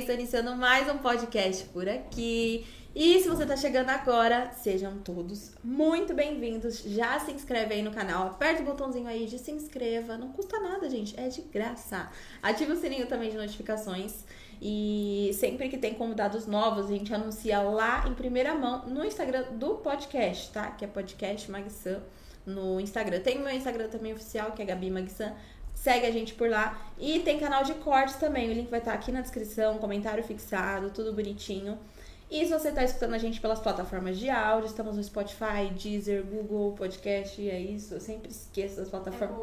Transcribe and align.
vocês? 0.00 0.08
Estou 0.08 0.14
iniciando 0.14 0.56
mais 0.56 0.88
um 0.88 0.98
podcast 0.98 1.64
por 1.66 1.88
aqui. 1.88 2.66
E 2.94 3.20
se 3.20 3.28
você 3.28 3.42
está 3.42 3.56
chegando 3.56 3.90
agora, 3.90 4.50
sejam 4.52 4.98
todos 4.98 5.52
muito 5.62 6.14
bem-vindos. 6.14 6.82
Já 6.82 7.18
se 7.20 7.32
inscreve 7.32 7.74
aí 7.74 7.82
no 7.82 7.90
canal, 7.90 8.28
aperta 8.28 8.62
o 8.62 8.64
botãozinho 8.64 9.06
aí 9.06 9.26
de 9.26 9.38
se 9.38 9.50
inscreva. 9.50 10.16
Não 10.16 10.32
custa 10.32 10.58
nada, 10.58 10.88
gente, 10.88 11.18
é 11.18 11.28
de 11.28 11.42
graça. 11.42 12.10
Ativa 12.42 12.72
o 12.72 12.76
sininho 12.76 13.06
também 13.06 13.30
de 13.30 13.36
notificações. 13.36 14.24
E 14.60 15.30
sempre 15.34 15.68
que 15.68 15.78
tem 15.78 15.94
convidados 15.94 16.46
novos, 16.46 16.86
a 16.86 16.90
gente 16.90 17.12
anuncia 17.12 17.60
lá 17.60 18.06
em 18.08 18.14
primeira 18.14 18.54
mão 18.54 18.86
no 18.88 19.04
Instagram 19.04 19.52
do 19.52 19.76
podcast, 19.76 20.50
tá? 20.52 20.70
Que 20.70 20.84
é 20.84 20.88
podcast 20.88 21.50
Magsan 21.50 22.00
no 22.46 22.80
Instagram. 22.80 23.20
Tem 23.20 23.38
o 23.38 23.42
meu 23.42 23.54
Instagram 23.54 23.88
também 23.88 24.12
oficial, 24.12 24.52
que 24.52 24.62
é 24.62 24.64
Gabi 24.64 24.90
Magsan. 24.90 25.34
Segue 25.80 26.06
a 26.06 26.10
gente 26.10 26.34
por 26.34 26.50
lá. 26.50 26.78
E 26.98 27.20
tem 27.20 27.38
canal 27.38 27.64
de 27.64 27.72
cortes 27.72 28.16
também. 28.16 28.50
O 28.50 28.52
link 28.52 28.68
vai 28.68 28.80
estar 28.80 28.92
aqui 28.92 29.10
na 29.10 29.22
descrição, 29.22 29.78
comentário 29.78 30.22
fixado, 30.22 30.90
tudo 30.90 31.10
bonitinho. 31.10 31.78
E 32.30 32.44
se 32.44 32.52
você 32.52 32.68
está 32.68 32.84
escutando 32.84 33.14
a 33.14 33.18
gente 33.18 33.40
pelas 33.40 33.60
plataformas 33.60 34.18
de 34.18 34.28
áudio, 34.28 34.66
estamos 34.66 34.94
no 34.94 35.02
Spotify, 35.02 35.70
Deezer, 35.74 36.22
Google 36.22 36.74
Podcast, 36.74 37.48
é 37.48 37.58
isso. 37.58 37.94
Eu 37.94 38.00
sempre 38.00 38.30
esqueço 38.30 38.76
das 38.76 38.90
plataformas. 38.90 39.40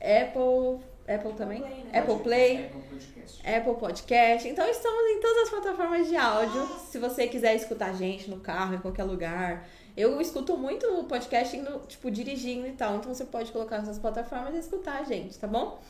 Apple. 0.00 0.80
Apple, 1.12 1.32
também? 1.32 1.60
Play, 1.60 1.84
né? 1.84 1.98
Apple 1.98 2.18
Play. 2.20 2.66
Apple 2.66 2.82
Podcast. 2.88 3.42
Apple 3.44 3.74
Podcast. 3.74 4.48
Então 4.48 4.68
estamos 4.68 5.02
em 5.10 5.20
todas 5.20 5.42
as 5.42 5.50
plataformas 5.50 6.08
de 6.08 6.14
áudio. 6.14 6.66
Se 6.88 7.00
você 7.00 7.26
quiser 7.26 7.56
escutar 7.56 7.90
a 7.90 7.92
gente 7.92 8.30
no 8.30 8.38
carro, 8.38 8.76
em 8.76 8.78
qualquer 8.78 9.02
lugar. 9.02 9.66
Eu 9.96 10.20
escuto 10.20 10.56
muito 10.56 10.86
podcast 11.04 11.56
indo, 11.56 11.80
tipo, 11.86 12.10
dirigindo 12.10 12.66
e 12.66 12.72
tal. 12.72 12.96
Então 12.96 13.12
você 13.14 13.24
pode 13.24 13.52
colocar 13.52 13.78
nessas 13.78 13.98
plataformas 13.98 14.54
e 14.54 14.58
escutar 14.58 15.00
a 15.00 15.04
gente, 15.04 15.38
tá 15.38 15.46
bom? 15.46 15.80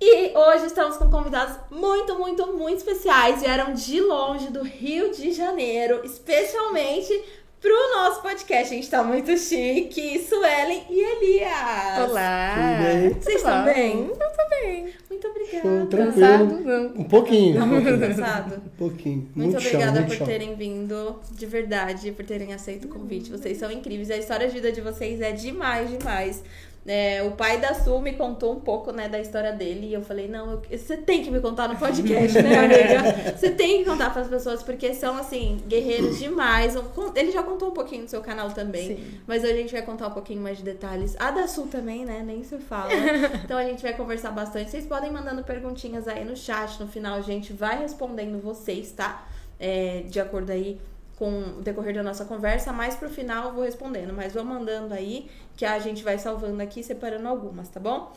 E 0.00 0.36
hoje 0.36 0.66
estamos 0.66 0.96
com 0.96 1.10
convidados 1.10 1.56
muito, 1.70 2.16
muito, 2.16 2.46
muito 2.56 2.78
especiais. 2.78 3.40
Vieram 3.40 3.74
de 3.74 4.00
longe 4.00 4.48
do 4.48 4.62
Rio 4.62 5.10
de 5.10 5.32
Janeiro, 5.32 6.02
especialmente 6.04 7.12
pro 7.60 7.96
nosso 7.96 8.22
podcast. 8.22 8.72
A 8.72 8.76
gente 8.76 8.88
tá 8.88 9.02
muito 9.02 9.36
chique. 9.36 10.18
Suelen 10.20 10.82
e 10.90 11.00
Elias. 11.00 12.08
Olá. 12.10 12.54
Tudo 12.54 12.84
bem? 12.84 13.08
Vocês 13.20 13.36
estão 13.36 13.64
bem? 13.64 13.98
Eu 14.08 14.16
tô 14.16 14.48
bem. 14.50 14.88
Muito 15.10 15.28
obrigada. 15.28 15.62
Show, 15.62 15.86
tranquilo. 15.86 16.28
Cansado? 16.28 16.60
Não. 16.60 16.86
Um 17.00 17.04
pouquinho. 17.04 17.58
Tá 17.58 17.66
muito 17.66 17.98
cansado? 17.98 18.54
Um 18.56 18.78
pouquinho. 18.78 19.16
Muito, 19.34 19.36
Muito, 19.36 19.60
chão, 19.60 19.70
obrigada 19.70 20.00
muito 20.00 20.08
por 20.10 20.16
chão. 20.18 20.26
terem 20.26 20.54
vindo, 20.54 21.20
de 21.32 21.46
verdade, 21.46 22.12
por 22.12 22.24
terem 22.24 22.52
aceito 22.54 22.84
o 22.86 22.88
convite. 22.88 23.30
Vocês 23.30 23.58
são 23.58 23.70
incríveis. 23.70 24.10
A 24.10 24.16
história 24.16 24.46
de 24.46 24.54
vida 24.54 24.70
de 24.70 24.80
vocês 24.80 25.20
é 25.20 25.32
demais, 25.32 25.90
demais. 25.90 26.42
É, 26.90 27.22
o 27.22 27.32
pai 27.32 27.58
da 27.60 27.74
Su 27.74 27.98
me 28.00 28.14
contou 28.14 28.54
um 28.54 28.60
pouco, 28.60 28.90
né, 28.92 29.08
da 29.10 29.20
história 29.20 29.52
dele 29.52 29.88
e 29.88 29.92
eu 29.94 30.00
falei, 30.00 30.26
não, 30.26 30.52
eu- 30.52 30.62
você 30.78 30.96
tem 30.96 31.22
que 31.22 31.30
me 31.30 31.38
contar 31.38 31.68
no 31.68 31.76
podcast, 31.76 32.40
né, 32.42 32.56
amiga? 32.64 33.36
Você 33.36 33.50
tem 33.50 33.78
que 33.84 33.90
contar 33.90 34.08
para 34.10 34.22
as 34.22 34.28
pessoas, 34.28 34.62
porque 34.62 34.94
são, 34.94 35.16
assim, 35.18 35.58
guerreiros 35.68 36.18
demais. 36.18 36.74
Ele 37.14 37.30
já 37.30 37.42
contou 37.42 37.68
um 37.68 37.72
pouquinho 37.72 38.04
no 38.04 38.08
seu 38.08 38.22
canal 38.22 38.50
também, 38.52 38.96
Sim. 38.96 39.20
mas 39.26 39.44
hoje 39.44 39.52
a 39.52 39.56
gente 39.56 39.72
vai 39.72 39.82
contar 39.82 40.08
um 40.08 40.12
pouquinho 40.12 40.40
mais 40.40 40.56
de 40.56 40.64
detalhes. 40.64 41.14
A 41.20 41.30
da 41.30 41.46
Su 41.46 41.66
também, 41.66 42.06
né, 42.06 42.22
nem 42.24 42.42
se 42.42 42.56
fala. 42.58 42.88
Então 43.44 43.58
a 43.58 43.64
gente 43.64 43.82
vai 43.82 43.92
conversar 43.94 44.30
bastante. 44.30 44.70
Vocês 44.70 44.86
podem 44.86 45.10
mandando 45.12 45.44
perguntinhas 45.44 46.08
aí 46.08 46.24
no 46.24 46.34
chat, 46.36 46.80
no 46.80 46.88
final 46.88 47.18
a 47.18 47.20
gente 47.22 47.52
vai 47.52 47.78
respondendo 47.80 48.40
vocês, 48.42 48.92
tá? 48.92 49.26
É, 49.60 50.04
de 50.06 50.18
acordo 50.20 50.52
aí 50.52 50.80
com 51.18 51.58
o 51.58 51.62
decorrer 51.62 51.94
da 51.94 52.02
nossa 52.02 52.24
conversa, 52.24 52.72
mais 52.72 52.94
pro 52.94 53.10
final 53.10 53.48
eu 53.48 53.54
vou 53.54 53.64
respondendo, 53.64 54.12
mas 54.14 54.32
vou 54.32 54.44
mandando 54.44 54.94
aí 54.94 55.28
que 55.56 55.64
a 55.64 55.78
gente 55.80 56.04
vai 56.04 56.16
salvando 56.18 56.62
aqui, 56.62 56.82
separando 56.82 57.26
algumas, 57.26 57.68
tá 57.68 57.80
bom? 57.80 58.12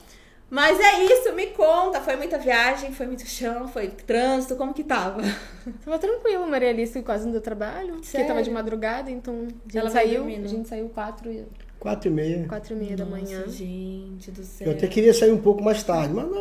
Mas 0.50 0.78
é 0.80 1.04
isso, 1.06 1.34
me 1.34 1.48
conta, 1.48 2.02
foi 2.02 2.18
muita 2.18 2.38
viagem, 2.38 2.92
foi 2.92 3.08
muito 3.08 3.26
chão, 3.26 3.70
foi 3.70 3.88
trânsito, 3.88 4.58
como 4.58 4.74
que 4.74 4.84
tava? 4.84 5.22
Tava 5.86 5.98
tranquilo, 5.98 6.46
Maria 6.46 6.70
Alice 6.70 7.02
quase 7.04 7.24
não 7.24 7.32
deu 7.32 7.40
trabalho. 7.40 7.94
Porque 7.94 8.08
Sério? 8.08 8.28
tava 8.28 8.44
de 8.44 8.52
madrugada, 8.52 9.10
então 9.10 9.48
a 9.48 9.72
gente 9.80 9.92
saiu. 9.92 10.26
A 10.26 10.48
gente 10.48 10.68
saiu 10.68 10.90
quatro, 10.90 11.32
e- 11.32 11.46
Quatro 11.80 12.10
e 12.10 12.12
meia. 12.12 12.46
quatro 12.48 12.76
e 12.76 12.78
meia 12.78 12.96
da 12.98 13.06
manhã. 13.06 13.40
Nossa, 13.40 13.52
gente 13.54 14.30
do 14.30 14.44
céu. 14.44 14.68
Eu 14.68 14.74
até 14.74 14.88
queria 14.88 15.14
sair 15.14 15.32
um 15.32 15.42
pouco 15.42 15.64
mais 15.64 15.82
tarde, 15.84 16.14
mas 16.14 16.30
não, 16.30 16.41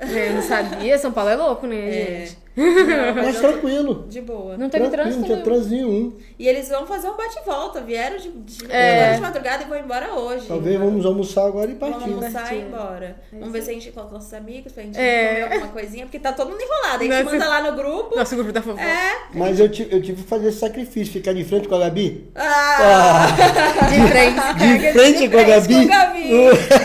Eu 0.00 0.32
não 0.34 0.42
sabia, 0.42 0.96
São 0.98 1.10
Paulo 1.12 1.30
é 1.30 1.36
louco, 1.36 1.66
né, 1.66 1.76
É. 1.76 2.26
gente? 2.26 2.38
Não, 2.58 3.14
Mas 3.22 3.38
tranquilo. 3.38 4.04
De 4.08 4.20
boa. 4.20 4.56
Não 4.56 4.68
teve 4.68 4.88
trânsito 4.88 5.18
não 5.20 5.24
tinha 5.26 5.36
trânsito 5.44 5.70
nenhum. 5.76 6.12
E 6.36 6.48
eles 6.48 6.68
vão 6.68 6.84
fazer 6.88 7.08
um 7.08 7.16
bate-volta, 7.16 7.80
vieram 7.80 8.16
de, 8.16 8.30
de, 8.30 8.66
É. 8.72 9.12
de 9.14 9.20
madrugada 9.20 9.62
e 9.62 9.66
vão 9.68 9.78
embora 9.78 10.12
hoje. 10.14 10.46
Talvez 10.48 10.76
vamos 10.76 11.06
almoçar 11.06 11.46
agora 11.46 11.70
e 11.70 11.74
Vamos 11.74 11.96
partir. 11.98 12.10
almoçar 12.14 12.52
e 12.52 12.58
ir 12.58 12.62
Partir. 12.62 12.66
embora. 12.66 13.16
Vamos 13.32 13.52
ver 13.52 13.62
se 13.62 13.70
a 13.70 13.74
gente 13.74 13.88
encontra 13.90 14.10
nossos 14.12 14.34
amigos 14.34 14.72
pra 14.72 14.82
gente 14.82 14.98
É. 14.98 15.34
comer 15.44 15.52
alguma 15.54 15.72
coisinha, 15.72 16.04
porque 16.06 16.18
tá 16.18 16.32
todo 16.32 16.50
mundo 16.50 16.60
enrolado. 16.60 16.96
A 16.96 17.06
gente 17.06 17.10
Nossa. 17.24 17.24
manda 17.36 17.48
lá 17.48 17.70
no 17.70 17.76
grupo. 17.76 18.16
Nosso 18.16 18.34
grupo 18.34 18.50
da 18.52 18.60
fofoca. 18.60 18.82
É. 18.82 19.12
Mas 19.34 19.60
eu, 19.60 19.68
ti- 19.68 19.86
eu 19.88 20.02
tive 20.02 20.22
que 20.24 20.28
fazer 20.28 20.48
esse 20.48 20.58
sacrifício, 20.58 21.12
ficar 21.12 21.32
de 21.34 21.44
frente 21.44 21.68
com 21.68 21.76
a 21.76 21.78
Gabi. 21.78 22.28
Ah, 22.34 23.26
De 23.88 24.08
frente. 24.08 24.38
De 24.82 24.92
frente 24.92 25.28
com 25.28 25.38
a 25.38 25.44
Frente 25.44 25.46
Gabi. 25.46 25.74
com 25.74 25.86
Gabi. 25.86 26.28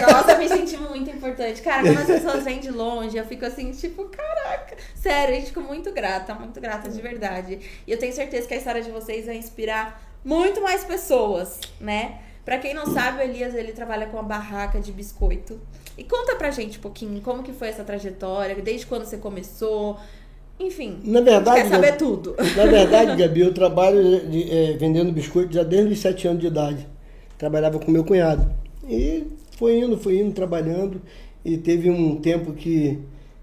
Nossa, 0.13 0.37
me 0.37 0.47
senti 0.47 0.77
muito 0.77 0.92
importante. 1.27 1.61
Cara, 1.61 1.83
quando 1.83 1.99
as 1.99 2.05
pessoas 2.07 2.43
vêm 2.43 2.59
de 2.59 2.69
longe, 2.71 3.17
eu 3.17 3.25
fico 3.25 3.45
assim, 3.45 3.71
tipo, 3.71 4.05
caraca. 4.05 4.75
Sério, 4.95 5.33
a 5.35 5.37
gente 5.37 5.47
fica 5.47 5.61
muito 5.61 5.91
grata, 5.91 6.33
muito 6.35 6.59
grata 6.59 6.89
de 6.89 7.01
verdade. 7.01 7.59
E 7.87 7.91
eu 7.91 7.97
tenho 7.97 8.13
certeza 8.13 8.47
que 8.47 8.53
a 8.53 8.57
história 8.57 8.81
de 8.81 8.91
vocês 8.91 9.25
vai 9.25 9.35
inspirar 9.37 10.01
muito 10.23 10.61
mais 10.61 10.83
pessoas, 10.83 11.59
né? 11.79 12.19
Pra 12.45 12.57
quem 12.57 12.73
não 12.73 12.85
sabe, 12.87 13.19
o 13.19 13.21
Elias, 13.21 13.55
ele 13.55 13.71
trabalha 13.71 14.05
com 14.07 14.19
a 14.19 14.23
barraca 14.23 14.79
de 14.79 14.91
biscoito. 14.91 15.59
E 15.97 16.03
conta 16.03 16.35
pra 16.35 16.51
gente 16.51 16.77
um 16.77 16.81
pouquinho 16.81 17.21
como 17.21 17.41
que 17.43 17.53
foi 17.53 17.69
essa 17.69 17.83
trajetória, 17.83 18.55
desde 18.61 18.85
quando 18.85 19.05
você 19.05 19.17
começou. 19.17 19.97
Enfim, 20.59 20.99
Na 21.03 21.19
verdade, 21.21 21.61
quer 21.63 21.69
saber 21.69 21.87
Gabi- 21.87 21.97
tudo. 21.97 22.35
Na 22.55 22.65
verdade, 22.65 23.15
Gabi, 23.21 23.41
eu 23.41 23.53
trabalho 23.53 24.19
de- 24.29 24.51
eh, 24.51 24.77
vendendo 24.77 25.11
biscoito 25.11 25.53
já 25.53 25.63
desde 25.63 25.93
os 25.93 25.99
7 25.99 26.27
anos 26.27 26.41
de 26.41 26.47
idade. 26.47 26.87
Trabalhava 27.37 27.79
com 27.79 27.89
meu 27.91 28.03
cunhado. 28.03 28.53
E 28.87 29.25
foi 29.57 29.79
indo, 29.79 29.97
foi 29.97 30.19
indo, 30.19 30.33
trabalhando. 30.33 31.01
E 31.45 31.57
teve 31.57 31.89
um 31.89 32.15
tempo 32.17 32.53
que 32.53 32.99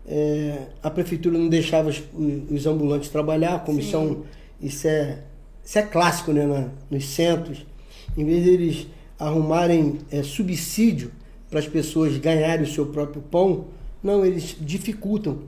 eh, 0.08 0.58
a 0.82 0.90
prefeitura 0.90 1.36
não 1.38 1.48
deixava 1.48 1.90
os, 1.90 2.02
os 2.50 2.66
ambulantes 2.66 3.08
trabalhar, 3.10 3.54
a 3.56 3.58
comissão, 3.58 4.22
isso 4.60 4.86
é, 4.88 5.18
isso 5.64 5.78
é 5.78 5.82
clássico 5.82 6.32
né, 6.32 6.46
na- 6.46 6.68
nos 6.90 7.04
centros. 7.06 7.64
Em 8.16 8.24
vez 8.24 8.44
deles 8.44 8.86
arrumarem 9.18 9.98
eh, 10.10 10.22
subsídio 10.22 11.10
para 11.50 11.58
as 11.58 11.68
pessoas 11.68 12.16
ganharem 12.16 12.64
o 12.64 12.68
seu 12.68 12.86
próprio 12.86 13.20
pão, 13.22 13.66
não, 14.02 14.24
eles 14.24 14.56
dificultam. 14.60 15.38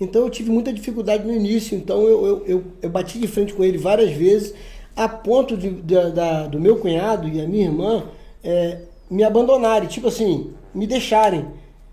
Então 0.00 0.22
eu 0.22 0.30
tive 0.30 0.50
muita 0.50 0.72
dificuldade 0.72 1.24
no 1.26 1.32
início, 1.32 1.76
então 1.76 2.02
eu, 2.02 2.26
eu, 2.26 2.44
eu, 2.46 2.64
eu 2.82 2.90
bati 2.90 3.18
de 3.18 3.26
frente 3.28 3.54
com 3.54 3.64
ele 3.64 3.78
várias 3.78 4.12
vezes, 4.12 4.52
a 4.94 5.08
ponto 5.08 5.56
de, 5.56 5.70
da- 5.70 6.10
da- 6.10 6.46
do 6.48 6.60
meu 6.60 6.76
cunhado 6.76 7.26
e 7.28 7.40
a 7.40 7.46
minha 7.48 7.64
irmã 7.64 8.04
eh, 8.42 8.80
me 9.10 9.22
abandonarem, 9.24 9.88
tipo 9.88 10.08
assim, 10.08 10.50
me 10.74 10.86
deixarem. 10.86 11.46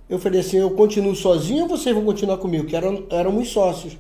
Eu 0.10 0.20
falei 0.20 0.42
assim, 0.42 0.58
eu 0.58 0.72
continuo 0.72 1.16
sozinho 1.16 1.64
ou 1.64 1.70
vocês 1.70 1.96
vão 1.96 2.04
continuar 2.04 2.38
comigo? 2.38 2.66
Que 2.66 2.76
eram, 2.76 3.04
éramos 3.10 3.50
sócios. 3.50 3.98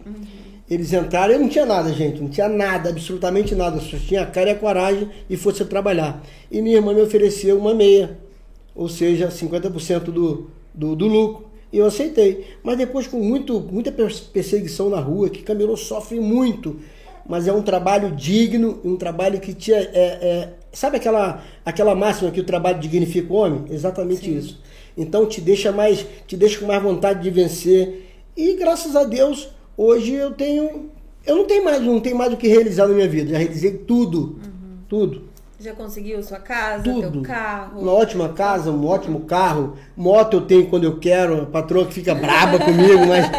Eles 0.70 0.92
entraram, 0.94 1.34
eu 1.34 1.40
não 1.40 1.50
tinha 1.50 1.66
nada, 1.66 1.92
gente, 1.92 2.22
não 2.22 2.30
tinha 2.30 2.48
nada, 2.48 2.90
absolutamente 2.90 3.54
nada, 3.56 3.80
só 3.82 3.98
tinha 3.98 4.22
a 4.22 4.26
cara 4.26 4.50
e 4.50 4.54
a 4.54 4.56
coragem 4.58 5.10
e 5.30 5.36
fosse 5.36 5.64
trabalhar. 5.66 6.24
E 6.50 6.62
minha 6.62 6.78
irmã 6.78 6.94
me 6.94 7.02
ofereceu 7.02 7.58
uma 7.58 7.74
meia, 7.74 8.18
ou 8.74 8.88
seja, 8.88 9.28
50% 9.30 10.00
do, 10.06 10.50
do, 10.74 10.96
do 10.96 11.08
lucro. 11.08 11.48
E 11.74 11.78
eu 11.78 11.86
aceitei. 11.86 12.46
Mas 12.64 12.78
depois, 12.78 13.08
com 13.08 13.18
muito, 13.20 13.60
muita 13.60 13.92
pers- 13.92 14.20
perseguição 14.22 14.90
na 14.90 15.00
rua, 15.00 15.30
que 15.30 15.42
camelô 15.42 15.76
sofre 15.78 16.20
muito. 16.20 16.78
Mas 17.28 17.48
é 17.48 17.54
um 17.54 17.62
trabalho 17.62 18.12
digno, 18.12 18.80
um 18.84 18.96
trabalho 18.98 19.40
que 19.40 19.54
te. 19.54 19.74
É, 19.74 19.80
é- 19.94 20.50
sabe 20.72 20.98
aquela, 20.98 21.42
aquela 21.66 21.96
máxima 21.96 22.32
que 22.32 22.40
o 22.40 22.44
trabalho 22.46 22.80
dignifica 22.80 23.32
o 23.32 23.38
homem? 23.38 23.66
Exatamente 23.70 24.36
isso. 24.36 24.62
Então 24.98 25.26
te 25.26 25.40
deixa 25.42 25.72
mais, 25.72 26.06
te 26.28 26.36
deixa 26.36 26.60
com 26.60 26.66
mais 26.66 26.82
vontade 26.82 27.22
de 27.22 27.30
vencer. 27.30 28.10
E 28.36 28.56
graças 28.56 28.96
a 28.96 29.04
Deus, 29.04 29.50
hoje 29.78 30.14
eu 30.14 30.32
tenho. 30.32 30.90
Eu 31.26 31.36
não 31.36 31.46
tenho 31.46 31.64
mais, 31.64 31.82
não 31.82 32.00
tenho 32.00 32.18
mais 32.18 32.34
o 32.34 32.38
que 32.38 32.48
realizar 32.48 32.88
na 32.88 32.94
minha 32.94 33.08
vida. 33.08 33.32
Já 33.32 33.38
realizei 33.38 33.72
tudo. 33.78 34.40
Tudo. 34.90 35.30
Já 35.60 35.74
conseguiu 35.74 36.24
sua 36.24 36.40
casa, 36.40 36.84
Tudo. 36.84 37.12
teu 37.12 37.22
carro? 37.22 37.82
Uma 37.82 37.92
ótima 37.94 38.30
casa, 38.30 38.72
um 38.72 38.88
ótimo 38.88 39.22
carro. 39.22 39.76
Moto 39.96 40.38
eu 40.38 40.42
tenho 40.42 40.68
quando 40.68 40.86
eu 40.86 40.98
quero. 40.98 41.44
A 41.44 41.46
patroa 41.46 41.86
que 41.86 41.94
fica 41.94 42.16
braba 42.16 42.58
comigo, 42.66 43.06
mas. 43.08 43.30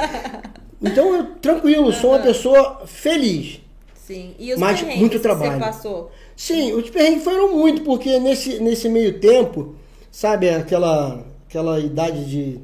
Então 0.80 1.14
eu 1.16 1.24
tranquilo, 1.40 1.92
sou 1.92 2.10
uma 2.10 2.20
pessoa 2.20 2.82
feliz. 2.86 3.60
Sim. 3.94 4.34
E 4.38 4.52
os 4.52 4.58
Mas 4.60 4.82
muito 4.82 5.12
que 5.16 5.18
trabalho. 5.18 5.52
você 5.54 5.58
passou? 5.58 6.12
Sim, 6.42 6.72
os 6.72 6.90
perrengues 6.90 7.22
foram 7.22 7.54
muito, 7.56 7.82
porque 7.82 8.18
nesse, 8.18 8.58
nesse 8.58 8.88
meio 8.88 9.20
tempo, 9.20 9.76
sabe, 10.10 10.50
aquela, 10.50 11.24
aquela 11.48 11.78
idade 11.78 12.24
de, 12.28 12.58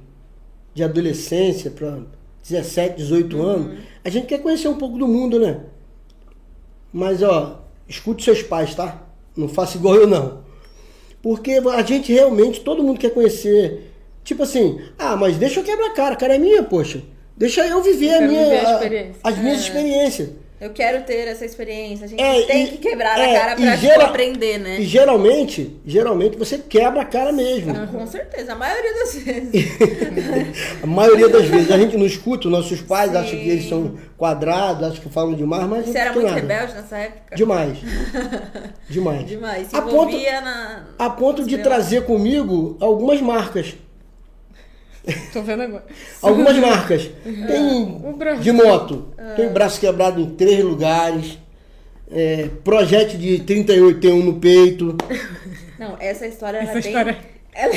de 0.75 0.83
adolescência 0.83 1.71
para 1.71 2.01
17, 2.43 2.97
18 2.97 3.41
anos, 3.41 3.79
a 4.05 4.11
gente 4.11 4.27
quer 4.27 4.43
conhecer 4.43 4.67
um 4.67 4.77
pouco 4.77 4.99
do 4.99 5.07
mundo, 5.07 5.39
né? 5.39 5.61
Mas, 6.93 7.23
ó, 7.23 7.61
escute 7.89 8.25
seus 8.25 8.43
pais, 8.43 8.75
tá? 8.75 9.01
Não 9.37 9.49
faça 9.49 9.77
igual 9.77 9.95
eu, 9.95 10.09
não. 10.09 10.41
Porque 11.23 11.53
a 11.53 11.83
gente 11.83 12.13
realmente, 12.13 12.63
todo 12.63 12.83
mundo 12.83 12.99
quer 12.99 13.11
conhecer. 13.15 13.93
Tipo 14.25 14.43
assim, 14.43 14.81
ah, 14.99 15.15
mas 15.15 15.37
deixa 15.37 15.61
eu 15.61 15.65
quebrar 15.65 15.87
a 15.91 15.95
cara, 15.95 16.15
a 16.15 16.19
cara 16.19 16.35
é 16.35 16.39
minha, 16.39 16.65
poxa. 16.65 17.01
Deixa 17.37 17.65
eu 17.65 17.81
viver, 17.81 18.11
a 18.11 18.19
quero 18.19 18.33
minha, 18.33 18.61
a 18.61 18.71
a- 18.73 18.79
as 19.23 19.39
minhas 19.39 19.61
experiências. 19.61 20.31
Eu 20.61 20.71
quero 20.71 21.05
ter 21.05 21.29
essa 21.29 21.45
experiência. 21.45 22.07
A 22.07 22.09
gente 22.09 22.21
É, 22.21 22.43
tem 22.43 22.65
e- 22.65 22.69
que 22.69 22.79
quebrar 22.79 23.17
é, 23.19 23.37
a 23.37 23.41
cara 23.41 23.55
pra 23.57 23.77
gera- 23.77 24.05
aprender, 24.07 24.59
né? 24.59 24.81
E 24.81 24.85
geralmente, 24.85 25.77
geralmente 25.87 26.37
você 26.37 26.59
quebra 26.59 27.03
a 27.03 27.05
cara 27.05 27.33
mesmo. 27.33 27.73
Ah, 27.77 27.87
Com 27.87 28.05
certeza, 28.07 28.53
a 28.53 28.57
maioria 28.57 28.93
das 28.95 29.15
vezes. 29.15 29.53
A 30.83 30.87
maioria 30.87 31.29
das 31.29 31.45
vezes 31.47 31.71
a 31.71 31.79
gente 31.79 31.97
não 31.97 32.07
escuta, 32.07 32.49
nossos 32.49 32.81
pais 32.81 33.11
Sim. 33.13 33.17
acham 33.17 33.39
que 33.39 33.49
eles 33.49 33.69
são 33.69 33.97
quadrados, 34.17 34.83
acham 34.89 35.03
que 35.03 35.09
falam 35.11 35.35
demais, 35.35 35.67
mas 35.69 35.87
Você 35.87 35.99
era 35.99 36.13
muito 36.13 36.27
nada. 36.27 36.41
rebelde 36.41 36.75
nessa 36.75 36.97
época? 36.99 37.37
Demais. 37.37 37.79
Demais. 38.89 39.27
Demais. 39.27 39.69
Se 39.69 39.77
A 39.77 39.83
ponto, 39.83 40.17
na. 40.17 40.85
a 40.99 41.11
ponto 41.11 41.45
de 41.45 41.59
trazer 41.59 42.05
comigo 42.05 42.77
algumas 42.81 43.21
marcas. 43.21 43.75
Tô 45.33 45.43
vendo 45.43 45.63
agora. 45.63 45.85
Algumas 46.21 46.57
marcas. 46.59 47.11
Tem 47.25 47.83
O 48.05 48.13
braço. 48.17 48.43
de 48.43 48.53
moto. 48.53 49.09
Ah. 49.17 49.35
Tem 49.37 49.49
braço 49.49 49.81
quebrado 49.81 50.21
em 50.21 50.31
três 50.31 50.63
lugares. 50.63 51.39
É, 52.11 52.49
projete 52.65 53.17
de 53.17 53.41
38 53.41 54.01
tem 54.01 54.13
um 54.13 54.23
no 54.25 54.35
peito. 54.41 54.97
Não, 55.79 55.97
essa 56.01 56.27
história 56.27 56.59
Essa 56.59 56.73
bem. 56.73 56.81
história. 56.81 57.19
Ela 57.55 57.75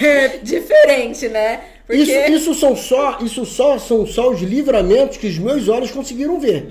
é 0.00 0.38
diferente, 0.38 1.28
né? 1.28 1.60
Porque. 1.86 2.02
Isso, 2.02 2.32
isso 2.32 2.54
são 2.54 2.76
só, 2.76 3.18
isso 3.22 3.44
só 3.46 3.78
são 3.78 4.06
só 4.06 4.30
os 4.30 4.40
livramentos 4.40 5.16
que 5.16 5.26
os 5.26 5.38
meus 5.38 5.68
olhos 5.68 5.90
conseguiram 5.90 6.38
ver. 6.38 6.70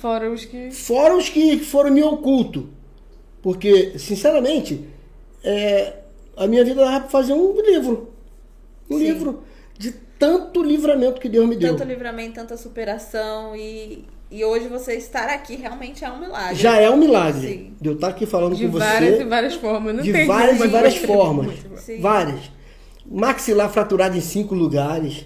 Fora 0.00 0.30
os 0.30 0.44
que. 0.44 0.70
Fora 0.70 1.16
os 1.16 1.28
que 1.28 1.58
foram 1.58 1.90
me 1.90 2.02
oculto. 2.02 2.68
Porque, 3.42 3.94
sinceramente, 3.98 4.84
é, 5.42 5.94
a 6.36 6.46
minha 6.46 6.64
vida 6.64 6.84
dava 6.84 7.00
pra 7.00 7.08
fazer 7.08 7.32
um 7.32 7.60
livro. 7.62 8.10
Um 8.90 8.98
Sim. 8.98 9.04
livro 9.04 9.42
de 9.78 9.92
tanto 10.18 10.62
livramento 10.62 11.20
que 11.20 11.28
Deus 11.28 11.46
me 11.48 11.56
deu. 11.56 11.76
Tanto 11.76 11.86
livramento, 11.88 12.34
tanta 12.34 12.56
superação 12.56 13.54
e, 13.54 14.04
e 14.30 14.44
hoje 14.44 14.66
você 14.68 14.94
estar 14.94 15.28
aqui 15.28 15.56
realmente 15.56 16.04
é 16.04 16.10
um 16.10 16.18
milagre. 16.20 16.56
Já 16.56 16.76
é 16.80 16.90
um 16.90 16.96
milagre 16.96 17.46
Sim. 17.48 17.72
de 17.80 17.88
eu 17.88 17.94
estar 17.94 18.08
aqui 18.08 18.26
falando 18.26 18.56
De 18.56 18.66
com 18.66 18.78
várias 18.78 19.14
e 19.14 19.18
você. 19.18 19.24
várias 19.24 19.54
formas. 19.54 19.94
Não 19.94 20.02
De 20.02 20.12
tem 20.12 20.26
várias 20.26 20.60
e 20.60 20.68
várias 20.68 20.96
formas. 20.96 21.54
Sim. 21.76 22.00
Várias. 22.00 22.40
Maxilar 23.06 23.70
fraturado 23.70 24.16
em 24.16 24.20
cinco 24.20 24.54
lugares. 24.54 25.24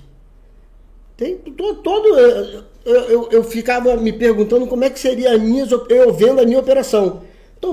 Tem 1.17 1.37
to- 1.37 1.77
todo. 1.77 2.07
Eu, 2.19 2.63
eu, 3.09 3.29
eu 3.31 3.45
ficava 3.45 3.97
me 3.97 4.13
perguntando 4.13 4.67
como 4.67 4.85
é 4.85 4.91
que 4.91 4.99
seria 4.99 5.35
a 5.35 5.39
minha, 5.39 5.67
eu 5.89 6.13
vendo 6.13 6.41
a 6.41 6.45
minha 6.45 6.59
operação. 6.59 7.23
Estou 7.55 7.73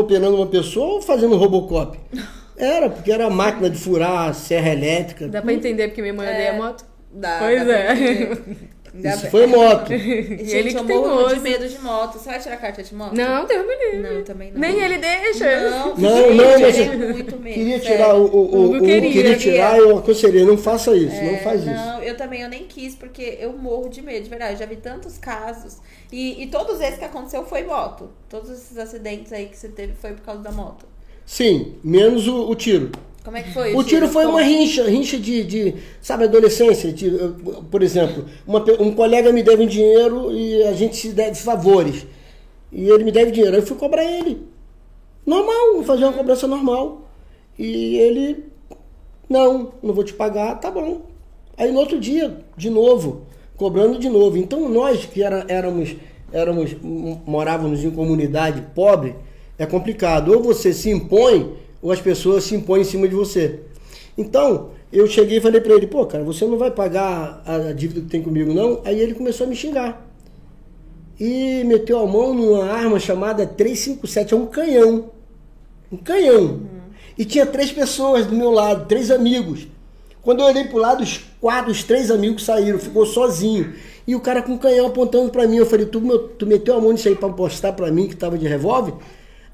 operando, 0.00 0.36
uma 0.36 0.46
pessoa 0.46 0.94
ou 0.94 1.02
fazendo 1.02 1.34
um 1.34 1.38
Robocop? 1.38 1.98
Era, 2.56 2.88
porque 2.90 3.10
era 3.12 3.28
máquina 3.30 3.68
de 3.70 3.78
furar, 3.78 4.34
serra 4.34 4.70
elétrica. 4.70 5.28
Dá 5.28 5.42
pra 5.42 5.52
entender 5.52 5.88
porque 5.88 6.00
minha 6.02 6.14
mãe 6.14 6.28
odeia 6.28 6.52
moto? 6.54 6.84
Dá, 7.12 7.38
Pois 7.40 7.66
dá 7.66 7.72
é. 7.78 8.28
Isso 8.96 9.26
foi 9.28 9.46
moto. 9.48 9.90
E 9.92 10.36
Gente, 10.44 10.54
ele 10.56 10.70
que 10.70 10.76
eu 10.78 10.84
tem 10.84 10.96
morro 10.96 11.34
de 11.34 11.40
medo 11.40 11.68
de 11.68 11.78
moto. 11.80 12.16
Você 12.16 12.30
vai 12.30 12.38
tirar 12.38 12.56
carta 12.58 12.80
de 12.80 12.94
moto? 12.94 13.12
Não, 13.12 13.44
Deus 13.44 13.66
me 13.66 13.74
livre. 13.76 14.14
Não, 14.14 14.22
também 14.22 14.52
não. 14.52 14.60
Nem 14.60 14.78
ele 14.80 14.98
deixa. 14.98 15.68
Não, 15.70 15.96
Não, 15.96 15.96
gente, 15.96 16.36
não, 16.36 16.44
eu 16.44 16.60
mas 16.60 16.78
eu 16.78 17.08
muito 17.12 17.36
medo. 17.40 17.54
Queria 17.54 17.80
sério. 17.80 17.96
tirar 17.96 18.14
o, 18.14 18.24
o, 18.26 18.56
o, 18.56 18.76
o- 18.76 18.80
queria, 18.80 19.10
queria 19.10 19.36
tirar, 19.36 19.78
eu 19.78 19.98
aconselhei, 19.98 20.44
não 20.44 20.56
faça 20.56 20.94
isso, 20.96 21.16
não 21.16 21.34
É, 21.34 21.38
faz 21.38 21.62
isso. 21.62 21.70
Não, 21.74 22.00
eu 22.04 22.16
também 22.16 22.42
eu 22.42 22.48
nem 22.48 22.66
quis, 22.66 22.94
porque 22.94 23.36
eu 23.40 23.52
morro 23.52 23.88
de 23.88 24.00
medo, 24.00 24.22
de 24.22 24.30
verdade. 24.30 24.52
Eu 24.52 24.58
já 24.58 24.66
vi 24.66 24.76
tantos 24.76 25.18
casos. 25.18 25.78
E, 26.12 26.40
e 26.42 26.46
todos 26.46 26.80
esses 26.80 26.96
que 26.98 27.04
aconteceu 27.04 27.44
foi 27.44 27.64
moto. 27.64 28.10
Todos 28.28 28.48
esses 28.48 28.78
acidentes 28.78 29.32
aí 29.32 29.46
que 29.46 29.56
você 29.56 29.68
teve 29.68 29.94
foi 29.94 30.12
por 30.12 30.22
causa 30.22 30.40
da 30.40 30.52
moto. 30.52 30.86
Sim, 31.26 31.74
menos 31.82 32.28
o, 32.28 32.50
o 32.50 32.54
tiro. 32.54 32.90
Como 33.24 33.36
é 33.36 33.42
que 33.42 33.52
foi? 33.52 33.74
O 33.74 33.82
tiro 33.82 34.06
foi 34.08 34.24
Como- 34.24 34.36
uma 34.36 34.42
rincha, 34.44 34.84
rincha 34.84 35.18
de, 35.18 35.42
de 35.44 35.74
sabe, 36.00 36.24
adolescência. 36.24 36.92
de, 36.92 37.06
eu, 37.06 37.32
por 37.70 37.82
exemplo, 37.82 38.26
uma 38.46 38.62
um 38.80 38.92
colega 38.92 39.32
me 39.32 39.42
deve 39.42 39.62
um 39.62 39.66
dinheiro 39.66 40.30
e 40.30 40.62
a 40.64 40.72
gente 40.74 40.96
se 40.96 41.08
deve 41.10 41.36
favores. 41.36 42.06
E 42.70 42.88
ele 42.90 43.04
me 43.04 43.10
deve 43.12 43.30
dinheiro. 43.30 43.54
Aí 43.56 43.62
eu 43.62 43.66
fui 43.66 43.76
cobrar 43.76 44.04
ele. 44.04 44.42
Normal, 45.24 45.82
fazer 45.84 46.04
uma 46.04 46.12
cobrança 46.12 46.46
normal. 46.46 47.08
E 47.58 47.96
ele, 47.96 48.44
não, 49.28 49.72
não 49.82 49.94
vou 49.94 50.04
te 50.04 50.12
pagar, 50.12 50.56
tá 50.60 50.70
bom. 50.70 51.02
Aí 51.56 51.72
no 51.72 51.78
outro 51.78 51.98
dia, 51.98 52.36
de 52.56 52.68
novo, 52.68 53.22
cobrando 53.56 53.98
de 53.98 54.08
novo. 54.10 54.36
Então 54.36 54.68
nós 54.68 55.06
que 55.06 55.22
era, 55.22 55.46
éramos, 55.48 55.94
éramos, 56.32 56.76
morávamos 57.24 57.82
em 57.84 57.90
comunidade 57.90 58.60
pobre, 58.74 59.14
é 59.58 59.66
complicado. 59.66 60.32
Ou 60.32 60.42
você 60.42 60.72
se 60.72 60.90
impõe, 60.90 61.54
ou 61.82 61.90
as 61.92 62.00
pessoas 62.00 62.44
se 62.44 62.54
impõem 62.54 62.82
em 62.82 62.84
cima 62.84 63.06
de 63.08 63.14
você. 63.14 63.60
Então, 64.16 64.70
eu 64.92 65.06
cheguei 65.06 65.38
e 65.38 65.40
falei 65.40 65.60
pra 65.60 65.74
ele, 65.74 65.86
pô, 65.86 66.06
cara, 66.06 66.22
você 66.24 66.44
não 66.46 66.56
vai 66.56 66.70
pagar 66.70 67.42
a 67.46 67.72
dívida 67.72 68.00
que 68.00 68.06
tem 68.06 68.22
comigo, 68.22 68.52
não? 68.54 68.80
Aí 68.84 69.00
ele 69.00 69.14
começou 69.14 69.46
a 69.46 69.50
me 69.50 69.56
xingar. 69.56 70.06
E 71.18 71.62
meteu 71.64 72.00
a 72.00 72.06
mão 72.06 72.34
numa 72.34 72.64
arma 72.64 72.98
chamada 72.98 73.46
357, 73.46 74.34
é 74.34 74.36
um 74.36 74.46
canhão. 74.46 75.10
Um 75.92 75.96
canhão. 75.96 76.60
E 77.16 77.24
tinha 77.24 77.46
três 77.46 77.70
pessoas 77.70 78.26
do 78.26 78.34
meu 78.34 78.50
lado, 78.50 78.86
três 78.86 79.10
amigos. 79.10 79.68
Quando 80.22 80.40
eu 80.40 80.46
olhei 80.46 80.64
pro 80.64 80.78
lado, 80.78 81.02
os 81.02 81.20
quatro, 81.40 81.70
os 81.70 81.84
três 81.84 82.10
amigos 82.10 82.44
saíram, 82.44 82.78
ficou 82.78 83.06
sozinho. 83.06 83.74
E 84.06 84.14
o 84.16 84.20
cara 84.20 84.42
com 84.42 84.52
um 84.52 84.58
canhão 84.58 84.86
apontando 84.86 85.30
pra 85.30 85.46
mim. 85.46 85.56
Eu 85.56 85.66
falei, 85.66 85.86
tu, 85.86 86.00
meu- 86.00 86.28
tu 86.28 86.46
meteu 86.46 86.76
a 86.76 86.80
mão 86.80 86.90
nisso 86.92 87.06
aí 87.08 87.14
pra 87.14 87.28
postar 87.28 87.72
pra 87.74 87.90
mim 87.92 88.08
que 88.08 88.16
tava 88.16 88.36
de 88.36 88.48
revólver? 88.48 88.94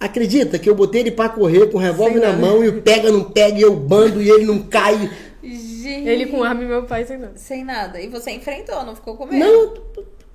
Acredita 0.01 0.59
que 0.59 0.69
eu 0.69 0.75
botei 0.75 1.03
ele 1.03 1.11
pra 1.11 1.29
correr 1.29 1.67
com 1.71 1.77
o 1.77 1.81
revólver 1.81 2.21
na 2.21 2.33
mão 2.33 2.65
e 2.65 2.69
o 2.69 2.81
pega, 2.81 3.13
não 3.13 3.23
pega, 3.23 3.59
e 3.59 3.63
eu 3.63 3.77
bando 3.77 4.23
e 4.23 4.31
ele 4.31 4.47
não 4.47 4.61
cai. 4.61 5.11
Gente, 5.43 6.09
Ele 6.09 6.27
com 6.27 6.43
arma 6.43 6.63
e 6.63 6.67
meu 6.67 6.85
pai 6.85 7.05
sem 7.05 7.19
nada. 7.19 7.33
sem 7.37 7.65
nada. 7.65 8.01
E 8.01 8.09
você 8.09 8.31
enfrentou, 8.31 8.83
não 8.85 8.95
ficou 8.97 9.15
com 9.15 9.27
medo? 9.27 9.39
Não, 9.39 9.75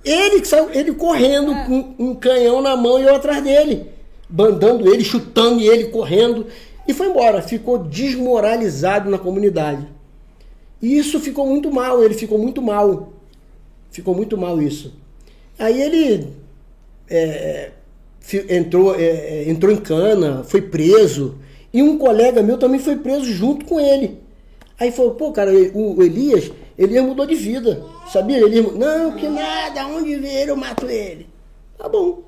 ele 0.04 0.44
saiu, 0.44 0.70
ele 0.72 0.92
correndo 0.94 1.52
com 1.66 1.94
um 1.98 2.14
canhão 2.14 2.62
na 2.62 2.76
mão 2.76 2.98
e 3.00 3.02
eu 3.02 3.14
atrás 3.16 3.42
dele, 3.42 3.90
bandando 4.28 4.92
ele, 4.92 5.02
chutando 5.02 5.60
ele, 5.60 5.86
correndo 5.86 6.46
e 6.86 6.94
foi 6.94 7.08
embora. 7.08 7.42
Ficou 7.42 7.78
desmoralizado 7.78 9.10
na 9.10 9.18
comunidade. 9.18 9.88
E 10.80 10.96
isso 10.96 11.18
ficou 11.18 11.46
muito 11.46 11.72
mal, 11.72 12.04
ele 12.04 12.14
ficou 12.14 12.38
muito 12.38 12.62
mal. 12.62 13.12
Ficou 13.90 14.14
muito 14.14 14.36
mal 14.38 14.62
isso. 14.62 14.94
Aí 15.58 15.80
ele 15.82 16.32
é, 17.08 17.70
entrou, 18.48 18.94
é, 18.94 19.02
é, 19.02 19.44
entrou 19.50 19.72
em 19.72 19.76
cana, 19.76 20.42
foi 20.44 20.60
preso. 20.62 21.36
E 21.72 21.82
um 21.82 21.98
colega 21.98 22.42
meu 22.42 22.58
também 22.58 22.80
foi 22.80 22.96
preso 22.96 23.24
junto 23.26 23.64
com 23.66 23.78
ele. 23.78 24.18
Aí 24.78 24.90
falou, 24.90 25.12
pô, 25.12 25.32
cara, 25.32 25.50
o, 25.74 26.02
Elias, 26.02 26.50
Elias 26.76 27.04
mudou 27.04 27.24
de 27.26 27.34
vida. 27.34 27.82
Sabia? 28.12 28.38
Elias, 28.38 28.64
mu- 28.64 28.72
não, 28.78 29.12
que 29.12 29.26
nada, 29.28 29.86
onde 29.86 30.16
ver 30.16 30.48
eu 30.48 30.56
mato 30.56 30.86
ele. 30.86 31.26
Tá 31.78 31.88
bom. 31.88 32.22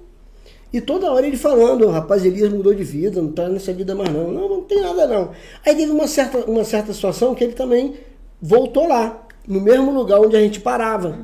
E 0.73 0.81
toda 0.83 1.11
hora 1.11 1.27
ele 1.27 1.37
falando, 1.39 1.87
"O 1.87 1.91
rapaz, 1.91 2.25
Elias 2.27 2.53
mudou 2.53 2.75
de 2.75 2.85
vida, 2.85 3.23
não 3.23 3.33
tá 3.33 3.49
nessa 3.49 3.73
vida 3.73 3.95
mais 3.95 4.13
não. 4.13 4.31
Não, 4.31 4.49
não 4.49 4.61
tem 4.63 4.81
nada 4.83 5.07
não. 5.07 5.31
Aí 5.65 5.75
teve 5.75 5.91
uma 5.91 6.07
certa, 6.07 6.39
uma 6.51 6.63
certa 6.65 6.93
situação 6.93 7.35
que 7.35 7.43
ele 7.43 7.55
também 7.55 7.95
voltou 8.41 8.87
lá, 8.87 9.27
no 9.47 9.61
mesmo 9.63 9.91
lugar 9.91 10.21
onde 10.21 10.37
a 10.37 10.41
gente 10.41 10.61
parava, 10.61 11.19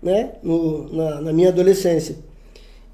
né? 0.00 0.32
No- 0.42 0.92
na, 0.92 1.20
na 1.20 1.32
minha 1.32 1.48
adolescência. 1.48 2.16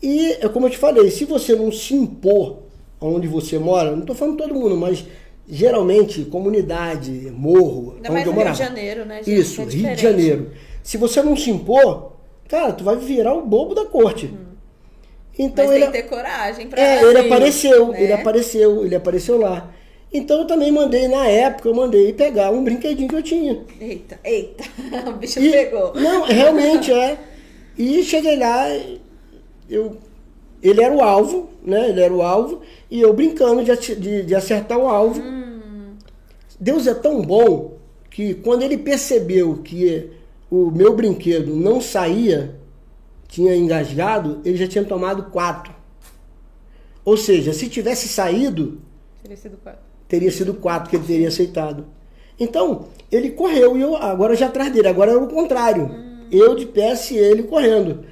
E 0.03 0.33
é 0.41 0.49
como 0.49 0.67
eu 0.67 0.71
te 0.71 0.79
falei, 0.79 1.11
se 1.11 1.25
você 1.25 1.55
não 1.55 1.71
se 1.71 1.95
impor 1.95 2.59
onde 3.01 3.29
você 3.29 3.59
mora, 3.59 3.91
não 3.93 4.01
estou 4.01 4.15
falando 4.17 4.37
todo 4.39 4.55
mundo, 4.55 4.77
mas 4.77 5.05
geralmente 5.49 6.25
comunidade, 6.25 7.11
morro, 7.37 7.95
Ainda 7.97 8.11
onde 8.11 8.11
mais 8.13 8.27
eu 8.27 8.33
no 8.33 8.39
Rio 8.39 8.47
morava. 8.47 8.57
de 8.57 8.65
Janeiro, 8.65 9.05
né, 9.05 9.23
gente? 9.23 9.41
Isso, 9.41 9.61
É 9.61 9.65
Rio 9.65 9.97
de. 9.97 10.03
Janeiro. 10.03 10.51
Se 10.83 10.97
você 10.97 11.23
não 11.23 11.37
se 11.37 11.51
impor, 11.51 12.13
cara, 12.49 12.73
tu 12.73 12.83
vai 12.85 12.97
virar 12.97 13.35
o 13.35 13.47
bobo 13.47 13.75
da 13.75 13.85
corte. 13.85 14.31
Então 15.39 15.67
Mas 15.67 15.75
ele, 15.77 15.85
tem 15.87 15.93
que 15.93 16.03
ter 16.03 16.15
coragem 16.15 16.67
pra. 16.69 16.81
é, 16.83 17.03
ele 17.03 17.19
apareceu, 17.21 17.89
né? 17.89 18.03
ele 18.03 18.13
apareceu, 18.13 18.85
ele 18.85 18.95
apareceu 18.95 19.39
lá. 19.39 19.73
Então 20.13 20.41
eu 20.41 20.47
também 20.47 20.71
mandei, 20.71 21.09
na 21.09 21.27
época, 21.27 21.69
eu 21.71 21.75
mandei 21.75 22.13
pegar 22.13 22.51
um 22.51 22.63
brinquedinho 22.63 23.09
que 23.09 23.15
eu 23.15 23.23
tinha. 23.23 23.65
Eita, 23.81 24.21
eita. 24.23 24.63
o 25.09 25.13
bicho 25.15 25.41
E- 25.41 25.51
pegou. 25.51 25.95
Não, 25.95 26.23
realmente 26.25 26.93
é. 26.93 27.19
E 27.79 28.03
cheguei 28.03 28.37
lá, 28.37 28.67
eu, 29.73 29.97
ele 30.63 30.83
era 30.83 30.95
o 30.95 31.01
alvo, 31.01 31.51
né? 31.63 31.89
Ele 31.91 32.01
era 32.01 32.13
o 32.13 32.23
alvo, 32.23 32.61
e 32.91 33.01
eu 33.01 33.13
brincando 33.13 33.65
de, 33.65 33.95
de, 33.97 34.23
de 34.23 34.35
acertar 34.35 34.79
o 34.79 34.87
alvo. 34.87 35.21
Hum. 35.21 35.95
Deus 36.59 36.87
é 36.87 36.95
tão 36.95 37.23
bom 37.23 37.79
que 38.11 38.35
quando 38.35 38.63
ele 38.63 38.77
percebeu 38.79 39.57
que 39.65 40.11
o 40.51 40.71
meu 40.71 40.95
brinquedo 40.95 41.57
não 41.57 41.81
saía, 41.81 42.55
tinha 43.27 43.57
engasgado, 43.57 44.41
ele 44.45 44.57
já 44.57 44.69
tinha 44.69 44.85
tomado 44.85 45.25
quatro. 45.31 45.75
Ou 47.05 47.17
seja, 47.17 47.53
se 47.53 47.69
tivesse 47.69 48.07
saído, 48.07 48.79
Teria 49.23 49.37
sido 49.37 49.57
quatro. 49.57 49.81
teria 50.07 50.31
sido 50.31 50.55
quatro 50.55 50.91
que 50.91 50.97
ele 50.97 51.07
teria 51.07 51.29
aceitado. 51.29 51.87
Então, 52.39 52.87
ele 53.11 53.31
correu 53.31 53.77
e 53.77 53.81
eu 53.81 53.97
agora 53.97 54.37
já 54.37 54.47
atrás 54.47 54.73
dele. 54.73 54.89
Agora 54.89 55.13
era 55.13 55.21
o 55.21 55.29
contrário. 55.29 55.91
Eu 56.31 56.55
de 56.55 56.67
pé 56.67 56.95
e 57.11 57.17
ele 57.17 57.45
correndo. 57.45 58.05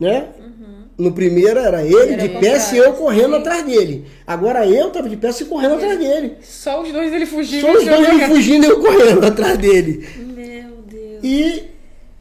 Né? 0.00 0.28
No 0.96 1.12
primeiro 1.12 1.58
era 1.58 1.82
ele 1.82 2.12
Era 2.12 2.22
de 2.22 2.28
pé 2.28 2.58
e 2.74 2.76
eu 2.76 2.92
correndo 2.92 3.34
sim. 3.34 3.40
atrás 3.40 3.64
dele. 3.64 4.06
Agora 4.26 4.66
eu 4.66 4.90
tava 4.90 5.08
de 5.08 5.16
pé 5.16 5.30
e 5.30 5.44
correndo 5.44 5.74
atrás 5.74 5.98
dele. 5.98 6.36
Só 6.42 6.82
os 6.82 6.92
dois 6.92 7.12
ele 7.12 7.26
fugiu. 7.26 7.60
Só 7.60 7.72
os 7.72 7.84
dois 7.84 8.08
ele 8.08 8.26
fugindo 8.26 8.66
e 8.66 8.68
eu 8.68 8.80
correndo 8.80 9.24
atrás 9.24 9.56
dele. 9.56 10.06
Meu 10.18 10.72
Deus. 10.86 11.20
E, 11.22 11.64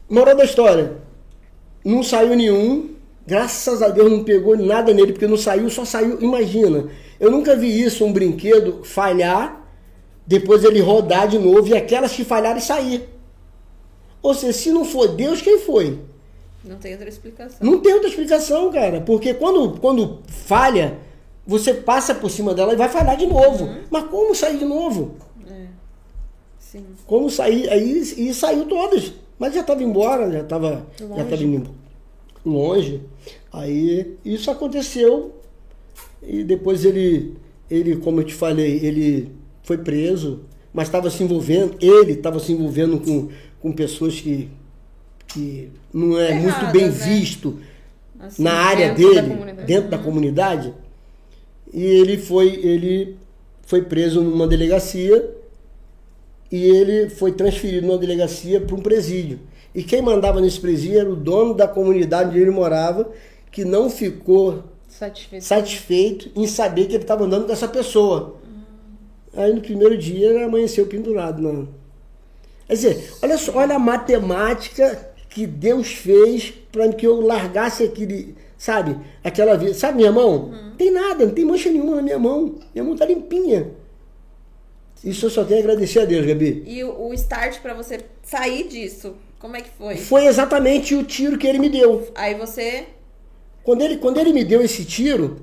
moral 0.09 0.35
da 0.35 0.45
história, 0.45 0.93
não 1.83 2.03
saiu 2.03 2.35
nenhum, 2.35 2.91
graças 3.27 3.81
a 3.81 3.89
Deus 3.89 4.09
não 4.09 4.23
pegou 4.23 4.57
nada 4.57 4.93
nele, 4.93 5.11
porque 5.11 5.27
não 5.27 5.37
saiu, 5.37 5.69
só 5.69 5.83
saiu, 5.83 6.21
imagina, 6.21 6.87
eu 7.19 7.29
nunca 7.29 7.55
vi 7.55 7.81
isso, 7.81 8.05
um 8.05 8.13
brinquedo 8.13 8.81
falhar, 8.83 9.67
depois 10.25 10.63
ele 10.63 10.79
rodar 10.79 11.27
de 11.27 11.37
novo 11.37 11.67
e 11.67 11.75
aquelas 11.75 12.13
que 12.13 12.23
falharam 12.23 12.61
sair. 12.61 13.09
Ou 14.21 14.33
seja, 14.33 14.53
se 14.53 14.71
não 14.71 14.85
for 14.85 15.07
Deus, 15.09 15.41
quem 15.41 15.59
foi? 15.59 15.99
Não 16.69 16.77
tem 16.77 16.91
outra 16.93 17.09
explicação. 17.09 17.57
Não 17.61 17.79
tem 17.79 17.93
outra 17.93 18.09
explicação, 18.09 18.71
cara, 18.71 19.01
porque 19.01 19.33
quando, 19.33 19.79
quando 19.79 20.19
falha, 20.27 20.99
você 21.45 21.73
passa 21.73 22.13
por 22.13 22.29
cima 22.29 22.53
dela 22.53 22.73
e 22.73 22.75
vai 22.75 22.87
falhar 22.87 23.17
de 23.17 23.25
novo. 23.25 23.67
Mas 23.89 24.03
como 24.05 24.35
sair 24.35 24.57
de 24.59 24.65
novo? 24.65 25.15
É. 25.49 25.65
Sim. 26.59 26.85
Como 27.07 27.29
sair? 27.29 27.67
Aí 27.69 27.99
e 28.17 28.33
saiu 28.33 28.65
todas. 28.65 29.13
Mas 29.39 29.55
já 29.55 29.61
estava 29.61 29.81
embora, 29.81 30.31
já 30.31 30.41
estava 30.41 30.85
já 30.97 31.05
Longe. 31.05 31.23
tava 31.29 31.43
indo 31.43 31.79
longe. 32.45 33.01
Aí 33.51 34.17
isso 34.23 34.51
aconteceu 34.51 35.33
e 36.21 36.43
depois 36.43 36.85
ele, 36.85 37.35
ele, 37.69 37.95
como 37.97 38.19
eu 38.21 38.25
te 38.25 38.33
falei, 38.33 38.79
ele 38.83 39.31
foi 39.63 39.77
preso, 39.77 40.41
mas 40.73 40.87
estava 40.87 41.09
se 41.09 41.23
envolvendo, 41.23 41.75
ele 41.81 42.13
estava 42.13 42.39
se 42.39 42.51
envolvendo 42.51 42.99
com, 42.99 43.29
com 43.59 43.71
pessoas 43.71 44.19
que, 44.19 44.49
que 45.33 45.69
não 45.93 46.19
é 46.19 46.33
muito 46.33 46.47
Erradas, 46.49 46.71
bem 46.73 46.85
né? 46.85 46.89
visto 46.89 47.59
Assim, 48.19 48.43
na 48.43 48.53
área 48.53 48.93
dentro 48.93 49.15
da 49.15 49.21
dele, 49.21 49.33
comunidade. 49.33 49.67
dentro 49.67 49.89
da 49.89 49.97
comunidade, 49.97 50.73
e 51.73 51.83
ele 51.83 52.17
foi, 52.17 52.47
ele 52.65 53.17
foi 53.65 53.83
preso 53.83 54.21
numa 54.21 54.47
delegacia 54.47 55.29
e 56.51 56.63
ele 56.65 57.09
foi 57.09 57.31
transferido 57.31 57.85
numa 57.87 57.97
delegacia 57.99 58.59
para 58.59 58.75
um 58.75 58.81
presídio. 58.81 59.39
E 59.73 59.83
quem 59.83 60.01
mandava 60.01 60.41
nesse 60.41 60.59
presídio 60.59 60.99
era 60.99 61.09
o 61.09 61.15
dono 61.15 61.53
da 61.53 61.67
comunidade 61.67 62.31
onde 62.31 62.39
ele 62.39 62.49
morava, 62.51 63.09
que 63.51 63.63
não 63.63 63.89
ficou 63.89 64.63
Satisfeito. 64.87 65.45
satisfeito 65.45 66.31
em 66.35 66.47
saber 66.47 66.85
que 66.87 66.95
ele 66.95 67.03
estava 67.03 67.23
andando 67.23 67.45
com 67.45 67.51
essa 67.53 67.67
pessoa. 67.67 68.37
Aí 69.35 69.53
no 69.53 69.61
primeiro 69.61 69.95
dia 69.95 70.27
ele 70.29 70.43
amanheceu 70.43 70.87
pendurado. 70.87 71.39
Não. 71.39 71.69
Quer 72.67 72.73
dizer, 72.73 73.13
olha 73.21 73.37
só, 73.37 73.55
olha 73.55 73.75
a 73.75 73.79
matemática 73.79 75.08
que 75.29 75.45
Deus 75.45 75.93
fez 75.93 76.51
para 76.71 76.91
que 76.91 77.05
eu 77.05 77.21
largasse 77.21 77.83
aquele, 77.83 78.35
sabe, 78.57 78.97
aquela 79.23 79.55
vida. 79.55 79.73
Sabe 79.73 79.97
minha 79.97 80.11
mão? 80.11 80.51
Tem 80.77 80.91
nada, 80.91 81.25
não 81.25 81.33
tem 81.33 81.45
mancha 81.45 81.69
nenhuma 81.69 81.97
na 81.97 82.01
minha 82.01 82.19
mão. 82.19 82.55
Minha 82.73 82.83
mão 82.83 82.95
tá 82.95 83.05
limpinha. 83.05 83.71
Isso 85.03 85.27
eu 85.27 85.29
só 85.29 85.43
tenho 85.45 85.59
a 85.59 85.63
agradecer 85.63 85.99
a 85.99 86.05
Deus, 86.05 86.25
Gabi. 86.25 86.63
E 86.65 86.83
o, 86.83 87.07
o 87.07 87.13
start 87.13 87.59
pra 87.61 87.73
você 87.73 87.99
sair 88.23 88.67
disso, 88.67 89.15
como 89.39 89.55
é 89.55 89.61
que 89.61 89.69
foi? 89.69 89.95
Foi 89.95 90.25
exatamente 90.25 90.93
o 90.95 91.03
tiro 91.03 91.37
que 91.37 91.47
ele 91.47 91.59
me 91.59 91.69
deu. 91.69 92.07
Aí 92.15 92.35
você. 92.35 92.87
Quando 93.63 93.81
ele, 93.81 93.97
quando 93.97 94.19
ele 94.19 94.33
me 94.33 94.43
deu 94.43 94.61
esse 94.61 94.83
tiro, 94.83 95.37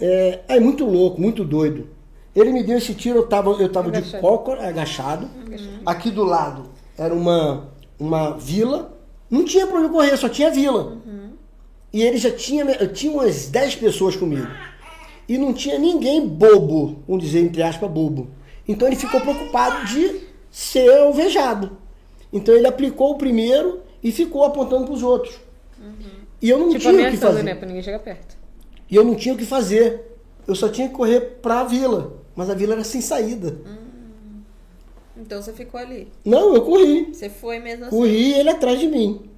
é, 0.00 0.40
é 0.48 0.60
muito 0.60 0.84
louco, 0.84 1.20
muito 1.20 1.44
doido. 1.44 1.88
Ele 2.34 2.50
me 2.50 2.64
deu 2.64 2.78
esse 2.78 2.94
tiro, 2.94 3.18
eu 3.18 3.26
tava, 3.28 3.50
eu 3.52 3.70
tava 3.70 3.90
de 3.92 4.18
cócora, 4.18 4.66
agachado. 4.66 5.30
Aqui 5.86 6.10
do 6.10 6.24
lado 6.24 6.70
era 6.98 7.14
uma, 7.14 7.68
uma 7.98 8.36
vila. 8.36 8.93
Não 9.30 9.44
tinha 9.44 9.66
pra 9.66 9.78
onde 9.80 9.88
correr, 9.88 10.16
só 10.16 10.28
tinha 10.28 10.50
vila. 10.50 10.98
E 11.92 12.02
ele 12.02 12.18
já 12.18 12.30
tinha, 12.30 12.64
eu 12.64 12.92
tinha 12.92 13.12
umas 13.12 13.48
10 13.48 13.76
pessoas 13.76 14.16
comigo. 14.16 14.48
E 15.28 15.38
não 15.38 15.52
tinha 15.54 15.78
ninguém 15.78 16.26
bobo, 16.26 17.02
vamos 17.06 17.24
dizer, 17.24 17.40
entre 17.40 17.62
aspas, 17.62 17.90
bobo. 17.90 18.28
Então 18.66 18.86
ele 18.88 18.96
ficou 18.96 19.20
preocupado 19.20 19.86
de 19.86 20.20
ser 20.50 20.90
alvejado. 20.98 21.76
Então 22.32 22.54
ele 22.54 22.66
aplicou 22.66 23.12
o 23.12 23.18
primeiro 23.18 23.80
e 24.02 24.10
ficou 24.12 24.44
apontando 24.44 24.84
para 24.86 24.94
os 24.94 25.02
outros. 25.02 25.36
E 26.42 26.50
eu 26.50 26.58
não 26.58 26.68
Tipo, 26.68 26.80
tinha 26.80 27.08
o 27.08 27.10
que 27.10 27.16
fazer. 27.16 27.42
né? 27.42 27.54
Pra 27.54 27.66
ninguém 27.66 27.82
chegar 27.82 28.00
perto. 28.00 28.36
E 28.90 28.96
eu 28.96 29.04
não 29.04 29.14
tinha 29.14 29.34
o 29.34 29.38
que 29.38 29.46
fazer. 29.46 30.18
Eu 30.46 30.54
só 30.54 30.68
tinha 30.68 30.88
que 30.88 30.94
correr 30.94 31.20
pra 31.40 31.64
vila. 31.64 32.16
Mas 32.36 32.50
a 32.50 32.54
vila 32.54 32.74
era 32.74 32.84
sem 32.84 33.00
saída. 33.00 33.56
Então 35.16 35.40
você 35.40 35.52
ficou 35.52 35.80
ali. 35.80 36.08
Não, 36.24 36.54
eu 36.54 36.62
corri. 36.62 37.12
Você 37.12 37.28
foi 37.28 37.58
mesmo 37.58 37.86
assim. 37.86 37.96
Corri 37.96 38.30
e 38.30 38.34
ele 38.34 38.50
atrás 38.50 38.78
de 38.78 38.86
mim. 38.86 39.30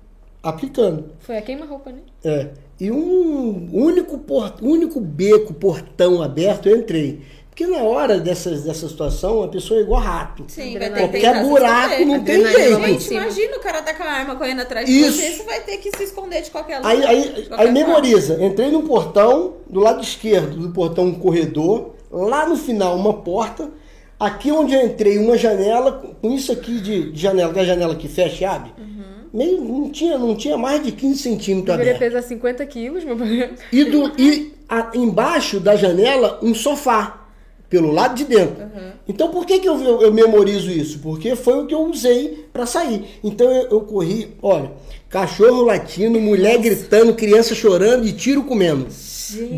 Aplicando. 0.43 1.11
Foi 1.21 1.37
a 1.37 1.43
queima-roupa, 1.43 1.91
né? 1.91 2.01
É. 2.25 2.51
E 2.79 2.91
um 2.91 3.69
único, 3.73 4.19
por, 4.19 4.55
único 4.63 5.01
beco, 5.01 5.55
portão 5.55 6.23
aberto, 6.23 6.69
eu 6.69 6.77
entrei. 6.77 7.23
Porque 7.57 7.67
na 7.67 7.83
hora 7.83 8.21
dessa, 8.21 8.51
dessa 8.51 8.87
situação, 8.87 9.43
a 9.43 9.49
pessoa 9.49 9.81
é 9.81 9.83
igual 9.83 9.99
rato. 9.99 10.45
Sim, 10.47 10.79
vai 10.79 10.91
ter 10.91 11.09
que 11.09 11.21
Qualquer 11.21 11.43
buraco 11.43 12.05
não 12.05 12.23
tem 12.23 12.47
jeito. 12.47 12.81
Gente, 12.83 13.15
imagina 13.15 13.57
o 13.57 13.61
cara 13.61 13.81
tá 13.81 13.95
com 13.95 14.03
a 14.03 14.07
arma 14.07 14.37
correndo 14.37 14.61
atrás 14.61 14.85
de 14.85 14.93
Isso. 14.93 15.17
você, 15.17 15.33
você 15.33 15.43
vai 15.45 15.61
ter 15.61 15.79
que 15.79 15.91
se 15.97 16.05
esconder 16.05 16.43
de 16.43 16.51
qualquer 16.51 16.77
lugar. 16.77 16.91
Aí, 16.91 17.01
de 17.01 17.07
aí, 17.07 17.47
qualquer 17.47 17.67
aí 17.67 17.73
memoriza. 17.73 18.45
Entrei 18.45 18.71
num 18.71 18.87
portão, 18.87 19.55
do 19.71 19.81
lado 19.81 20.03
esquerdo 20.03 20.55
do 20.55 20.69
portão 20.69 21.07
um 21.07 21.15
corredor, 21.15 21.95
lá 22.11 22.47
no 22.47 22.59
final 22.59 22.95
uma 22.95 23.15
porta, 23.15 23.71
aqui 24.19 24.51
onde 24.53 24.75
eu 24.75 24.85
entrei 24.87 25.19
uma 25.19 25.37
janela, 25.37 26.17
com 26.21 26.33
isso 26.33 26.53
aqui 26.53 26.81
de, 26.81 27.11
de 27.13 27.21
janela, 27.21 27.53
que 27.53 27.59
é 27.59 27.63
a 27.63 27.67
janela 27.67 27.95
que 27.95 28.09
fecha 28.09 28.45
e 28.45 28.47
abre, 28.47 28.71
meio, 29.33 29.61
não, 29.63 29.91
tinha, 29.91 30.17
não 30.17 30.35
tinha 30.35 30.57
mais 30.57 30.83
de 30.83 30.93
15 30.93 31.19
centímetros 31.19 31.77
Deveria 31.77 31.97
aberto. 31.97 32.13
pesar 32.13 32.27
50 32.27 32.65
quilos, 32.67 33.05
meu 33.05 33.17
pai. 33.17 33.51
E, 33.73 33.85
do, 33.85 34.13
e 34.19 34.55
a- 34.69 34.91
embaixo 34.95 35.61
da 35.61 35.77
janela 35.77 36.39
um 36.43 36.55
sofá, 36.55 37.26
pelo 37.69 37.91
lado 37.91 38.15
de 38.15 38.25
dentro. 38.25 38.65
Então 39.09 39.29
por 39.31 39.47
que, 39.47 39.59
que 39.59 39.69
eu, 39.69 40.03
eu, 40.03 40.13
memorizo 40.13 40.71
isso? 40.71 40.99
Porque 41.01 41.37
foi 41.37 41.63
o 41.63 41.67
que 41.67 41.75
eu 41.75 41.85
usei 41.87 42.47
para 42.53 42.67
sair. 42.67 43.19
Então 43.23 43.51
eu, 43.51 43.69
eu 43.71 43.81
corri, 43.83 44.37
olha, 44.43 44.73
cachorro 45.09 45.63
latindo, 45.63 46.21
mulher 46.21 46.59
gritando, 46.59 47.15
criança 47.15 47.55
chorando 47.55 48.07
e 48.07 48.13
tiro 48.13 48.45
comendo. 48.45 48.87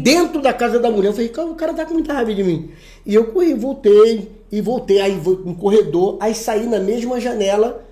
Dentro 0.03 0.41
da 0.41 0.53
casa 0.53 0.79
da 0.79 0.91
mulher, 0.91 1.09
eu 1.09 1.13
falei, 1.13 1.29
"Cara, 1.29 1.49
o 1.49 1.55
cara 1.55 1.75
tá 1.75 1.85
com 1.85 1.95
muita 1.95 2.13
raiva 2.13 2.35
de 2.35 2.43
mim. 2.43 2.71
E 3.05 3.15
eu 3.15 3.27
corri, 3.27 3.55
voltei, 3.55 4.31
e 4.51 4.61
voltei, 4.61 5.01
aí 5.01 5.15
vou 5.15 5.37
no 5.37 5.55
corredor, 5.55 6.17
aí 6.21 6.35
saí 6.35 6.67
na 6.67 6.79
mesma 6.79 7.21
janela, 7.21 7.85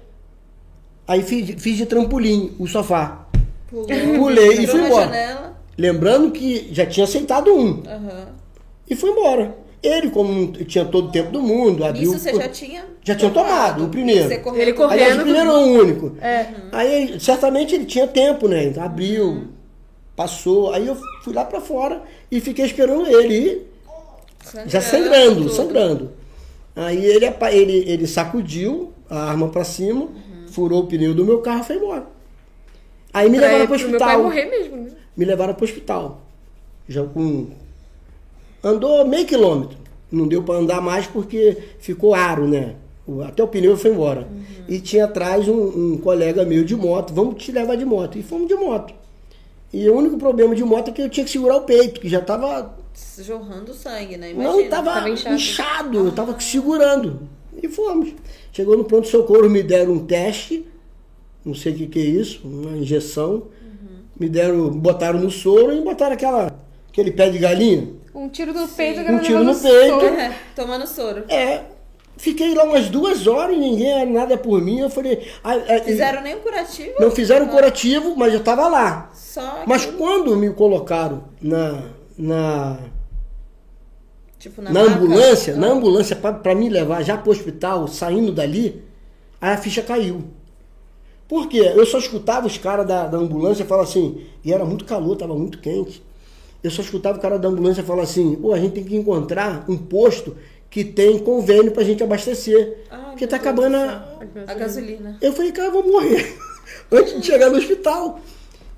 aí 1.07 1.23
fiz, 1.23 1.63
fiz 1.63 1.77
de 1.77 1.85
trampolim 1.87 2.55
o 2.59 2.67
sofá. 2.67 3.27
Pulou, 3.69 3.87
Pulei 3.87 4.61
e 4.61 4.67
fui 4.67 4.81
embora. 4.81 5.07
janela. 5.07 5.57
Lembrando 5.77 6.31
que 6.31 6.69
já 6.73 6.87
tinha 6.87 7.05
aceitado 7.05 7.53
um. 7.53 7.83
Aham. 7.87 8.29
E 8.89 8.95
foi 8.95 9.11
embora. 9.11 9.66
Ele, 9.87 10.11
como 10.11 10.33
não 10.33 10.53
tinha 10.53 10.85
todo 10.85 11.09
o 11.09 11.13
tempo 11.13 11.31
do 11.31 11.41
mundo, 11.43 11.85
abriu. 11.85 12.11
Isso 12.13 12.19
você 12.19 12.35
já 12.35 12.49
tinha 12.49 12.85
Já 13.05 13.15
tinha 13.15 13.31
tomado, 13.31 13.85
o 13.85 13.89
primeiro. 13.89 14.29
Você 14.29 14.39
correu 14.39 14.63
Ele 14.63 14.73
correu. 14.73 14.91
Aliás, 14.91 15.17
o 15.17 15.21
primeiro 15.23 15.51
é 15.51 15.53
o 15.55 15.61
único. 15.81 16.17
É. 16.21 16.47
Aí, 16.73 17.21
certamente, 17.21 17.75
ele 17.75 17.85
tinha 17.85 18.07
tempo, 18.07 18.49
né? 18.49 18.65
Então, 18.65 18.83
abriu, 18.83 19.49
passou. 20.17 20.73
Aí 20.73 20.87
eu 20.87 20.97
fui 21.23 21.33
lá 21.35 21.45
pra 21.45 21.61
fora 21.61 22.03
e 22.31 22.41
fiquei 22.41 22.65
esperando 22.65 23.07
ele. 23.09 23.67
E 24.65 24.69
já 24.69 24.81
sangrando, 24.81 25.43
tudo. 25.43 25.51
sangrando. 25.51 26.11
Aí 26.75 27.05
ele, 27.05 27.27
ele, 27.53 27.91
ele 27.91 28.07
sacudiu 28.07 28.93
a 29.09 29.31
arma 29.31 29.49
pra 29.49 29.65
cima, 29.65 30.03
Uhum. 30.03 30.47
furou 30.49 30.83
o 30.83 30.87
pneu 30.87 31.15
do 31.15 31.25
meu 31.25 31.39
carro 31.41 31.61
e 31.61 31.65
foi 31.65 31.77
embora. 31.77 32.07
Aí 33.15 33.31
me 33.31 33.39
Pra, 33.39 33.47
levaram 33.47 33.67
pro 33.67 33.79
pro 33.79 33.89
meu 33.89 33.99
pai 33.99 34.09
hospital. 34.17 34.23
morrer 34.25 34.45
mesmo, 34.47 34.77
né? 34.77 34.91
me 35.17 35.25
levaram 35.25 35.55
para 35.55 35.63
o 35.63 35.65
hospital. 35.65 36.21
Já 36.89 37.03
com. 37.05 37.49
Andou 38.67 39.07
meio 39.07 39.25
quilômetro. 39.25 39.79
Não 40.11 40.27
deu 40.27 40.43
para 40.43 40.57
andar 40.57 40.81
mais 40.81 41.07
porque 41.07 41.57
ficou 41.79 42.15
aro, 42.15 42.49
né? 42.49 42.75
Até 43.25 43.41
o 43.41 43.47
pneu 43.47 43.77
foi 43.77 43.93
embora. 43.93 44.27
E 44.69 44.81
tinha 44.81 45.05
atrás 45.05 45.47
um, 45.47 45.93
um 45.95 45.99
colega 45.99 46.45
meu 46.45 46.65
de 46.65 46.75
moto. 46.75 47.15
Vamos 47.15 47.41
te 47.43 47.53
levar 47.53 47.77
de 47.77 47.85
moto. 47.85 48.19
E 48.19 48.25
fomos 48.25 48.49
de 48.49 48.57
moto. 48.57 48.93
E 49.73 49.89
o 49.89 49.95
único 49.97 50.19
problema 50.19 50.53
de 50.53 50.65
moto 50.65 50.89
é 50.89 50.93
que 50.93 51.01
eu 51.01 51.09
tinha 51.09 51.25
que 51.25 51.31
segurar 51.31 51.57
o 51.59 51.61
peito, 51.61 52.01
que 52.01 52.09
já 52.09 52.19
estava. 52.19 52.75
Jorrando 53.21 53.73
sangue, 53.73 54.17
né? 54.17 54.33
Não, 54.33 54.43
Imagina. 54.43 54.63
estava 54.63 54.93
tava 54.95 55.11
inchado. 55.11 55.35
inchado. 55.37 55.99
Eu 55.99 56.09
estava 56.09 56.41
segurando. 56.41 57.21
E 57.63 57.69
fomos. 57.69 58.09
Chegou 58.53 58.77
no 58.77 58.85
pronto-socorro, 58.85 59.49
me 59.49 59.63
deram 59.63 59.93
um 59.93 60.05
teste. 60.05 60.67
Não 61.45 61.55
sei 61.55 61.73
o 61.73 61.77
que, 61.77 61.87
que 61.87 61.99
é 62.01 62.03
isso, 62.03 62.41
uma 62.45 62.77
injeção. 62.77 63.45
Me 64.19 64.29
deram, 64.29 64.71
botaram 64.71 65.21
no 65.21 65.31
soro 65.31 65.73
e 65.73 65.81
botaram 65.83 66.15
aquela, 66.15 66.59
aquele 66.89 67.13
pé 67.13 67.31
de 67.31 67.39
galinha. 67.39 67.91
Um 68.17 68.29
tiro 68.31 68.55
no 68.55 68.67
peito, 68.67 69.01
Um 69.01 69.19
tiro 69.19 69.45
no 69.45 69.55
peito. 69.55 70.01
É, 70.07 70.35
tomando 70.55 70.87
soro. 70.87 71.25
É, 71.29 71.65
fiquei 72.17 72.55
lá 72.55 72.65
umas 72.65 72.89
duas 72.89 73.27
horas 73.27 73.55
e 73.55 73.61
ninguém 73.61 73.93
era 73.93 74.11
nada 74.11 74.39
por 74.39 74.61
mim. 74.63 74.81
Eu 74.81 74.89
falei. 74.89 75.31
ah, 75.45 75.55
é, 75.57 75.81
Fizeram 75.81 76.23
nem 76.23 76.35
um 76.35 76.41
curativo? 76.41 76.95
Não 76.99 77.11
fizeram 77.11 77.47
curativo, 77.49 78.17
mas 78.17 78.33
eu 78.33 78.41
estava 78.41 78.69
lá. 78.69 79.11
Só 79.13 79.65
Mas 79.67 79.83
aquilo, 79.83 79.99
quando 79.99 80.35
me 80.35 80.51
colocaram 80.55 81.25
na, 81.43 81.83
na, 82.17 82.79
tipo, 84.39 84.63
na, 84.63 84.73
na 84.73 84.81
ambulância, 84.81 85.53
Ah. 85.53 85.57
na 85.59 85.67
ambulância 85.69 86.17
para 86.17 86.55
me 86.55 86.71
levar 86.71 87.03
já 87.03 87.19
para 87.19 87.29
o 87.29 87.33
hospital, 87.33 87.87
saindo 87.87 88.33
dali, 88.33 88.83
aí 89.39 89.53
a 89.53 89.59
ficha 89.59 89.83
caiu. 89.83 90.25
Por 91.29 91.49
quê? 91.49 91.73
Eu 91.75 91.85
só 91.85 91.99
escutava 91.99 92.47
os 92.47 92.57
caras 92.57 92.87
da, 92.87 93.07
da 93.07 93.19
ambulância 93.19 93.65
falar 93.67 93.83
assim, 93.83 94.25
e 94.43 94.53
era 94.55 94.65
muito 94.65 94.87
calor, 94.87 95.13
estava 95.15 95.35
muito 95.35 95.59
quente. 95.59 96.03
Eu 96.67 96.71
só 96.71 96.83
escutava 96.83 97.19
o 97.19 97.21
cara 97.21 97.39
da 97.39 97.49
ambulância 97.49 97.83
falar 97.83 98.03
assim, 98.03 98.35
pô, 98.37 98.53
a 98.53 98.59
gente 98.59 98.73
tem 98.73 98.85
que 98.85 98.97
encontrar 98.97 99.65
um 99.69 99.77
posto 99.77 100.37
que 100.69 100.85
tem 100.85 101.19
convênio 101.19 101.71
para 101.73 101.83
a 101.83 101.85
gente 101.85 102.03
abastecer. 102.03 102.79
Ai, 102.91 103.11
porque 103.11 103.27
tá 103.27 103.37
acabando 103.37 103.77
a, 103.77 104.19
A 104.47 104.55
gasolina. 104.55 105.17
Eu 105.21 105.33
falei, 105.33 105.53
cara, 105.53 105.69
eu 105.69 105.73
vou 105.73 105.93
morrer 105.93 106.37
antes 106.91 107.21
de 107.21 107.27
chegar 107.27 107.51
no 107.51 107.57
hospital. 107.57 108.21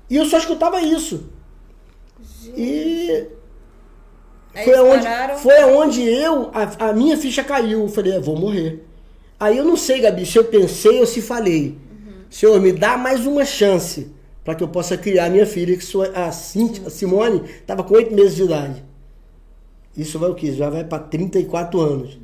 E 0.09 0.15
eu 0.15 0.25
só 0.25 0.37
escutava 0.37 0.79
isso. 0.81 1.29
E 2.55 3.25
Aí 4.53 4.65
foi 4.65 4.75
aonde, 4.75 5.07
foi 5.41 5.57
aonde 5.61 6.01
eu, 6.01 6.49
a, 6.53 6.89
a 6.89 6.93
minha 6.93 7.17
ficha 7.17 7.43
caiu. 7.43 7.81
Eu 7.81 7.89
falei, 7.89 8.13
é, 8.13 8.19
vou 8.19 8.37
morrer. 8.37 8.85
Aí 9.39 9.57
eu 9.57 9.65
não 9.65 9.77
sei, 9.77 10.01
Gabi, 10.01 10.25
se 10.25 10.37
eu 10.37 10.45
pensei 10.45 10.99
ou 10.99 11.05
se 11.05 11.21
falei. 11.21 11.77
Senhor, 12.29 12.59
me 12.61 12.71
dá 12.71 12.97
mais 12.97 13.25
uma 13.25 13.45
chance 13.45 14.11
para 14.49 14.55
que 14.55 14.63
eu 14.63 14.67
possa 14.67 14.97
criar 14.97 15.29
minha 15.29 15.45
filha, 15.45 15.77
que 15.77 15.85
sua, 15.85 16.07
a, 16.07 16.31
Cintia, 16.31 16.87
a 16.87 16.89
Simone 16.89 17.43
estava 17.61 17.83
com 17.83 17.93
oito 17.93 18.15
meses 18.15 18.35
de 18.35 18.41
idade. 18.45 18.83
Isso 19.95 20.17
vai 20.17 20.27
o 20.27 20.33
quê? 20.33 20.53
Já 20.53 20.71
vai 20.71 20.83
para 20.83 21.03
34 21.03 21.79
anos. 21.79 22.17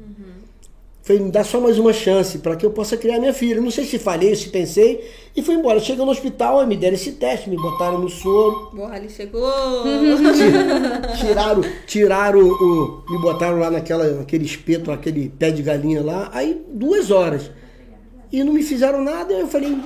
Falei, 1.03 1.21
me 1.21 1.29
dá 1.29 1.43
só 1.43 1.61
mais 1.61 1.77
uma 1.77 1.93
chance 1.93 2.39
para 2.39 2.55
que 2.55 2.65
eu 2.65 2.71
possa 2.71 2.97
criar 2.97 3.19
minha 3.19 3.31
filha. 3.31 3.61
Não 3.61 3.69
sei 3.69 3.85
se 3.85 3.99
falhei, 3.99 4.35
se 4.35 4.49
pensei. 4.49 5.07
E 5.35 5.43
fui 5.43 5.53
embora. 5.53 5.79
Chegou 5.79 6.03
no 6.03 6.11
hospital, 6.11 6.65
me 6.65 6.75
deram 6.75 6.95
esse 6.95 7.11
teste, 7.11 7.47
me 7.47 7.57
botaram 7.57 7.99
no 7.99 8.09
soro. 8.09 8.71
Borra 8.73 8.95
ali 8.95 9.07
chegou. 9.07 9.47
Tiraram, 11.19 11.61
tiraram 11.85 12.39
o. 12.39 13.03
Me 13.07 13.19
botaram 13.19 13.59
lá 13.59 13.69
naquela, 13.69 14.03
naquele 14.13 14.45
espeto, 14.45 14.91
aquele 14.91 15.29
pé 15.29 15.51
de 15.51 15.61
galinha 15.61 16.01
lá. 16.01 16.31
Aí, 16.33 16.59
duas 16.73 17.11
horas. 17.11 17.51
E 18.31 18.43
não 18.43 18.53
me 18.53 18.63
fizeram 18.63 19.03
nada. 19.03 19.33
Eu 19.33 19.47
falei, 19.47 19.77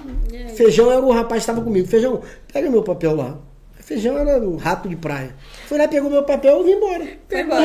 feijão 0.56 0.92
era 0.92 1.02
o 1.06 1.12
rapaz 1.12 1.44
que 1.44 1.52
estava 1.52 1.62
comigo. 1.62 1.88
Feijão, 1.88 2.22
pega 2.52 2.70
meu 2.70 2.84
papel 2.84 3.16
lá. 3.16 3.38
Feijão 3.80 4.18
era 4.18 4.40
um 4.48 4.56
rato 4.56 4.88
de 4.88 4.96
praia. 4.96 5.36
Fui 5.68 5.78
lá, 5.78 5.88
pegou 5.88 6.10
meu 6.12 6.24
papel 6.24 6.62
e 6.62 6.64
vim 6.64 6.72
embora. 6.78 7.04
E 7.04 7.18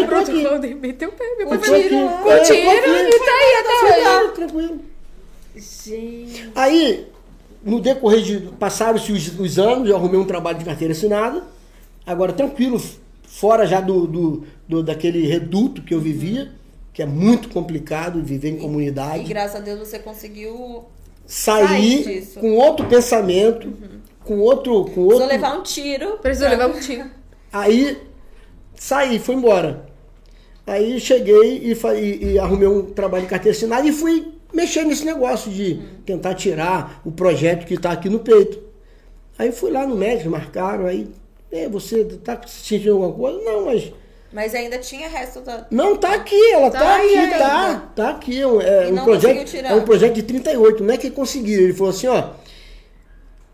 tô 0.02 0.06
Pronto, 0.06 0.30
aqui. 0.30 0.74
Meteu 0.74 1.08
o 1.10 1.12
pé, 1.12 1.24
meu 1.38 1.52
aqui. 1.52 1.64
tirou. 1.82 2.08
É, 2.30 3.08
e 3.08 3.18
tá 3.18 3.32
aí 3.32 3.54
até 3.60 3.84
hoje. 3.84 4.02
Tranquilo, 4.02 4.32
tranquilo. 4.32 4.80
Gente. 5.56 6.50
Aí, 6.54 7.06
no 7.62 7.80
decorrer 7.80 8.22
de. 8.22 8.38
Passaram-se 8.58 9.12
os, 9.12 9.38
os 9.38 9.58
anos, 9.58 9.88
eu 9.88 9.96
arrumei 9.96 10.18
um 10.18 10.24
trabalho 10.24 10.58
de 10.58 10.64
carteira 10.64 10.92
assinada. 10.92 11.42
Agora, 12.06 12.32
tranquilo, 12.32 12.80
fora 13.26 13.66
já 13.66 13.80
do, 13.80 14.06
do, 14.06 14.44
do- 14.68 14.82
daquele 14.82 15.26
reduto 15.26 15.82
que 15.82 15.94
eu 15.94 16.00
vivia, 16.00 16.50
que 16.94 17.02
é 17.02 17.06
muito 17.06 17.48
complicado 17.50 18.22
viver 18.22 18.50
em 18.50 18.56
E 18.56 18.60
comunidade. 18.60 19.24
graças 19.24 19.56
a 19.56 19.60
Deus 19.60 19.80
você 19.80 19.98
conseguiu 19.98 20.84
Sair 21.26 21.66
Sai 21.68 21.80
disso. 22.14 22.38
com 22.40 22.52
outro 22.54 22.86
pensamento, 22.86 23.72
com 24.24 24.38
outro. 24.38 24.84
Com 24.86 25.00
outro 25.02 25.26
levar 25.26 25.58
um 25.58 25.62
tiro. 25.62 26.18
Precisou 26.18 26.48
levar 26.48 26.68
um 26.68 26.78
tiro. 26.80 27.04
Aí 27.52 27.98
saí, 28.74 29.18
fui 29.18 29.34
embora. 29.34 29.86
Aí 30.66 30.98
cheguei 31.00 31.58
e, 31.58 31.72
e- 31.72 32.32
e 32.32 32.38
arrumei 32.38 32.68
um 32.68 32.82
trabalho 32.86 33.24
de 33.24 33.28
carteira 33.30 33.56
assinada 33.56 33.86
e 33.86 33.92
fui 33.92 34.32
mexer 34.52 34.84
nesse 34.84 35.04
negócio 35.04 35.50
de 35.50 35.80
tentar 36.06 36.34
tirar 36.34 37.00
o 37.04 37.10
projeto 37.12 37.66
que 37.66 37.74
está 37.74 37.92
aqui 37.92 38.08
no 38.08 38.20
peito. 38.20 38.62
Aí 39.38 39.50
fui 39.52 39.70
lá 39.70 39.86
no 39.86 39.96
médico, 39.96 40.30
marcaram, 40.30 40.86
aí, 40.86 41.08
"É, 41.50 41.68
você 41.68 42.04
tá 42.04 42.40
sentindo 42.46 42.92
alguma 42.92 43.12
coisa? 43.12 43.38
Não, 43.44 43.64
mas. 43.66 43.92
Mas 44.34 44.52
ainda 44.52 44.78
tinha 44.78 45.08
resto 45.08 45.40
da. 45.42 45.64
Não, 45.70 45.96
tá 45.96 46.12
aqui, 46.12 46.52
ela 46.52 46.68
tá, 46.68 46.80
Tá 46.80 46.94
aí 46.96 47.06
aqui, 47.06 47.18
ainda. 47.18 47.38
tá. 47.38 47.92
Tá 47.94 48.10
aqui. 48.10 48.40
É 48.40 48.46
um, 48.48 48.60
é 48.60 49.00
projeto, 49.04 49.56
é 49.56 49.74
um 49.74 49.82
projeto 49.82 50.14
de 50.14 50.22
38, 50.24 50.82
não 50.82 50.92
é 50.92 50.96
que 50.96 51.08
conseguiram. 51.08 51.62
Ele 51.62 51.72
falou 51.72 51.90
assim, 51.90 52.08
ó. 52.08 52.30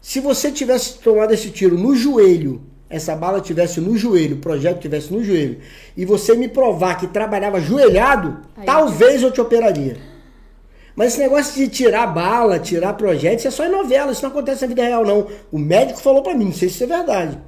Se 0.01 0.21
você 0.21 0.51
tivesse 0.51 0.99
tomado 1.01 1.35
esse 1.35 1.51
tiro 1.51 1.77
no 1.77 1.95
joelho, 1.95 2.63
essa 2.89 3.15
bala 3.15 3.43
tivesse 3.43 3.79
no 3.79 3.95
joelho, 3.99 4.37
o 4.37 4.41
projeto 4.41 4.81
tivesse 4.81 5.13
no 5.13 5.23
joelho, 5.23 5.61
e 5.95 6.07
você 6.07 6.35
me 6.35 6.49
provar 6.49 6.99
que 6.99 7.07
trabalhava 7.07 7.59
ajoelhado, 7.59 8.41
Aí 8.57 8.65
talvez 8.65 9.23
eu 9.23 9.31
te 9.31 9.39
operaria. 9.39 9.99
Mas 10.97 11.09
esse 11.09 11.19
negócio 11.21 11.55
de 11.55 11.69
tirar 11.69 12.07
bala, 12.07 12.59
tirar 12.59 12.95
projeto, 12.95 13.41
isso 13.41 13.49
é 13.49 13.51
só 13.51 13.67
em 13.67 13.71
novela, 13.71 14.13
isso 14.13 14.23
não 14.23 14.31
acontece 14.31 14.63
na 14.63 14.69
vida 14.69 14.83
real, 14.83 15.05
não. 15.05 15.27
O 15.53 15.59
médico 15.59 16.01
falou 16.01 16.23
pra 16.23 16.35
mim, 16.35 16.47
não 16.47 16.53
sei 16.55 16.71
se 16.71 16.77
isso 16.77 16.85
é 16.85 16.87
verdade. 16.87 17.39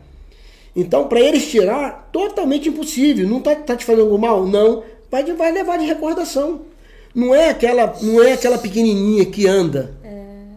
Então, 0.74 1.06
pra 1.08 1.20
eles 1.20 1.46
tirar, 1.50 2.08
totalmente 2.12 2.68
impossível. 2.68 3.28
Não 3.28 3.40
tá, 3.40 3.54
tá 3.54 3.76
te 3.76 3.84
fazendo 3.84 4.02
algum 4.04 4.18
mal? 4.18 4.46
Não. 4.46 4.82
Vai, 5.10 5.22
de- 5.22 5.32
vai 5.32 5.52
levar 5.52 5.78
de 5.78 5.84
recordação. 5.84 6.62
Não 7.14 7.34
é 7.34 7.50
aquela, 7.50 7.94
não 8.00 8.22
é 8.22 8.32
aquela 8.32 8.56
pequenininha 8.56 9.26
que 9.26 9.46
anda. 9.46 9.94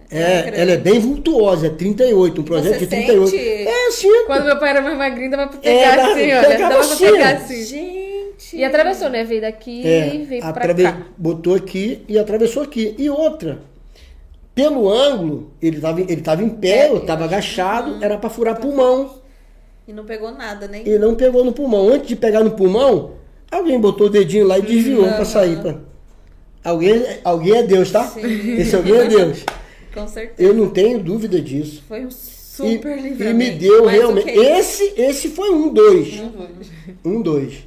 É, 0.09 0.61
ela 0.61 0.71
é 0.71 0.77
bem 0.77 0.99
vultuosa, 0.99 1.67
é 1.67 1.69
38, 1.69 2.39
um 2.39 2.43
projeto 2.43 2.73
Você 2.75 2.79
de 2.85 2.87
38. 2.87 3.27
sente? 3.27 3.43
É 3.67 3.87
assim. 3.87 4.25
Quando 4.27 4.45
meu 4.45 4.57
pai 4.57 4.69
era 4.69 4.81
mais 4.81 4.97
magrinho, 4.97 5.31
dava 5.31 5.47
pra 5.47 5.59
É, 5.63 5.89
pegar 5.89 6.11
assim, 6.11 6.21
olha. 6.31 6.57
Dava 6.57 6.69
pra 6.69 6.79
assim, 6.79 7.11
pegar 7.11 7.29
assim. 7.33 7.63
Gente. 7.65 8.55
E 8.57 8.63
atravessou, 8.63 9.09
né? 9.09 9.23
Veio 9.25 9.41
daqui 9.41 9.85
É, 9.85 10.15
e 10.15 10.23
veio 10.23 10.41
pra 10.41 10.49
atrave- 10.51 10.83
cá. 10.83 10.97
botou 11.17 11.55
aqui 11.55 12.03
e 12.07 12.17
atravessou 12.17 12.63
aqui. 12.63 12.95
E 12.97 13.09
outra, 13.09 13.59
pelo 14.53 14.87
ângulo, 14.89 15.51
ele 15.61 15.77
estava 15.77 15.99
ele 15.99 16.21
tava 16.21 16.43
em 16.43 16.49
pé, 16.49 16.87
eu 16.89 16.97
estava 16.97 17.25
agachado, 17.25 18.01
era 18.01 18.17
para 18.17 18.29
furar 18.29 18.57
pulmão. 18.61 19.15
E 19.87 19.93
não 19.93 20.05
pegou 20.05 20.31
nada, 20.31 20.67
nem. 20.67 20.87
E 20.87 20.97
não 20.97 21.15
pegou 21.15 21.43
no 21.45 21.51
pulmão. 21.53 21.87
Antes 21.89 22.07
de 22.07 22.15
pegar 22.15 22.43
no 22.43 22.51
pulmão, 22.51 23.13
alguém 23.51 23.79
botou 23.79 24.07
o 24.07 24.09
dedinho 24.09 24.47
lá 24.47 24.57
e 24.57 24.61
desviou 24.63 25.03
para 25.05 25.25
sair. 25.25 25.61
Pra... 25.61 25.77
Alguém, 26.63 27.03
alguém 27.23 27.57
é 27.57 27.63
Deus, 27.63 27.91
tá? 27.91 28.07
Sim. 28.07 28.21
Esse 28.57 28.75
alguém 28.75 28.95
é 28.95 29.05
Deus. 29.07 29.43
Com 29.93 30.07
certeza. 30.07 30.49
Eu 30.49 30.53
não 30.53 30.69
tenho 30.69 30.99
dúvida 30.99 31.39
disso. 31.39 31.83
Foi 31.87 32.03
um 32.03 32.09
E, 32.09 32.11
super 32.11 32.97
e 32.97 33.01
livramento. 33.01 33.37
me 33.37 33.51
deu 33.51 33.85
Mas 33.85 33.93
realmente. 33.93 34.29
Esse, 34.29 34.93
esse 34.97 35.29
foi 35.29 35.51
um, 35.51 35.71
dois. 35.71 36.19
Uhum. 36.19 36.47
Um, 37.05 37.21
dois. 37.21 37.59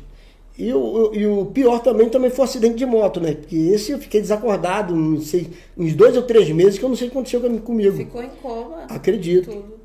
E 0.58 0.72
o, 0.74 1.14
e 1.14 1.24
o 1.24 1.46
pior 1.46 1.78
também, 1.80 2.08
também 2.08 2.30
foi 2.30 2.40
o 2.44 2.48
acidente 2.48 2.74
de 2.74 2.84
moto, 2.84 3.20
né? 3.20 3.32
Porque 3.34 3.54
esse 3.54 3.92
eu 3.92 3.98
fiquei 4.00 4.20
desacordado, 4.20 4.94
não 4.94 5.20
sei, 5.20 5.46
uns 5.76 5.94
dois 5.94 6.16
ou 6.16 6.22
três 6.22 6.50
meses 6.50 6.76
que 6.78 6.84
eu 6.84 6.88
não 6.88 6.96
sei 6.96 7.06
o 7.06 7.10
que 7.12 7.16
aconteceu 7.16 7.40
com- 7.40 7.58
comigo. 7.58 7.96
Ficou 7.96 8.22
em 8.24 8.30
coma. 8.42 8.78
Acredito, 8.88 9.50
Tudo. 9.52 9.77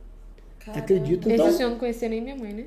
Caramba. 0.66 0.80
acredito. 0.84 1.28
Esse 1.28 1.34
Então, 1.36 1.48
o 1.48 1.52
senhor 1.52 1.70
não 1.70 1.78
conhecia 1.78 2.10
nem 2.10 2.22
minha 2.22 2.36
mãe, 2.36 2.54
né? 2.54 2.66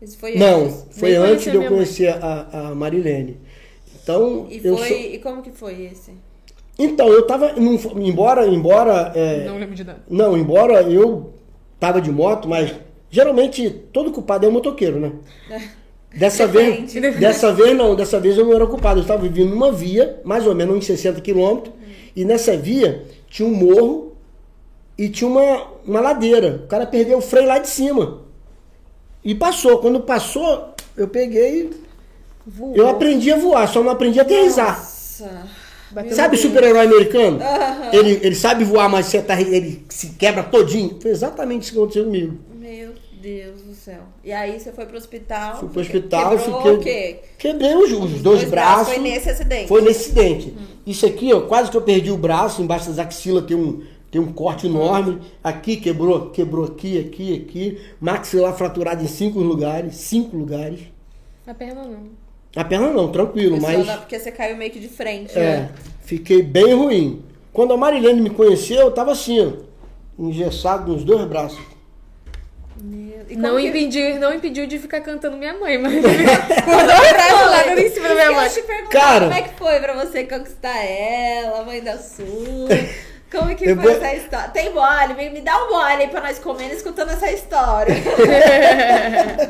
Esse 0.00 0.16
foi 0.16 0.34
não, 0.36 0.64
antes. 0.64 0.86
foi 0.90 1.08
Nem 1.10 1.18
antes 1.18 1.44
de 1.50 1.56
eu 1.56 1.68
conhecer 1.68 2.08
a, 2.08 2.48
a 2.70 2.74
Marilene. 2.74 3.38
Então, 4.02 4.46
E, 4.50 4.60
eu 4.64 4.76
foi... 4.76 4.88
sou- 4.88 4.96
e 4.98 5.18
como 5.18 5.42
que 5.42 5.50
foi 5.50 5.84
esse? 5.86 6.12
então 6.78 7.08
eu 7.08 7.26
tava, 7.26 7.54
num- 7.54 7.78
embora, 8.06 8.46
embora, 8.46 9.10
é, 9.14 9.44
Não 9.46 9.58
lembro 9.58 9.74
de 9.74 9.82
nada. 9.84 10.02
Não, 10.08 10.36
embora 10.36 10.82
eu 10.82 11.32
tava 11.80 12.00
de 12.02 12.10
moto, 12.10 12.46
mas 12.48 12.74
geralmente 13.10 13.70
todo 13.92 14.12
culpado 14.12 14.44
é 14.44 14.48
o 14.48 14.52
motoqueiro, 14.52 15.00
né? 15.00 15.12
Dessa 16.14 16.46
vez, 16.46 16.94
dessa 17.18 17.52
vez 17.52 17.76
não, 17.76 17.94
dessa 17.94 18.18
vez 18.18 18.38
eu 18.38 18.46
não 18.46 18.54
era 18.54 18.66
culpado. 18.66 19.00
Eu 19.00 19.02
estava 19.02 19.20
vivendo 19.22 19.50
numa 19.50 19.70
via, 19.70 20.18
mais 20.24 20.46
ou 20.46 20.54
menos 20.54 20.74
uns 20.76 20.86
60 20.86 21.20
quilômetros, 21.20 21.74
e 22.14 22.24
nessa 22.24 22.56
via 22.56 23.04
tinha 23.28 23.46
um 23.46 23.52
morro 23.54 24.15
e 24.98 25.08
tinha 25.08 25.28
uma, 25.28 25.66
uma 25.86 26.00
ladeira. 26.00 26.62
O 26.64 26.68
cara 26.68 26.86
perdeu 26.86 27.18
o 27.18 27.22
freio 27.22 27.46
lá 27.46 27.58
de 27.58 27.68
cima. 27.68 28.22
E 29.24 29.34
passou. 29.34 29.78
Quando 29.78 30.00
passou, 30.00 30.74
eu 30.96 31.08
peguei. 31.08 31.70
Voou. 32.46 32.76
Eu 32.76 32.88
aprendi 32.88 33.32
a 33.32 33.36
voar, 33.36 33.68
só 33.68 33.82
não 33.82 33.90
aprendi 33.90 34.20
a. 34.20 34.24
Bateu 35.90 36.14
Sabe 36.14 36.36
super-herói 36.36 36.86
americano? 36.86 37.40
Aham. 37.40 37.90
Ele, 37.92 38.20
ele 38.22 38.34
sabe 38.34 38.64
voar, 38.64 38.88
mas 38.88 39.06
você 39.06 39.22
tá, 39.22 39.40
ele 39.40 39.84
se 39.88 40.08
quebra 40.10 40.42
todinho. 40.42 40.98
Foi 41.00 41.10
exatamente 41.10 41.62
isso 41.62 41.72
que 41.72 41.78
aconteceu 41.78 42.04
comigo. 42.04 42.36
Meu 42.54 42.92
Deus 43.22 43.62
do 43.62 43.74
céu. 43.74 44.00
E 44.22 44.32
aí 44.32 44.58
você 44.60 44.72
foi 44.72 44.84
pro 44.84 44.96
hospital. 44.98 45.58
Fui 45.58 45.68
pro 45.68 45.80
hospital, 45.80 46.36
quebrou 46.36 46.56
fiquei- 46.58 46.72
o 46.74 46.78
quê? 46.80 47.16
Quebrei 47.38 47.74
os, 47.76 47.92
os 47.92 48.20
dois, 48.20 48.44
braços. 48.44 48.92
Foi 48.94 48.98
nesse 48.98 49.30
acidente. 49.30 49.68
Foi 49.68 49.80
nesse 49.80 50.00
acidente. 50.00 50.54
Isso 50.86 51.06
aqui, 51.06 51.32
ó, 51.32 51.40
quase 51.42 51.70
que 51.70 51.76
eu 51.76 51.82
perdi 51.82 52.10
o 52.10 52.16
braço, 52.16 52.60
embaixo 52.62 52.88
das 52.90 52.98
axilas 52.98 53.44
tem 53.46 53.56
um, 53.56 53.82
tem 54.16 54.20
um 54.24 54.32
corte 54.32 54.66
enorme. 54.66 55.20
Aqui 55.44 55.76
quebrou, 55.76 56.30
quebrou 56.30 56.64
aqui, 56.64 56.98
aqui, 56.98 57.36
aqui. 57.36 57.80
Maxilar 58.00 58.54
fraturado 58.56 59.04
em 59.04 59.06
cinco 59.06 59.40
lugares, 59.40 59.94
cinco 59.96 60.34
lugares. 60.36 60.80
A 61.46 61.52
perna 61.52 61.82
não. 61.84 62.08
A 62.56 62.64
perna 62.64 62.90
não, 62.92 63.12
tranquilo, 63.12 63.60
Só 63.60 63.66
mas 63.66 63.86
dá- 63.86 63.98
Porque 63.98 64.18
você 64.18 64.32
caiu 64.32 64.56
meio 64.56 64.70
que 64.70 64.80
de 64.80 64.88
frente, 64.88 65.36
é, 65.38 65.40
né? 65.58 65.70
fiquei 66.00 66.42
bem 66.42 66.72
ruim. 66.72 67.22
Quando 67.52 67.74
a 67.74 67.76
Marilene 67.76 68.22
me 68.22 68.30
conheceu, 68.30 68.78
eu 68.80 68.90
tava 68.90 69.12
assim, 69.12 69.38
ó, 69.46 69.52
engessado 70.18 70.90
nos 70.90 71.04
dois 71.04 71.26
braços. 71.26 71.60
E 73.28 73.36
Não, 73.36 73.56
que- 73.56 73.66
impediu, 73.68 74.18
não 74.18 74.32
impediu 74.34 74.66
de 74.66 74.78
ficar 74.78 75.00
cantando 75.02 75.36
minha 75.36 75.52
mãe, 75.58 75.76
mas 75.78 75.92
botou 75.94 76.10
o 76.10 77.12
braço 77.12 77.50
lá 77.50 77.62
dando 77.64 77.78
em 77.80 77.90
cima 77.90 78.08
da 78.08 78.14
minha 78.14 78.26
Eu 78.26 78.34
mãe. 78.34 78.48
te 78.48 78.62
perguntar 78.62 78.90
Cara. 78.98 79.26
como 79.26 79.38
é 79.38 79.42
que 79.42 79.54
foi 79.58 79.80
pra 79.80 80.04
você 80.04 80.24
conquistar 80.24 80.76
ela, 80.84 81.64
mãe 81.64 81.82
da 81.82 81.98
sua. 81.98 82.26
Como 83.30 83.50
é 83.50 83.54
que 83.54 83.68
Eu 83.68 83.74
foi 83.76 83.84
vou- 83.84 83.92
essa 84.04 84.14
história? 84.14 84.48
Tem 84.50 84.72
mole? 84.72 85.14
Me, 85.14 85.30
me 85.30 85.40
dá 85.40 85.64
um 85.64 85.70
mole 85.72 86.02
aí 86.02 86.08
pra 86.08 86.20
nós 86.20 86.38
comer 86.38 86.72
escutando 86.72 87.10
essa 87.10 87.30
história. 87.30 87.92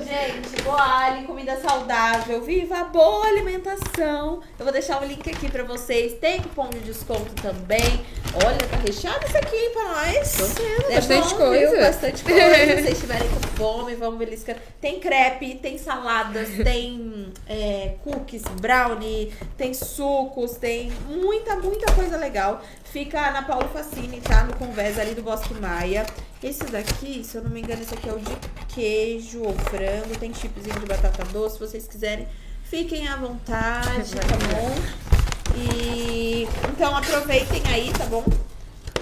Gente, 0.04 0.62
boa 0.62 1.22
comida 1.26 1.56
saudável, 1.60 2.40
viva 2.42 2.78
a 2.78 2.84
boa 2.84 3.26
alimentação. 3.26 4.40
Eu 4.58 4.64
vou 4.64 4.72
deixar 4.72 5.02
o 5.02 5.04
link 5.04 5.28
aqui 5.30 5.50
pra 5.50 5.62
vocês. 5.64 6.14
Tem 6.14 6.40
cupom 6.40 6.68
de 6.70 6.78
desconto 6.80 7.32
também. 7.42 8.04
Olha, 8.44 8.56
tá 8.58 8.76
recheado 8.84 9.24
isso 9.26 9.36
aqui 9.36 9.70
pra 9.70 9.82
nós. 9.84 10.58
É 10.90 10.94
bastante 10.96 11.28
bom, 11.34 11.36
viu? 11.36 11.68
coisa. 11.68 11.80
Bastante 11.80 12.24
coisa. 12.24 12.54
Se 12.54 12.66
vocês 12.66 12.88
estiverem 12.92 13.28
com 13.28 13.40
fome, 13.56 13.94
vamos 13.94 14.18
beliscar. 14.18 14.56
Tem 14.80 14.98
crepe, 15.00 15.54
tem 15.56 15.78
saladas, 15.78 16.48
tem 16.64 17.32
é, 17.48 17.94
cookies, 18.04 18.42
brownie, 18.60 19.32
tem 19.56 19.72
sucos, 19.74 20.52
tem 20.56 20.90
muita, 21.08 21.56
muita 21.56 21.92
coisa 21.92 22.16
legal. 22.16 22.60
Fica 22.84 23.30
na 23.30 23.42
Facine, 23.68 24.20
tá? 24.20 24.44
No 24.44 24.54
Convés 24.54 24.98
ali 24.98 25.14
do 25.14 25.22
Bosque 25.22 25.54
Maia. 25.54 26.06
Esse 26.42 26.64
daqui, 26.64 27.24
se 27.24 27.36
eu 27.36 27.42
não 27.42 27.50
me 27.50 27.60
engano, 27.60 27.82
esse 27.82 27.94
aqui 27.94 28.08
é 28.08 28.12
o 28.12 28.18
de 28.18 28.36
queijo 28.68 29.42
ou 29.42 29.52
frango. 29.54 30.18
Tem 30.18 30.32
chipzinho 30.32 30.78
de 30.78 30.86
batata 30.86 31.24
doce, 31.26 31.54
se 31.54 31.60
vocês 31.60 31.86
quiserem. 31.86 32.28
Fiquem 32.64 33.08
à 33.08 33.16
vontade, 33.16 34.14
tá 34.14 34.36
bom? 34.54 34.74
E 35.56 36.48
então 36.68 36.94
aproveitem 36.96 37.62
aí, 37.72 37.92
tá 37.92 38.04
bom? 38.06 38.24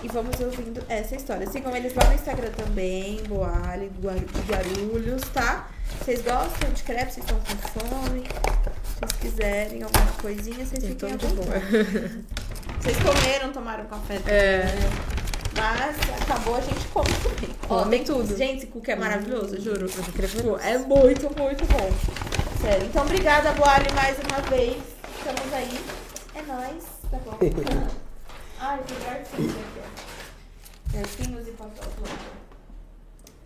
E 0.05 0.09
vamos 0.09 0.38
ouvindo 0.38 0.85
essa 0.88 1.17
história. 1.17 1.47
Sigam 1.49 1.75
eles 1.75 1.95
lá 1.95 2.05
no 2.05 2.14
Instagram 2.14 2.51
também, 2.51 3.17
de 3.23 4.40
Guarulhos, 4.53 5.23
tá? 5.33 5.69
Vocês 6.01 6.21
gostam 6.21 6.71
de 6.73 6.83
crepe? 6.83 7.12
Vocês 7.14 7.25
estão 7.27 7.38
com 7.40 7.57
fome? 7.81 8.21
Se 8.23 9.01
vocês 9.01 9.12
quiserem 9.21 9.83
alguma 9.83 10.12
coisinha, 10.21 10.64
vocês 10.67 10.85
fiquem 10.85 11.12
à 11.12 11.17
vontade. 11.17 12.25
Vocês 12.81 12.97
comeram, 12.99 13.51
tomaram 13.53 13.87
café 13.87 14.19
também, 14.19 14.35
É. 14.35 14.64
né? 14.64 14.90
Mas 15.57 15.97
acabou, 16.23 16.57
a 16.57 16.61
gente 16.61 16.87
come 16.88 17.09
também. 17.23 17.57
Ó, 17.71 17.79
Come 17.85 17.97
tem 17.97 18.05
tudo. 18.05 18.37
Gente, 18.37 18.57
esse 18.59 18.67
cookie 18.67 18.90
é 18.90 18.97
maravilhoso, 18.97 19.59
juro. 19.61 19.87
Tipo, 19.88 20.59
é 20.59 20.77
muito, 20.79 21.31
muito 21.40 21.64
bom. 21.67 21.90
Sério. 22.61 22.87
Então, 22.87 23.05
obrigada, 23.05 23.53
Boali, 23.53 23.90
mais 23.95 24.17
uma 24.19 24.40
vez. 24.51 24.83
Estamos 25.19 25.53
aí. 25.55 25.81
É 26.35 26.43
nóis. 26.43 26.85
Tá 27.11 27.17
bom. 27.25 27.38
Ai, 28.61 28.81
tem 28.87 28.97
garfinhos 29.07 29.53
aqui, 29.53 29.81
e. 30.94 31.04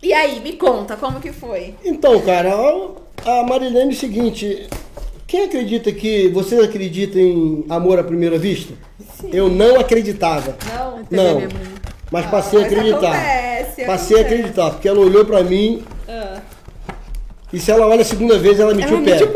E 0.07 0.13
aí, 0.13 0.39
me 0.39 0.53
conta, 0.53 0.95
como 0.95 1.19
que 1.19 1.31
foi? 1.33 1.75
Então, 1.83 2.19
cara, 2.21 2.53
a 2.53 3.39
a 3.39 3.43
Marilene 3.43 3.91
é 3.91 3.95
o 3.95 3.99
seguinte. 3.99 4.67
Quem 5.27 5.43
acredita 5.43 5.91
que. 5.91 6.29
Vocês 6.29 6.63
acreditam 6.63 7.21
em 7.21 7.65
amor 7.69 7.99
à 7.99 8.03
primeira 8.03 8.37
vista? 8.37 8.73
Eu 9.31 9.49
não 9.49 9.79
acreditava. 9.79 10.57
Não? 10.73 11.05
Não. 11.11 11.35
minha 11.35 11.49
mãe. 11.49 11.79
Mas 12.11 12.25
passei 12.27 12.63
a 12.63 12.65
acreditar. 12.65 13.11
acontece, 13.13 13.85
Passei 13.85 14.17
a 14.17 14.21
acontece. 14.21 14.41
acreditar, 14.41 14.71
porque 14.71 14.87
ela 14.87 14.99
olhou 14.99 15.23
pra 15.25 15.43
mim 15.43 15.83
Ah, 16.07 16.41
e 17.53 17.59
se 17.59 17.69
ela 17.69 17.85
olha 17.85 18.01
a 18.01 18.05
segunda 18.05 18.39
vez, 18.39 18.59
ela 18.59 18.73
metiu 18.73 18.93
Ela 18.97 19.01
o 19.01 19.05
pé. 19.05 19.11
metiu 19.11 19.31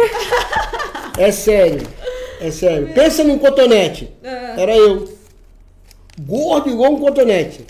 É 1.20 1.32
sério. 1.32 1.86
É 2.42 2.50
sério. 2.50 2.92
Pensa 2.94 3.24
num 3.24 3.38
cotonete. 3.38 4.12
Ah. 4.24 4.56
Era 4.58 4.76
eu. 4.76 5.08
Gordo 6.20 6.70
igual 6.70 6.94
um 6.94 7.00
cotonete. 7.00 7.64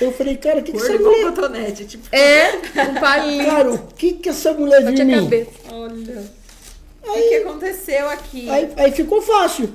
Eu 0.00 0.12
falei, 0.12 0.36
cara, 0.36 0.60
o 0.60 0.62
que, 0.62 0.72
que 0.72 0.78
essa 0.78 0.98
mulher. 0.98 1.24
cotonete, 1.24 1.84
tipo. 1.86 2.14
É, 2.14 2.50
um 2.90 2.94
palito. 3.00 3.44
Cara, 3.46 3.72
o 3.72 3.78
que, 3.94 4.12
que 4.14 4.28
essa 4.28 4.52
mulher 4.52 4.82
Só 4.82 4.90
viu 4.90 4.92
em 4.92 4.94
tinha 5.06 5.22
cabeça. 5.22 5.50
Olha. 5.72 6.22
O 7.02 7.12
que 7.14 7.34
aconteceu 7.36 8.08
aqui? 8.10 8.50
Aí, 8.50 8.68
aí 8.76 8.92
ficou 8.92 9.22
fácil. 9.22 9.70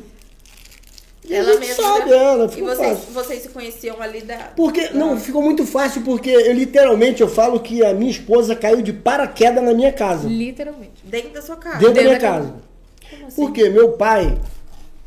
E 1.23 1.33
Ela 1.35 1.59
mesma. 1.59 1.75
sabe, 1.83 2.09
já- 2.09 2.15
ela 2.15 2.45
E 2.45 2.49
ficou 2.49 2.67
vocês, 2.75 2.89
fácil. 2.99 3.13
vocês 3.13 3.41
se 3.43 3.49
conheciam 3.49 4.01
ali 4.01 4.21
da. 4.21 4.37
Porque, 4.55 4.87
da- 4.87 4.93
não, 4.95 5.17
ficou 5.19 5.41
muito 5.41 5.65
fácil 5.65 6.01
porque 6.01 6.29
eu 6.29 6.51
literalmente 6.53 7.21
eu 7.21 7.29
falo 7.29 7.59
que 7.59 7.85
a 7.85 7.93
minha 7.93 8.11
esposa 8.11 8.55
caiu 8.55 8.81
de 8.81 8.91
paraquedas 8.91 9.63
na 9.63 9.73
minha 9.73 9.93
casa. 9.93 10.27
Literalmente. 10.27 11.03
Dentro 11.03 11.29
da 11.29 11.41
sua 11.41 11.55
casa. 11.57 11.77
Dentro 11.77 11.93
da 11.95 12.01
minha 12.01 12.13
da 12.15 12.19
casa. 12.19 12.55
Como 13.09 13.27
assim? 13.27 13.35
Porque 13.35 13.69
meu 13.69 13.93
pai, 13.93 14.37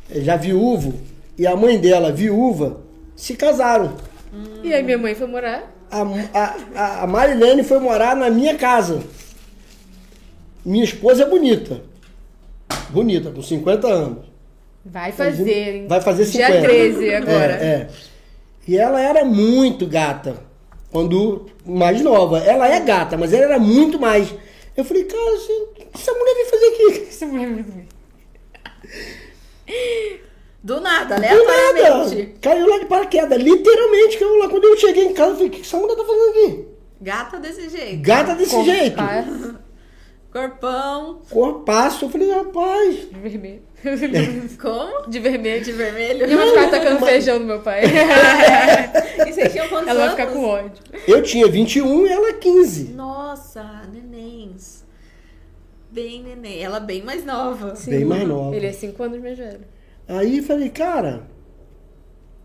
é 0.09 0.21
já 0.21 0.35
viúvo, 0.37 0.93
e 1.37 1.45
a 1.45 1.55
mãe 1.55 1.77
dela, 1.79 2.11
viúva, 2.11 2.79
se 3.15 3.35
casaram. 3.35 3.95
E 4.63 4.73
aí 4.73 4.83
minha 4.83 4.97
mãe 4.97 5.15
foi 5.15 5.27
morar. 5.27 5.71
A, 5.91 6.01
a, 6.73 7.03
a 7.03 7.07
Marilene 7.07 7.63
foi 7.63 7.79
morar 7.79 8.15
na 8.15 8.29
minha 8.29 8.55
casa. 8.55 9.01
Minha 10.65 10.83
esposa 10.83 11.23
é 11.23 11.29
bonita. 11.29 11.81
Bonita, 12.89 13.31
com 13.31 13.41
50 13.41 13.87
anos. 13.87 14.25
Vai 14.83 15.11
fazer, 15.11 15.75
hein? 15.75 15.87
Vai 15.87 16.01
fazer 16.01 16.25
50. 16.25 16.51
Dia 16.51 16.61
13 16.61 17.15
agora. 17.15 17.53
É, 17.53 17.65
é. 17.65 17.89
E 18.67 18.77
ela 18.77 19.01
era 19.01 19.23
muito 19.23 19.85
gata. 19.85 20.37
Quando 20.91 21.47
mais 21.65 22.01
nova. 22.01 22.39
Ela 22.39 22.67
é 22.67 22.79
gata, 22.79 23.17
mas 23.17 23.33
ela 23.33 23.45
era 23.45 23.59
muito 23.59 23.99
mais. 23.99 24.33
Eu 24.75 24.83
falei, 24.83 25.03
cara, 25.05 25.21
o 25.21 25.73
que 25.73 25.87
essa 25.93 26.13
mulher 26.13 26.33
veio 26.33 26.49
fazer 26.49 26.65
aqui? 26.67 27.07
Essa 27.09 27.25
mulher 27.25 27.47
me 27.47 27.63
dormiu. 27.63 27.85
Do 30.65 30.81
nada, 30.81 31.15
Do 31.17 31.21
nada. 31.21 32.27
Caiu 32.41 32.67
lá 32.67 32.79
de 32.79 32.85
paraquedas. 32.87 33.39
Literalmente 33.39 34.17
caiu 34.17 34.35
lá. 34.39 34.49
Quando 34.49 34.63
eu 34.63 34.75
cheguei 34.75 35.05
em 35.05 35.13
casa, 35.13 35.29
eu 35.29 35.35
falei, 35.35 35.47
o 35.49 35.51
que 35.51 35.61
essa 35.61 35.77
mulher 35.77 35.95
tá 35.95 36.03
fazendo 36.03 36.29
aqui? 36.31 36.65
Gata 37.01 37.39
desse 37.39 37.69
jeito. 37.69 38.01
Gata 38.01 38.33
desse 38.33 38.55
Com 38.55 38.65
jeito. 38.65 38.95
paz 38.95 39.27
Corpão. 40.33 41.21
Corpaço. 41.29 42.05
Eu 42.05 42.09
falei, 42.09 42.31
rapaz. 42.31 42.95
De 43.11 43.19
vermelho. 43.19 43.61
Como? 44.59 45.07
De 45.07 45.19
vermelho. 45.19 45.63
De 45.63 45.71
vermelho? 45.71 46.31
E 46.31 46.35
vai 46.35 46.47
ficar 46.47 46.71
tacando 46.71 47.05
feijão 47.05 47.37
no 47.37 47.45
meu 47.45 47.59
pai. 47.61 47.83
E 49.27 49.31
vocês 49.31 49.51
tinham 49.51 49.69
quantos 49.69 49.87
Ela 49.87 49.99
vai 49.99 50.09
ficar 50.09 50.27
com 50.27 50.43
ódio. 50.45 50.83
Eu 51.07 51.21
tinha 51.21 51.47
21 51.47 52.07
e 52.07 52.09
ela 52.09 52.33
15. 52.33 52.85
Nossa, 52.85 53.63
nenéns. 53.93 54.83
Bem 55.91 56.23
neném. 56.23 56.61
Ela 56.63 56.79
bem 56.79 57.03
mais 57.03 57.23
nova. 57.23 57.75
Bem 57.87 58.03
mais 58.03 58.27
nova. 58.27 58.55
Ele 58.55 58.65
é 58.65 58.73
5 58.73 59.01
anos 59.03 59.21
mais 59.21 59.37
velho. 59.37 59.74
Aí 60.07 60.41
falei, 60.41 60.69
cara, 60.69 61.27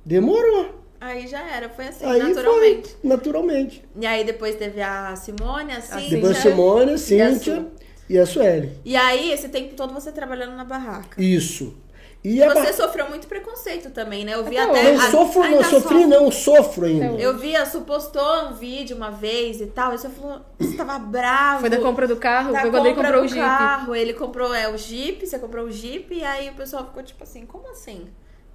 demorou. 0.05 0.81
Aí 1.01 1.27
já 1.27 1.41
era, 1.49 1.69
foi 1.71 1.89
assim, 1.89 2.05
Aí 2.05 2.23
naturalmente. 2.23 2.89
foi, 3.01 3.09
naturalmente. 3.09 3.85
E 3.99 4.07
aí 4.07 4.23
depois 4.25 4.55
teve 4.57 4.83
a 4.83 5.17
Simone, 5.17 5.73
a 5.73 5.81
Cíntia. 5.81 6.11
Depois 6.11 6.37
a 6.37 6.41
Simone, 6.43 6.91
a 6.91 6.93
E 6.93 6.95
a 6.95 6.99
Cíntia 6.99 7.57
Su. 7.57 7.67
e 8.09 8.19
a 8.19 8.27
Sueli. 8.27 8.73
E 8.85 8.95
aí, 8.97 9.33
esse 9.33 9.49
tempo 9.49 9.75
todo 9.75 9.95
você 9.95 10.13
trabalhando 10.13 10.57
na 10.57 10.65
barraca. 10.65 11.21
Isso. 11.23 11.75
E 12.23 12.39
Você 12.39 12.75
sofreu 12.75 13.09
muito 13.09 13.27
preconceito 13.27 13.89
também, 13.91 14.27
né? 14.27 14.35
Eu 14.35 14.45
vi 14.45 14.59
Até 14.59 14.71
até. 14.71 14.89
hoje. 14.91 14.99
Não 14.99 15.07
a- 15.07 15.11
sofro, 15.11 15.41
não, 15.41 15.47
ainda 15.49 15.65
sofri 15.65 15.81
sofre. 15.89 16.07
não, 16.07 16.31
sofro 16.31 16.87
ainda. 16.87 17.07
Eu 17.19 17.39
vi, 17.39 17.57
a 17.57 17.65
Su 17.65 17.81
postou 17.81 18.45
um 18.49 18.53
vídeo 18.53 18.95
uma 18.95 19.11
vez 19.11 19.59
e 19.63 19.67
tal, 19.67 19.95
e 19.95 19.99
você 19.99 20.11
falou, 20.11 20.41
você 20.59 20.77
tava 20.77 20.99
bravo. 20.99 21.61
Foi 21.61 21.71
da 21.71 21.79
compra 21.79 22.07
do 22.07 22.17
carro, 22.17 22.53
da 22.53 22.61
foi 22.61 22.71
quando 22.71 22.85
ele 22.87 22.95
comprou 22.95 23.23
o 23.25 23.27
Jeep. 23.29 23.41
carro. 23.41 23.95
Ele 23.95 24.13
comprou 24.13 24.55
é, 24.55 24.69
o 24.69 24.77
Jeep, 24.77 25.27
você 25.27 25.39
comprou 25.39 25.65
o 25.65 25.71
Jeep, 25.73 26.15
e 26.15 26.23
aí 26.23 26.51
o 26.51 26.55
pessoal 26.55 26.85
ficou 26.85 27.03
tipo 27.03 27.23
assim, 27.23 27.47
como 27.47 27.71
assim? 27.71 28.07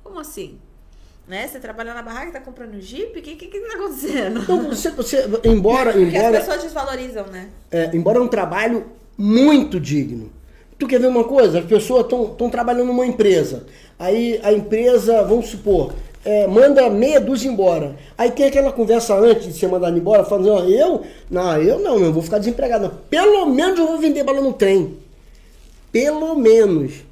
Como 0.04 0.19
assim? 0.19 0.60
Né? 1.28 1.47
Você 1.47 1.60
trabalha 1.60 1.91
na 1.95 2.04
barraca 2.04 2.30
e 2.30 2.34
tá 2.34 2.39
comprando 2.41 2.80
Jeep? 2.80 3.17
O 3.17 3.21
que, 3.23 3.36
que, 3.36 3.47
que 3.47 3.60
tá 3.62 3.78
acontecendo? 3.78 4.41
Então, 4.43 4.62
você, 4.69 4.91
você, 4.91 5.28
embora, 5.43 5.89
Porque 5.91 6.15
as 6.15 6.23
embora, 6.23 6.38
pessoas 6.39 6.62
desvalorizam, 6.62 7.25
né? 7.28 7.49
é, 7.71 7.89
embora 7.95 8.19
é 8.19 8.21
um 8.21 8.28
trabalho 8.28 8.86
muito 9.17 9.80
digno. 9.80 10.32
Tu 10.77 10.88
quer 10.88 10.99
ver 10.99 11.07
uma 11.07 11.23
coisa? 11.23 11.59
As 11.59 11.65
pessoas 11.65 12.01
estão 12.03 12.49
trabalhando 12.49 12.88
numa 12.88 13.05
empresa. 13.05 13.65
Aí 13.97 14.39
a 14.43 14.51
empresa, 14.51 15.23
vamos 15.23 15.47
supor, 15.47 15.93
é, 16.25 16.47
manda 16.47 16.89
meia 16.89 17.21
dúzia 17.21 17.49
embora. 17.49 17.95
Aí 18.17 18.31
tem 18.31 18.47
aquela 18.47 18.73
conversa 18.73 19.15
antes 19.15 19.47
de 19.47 19.53
ser 19.53 19.67
mandado 19.67 19.97
embora, 19.97 20.25
falando, 20.25 20.49
ó, 20.49 20.63
eu? 20.63 21.03
Não, 21.29 21.61
eu 21.61 21.79
não, 21.79 21.99
eu 21.99 22.11
vou 22.11 22.21
ficar 22.21 22.39
desempregado. 22.39 22.91
Pelo 23.09 23.45
menos 23.45 23.79
eu 23.79 23.88
vou 23.88 23.99
vender 23.99 24.23
bala 24.23 24.41
no 24.41 24.51
trem. 24.51 24.97
Pelo 25.91 26.35
menos. 26.35 27.05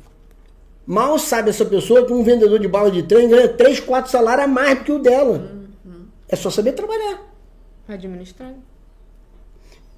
Mal 0.86 1.18
sabe 1.18 1.50
essa 1.50 1.64
pessoa 1.64 2.06
que 2.06 2.12
um 2.12 2.24
vendedor 2.24 2.60
de 2.60 2.68
bala 2.68 2.92
de 2.92 3.04
trem 3.04 3.30
ganha 3.30 3.48
3, 3.48 3.80
4 3.80 4.12
salários 4.12 4.44
a 4.44 4.48
mais 4.48 4.80
do 4.80 4.84
que 4.84 4.92
o 4.92 5.00
dela. 5.00 5.50
É 6.28 6.36
só 6.36 6.50
saber 6.50 6.74
trabalhar. 6.74 7.22
Administrando. 7.88 8.73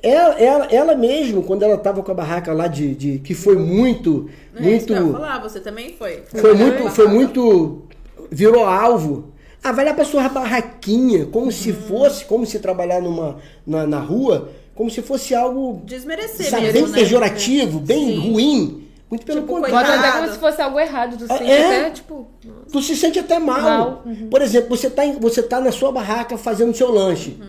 Ela, 0.07 0.33
ela, 0.39 0.65
ela 0.67 0.95
mesmo, 0.95 1.41
quando 1.43 1.63
ela 1.63 1.77
tava 1.77 2.03
com 2.03 2.11
a 2.11 2.13
barraca 2.15 2.53
lá 2.53 2.67
de. 2.67 2.93
de 2.93 3.19
que 3.19 3.33
foi 3.33 3.55
muito. 3.57 4.29
É 4.55 4.61
muito. 4.61 4.93
falar, 5.11 5.39
você 5.41 5.59
também 5.59 5.95
foi. 5.97 6.21
Foi 6.27 6.53
muito. 6.53 6.89
Foi 6.91 7.07
muito. 7.07 7.81
Virou 8.29 8.63
alvo. 8.65 9.33
Ah, 9.63 9.71
vai 9.71 9.83
lá 9.83 9.93
pra 9.95 10.05
sua 10.05 10.29
barraquinha, 10.29 11.25
como 11.25 11.51
se 11.51 11.73
fosse, 11.73 12.23
como 12.25 12.45
se 12.45 12.59
trabalhar 12.59 13.01
numa, 13.01 13.37
na, 13.65 13.87
na 13.87 13.99
rua, 13.99 14.49
como 14.75 14.91
se 14.91 15.01
fosse 15.01 15.33
algo 15.33 15.81
Desmerecer 15.85 16.51
sabe, 16.51 16.63
mesmo, 16.67 16.81
bem 16.83 16.87
né? 16.91 16.99
pejorativo, 16.99 17.79
bem 17.79 18.05
Sim. 18.21 18.31
ruim. 18.31 18.81
Muito 19.09 19.25
pelo 19.25 19.41
Tipo, 19.41 19.53
contrário. 19.53 19.87
Bota 19.87 19.99
até 20.07 20.11
como 20.19 20.31
se 20.33 20.37
fosse 20.39 20.61
algo 20.61 20.79
errado. 20.79 21.17
Tu 21.17 21.25
Ah, 21.29 21.37
sente 21.37 21.51
é? 21.51 21.65
até, 21.65 21.89
tipo... 21.91 22.27
Tu 22.71 22.81
se 22.81 22.95
sente 22.95 23.17
até 23.19 23.39
mal. 23.39 23.61
Mal, 23.61 24.03
uhum. 24.05 24.27
Por 24.29 24.41
exemplo, 24.41 24.75
você 24.75 24.89
tá, 24.89 25.03
em- 25.05 25.19
você 25.19 25.41
tá 25.41 25.59
na 25.59 25.71
sua 25.71 25.91
barraca 25.91 26.37
fazendo 26.37 26.75
seu 26.75 26.91
lanche. 26.91 27.35
Não, 27.39 27.47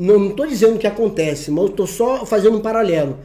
não 0.00 0.30
tô 0.30 0.46
dizendo 0.46 0.78
que 0.78 0.86
acontece, 0.86 1.50
mas 1.50 1.64
eu 1.64 1.70
tô 1.70 1.86
só 1.86 2.24
fazendo 2.24 2.56
um 2.56 2.60
paralelo. 2.60 3.18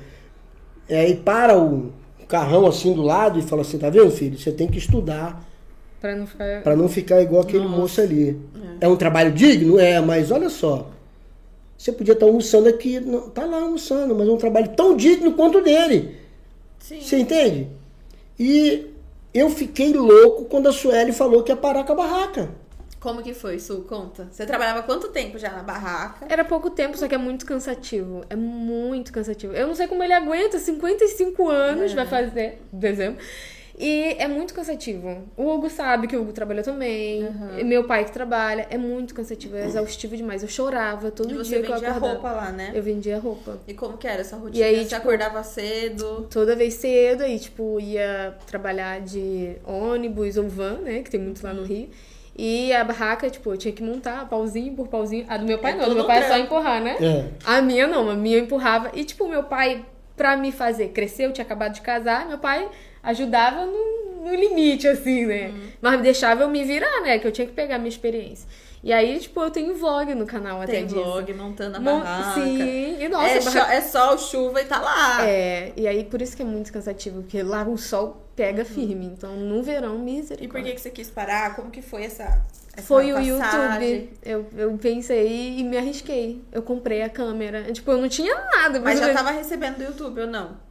É, 0.89 1.07
e 1.09 1.15
para 1.15 1.57
o 1.57 1.91
carrão 2.27 2.67
assim 2.67 2.93
do 2.93 3.01
lado 3.01 3.39
e 3.39 3.41
fala 3.41 3.61
assim, 3.61 3.77
tá 3.77 3.89
vendo, 3.89 4.11
filho? 4.11 4.38
Você 4.38 4.51
tem 4.51 4.67
que 4.67 4.77
estudar 4.77 5.41
Pra 6.01 6.15
não 6.15 6.27
ficar... 6.27 6.61
para 6.61 6.75
não 6.75 6.89
ficar 6.89 7.21
igual 7.21 7.41
aquele 7.41 7.67
moço 7.67 8.01
ali. 8.01 8.39
É. 8.79 8.88
um 8.88 8.95
trabalho 8.95 9.31
digno? 9.31 9.79
É, 9.79 9.99
mas 10.01 10.29
olha 10.31 10.49
só. 10.49 10.91
Você 11.77 11.91
podia 11.91 12.13
estar 12.13 12.25
almoçando 12.25 12.69
aqui, 12.69 12.99
não, 12.99 13.29
tá 13.29 13.45
lá 13.45 13.61
almoçando, 13.61 14.13
mas 14.13 14.27
é 14.27 14.31
um 14.31 14.38
trabalho 14.38 14.69
tão 14.75 14.95
digno 14.95 15.33
quanto 15.33 15.59
o 15.59 15.63
dele. 15.63 16.15
Sim. 16.79 17.01
Você 17.01 17.17
entende? 17.17 17.67
E 18.39 18.88
eu 19.33 19.49
fiquei 19.49 19.93
louco 19.93 20.45
quando 20.45 20.67
a 20.67 20.71
Sueli 20.71 21.11
falou 21.11 21.41
que 21.41 21.51
ia 21.51 21.55
parar 21.55 21.83
com 21.83 21.93
a 21.93 21.95
barraca. 21.95 22.49
Como 23.05 23.21
que 23.21 23.35
foi, 23.35 23.59
Su? 23.59 23.81
Conta. 23.83 24.27
Você 24.31 24.47
trabalhava 24.47 24.81
quanto 24.81 25.09
tempo 25.09 25.37
já 25.37 25.51
na 25.51 25.61
barraca? 25.61 26.25
Era 26.27 26.43
pouco 26.43 26.71
tempo, 26.71 26.97
só 26.97 27.07
que 27.07 27.13
é 27.13 27.19
muito 27.19 27.45
cansativo. 27.45 28.23
É 28.31 28.35
muito 28.35 29.13
cansativo. 29.13 29.53
Eu 29.53 29.67
não 29.67 29.75
sei 29.75 29.85
como 29.85 30.03
ele 30.03 30.11
aguenta, 30.13 30.57
55 30.57 31.47
anos 31.47 31.93
vai 31.93 32.07
fazer 32.07 32.57
em 32.73 32.77
dezembro. 32.79 33.19
E 33.77 34.15
é 34.17 34.27
muito 34.27 34.55
cansativo. 34.55 35.21
O 35.37 35.47
Hugo 35.53 35.69
sabe 35.69 36.07
que 36.07 36.15
o 36.17 36.21
Hugo 36.21 36.33
trabalha 36.33 36.63
também. 36.63 37.27
E 37.59 37.63
meu 37.63 37.83
pai 37.83 38.05
que 38.05 38.11
trabalha. 38.11 38.65
É 38.71 38.77
muito 38.77 39.13
cansativo, 39.13 39.55
é 39.55 39.65
exaustivo 39.67 40.17
demais. 40.17 40.41
Eu 40.41 40.49
chorava 40.49 41.11
todo 41.11 41.29
E 41.31 41.35
você 41.37 41.57
dia 41.59 41.61
que 41.61 41.69
eu 41.71 41.75
vendia 41.75 41.89
acordava. 41.91 42.13
roupa 42.13 42.31
lá, 42.31 42.51
né? 42.51 42.71
Eu 42.73 42.81
vendia 42.81 43.19
roupa. 43.19 43.59
E 43.67 43.73
como 43.75 43.97
que 43.99 44.07
era 44.07 44.21
essa 44.21 44.35
rotina? 44.35 44.57
E 44.57 44.63
aí, 44.67 44.77
você 44.77 44.83
tipo- 44.85 44.95
acordava 44.95 45.43
cedo? 45.43 46.25
Toda 46.31 46.55
vez 46.55 46.73
cedo, 46.73 47.21
aí, 47.21 47.37
tipo, 47.37 47.79
ia 47.79 48.35
trabalhar 48.47 48.99
de 49.01 49.57
ônibus 49.63 50.37
ou 50.37 50.47
van, 50.49 50.79
né? 50.79 51.03
Que 51.03 51.11
tem 51.11 51.19
muito 51.19 51.43
lá 51.43 51.53
no 51.53 51.61
Uhum. 51.61 51.67
Rio. 51.67 51.89
E 52.38 52.74
a 52.74 52.84
barraca, 52.84 53.30
tipo, 53.30 53.54
eu 53.54 53.58
tinha 53.58 53.74
que 53.74 53.82
montar 53.82 54.28
pauzinho 54.28 54.76
por 54.76 54.88
pauzinho. 54.88 55.26
A 55.30 55.38
do 55.38 55.45
meu 55.45 55.58
pai 55.58 55.71
É 55.71 55.76
não, 55.76 55.86
a 55.86 55.88
do 55.88 55.95
meu 55.95 56.06
pai 56.06 56.17
é 56.17 56.28
só 56.28 56.38
empurrar, 56.38 56.82
né? 56.82 56.98
É. 57.00 57.26
A 57.45 57.62
minha 57.62 57.88
não, 57.88 58.10
a 58.10 58.15
minha 58.15 58.38
eu 58.38 58.43
empurrava. 58.43 58.91
E, 58.93 59.06
tipo, 59.06 59.28
meu 59.28 59.43
pai, 59.43 59.86
pra 60.17 60.36
me 60.36 60.52
fazer 60.52 60.89
crescer, 60.89 61.26
eu 61.26 61.32
tinha 61.32 61.45
acabado 61.45 61.74
de 61.74 61.82
casar, 61.82 62.28
meu 62.28 62.38
pai 62.38 62.67
ajudava 63.02 63.65
no, 63.65 64.26
no 64.26 64.36
limite, 64.36 64.88
assim, 64.88 65.26
né? 65.26 65.48
Uhum. 65.48 65.67
Mas 65.82 66.02
deixava 66.02 66.43
eu 66.43 66.50
me 66.50 66.63
virar, 66.63 67.02
né? 67.02 67.19
Que 67.19 67.28
eu 67.28 67.32
tinha 67.32 67.48
que 67.48 67.54
pegar 67.54 67.76
a 67.76 67.78
minha 67.78 67.89
experiência. 67.89 68.48
E 68.86 68.93
aí, 68.93 69.19
tipo, 69.19 69.41
eu 69.41 69.50
tenho 69.50 69.74
vlog 69.76 70.13
no 70.13 70.28
canal 70.28 70.62
até 70.62 70.74
Tem 70.74 70.86
disso. 70.86 71.02
vlog 71.04 71.34
montando 71.34 71.78
a 71.78 71.80
Mon- 71.80 72.02
barraca. 72.02 72.39
Sim, 72.39 72.98
e 73.02 73.10
nossa, 73.10 73.28
é, 73.30 73.41
barraca- 73.41 73.74
é 73.74 73.82
sol, 73.82 74.15
chuva 74.19 74.62
e 74.62 74.65
tá 74.65 74.80
lá. 74.80 75.28
é, 75.28 75.74
e 75.76 75.88
aí 75.88 76.04
por 76.04 76.21
isso 76.21 76.36
que 76.38 76.43
é 76.43 76.45
muito 76.45 76.71
cansativo, 76.71 77.24
porque 77.24 77.41
lá 77.41 77.63
o 77.67 77.78
sol 77.80 78.21
pega 78.36 78.63
firme. 78.63 79.08
Então 79.08 79.36
no 79.36 79.63
verão, 79.63 79.95
Uhum. 79.95 80.02
E 80.08 80.12
misericórdia. 80.17 80.50
por 80.50 80.63
que, 80.63 80.76
que 80.76 80.82
você 80.82 80.91
quis 80.91 81.10
parar? 81.10 81.56
Como 81.56 81.71
que 81.71 81.82
foi 81.82 82.04
essa, 82.04 82.45
essa 82.78 82.86
Foi 82.86 83.12
o 83.12 83.15
passagem? 83.15 83.91
YouTube. 84.02 84.13
Eu, 84.24 84.45
eu 84.56 84.78
pensei 84.78 85.58
e 85.58 85.63
me 85.63 85.78
arrisquei. 85.80 86.43
Eu 86.52 86.62
comprei 86.62 87.02
a 87.02 87.10
câmera. 87.10 87.63
Tipo, 87.74 87.89
eu 87.91 87.98
não 87.98 88.08
tinha 88.08 88.36
nada. 88.36 88.80
Mas 88.80 89.00
já 89.00 89.08
eu, 89.08 89.13
tava 89.15 89.32
recebendo 89.32 89.78
do 89.78 89.84
YouTube 89.86 90.21
ou 90.21 90.28
não? 90.28 90.63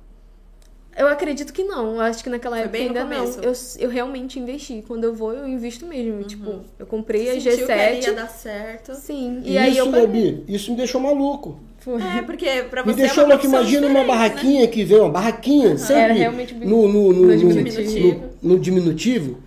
Eu 0.96 1.08
acredito 1.08 1.52
que 1.52 1.64
não. 1.64 1.94
Eu 1.94 2.00
acho 2.00 2.22
que 2.22 2.30
naquela 2.30 2.56
Foi 2.56 2.64
época 2.64 2.78
bem 2.78 2.88
no 2.90 2.98
ainda 2.98 3.04
não. 3.04 3.42
Eu, 3.42 3.52
eu 3.78 3.90
realmente 3.90 4.38
investi. 4.38 4.82
Quando 4.86 5.04
eu 5.04 5.14
vou, 5.14 5.32
eu 5.32 5.46
invisto 5.48 5.86
mesmo. 5.86 6.22
Tipo, 6.24 6.60
eu 6.78 6.86
comprei 6.86 7.30
a 7.30 7.34
Uhum. 7.34 7.40
Sentiu 7.40 7.66
que 7.66 7.72
ali 7.72 7.96
G7. 8.00 8.04
ia 8.06 8.12
dar 8.12 8.28
certo. 8.28 8.94
Sim. 8.94 9.40
E, 9.44 9.52
E 9.52 9.58
aí 9.58 9.76
eu 9.76 9.86
isso. 9.86 9.92
Gabi, 9.94 10.44
isso 10.48 10.70
me 10.70 10.76
deixou 10.76 11.00
maluco. 11.00 11.58
Foi. 11.78 12.00
É, 12.00 12.22
porque 12.22 12.46
pra 12.70 12.84
Me 12.84 12.92
você 12.92 13.00
é 13.00 13.04
deixou 13.04 13.24
uma 13.24 13.34
louco. 13.34 13.46
Imagina 13.46 13.86
uma 13.86 14.00
né? 14.00 14.06
barraquinha 14.06 14.66
que 14.68 14.84
vem, 14.84 14.98
uma 15.00 15.10
barraquinha, 15.10 15.76
sempre 15.76 16.02
Era 16.02 16.12
realmente 16.14 16.54
no, 16.54 16.66
no, 16.66 16.88
no, 16.88 17.12
no 17.12 17.26
no- 17.26 17.36
diminutivo. 17.36 18.22
no- 18.42 18.54
no 18.54 18.58
diminutivo. 18.58 19.38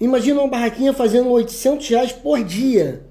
Imagina 0.00 0.40
uma 0.40 0.48
barraquinha 0.48 0.92
fazendo 0.92 1.28
800 1.30 1.88
reais 1.88 2.12
por 2.12 2.42
dia. 2.42 3.04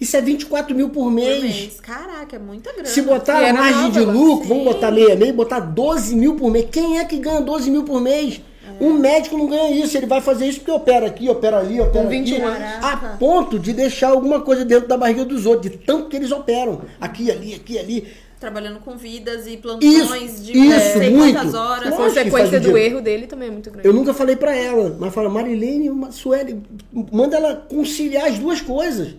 Isso 0.00 0.16
é 0.16 0.20
24 0.20 0.74
mil 0.76 0.90
por 0.90 1.04
Por 1.04 1.10
mês. 1.10 1.42
mês. 1.42 1.80
Caraca, 1.80 2.36
é 2.36 2.38
muita 2.38 2.70
grana. 2.72 2.86
Se 2.88 3.00
botar 3.00 3.38
a 3.38 3.42
era 3.48 3.52
margem 3.58 3.82
nova, 3.82 3.90
de 3.92 3.98
ela- 4.04 4.12
lucro, 4.12 4.48
vamos 4.48 4.64
Sim. 4.64 4.70
botar 4.72 4.90
meia 4.90 5.16
meia, 5.16 5.32
botar 5.32 5.60
12 5.60 6.14
mil 6.14 6.34
por 6.36 6.50
mês. 6.50 6.66
Quem 6.70 6.98
é 6.98 7.04
que 7.04 7.16
ganha 7.16 7.40
12 7.40 7.70
mil 7.70 7.82
por 7.82 7.98
mês? 8.00 8.40
É. 8.78 8.84
Um 8.84 8.92
médico 8.92 9.38
não 9.38 9.46
ganha 9.48 9.70
isso, 9.70 9.96
ele 9.96 10.04
vai 10.06 10.20
fazer 10.20 10.46
isso 10.48 10.58
porque 10.58 10.70
opera 10.72 11.06
aqui, 11.06 11.28
opera 11.30 11.58
ali, 11.60 11.80
opera 11.80 12.02
Com 12.04 12.10
21 12.10 12.36
aqui. 12.46 12.62
anos. 12.62 12.84
A 12.84 12.96
ponto 13.18 13.58
de 13.58 13.72
deixar 13.72 14.08
alguma 14.08 14.40
coisa 14.40 14.64
dentro 14.66 14.86
da 14.86 14.98
barriga 14.98 15.24
dos 15.24 15.46
outros, 15.46 15.72
de 15.72 15.78
tanto 15.78 16.08
que 16.10 16.16
eles 16.16 16.30
operam. 16.30 16.82
Aqui, 17.00 17.30
ali, 17.30 17.54
aqui, 17.54 17.78
ali. 17.78 18.06
Trabalhando 18.38 18.80
com 18.80 18.98
vidas 18.98 19.46
e 19.46 19.56
plantões 19.56 19.94
Isso, 19.94 20.42
de 20.42 20.58
isso, 20.58 20.98
sei 20.98 21.08
muito. 21.08 21.36
quantas 21.38 21.54
horas. 21.54 21.90
A 21.90 21.96
consequência 21.96 22.60
do 22.60 22.76
erro 22.76 23.00
dele 23.00 23.26
também 23.26 23.48
é 23.48 23.50
muito 23.50 23.70
grande. 23.70 23.88
Eu 23.88 23.94
nunca 23.94 24.12
falei 24.12 24.36
pra 24.36 24.54
ela, 24.54 24.94
mas 25.00 25.14
fala, 25.14 25.30
Marilene, 25.30 25.90
Sueli, 26.12 26.60
manda 27.10 27.38
ela 27.38 27.54
conciliar 27.56 28.26
as 28.26 28.38
duas 28.38 28.60
coisas. 28.60 29.14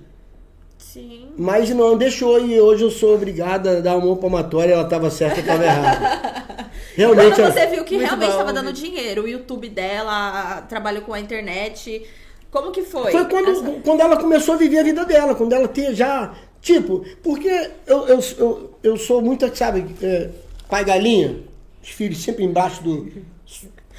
Sim. 0.98 1.28
Mas 1.38 1.70
não, 1.70 1.96
deixou 1.96 2.40
e 2.44 2.60
hoje 2.60 2.84
eu 2.84 2.90
sou 2.90 3.14
obrigada 3.14 3.78
a 3.78 3.82
dar 3.82 3.98
uma 3.98 4.16
palmatória, 4.16 4.74
ela 4.74 4.84
estava 4.84 5.10
certa, 5.12 5.38
eu 5.38 5.42
estava 5.42 5.64
errada. 5.64 6.70
Realmente, 6.96 7.36
Quando 7.36 7.40
ela- 7.42 7.52
você 7.52 7.68
viu 7.68 7.84
que 7.84 7.96
Muito 7.96 8.08
realmente 8.08 8.32
estava 8.32 8.52
dando 8.54 8.74
dinheiro, 8.74 9.24
o 9.24 9.28
YouTube 9.28 9.70
dela, 9.70 10.62
trabalhou 10.68 11.04
com 11.04 11.14
a 11.14 11.20
internet. 11.20 12.02
Como 12.50 12.72
que 12.72 12.82
foi? 12.82 13.12
Foi 13.12 13.26
quando, 13.26 13.52
essa- 13.52 13.72
quando 13.84 14.02
ela 14.02 14.18
começou 14.18 14.56
a 14.56 14.58
viver 14.58 14.80
a 14.80 14.84
vida 14.84 15.06
dela, 15.06 15.36
quando 15.36 15.54
ela 15.54 15.68
tinha 15.68 15.94
já. 15.94 16.34
Tipo, 16.60 17.06
porque 17.22 17.70
eu, 17.86 18.08
eu, 18.08 18.20
eu, 18.40 18.72
eu 18.82 18.98
sou 18.98 19.22
muito, 19.22 19.56
sabe, 19.56 19.86
é, 20.02 20.30
pai 20.68 20.84
galinha, 20.84 21.38
os 21.84 21.90
filhos 21.90 22.18
sempre 22.24 22.44
embaixo 22.44 22.82
do. 22.84 23.08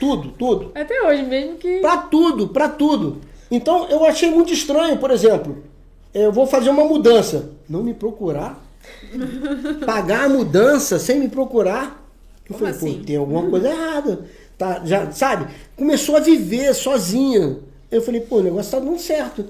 Tudo, 0.00 0.30
tudo. 0.32 0.72
Até 0.74 1.00
hoje, 1.02 1.22
mesmo 1.22 1.56
que. 1.56 1.78
Pra 1.78 1.98
tudo, 1.98 2.48
pra 2.48 2.68
tudo. 2.68 3.20
Então 3.50 3.86
eu 3.88 4.04
achei 4.04 4.28
muito 4.30 4.52
estranho, 4.52 4.96
por 4.98 5.10
exemplo, 5.12 5.62
eu 6.14 6.32
vou 6.32 6.46
fazer 6.46 6.70
uma 6.70 6.84
mudança. 6.84 7.50
Não 7.68 7.82
me 7.82 7.94
procurar? 7.94 8.62
Pagar 9.84 10.24
a 10.24 10.28
mudança 10.28 10.98
sem 10.98 11.18
me 11.20 11.28
procurar? 11.28 12.04
Eu 12.48 12.54
Como 12.54 12.58
falei, 12.60 12.74
assim? 12.74 12.98
pô, 13.00 13.04
tem 13.06 13.16
alguma 13.16 13.48
coisa 13.50 13.68
errada. 13.68 14.20
Tá, 14.56 14.80
já, 14.84 15.10
sabe? 15.12 15.46
Começou 15.76 16.16
a 16.16 16.20
viver 16.20 16.74
sozinha. 16.74 17.58
Eu 17.90 18.02
falei, 18.02 18.20
pô, 18.20 18.36
o 18.36 18.42
negócio 18.42 18.70
tá 18.70 18.78
dando 18.78 18.98
certo. 18.98 19.46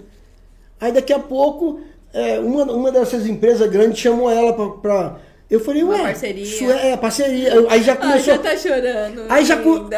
Aí 0.80 0.92
daqui 0.92 1.12
a 1.12 1.18
pouco, 1.18 1.80
é, 2.12 2.38
uma, 2.38 2.64
uma 2.64 2.92
dessas 2.92 3.26
empresas 3.26 3.68
grandes 3.70 3.98
chamou 3.98 4.30
ela 4.30 4.52
pra. 4.52 4.68
pra- 4.68 5.16
eu 5.50 5.60
falei, 5.60 5.82
Uma 5.82 5.94
ué. 5.94 6.02
parceria. 6.02 6.42
isso 6.42 6.64
é, 6.70 6.90
é, 6.90 6.96
parceria. 6.98 7.52
Aí 7.70 7.82
já 7.82 7.96
começou. 7.96 8.34
já 8.34 8.38
tá 8.38 8.54
chorando. 8.54 9.22
Aí 9.30 9.44
já, 9.46 9.56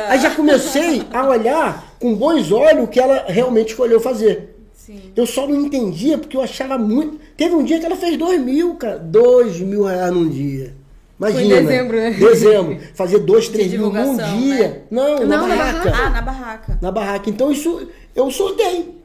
aí 0.08 0.20
já 0.20 0.30
comecei 0.36 1.02
a 1.12 1.26
olhar 1.28 1.96
com 1.98 2.14
bons 2.14 2.52
olhos 2.52 2.84
o 2.84 2.86
que 2.86 3.00
ela 3.00 3.24
realmente 3.26 3.70
escolheu 3.70 3.98
fazer. 4.00 4.49
Sim. 4.90 5.12
Eu 5.14 5.24
só 5.24 5.46
não 5.46 5.54
entendia 5.54 6.18
porque 6.18 6.36
eu 6.36 6.40
achava 6.40 6.76
muito. 6.76 7.20
Teve 7.36 7.54
um 7.54 7.62
dia 7.62 7.78
que 7.78 7.86
ela 7.86 7.94
fez 7.94 8.16
dois 8.16 8.40
mil, 8.40 8.74
cara. 8.74 8.98
Dois 8.98 9.60
mil 9.60 9.84
reais 9.84 10.12
num 10.12 10.28
dia. 10.28 10.74
Imagina. 11.16 11.40
Foi 11.40 11.44
em 11.44 11.48
dezembro, 11.66 11.96
né? 11.96 12.10
Dezembro. 12.10 12.78
Fazer 12.94 13.18
dois, 13.20 13.48
três 13.48 13.70
mil 13.70 13.82
num 13.82 13.90
divulgação, 13.92 14.38
dia. 14.40 14.68
né? 14.68 14.82
Não, 14.90 15.20
na 15.20 15.36
Não, 15.36 15.46
na 15.46 15.56
barraca. 15.56 15.92
Ah, 15.94 16.10
na 16.10 16.22
barraca. 16.22 16.78
Na 16.82 16.90
barraca. 16.90 17.30
Então 17.30 17.52
isso 17.52 17.88
eu 18.16 18.28
sorteio. 18.32 18.96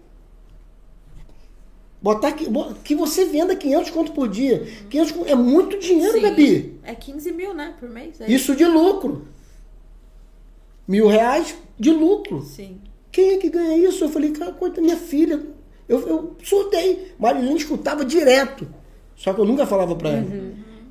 Botar 2.02 2.32
que, 2.32 2.48
que 2.84 2.96
você 2.96 3.26
venda 3.26 3.56
500 3.56 3.92
conto 3.92 4.12
por 4.12 4.28
dia. 4.28 4.68
500 4.90 5.12
conto, 5.12 5.30
é 5.30 5.36
muito 5.36 5.78
dinheiro, 5.78 6.14
Sim. 6.14 6.22
Gabi. 6.22 6.80
É 6.84 6.96
15 6.96 7.32
mil, 7.32 7.54
né? 7.54 7.76
Por 7.80 7.90
mês? 7.90 8.20
É 8.22 8.32
Isso 8.32 8.56
de 8.56 8.66
lucro. 8.66 9.28
Mil 10.88 11.08
reais 11.08 11.56
de 11.80 11.92
lucro. 11.92 12.42
Sim. 12.42 12.80
Quem 13.12 13.36
é 13.36 13.38
que 13.38 13.50
ganha 13.50 13.78
isso? 13.78 14.04
Eu 14.04 14.10
falei, 14.10 14.32
cara, 14.32 14.52
coisa 14.52 14.76
da 14.76 14.82
minha 14.82 14.98
filha. 14.98 15.55
Eu, 15.88 16.08
eu 16.08 16.36
surtei. 16.44 17.12
Marilene 17.20 17.58
escutava 17.58 18.04
direto. 18.04 18.68
Só 19.16 19.34
que 19.34 19.40
eu 19.40 19.46
nunca 19.46 19.66
falava 19.66 19.96
pra 19.96 20.10
ela. 20.10 20.26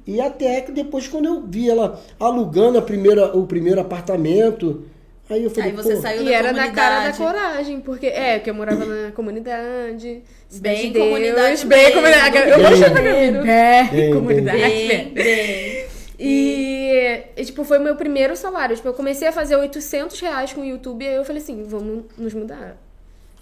E 0.07 0.21
até 0.21 0.61
que 0.61 0.71
depois, 0.73 1.09
quando 1.09 1.27
eu 1.27 1.43
vi 1.47 1.69
ela 1.69 2.01
alugando 2.21 2.79
a 2.79 2.83
primeira, 2.83 3.37
o 3.37 3.47
primeiro 3.47 3.81
apartamento, 3.81 4.85
aí 5.31 5.45
eu 5.45 5.51
falei, 5.51 5.71
Aí 5.71 5.77
você 5.77 5.97
pô, 5.97 6.03
saiu 6.03 6.23
E 6.23 6.25
da 6.27 6.31
era 6.33 6.53
na 6.53 6.71
cara 6.71 7.07
da 7.07 7.13
comunidade. 7.13 7.19
coragem, 7.19 7.81
porque 7.81 8.07
é, 8.07 8.39
que 8.39 8.49
eu 8.51 8.55
morava 8.55 8.85
na 8.85 9.13
comunidade. 9.13 10.23
Bem 10.61 10.87
de 10.87 10.91
Deus, 10.91 11.07
comunidade 11.07 11.67
bem 11.67 11.79
mesmo, 11.79 11.95
comunidade. 11.95 12.37
Eu 12.37 12.45
Rio 12.45 12.63
vou 12.69 12.77
de 12.77 12.77
chamar 12.85 13.03
Janeiro. 13.03 13.43
bem, 13.43 13.89
Bem, 13.91 14.15
comunidade. 14.15 14.59
Bem, 14.61 15.09
bem. 15.13 15.85
E, 16.19 17.23
e, 17.37 17.45
tipo, 17.45 17.65
foi 17.65 17.79
o 17.79 17.83
meu 17.83 17.97
primeiro 17.97 18.37
salário. 18.37 18.77
Tipo, 18.77 18.89
eu 18.89 18.95
comecei 18.95 19.27
a 19.27 19.33
fazer 19.33 19.57
800 19.57 20.21
reais 20.21 20.53
com 20.53 20.61
o 20.61 20.65
YouTube 20.65 21.05
e 21.05 21.09
aí 21.09 21.15
eu 21.17 21.25
falei 21.25 21.43
assim, 21.43 21.65
vamos 21.65 22.05
nos 22.17 22.33
mudar. 22.35 22.77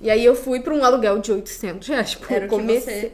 E 0.02 0.10
aí 0.10 0.24
eu 0.24 0.34
fui 0.34 0.60
pra 0.60 0.74
um 0.74 0.84
aluguel 0.84 1.20
de 1.20 1.30
800 1.32 1.88
reais. 1.88 2.10
Tipo, 2.10 2.26
Era 2.32 2.42
o 2.42 2.46
eu 2.46 2.48
comecei. 2.50 3.12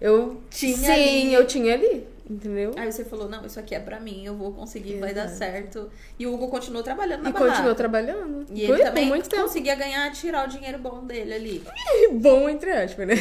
Eu 0.00 0.40
tinha 0.50 0.76
Sim, 0.76 0.90
ali. 0.92 1.34
eu 1.34 1.46
tinha 1.46 1.74
ali. 1.74 2.06
Entendeu? 2.28 2.72
Aí 2.76 2.90
você 2.90 3.04
falou, 3.04 3.28
não, 3.28 3.44
isso 3.44 3.58
aqui 3.58 3.74
é 3.74 3.80
pra 3.80 3.98
mim, 4.00 4.24
eu 4.24 4.34
vou 4.34 4.52
conseguir, 4.52 4.98
vai 4.98 5.12
dar 5.12 5.28
certo. 5.28 5.90
E 6.18 6.26
o 6.26 6.32
Hugo 6.34 6.48
continuou 6.48 6.82
trabalhando 6.82 7.22
na 7.22 7.30
E 7.30 7.32
barraca. 7.32 7.50
continuou 7.50 7.74
trabalhando. 7.74 8.46
E 8.54 8.66
Foi 8.66 8.76
ele 8.76 8.84
também 8.84 9.06
muito 9.06 9.28
tempo. 9.28 9.42
conseguia 9.42 9.74
ganhar, 9.74 10.10
tirar 10.12 10.46
o 10.46 10.48
dinheiro 10.48 10.78
bom 10.78 11.04
dele 11.04 11.34
ali. 11.34 11.62
Bom, 12.12 12.48
entre 12.48 12.70
aspas, 12.70 13.06
né? 13.06 13.14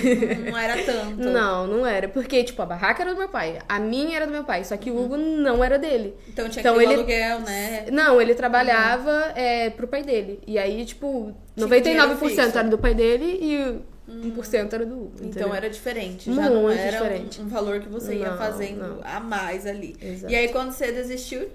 Não 0.50 0.58
era 0.58 0.84
tanto. 0.84 1.18
Não, 1.30 1.66
não 1.68 1.86
era. 1.86 2.08
Porque, 2.08 2.44
tipo, 2.44 2.62
a 2.62 2.66
barraca 2.66 3.02
era 3.04 3.14
do 3.14 3.18
meu 3.20 3.30
pai. 3.30 3.60
A 3.68 3.80
minha 3.80 4.16
era 4.18 4.26
do 4.28 4.32
meu 4.32 4.44
pai. 4.44 4.64
Só 4.64 4.78
que 4.78 4.92
o 4.92 4.98
Hugo 5.02 5.18
não 5.18 5.64
era 5.64 5.80
dele. 5.80 6.16
Então 6.30 6.48
tinha 6.50 6.62
Então 6.62 6.78
que 6.78 6.84
ele- 6.84 6.94
aluguel, 6.94 7.40
né? 7.42 7.86
Não, 7.92 8.22
ele 8.22 8.36
trabalhava 8.36 9.32
é, 9.36 9.70
pro 9.72 9.88
pai 9.88 10.04
dele. 10.04 10.40
E 10.46 10.58
aí, 10.60 10.86
tipo, 10.86 11.34
Tinha 11.56 11.68
99% 11.68 11.82
dinheiro 11.84 12.18
fixo. 12.18 12.42
era 12.58 12.64
do 12.70 12.78
pai 12.78 12.94
dele 12.94 13.40
e 13.42 13.80
1% 14.12 14.74
era 14.74 14.86
do 14.86 14.94
Hugo. 14.96 15.12
Então 15.16 15.28
entendeu? 15.28 15.54
era 15.56 15.70
diferente. 15.70 16.34
Já 16.34 16.50
não 16.50 16.64
Muito 16.64 16.78
era 16.80 16.98
um- 16.98 17.04
diferente. 17.04 17.42
Um, 17.42 17.48
valor 17.48 17.80
que 17.80 17.90
você 17.90 18.16
ia 18.16 18.30
Não, 18.32 18.38
fazendo 18.38 18.80
não. 18.80 18.98
a 19.04 19.20
mais 19.20 19.66
ali. 19.66 19.96
Exato. 20.02 20.32
E 20.32 20.36
aí 20.36 20.50
quando 20.50 20.72
você 20.72 20.92
desistiu, 20.92 21.48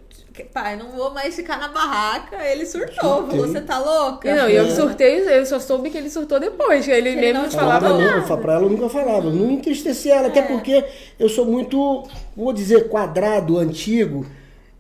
pai, 0.53 0.77
não 0.77 0.91
vou 0.91 1.13
mais 1.13 1.35
ficar 1.37 1.59
na 1.59 1.69
barraca, 1.69 2.37
ele 2.45 2.67
surtou. 2.67 3.19
Surtei. 3.19 3.31
Falou, 3.39 3.47
você 3.47 3.61
tá 3.61 3.79
louca? 3.79 4.35
Não, 4.35 4.49
e 4.51 4.57
eu 4.57 4.67
É. 4.67 4.71
surtei, 4.71 5.21
eu 5.39 5.47
só 5.47 5.59
soube 5.61 5.91
que 5.91 5.97
ele 5.99 6.11
surtou 6.11 6.39
depois. 6.41 6.85
que 6.85 6.91
Ele 6.91 7.11
ele 7.11 7.21
mesmo 7.21 7.43
não 7.43 7.49
te 7.49 7.55
falava 7.57 7.89
nada. 7.91 8.27
não, 8.29 8.39
pra 8.39 8.55
ela 8.55 8.65
eu 8.65 8.71
nunca 8.71 8.89
falava. 8.89 9.31
Não 9.31 9.51
entristecia 9.51 10.15
ela, 10.17 10.29
até 10.29 10.41
É. 10.41 10.43
porque 10.43 10.85
eu 11.19 11.29
sou 11.29 11.45
muito, 11.47 12.05
vou 12.37 12.53
dizer, 12.53 12.89
quadrado, 12.89 13.59
antigo. 13.59 14.27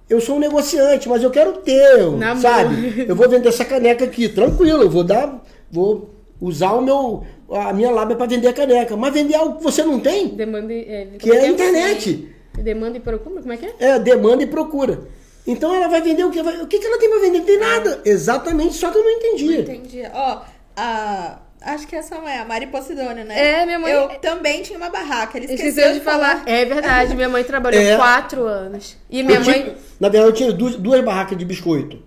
Eu 0.09 0.21
sou 0.21 0.37
um 0.37 0.39
negociante, 0.39 1.09
mas 1.09 1.23
eu 1.23 1.31
quero 1.31 1.55
ter, 1.55 1.99
sabe? 2.41 3.05
Eu 3.09 3.17
vou 3.17 3.29
vender 3.29 3.49
essa 3.49 3.65
caneca 3.65 4.05
aqui, 4.05 4.29
tranquilo, 4.29 4.83
eu 4.85 4.91
vou 4.91 5.03
dar, 5.03 5.43
vou 5.71 6.11
usar 6.41 6.73
o 6.75 6.81
meu, 6.83 7.27
a 7.51 7.73
minha 7.73 7.91
lábia 7.91 8.17
para 8.17 8.27
vender 8.27 8.49
a 8.49 8.53
caneca. 8.53 8.97
Mas 8.97 9.13
vender 9.15 9.35
algo 9.35 9.57
que 9.59 9.63
você 9.65 9.83
não 9.85 10.01
tem, 10.01 10.29
Demanda 10.29 10.73
e. 10.73 10.81
É, 10.89 11.07
que 11.19 11.31
é 11.31 11.41
a 11.41 11.47
internet. 11.49 12.29
Demanda 12.55 12.97
e 12.97 13.01
procura? 13.01 13.41
Como 13.43 13.53
é 13.53 13.57
que 13.57 13.67
é? 13.67 13.75
É, 13.79 13.99
demanda 13.99 14.43
e 14.43 14.47
procura. 14.47 15.01
Então 15.47 15.75
ela 15.75 15.89
vai 15.89 16.01
vender 16.03 16.25
o 16.25 16.31
que? 16.31 16.41
O 16.41 16.67
que, 16.67 16.79
que 16.79 16.87
ela 16.87 16.99
tem 16.99 17.09
pra 17.11 17.19
vender? 17.21 17.39
Não 17.39 17.45
tem 17.47 17.59
nada. 17.59 18.01
Exatamente, 18.05 18.75
só 18.75 18.91
que 18.91 18.99
eu 18.99 19.05
não 19.05 19.11
entendi. 19.11 19.61
Entendi. 19.61 20.03
Ó, 20.13 20.41
a. 20.77 21.39
Acho 21.63 21.87
que 21.89 21.97
essa 21.97 22.15
é 22.17 22.39
a 22.39 22.45
Mari 22.45 22.67
Posidônia, 22.69 23.25
né? 23.25 23.63
É, 23.63 23.67
minha 23.67 23.79
mãe- 23.79 23.91
Eu 23.93 24.09
também 24.21 24.63
tinha 24.63 24.79
uma 24.79 24.89
barraca. 24.91 25.37
Ele 25.37 25.47
esqueceu, 25.47 25.69
Esqueceu 25.71 25.93
de 25.95 26.01
falar. 26.01 26.43
É 26.47 26.65
verdade, 26.65 27.15
minha 27.15 27.29
mãe 27.29 27.43
trabalhou 27.43 27.81
É. 27.81 27.97
quatro 27.97 28.45
anos. 28.45 28.97
E 29.11 29.23
minha 29.23 29.39
Eu 29.41 29.45
mãe. 29.45 29.63
tinha- 29.63 29.75
na 29.99 30.09
verdade, 30.09 30.31
eu 30.31 30.35
tinha 30.35 30.53
duas, 30.53 30.77
duas 30.77 31.03
barracas 31.03 31.37
de 31.37 31.45
biscoito. 31.45 31.99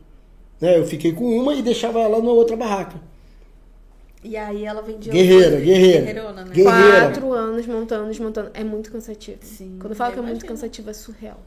Né? 0.62 0.78
Eu 0.78 0.86
fiquei 0.86 1.12
com 1.12 1.26
uma 1.26 1.56
e 1.56 1.62
deixava 1.62 2.00
ela 2.00 2.22
na 2.22 2.30
outra 2.32 2.56
barraca. 2.56 3.02
E 4.24 4.36
aí 4.36 4.66
ela 4.66 4.82
vendia. 4.82 5.12
Guerreira, 5.14 5.50
coisa- 5.52 5.66
guerreira. 5.66 6.00
Guerreirona, 6.02 6.46
né? 6.46 6.52
Guerreira. 6.54 7.02
Quatro 7.06 7.34
anos 7.34 7.66
montando, 7.66 8.08
desmontando. 8.10 8.52
É 8.54 8.64
muito 8.64 8.92
cansativo. 8.92 9.38
Sim, 9.42 9.78
Quando 9.80 9.92
eu 9.92 9.96
falo 9.98 10.14
que 10.14 10.20
é 10.20 10.22
muito 10.22 10.46
cansativo, 10.46 10.90
é 10.90 10.94
surreal. 10.94 11.40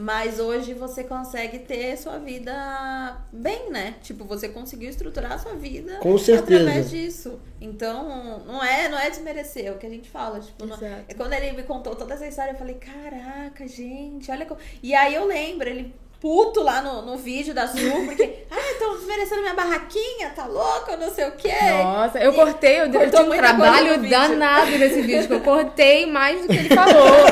Mas 0.00 0.38
hoje 0.38 0.74
você 0.74 1.02
consegue 1.02 1.58
ter 1.58 1.96
sua 1.98 2.18
vida 2.18 3.20
bem, 3.32 3.68
né? 3.68 3.96
Tipo, 4.00 4.24
você 4.24 4.48
conseguiu 4.48 4.88
estruturar 4.88 5.32
a 5.32 5.38
sua 5.38 5.54
vida 5.56 5.96
Com 5.98 6.16
certeza. 6.16 6.60
através 6.60 6.88
disso. 6.88 7.40
Então, 7.60 8.44
não 8.46 8.62
é, 8.62 8.88
não 8.88 8.96
é 8.96 9.10
desmerecer, 9.10 9.66
é 9.66 9.72
o 9.72 9.76
que 9.76 9.84
a 9.86 9.90
gente 9.90 10.08
fala. 10.08 10.38
Tipo, 10.38 10.66
não- 10.66 10.76
Exato. 10.76 11.02
é 11.08 11.14
quando 11.14 11.32
ele 11.32 11.50
me 11.56 11.64
contou 11.64 11.96
toda 11.96 12.14
essa 12.14 12.28
história, 12.28 12.52
eu 12.52 12.56
falei, 12.56 12.76
caraca, 12.76 13.66
gente, 13.66 14.30
olha 14.30 14.46
como. 14.46 14.60
E 14.80 14.94
aí 14.94 15.16
eu 15.16 15.26
lembro, 15.26 15.68
ele 15.68 15.92
puto 16.20 16.62
lá 16.62 16.82
no, 16.82 17.02
no 17.02 17.16
vídeo 17.16 17.54
da 17.54 17.66
Su, 17.66 17.78
porque, 18.04 18.44
ah, 18.50 18.72
estão 18.72 18.96
desmerecendo 18.96 19.40
minha 19.40 19.54
barraquinha, 19.54 20.30
tá 20.34 20.46
louca, 20.46 20.96
não 20.96 21.10
sei 21.10 21.28
o 21.28 21.32
quê. 21.32 21.52
Nossa, 21.82 22.18
eu 22.18 22.32
E 22.32 22.34
cortei, 22.34 22.80
eu, 22.80 22.86
eu 22.86 23.26
um 23.26 23.36
trabalho 23.36 24.08
danado 24.08 24.70
nesse 24.72 25.00
vídeo, 25.02 25.26
que 25.28 25.34
eu 25.34 25.40
cortei 25.40 26.06
mais 26.06 26.42
do 26.42 26.48
que 26.48 26.56
ele 26.56 26.74
falou. 26.74 27.24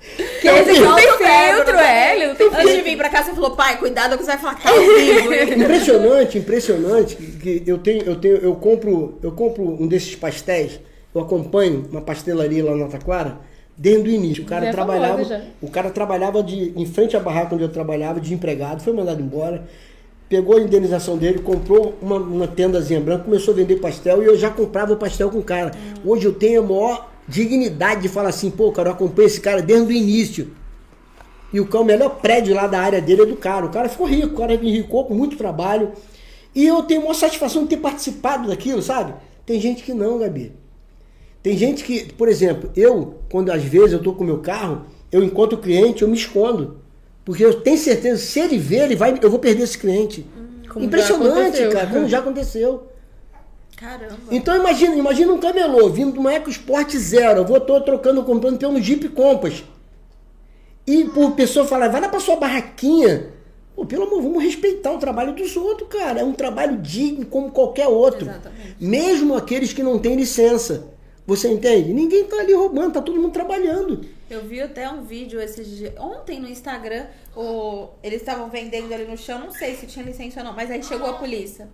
que 0.40 0.48
esse 0.48 0.70
Ele 0.70 0.80
não 0.80 0.94
tem 0.94 1.06
filtro, 1.06 1.76
é, 1.78 2.16
ele 2.16 2.26
não 2.28 2.34
tem 2.34 2.46
Antes 2.46 2.76
de 2.76 2.82
vir 2.82 2.96
pra 2.96 3.10
cá, 3.10 3.22
você 3.22 3.32
falou, 3.32 3.50
pai, 3.50 3.76
cuidado 3.76 4.16
que 4.16 4.24
você 4.24 4.36
vai 4.36 4.38
falar 4.38 4.54
que 4.54 4.62
tá. 5.48 5.54
Impressionante, 5.54 6.38
impressionante 6.38 7.16
que 7.16 7.60
que 7.60 7.70
eu 7.70 7.78
tenho, 7.78 8.04
eu 8.04 8.16
tenho, 8.16 8.36
eu 8.36 8.54
compro, 8.54 9.18
eu 9.22 9.32
compro 9.32 9.62
um 9.62 9.86
desses 9.86 10.14
pastéis, 10.14 10.80
eu 11.14 11.20
acompanho 11.20 11.86
uma 11.90 12.00
pastelaria 12.00 12.64
lá 12.64 12.74
na 12.74 12.88
Taquara 12.88 13.38
desde 13.76 14.08
o 14.08 14.12
início. 14.12 14.42
O 14.44 14.46
cara 14.46 14.62
Já 14.64 14.68
é 14.70 14.72
trabalhava, 14.72 15.22
o 15.62 15.70
cara 15.70 15.90
trabalhava 15.90 16.42
de 16.42 16.72
em 16.76 16.86
frente 16.86 17.16
à 17.16 17.20
barraca 17.20 17.54
onde 17.54 17.64
eu 17.64 17.68
trabalhava 17.68 18.20
de 18.20 18.32
empregado, 18.32 18.82
foi 18.82 18.92
mandado 18.92 19.20
embora. 19.22 19.66
Pegou 20.28 20.56
a 20.56 20.60
indenização 20.60 21.16
dele, 21.16 21.38
comprou 21.38 21.94
uma, 22.02 22.16
uma 22.16 22.48
tendazinha 22.48 23.00
branca, 23.00 23.24
começou 23.24 23.54
a 23.54 23.56
vender 23.56 23.76
pastel 23.76 24.22
e 24.22 24.26
eu 24.26 24.36
já 24.36 24.50
comprava 24.50 24.92
o 24.92 24.96
pastel 24.96 25.30
com 25.30 25.38
o 25.38 25.42
cara. 25.44 25.70
Hoje 26.04 26.24
eu 26.26 26.32
tenho 26.32 26.60
a 26.62 26.64
maior 26.64 27.10
dignidade 27.28 28.02
de 28.02 28.08
falar 28.08 28.30
assim, 28.30 28.50
pô, 28.50 28.72
cara, 28.72 28.88
eu 28.88 28.92
acompanho 28.94 29.26
esse 29.26 29.40
cara 29.40 29.62
desde 29.62 29.86
o 29.92 29.92
início. 29.96 30.50
E 31.52 31.60
o, 31.60 31.66
ca- 31.66 31.78
o 31.80 31.84
melhor 31.84 32.16
prédio 32.16 32.54
lá 32.56 32.66
da 32.66 32.80
área 32.80 33.00
dele 33.00 33.22
é 33.22 33.26
do 33.26 33.36
cara. 33.36 33.66
O 33.66 33.70
cara 33.70 33.88
ficou 33.88 34.06
rico, 34.06 34.34
o 34.34 34.36
cara 34.38 34.54
enricou 34.54 35.04
com 35.04 35.14
muito 35.14 35.36
trabalho. 35.36 35.92
E 36.52 36.66
eu 36.66 36.82
tenho 36.82 37.02
uma 37.04 37.14
satisfação 37.14 37.62
de 37.62 37.68
ter 37.68 37.76
participado 37.76 38.48
daquilo, 38.48 38.82
sabe? 38.82 39.14
Tem 39.44 39.60
gente 39.60 39.84
que 39.84 39.94
não, 39.94 40.18
Gabi. 40.18 40.52
Tem 41.46 41.56
gente 41.56 41.84
que, 41.84 42.12
por 42.14 42.28
exemplo, 42.28 42.72
eu, 42.74 43.20
quando 43.30 43.52
às 43.52 43.62
vezes 43.62 43.92
eu 43.92 44.02
tô 44.02 44.12
com 44.12 44.24
o 44.24 44.26
meu 44.26 44.38
carro, 44.38 44.84
eu 45.12 45.22
encontro 45.22 45.56
o 45.56 45.62
cliente, 45.62 46.02
eu 46.02 46.08
me 46.08 46.16
escondo. 46.16 46.78
Porque 47.24 47.44
eu 47.44 47.60
tenho 47.60 47.78
certeza, 47.78 48.20
se 48.20 48.40
ele 48.40 48.58
ver, 48.58 48.82
ele 48.82 48.96
vai, 48.96 49.16
eu 49.22 49.30
vou 49.30 49.38
perder 49.38 49.62
esse 49.62 49.78
cliente. 49.78 50.26
Como 50.68 50.80
já 50.80 50.86
Impressionante, 50.86 51.68
cara, 51.68 51.86
como 51.86 52.08
já 52.08 52.18
aconteceu. 52.18 52.88
Caramba. 53.76 54.16
Então 54.28 54.56
imagina, 54.56 54.96
imagina 54.96 55.32
um 55.32 55.38
camelô 55.38 55.88
vindo 55.88 56.14
de 56.14 56.18
uma 56.18 56.34
EcoSport 56.34 56.90
Zero, 56.96 57.38
eu 57.38 57.44
vou 57.44 57.60
tô 57.60 57.80
trocando, 57.80 58.24
comprando 58.24 58.58
pelo 58.58 58.82
Jeep 58.82 59.08
Compass. 59.10 59.62
E 60.84 61.04
por 61.04 61.30
pessoa 61.36 61.64
falar, 61.64 61.86
vai 61.86 62.00
lá 62.00 62.08
pra 62.08 62.18
sua 62.18 62.34
barraquinha. 62.34 63.28
Pô, 63.76 63.86
pelo 63.86 64.02
amor, 64.02 64.20
vamos 64.20 64.42
respeitar 64.42 64.90
o 64.90 64.98
trabalho 64.98 65.32
dos 65.32 65.56
outros, 65.56 65.88
cara. 65.90 66.18
É 66.18 66.24
um 66.24 66.32
trabalho 66.32 66.78
digno 66.78 67.24
como 67.24 67.52
qualquer 67.52 67.86
outro. 67.86 68.28
Exatamente. 68.28 68.76
Mesmo 68.80 69.36
aqueles 69.36 69.72
que 69.72 69.84
não 69.84 69.96
têm 69.96 70.16
licença. 70.16 70.95
Você 71.26 71.48
entende? 71.48 71.92
Ninguém 71.92 72.24
tá 72.24 72.36
ali 72.36 72.54
roubando, 72.54 72.94
tá 72.94 73.02
todo 73.02 73.20
mundo 73.20 73.32
trabalhando. 73.32 74.06
Eu 74.30 74.42
vi 74.42 74.60
até 74.60 74.88
um 74.88 75.02
vídeo 75.02 75.40
esses 75.40 75.66
dias, 75.66 75.92
ontem 75.98 76.38
no 76.40 76.48
Instagram, 76.48 77.06
o, 77.36 77.88
eles 78.02 78.20
estavam 78.20 78.48
vendendo 78.48 78.92
ali 78.92 79.04
no 79.04 79.16
chão, 79.16 79.40
não 79.40 79.50
sei 79.50 79.74
se 79.74 79.86
tinha 79.86 80.04
licença 80.04 80.40
ou 80.40 80.46
não, 80.46 80.52
mas 80.52 80.70
aí 80.70 80.82
chegou 80.82 81.08
a 81.08 81.14
polícia. 81.14 81.68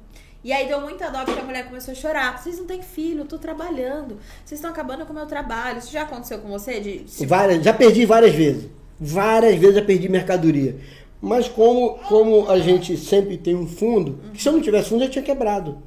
E 0.45 0.53
aí 0.53 0.67
deu 0.67 0.81
muita 0.81 1.09
dó 1.09 1.25
porque 1.25 1.39
a 1.39 1.45
mulher 1.45 1.67
começou 1.67 1.93
a 1.93 1.95
chorar. 1.95 2.43
Vocês 2.43 2.59
não 2.59 2.67
têm 2.67 2.83
filho, 2.83 3.21
eu 3.21 3.27
tô 3.27 3.39
trabalhando. 3.39 4.19
Vocês 4.45 4.59
estão 4.59 4.71
acabando 4.71 5.07
com 5.07 5.13
o 5.13 5.17
meu 5.17 5.27
trabalho. 5.27 5.79
Isso 5.79 5.93
já 5.93 6.03
aconteceu 6.03 6.39
com 6.39 6.49
você? 6.49 6.81
De, 6.81 7.05
Várias, 7.27 7.63
já 7.63 7.73
perdi 7.73 8.05
várias 8.05 8.35
vezes. 8.35 8.69
Várias 8.99 9.55
vezes 9.57 9.77
já 9.77 9.83
perdi 9.83 10.09
mercadoria. 10.09 10.77
Mas 11.21 11.47
como, 11.47 11.91
como 12.09 12.51
a 12.51 12.59
gente 12.59 12.97
sempre 12.97 13.37
tem 13.37 13.55
um 13.55 13.69
fundo, 13.69 14.19
que 14.35 14.43
se 14.43 14.49
eu 14.49 14.53
não 14.53 14.61
tivesse 14.61 14.89
fundo, 14.89 15.05
eu 15.05 15.11
tinha 15.11 15.23
quebrado. 15.23 15.81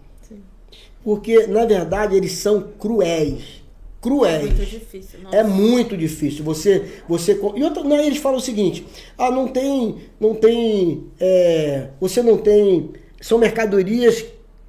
Porque, 1.06 1.48
na 1.48 1.66
verdade, 1.66 2.16
eles 2.18 2.34
são 2.34 2.62
cruéis. 2.80 3.62
é 3.62 4.02
Cruéis. 4.02 4.42
muito 4.44 4.66
difícil. 4.66 5.20
Nossa. 5.24 5.36
É 5.38 5.44
muito 5.44 5.96
difícil. 5.96 6.44
Você, 6.44 6.84
você 7.08 7.40
e 7.56 7.64
outra, 7.64 7.84
não, 7.84 7.96
eles 8.00 8.18
falam 8.18 8.40
o 8.40 8.42
seguinte: 8.42 8.86
ah, 9.18 9.30
não 9.32 9.48
tem, 9.48 9.98
não 10.20 10.34
tem, 10.36 11.06
é, 11.20 11.90
você 12.02 12.22
não 12.24 12.38
tem, 12.38 12.90
são 13.22 13.38
mercadorias 13.38 14.26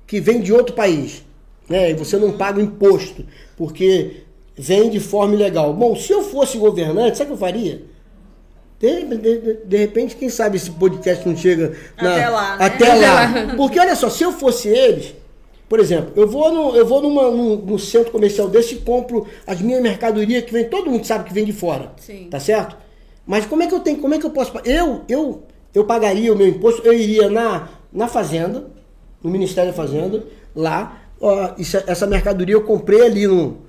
que 0.07 0.21
vêm 0.21 0.41
de 0.41 0.53
outro 0.53 0.75
país, 0.75 1.25
né? 1.69 1.91
E 1.91 1.95
você 1.95 2.17
não 2.19 2.33
paga 2.33 2.61
imposto 2.63 3.25
porque 3.57 4.19
vem 4.55 4.89
de 4.91 5.01
forma 5.01 5.35
ilegal. 5.35 5.73
Bom, 5.73 5.97
se 5.97 6.13
eu 6.13 6.23
fosse 6.23 6.57
governante, 6.59 7.17
sabe 7.19 7.33
o 7.33 7.37
que 7.37 7.43
eu 7.43 7.47
faria? 7.47 7.83
De, 8.79 9.05
de- 9.17 9.55
de 9.65 9.77
repente, 9.79 10.17
quem 10.17 10.29
sabe 10.29 10.59
esse 10.59 10.71
podcast 10.71 11.27
não 11.27 11.35
chega 11.35 11.75
na- 12.01 12.13
Até 12.15 12.29
lá, 12.29 12.57
né? 12.59 12.65
até 12.67 12.95
lá. 12.95 13.55
Porque 13.57 13.81
olha 13.81 13.97
só, 13.97 14.11
se 14.11 14.23
eu 14.23 14.33
fosse 14.33 14.69
eles, 14.69 15.15
por 15.69 15.81
exemplo, 15.81 16.13
eu 16.17 16.29
vou, 16.29 16.53
no, 16.53 16.77
eu 16.77 16.87
vou 16.87 17.03
numa, 17.03 17.31
num, 17.31 17.57
num 17.57 17.79
centro 17.79 18.13
comercial 18.13 18.49
desse 18.49 18.75
e 18.77 18.79
compro 18.79 19.27
as 19.47 19.61
minhas 19.61 19.83
mercadorias 19.83 20.45
que 20.45 20.53
vem, 20.53 20.69
todo 20.69 20.91
mundo 20.91 21.05
sabe 21.05 21.25
que 21.29 21.35
vem 21.35 21.45
de 21.45 21.53
fora. 21.53 21.93
Sim. 21.99 22.29
Tá 22.31 22.39
certo? 22.39 22.77
Mas 23.27 23.45
como 23.47 23.63
é 23.63 23.67
que 23.67 23.75
eu 23.75 23.81
tenho, 23.81 23.99
como 23.99 24.15
é 24.15 24.19
que 24.19 24.27
eu 24.27 24.31
posso. 24.31 24.53
Eu, 24.65 25.03
eu, 25.09 25.43
eu 25.75 25.85
pagaria 25.85 26.33
o 26.33 26.37
meu 26.37 26.47
imposto, 26.47 26.83
eu 26.87 26.93
iria 26.93 27.29
na, 27.29 27.69
na 27.93 28.07
fazenda, 28.07 28.69
no 29.23 29.29
Ministério 29.31 29.73
da 29.73 29.77
Fazenda, 29.77 30.25
lá, 30.55 31.03
ó, 31.21 31.51
isso- 31.59 31.83
essa 31.87 32.07
mercadoria 32.07 32.55
eu 32.55 32.63
comprei 32.63 33.03
ali 33.03 33.27
no. 33.27 33.65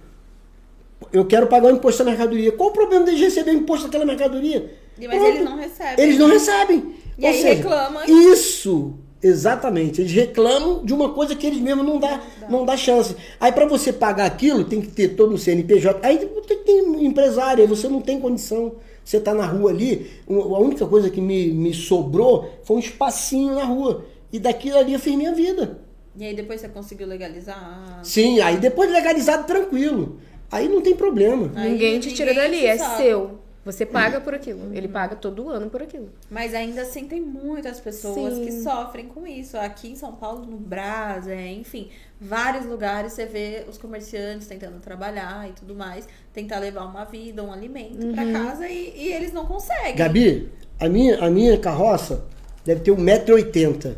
Eu 1.11 1.25
quero 1.25 1.47
pagar 1.47 1.67
o 1.71 1.75
imposto 1.75 2.03
da 2.03 2.09
mercadoria. 2.11 2.51
Qual 2.51 2.69
o 2.69 2.73
problema 2.73 3.05
deles 3.05 3.19
receber 3.21 3.51
o 3.51 3.55
imposto 3.55 3.85
daquela 3.85 4.05
mercadoria? 4.05 4.71
Mas 4.97 5.07
Pronto. 5.09 5.25
eles 5.25 5.43
não 5.43 5.57
recebem. 5.57 5.95
Eles 6.05 6.19
não 6.19 6.27
recebem. 6.27 6.95
E 7.17 7.23
Ou 7.23 7.29
aí 7.31 7.41
seja, 7.41 7.53
reclamam. 7.55 8.03
Isso, 8.07 8.93
exatamente. 9.21 10.01
Eles 10.01 10.11
reclamam 10.11 10.83
de 10.85 10.93
uma 10.93 11.13
coisa 11.13 11.35
que 11.35 11.45
eles 11.47 11.59
mesmos 11.59 11.85
não 11.85 11.99
dá, 11.99 12.21
não 12.49 12.65
dá 12.65 12.75
chance. 12.77 13.15
Aí 13.39 13.51
para 13.51 13.65
você 13.65 13.91
pagar 13.93 14.25
aquilo, 14.25 14.63
tem 14.63 14.81
que 14.81 14.87
ter 14.87 15.09
todo 15.09 15.33
o 15.35 15.37
CNPJ. 15.37 15.99
Aí 16.05 16.17
tem 16.17 16.27
que 16.41 16.55
ter 16.63 16.79
empresário, 17.01 17.61
aí 17.61 17.67
você 17.67 17.87
não 17.87 18.01
tem 18.01 18.19
condição. 18.19 18.73
Você 19.03 19.19
tá 19.19 19.33
na 19.33 19.45
rua 19.45 19.71
ali, 19.71 20.11
um- 20.27 20.41
a 20.55 20.59
única 20.59 20.85
coisa 20.85 21.09
que 21.09 21.21
me, 21.21 21.47
me 21.47 21.73
sobrou 21.73 22.49
foi 22.63 22.75
um 22.77 22.79
espacinho 22.79 23.55
na 23.55 23.63
rua. 23.63 24.05
E 24.33 24.37
daquilo 24.39 24.77
ali 24.77 24.93
eu 24.93 24.99
fiz 24.99 25.15
minha 25.15 25.33
vida. 25.33 25.79
E 26.19 26.25
aí 26.25 26.35
depois 26.35 26.59
você 26.59 26.67
conseguiu 26.67 27.07
legalizar. 27.07 27.99
Sim, 28.03 28.39
aí 28.41 28.57
depois 28.57 28.89
de 28.89 28.95
legalizado, 28.95 29.45
tranquilo. 29.47 30.17
Aí 30.51 30.67
não 30.67 30.81
tem 30.81 30.95
problema. 30.95 31.51
Aí 31.55 31.71
ninguém 31.71 31.99
te 31.99 32.13
tira 32.13 32.31
ninguém 32.33 32.43
dali, 32.51 32.65
é 32.65 32.77
sabe. 32.77 32.97
seu. 33.03 33.39
Você 33.67 33.85
paga 33.85 34.21
por 34.21 34.33
aquilo. 34.33 34.73
Ele 34.73 34.87
paga 34.87 35.13
todo 35.13 35.49
ano 35.49 35.69
por 35.69 35.83
aquilo. 35.83 36.09
Mas 36.31 36.53
ainda 36.53 36.83
assim 36.83 37.05
tem 37.05 37.19
muitas 37.19 37.81
pessoas 37.81 38.35
Sim. 38.35 38.45
que 38.45 38.51
sofrem 38.63 39.07
com 39.07 39.27
isso. 39.27 39.57
Aqui 39.57 39.89
em 39.89 39.95
São 39.95 40.13
Paulo, 40.13 40.45
no 40.45 40.55
Brás, 40.55 41.27
é, 41.27 41.51
enfim, 41.51 41.89
vários 42.19 42.65
lugares 42.65 43.11
você 43.11 43.25
vê 43.25 43.65
os 43.69 43.77
comerciantes 43.77 44.47
tentando 44.47 44.79
trabalhar 44.79 45.49
e 45.49 45.51
tudo 45.51 45.75
mais, 45.75 46.07
tentar 46.31 46.59
levar 46.59 46.85
uma 46.85 47.03
vida, 47.03 47.43
um 47.43 47.51
alimento 47.51 48.07
pra 48.13 48.31
casa 48.31 48.69
e, 48.69 48.93
e 48.95 49.11
eles 49.11 49.33
não 49.33 49.45
conseguem. 49.45 49.97
Gabi, 49.97 50.49
a 50.79 50.87
minha, 50.87 51.19
a 51.19 51.29
minha 51.29 51.59
carroça 51.59 52.25
deve 52.63 52.79
ter 52.79 52.91
1,80m 52.91 53.95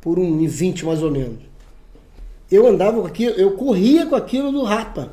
por 0.00 0.16
1,20m 0.16 0.84
mais 0.84 1.02
ou 1.02 1.10
menos. 1.10 1.40
Eu 2.48 2.68
andava 2.68 3.00
com 3.00 3.06
aquilo, 3.06 3.34
eu 3.34 3.56
corria 3.56 4.06
com 4.06 4.14
aquilo 4.14 4.52
do 4.52 4.62
rapa. 4.62 5.10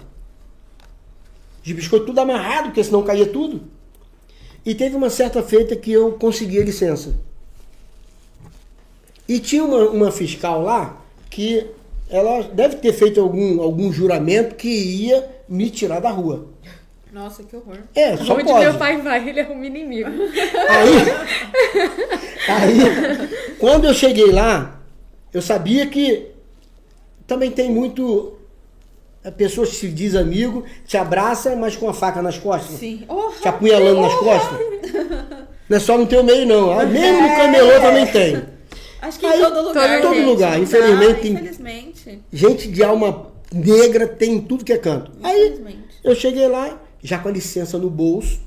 De 1.64 1.74
biscoito 1.74 2.06
tudo 2.06 2.20
amarrado, 2.20 2.66
porque 2.66 2.84
senão 2.84 3.02
caía 3.02 3.26
tudo. 3.26 3.74
E 4.66 4.74
teve 4.74 4.96
uma 4.96 5.10
certa 5.10 5.44
feita 5.44 5.76
que 5.76 5.92
eu 5.92 6.14
consegui 6.14 6.60
a 6.60 6.64
licença. 6.64 7.16
E 9.28 9.40
tinha 9.40 9.64
uma, 9.64 9.90
uma 9.90 10.12
fiscal 10.12 10.62
lá 10.62 11.02
que 11.30 11.68
ela 12.10 12.44
deve 12.44 12.78
ter 12.78 12.94
feito 12.94 13.20
algum, 13.20 13.62
algum 13.62 13.92
juramento 13.92 14.56
que 14.56 14.68
ia 14.68 15.28
me 15.48 15.70
tirar 15.70 16.00
da 16.00 16.10
rua. 16.10 16.48
Nossa, 17.12 17.44
que 17.44 17.56
horror. 17.56 17.78
É, 17.96 18.18
só 18.18 18.34
Onde 18.34 18.44
pode. 18.44 18.66
meu 18.66 18.78
pai 18.78 19.02
vai, 19.02 19.30
ele 19.30 19.40
arruma 19.40 19.66
inimigo. 19.66 20.10
Aí, 20.70 20.96
aí, 22.50 23.56
quando 23.58 23.86
eu 23.86 23.94
cheguei 23.94 24.32
lá, 24.32 24.82
eu 25.34 25.42
sabia 25.42 25.88
que 25.88 26.28
também 27.26 27.52
tem 27.52 27.72
muito. 27.72 28.38
A 29.26 29.32
pessoa 29.32 29.66
se 29.66 29.88
diz 29.90 30.16
amigo, 30.16 30.64
te 30.86 30.96
abraça, 30.98 31.56
mas 31.56 31.76
com 31.76 31.90
a 31.90 31.94
faca 31.94 32.22
nas 32.22 32.38
costas. 32.38 32.78
Sim. 32.80 33.04
Oh, 33.10 33.32
Te 33.42 33.48
apunhalando 33.48 34.02
nas 34.02 34.14
costas. 34.16 34.60
Não 35.68 35.78
é 35.78 35.80
só 35.80 35.98
no 35.98 36.06
teu 36.06 36.24
meio, 36.24 36.46
não. 36.46 36.78
Ah, 36.80 36.86
Mesmo 36.86 37.22
no 37.22 37.36
camelô 37.36 37.82
também 37.82 38.06
tem. 38.08 38.44
Acho 39.02 39.20
que 39.20 39.26
Aí, 39.26 39.40
em 39.40 39.44
todo 39.44 39.68
lugar. 39.68 40.02
todo 40.02 40.14
gente. 40.16 40.26
lugar, 40.26 40.60
infelizmente, 40.60 41.28
Infelizmente. 41.30 42.22
Gente 42.32 42.68
de 42.70 42.84
alma 42.84 43.28
negra 43.52 44.08
tem 44.08 44.34
em 44.34 44.42
tudo 44.42 44.64
que 44.64 44.74
é 44.74 44.78
canto. 44.78 45.12
Aí 45.24 45.48
Infelizmente. 45.48 45.88
eu 46.04 46.16
cheguei 46.16 46.48
lá, 46.48 46.80
já 47.04 47.18
com 47.20 47.28
a 47.28 47.32
licença 47.32 47.78
no 47.80 47.90
bolso. 47.90 48.40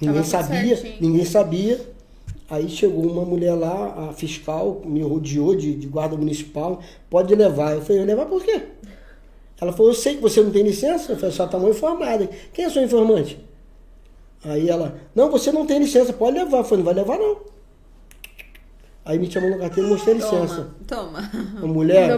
Ninguém 0.00 0.22
Tava 0.22 0.44
sabia, 0.44 0.76
certinho. 0.76 0.96
ninguém 1.00 1.24
sabia. 1.24 1.80
Aí 2.48 2.68
chegou 2.68 3.04
uma 3.10 3.24
mulher 3.24 3.54
lá, 3.54 4.08
a 4.10 4.12
fiscal, 4.12 4.82
me 4.84 5.02
rodeou 5.02 5.54
de, 5.54 5.74
de 5.74 5.86
guarda 5.86 6.16
municipal, 6.16 6.80
pode 7.08 7.34
levar. 7.34 7.74
Eu 7.74 7.82
falei, 7.82 8.04
levar 8.04 8.26
por 8.26 8.42
quê? 8.42 8.62
Ela 9.60 9.72
falou, 9.72 9.90
eu 9.92 9.94
sei 9.96 10.16
que 10.16 10.22
você 10.22 10.42
não 10.42 10.50
tem 10.50 10.62
licença. 10.62 11.12
Eu 11.12 11.16
falei, 11.16 11.34
só 11.34 11.46
tá 11.46 11.58
mal 11.58 11.70
informada. 11.70 12.28
Quem 12.52 12.64
é 12.64 12.70
seu 12.70 12.82
informante? 12.82 13.38
Aí 14.42 14.70
ela, 14.70 14.98
não, 15.14 15.30
você 15.30 15.52
não 15.52 15.66
tem 15.66 15.78
licença, 15.78 16.12
pode 16.12 16.38
levar. 16.38 16.58
Eu 16.58 16.64
falei, 16.64 16.78
não 16.84 16.92
vai 16.92 16.94
levar 16.94 17.18
não. 17.18 17.36
Aí 19.04 19.18
me 19.18 19.30
chamou 19.30 19.50
no 19.50 19.58
carteiro 19.58 19.88
e 19.88 19.92
mostrei 19.92 20.14
a 20.14 20.18
licença. 20.18 20.70
Toma. 20.86 21.30
Toma. 21.30 21.30
A 21.62 21.66
mulher 21.66 22.08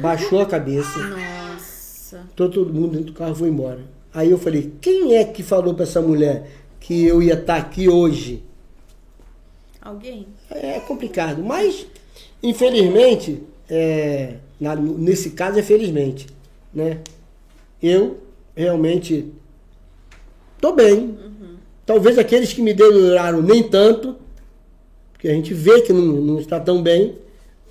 baixou 0.00 0.40
a 0.40 0.46
cabeça. 0.46 0.98
Nossa. 0.98 2.24
Todo, 2.36 2.52
todo 2.52 2.72
mundo 2.74 2.90
dentro 2.92 3.06
do 3.06 3.12
carro 3.14 3.34
foi 3.34 3.48
embora. 3.48 3.80
Aí 4.14 4.30
eu 4.30 4.38
falei, 4.38 4.72
quem 4.80 5.16
é 5.16 5.24
que 5.24 5.42
falou 5.42 5.74
pra 5.74 5.84
essa 5.84 6.00
mulher 6.00 6.48
que 6.80 7.04
eu 7.04 7.20
ia 7.22 7.34
estar 7.34 7.56
aqui 7.56 7.88
hoje? 7.88 8.42
Alguém? 9.80 10.26
É 10.50 10.80
complicado, 10.80 11.42
mas 11.42 11.86
infelizmente, 12.42 13.42
é, 13.68 14.34
na- 14.60 14.74
nesse 14.76 15.30
caso 15.30 15.58
é 15.58 15.62
felizmente, 15.62 16.26
né? 16.76 16.98
Eu 17.82 18.18
realmente 18.54 19.32
tô 20.60 20.72
bem. 20.72 21.18
Talvez 21.86 22.18
aqueles 22.18 22.52
que 22.52 22.60
me 22.60 22.74
deluraram 22.74 23.40
nem 23.40 23.62
tanto, 23.62 24.16
porque 25.12 25.28
a 25.28 25.32
gente 25.32 25.54
vê 25.54 25.80
que 25.80 25.92
não, 25.92 26.02
não 26.02 26.38
está 26.38 26.60
tão 26.60 26.82
bem. 26.82 27.16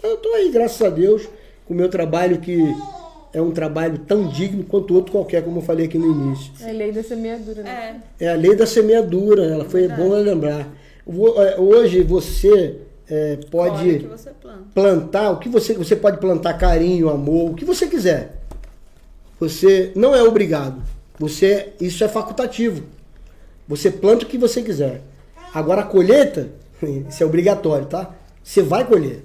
Mas 0.01 0.11
eu 0.11 0.17
tô 0.17 0.29
aí, 0.29 0.49
graças 0.49 0.81
a 0.81 0.89
Deus, 0.89 1.27
com 1.65 1.73
o 1.73 1.77
meu 1.77 1.89
trabalho 1.89 2.39
que 2.39 2.57
é 3.31 3.41
um 3.41 3.51
trabalho 3.51 3.99
tão 3.99 4.27
digno 4.29 4.63
quanto 4.63 4.95
outro 4.95 5.11
qualquer, 5.11 5.43
como 5.43 5.57
eu 5.57 5.61
falei 5.61 5.85
aqui 5.85 5.97
no 5.97 6.09
início. 6.09 6.51
É 6.61 6.69
a 6.69 6.73
lei 6.73 6.91
da 6.91 7.03
semeadura, 7.03 7.61
né? 7.63 8.01
É. 8.19 8.25
É 8.25 8.29
a 8.29 8.35
lei 8.35 8.55
da 8.55 8.65
semeadura, 8.65 9.43
ela 9.43 9.65
foi 9.65 9.81
Verdade. 9.81 10.01
bom 10.01 10.15
lembrar. 10.15 10.67
É, 11.07 11.59
Hoje 11.59 12.01
você 12.01 12.77
é, 13.07 13.37
pode 13.51 13.99
que 13.99 14.07
você 14.07 14.31
planta. 14.41 14.63
plantar 14.73 15.31
o 15.31 15.37
que 15.39 15.49
você 15.49 15.73
você 15.73 15.95
pode 15.95 16.17
plantar 16.17 16.53
carinho, 16.53 17.09
amor, 17.09 17.51
o 17.51 17.53
que 17.53 17.65
você 17.65 17.85
quiser. 17.87 18.44
Você 19.39 19.91
não 19.95 20.15
é 20.15 20.23
obrigado. 20.23 20.81
Você 21.19 21.73
isso 21.79 22.03
é 22.03 22.07
facultativo. 22.07 22.83
Você 23.67 23.89
planta 23.89 24.25
o 24.25 24.27
que 24.27 24.37
você 24.37 24.61
quiser. 24.61 25.01
Agora 25.53 25.81
a 25.81 25.85
colheita, 25.85 26.49
isso 27.09 27.23
é 27.23 27.25
obrigatório, 27.25 27.85
tá? 27.87 28.13
Você 28.43 28.61
vai 28.61 28.85
colher. 28.85 29.21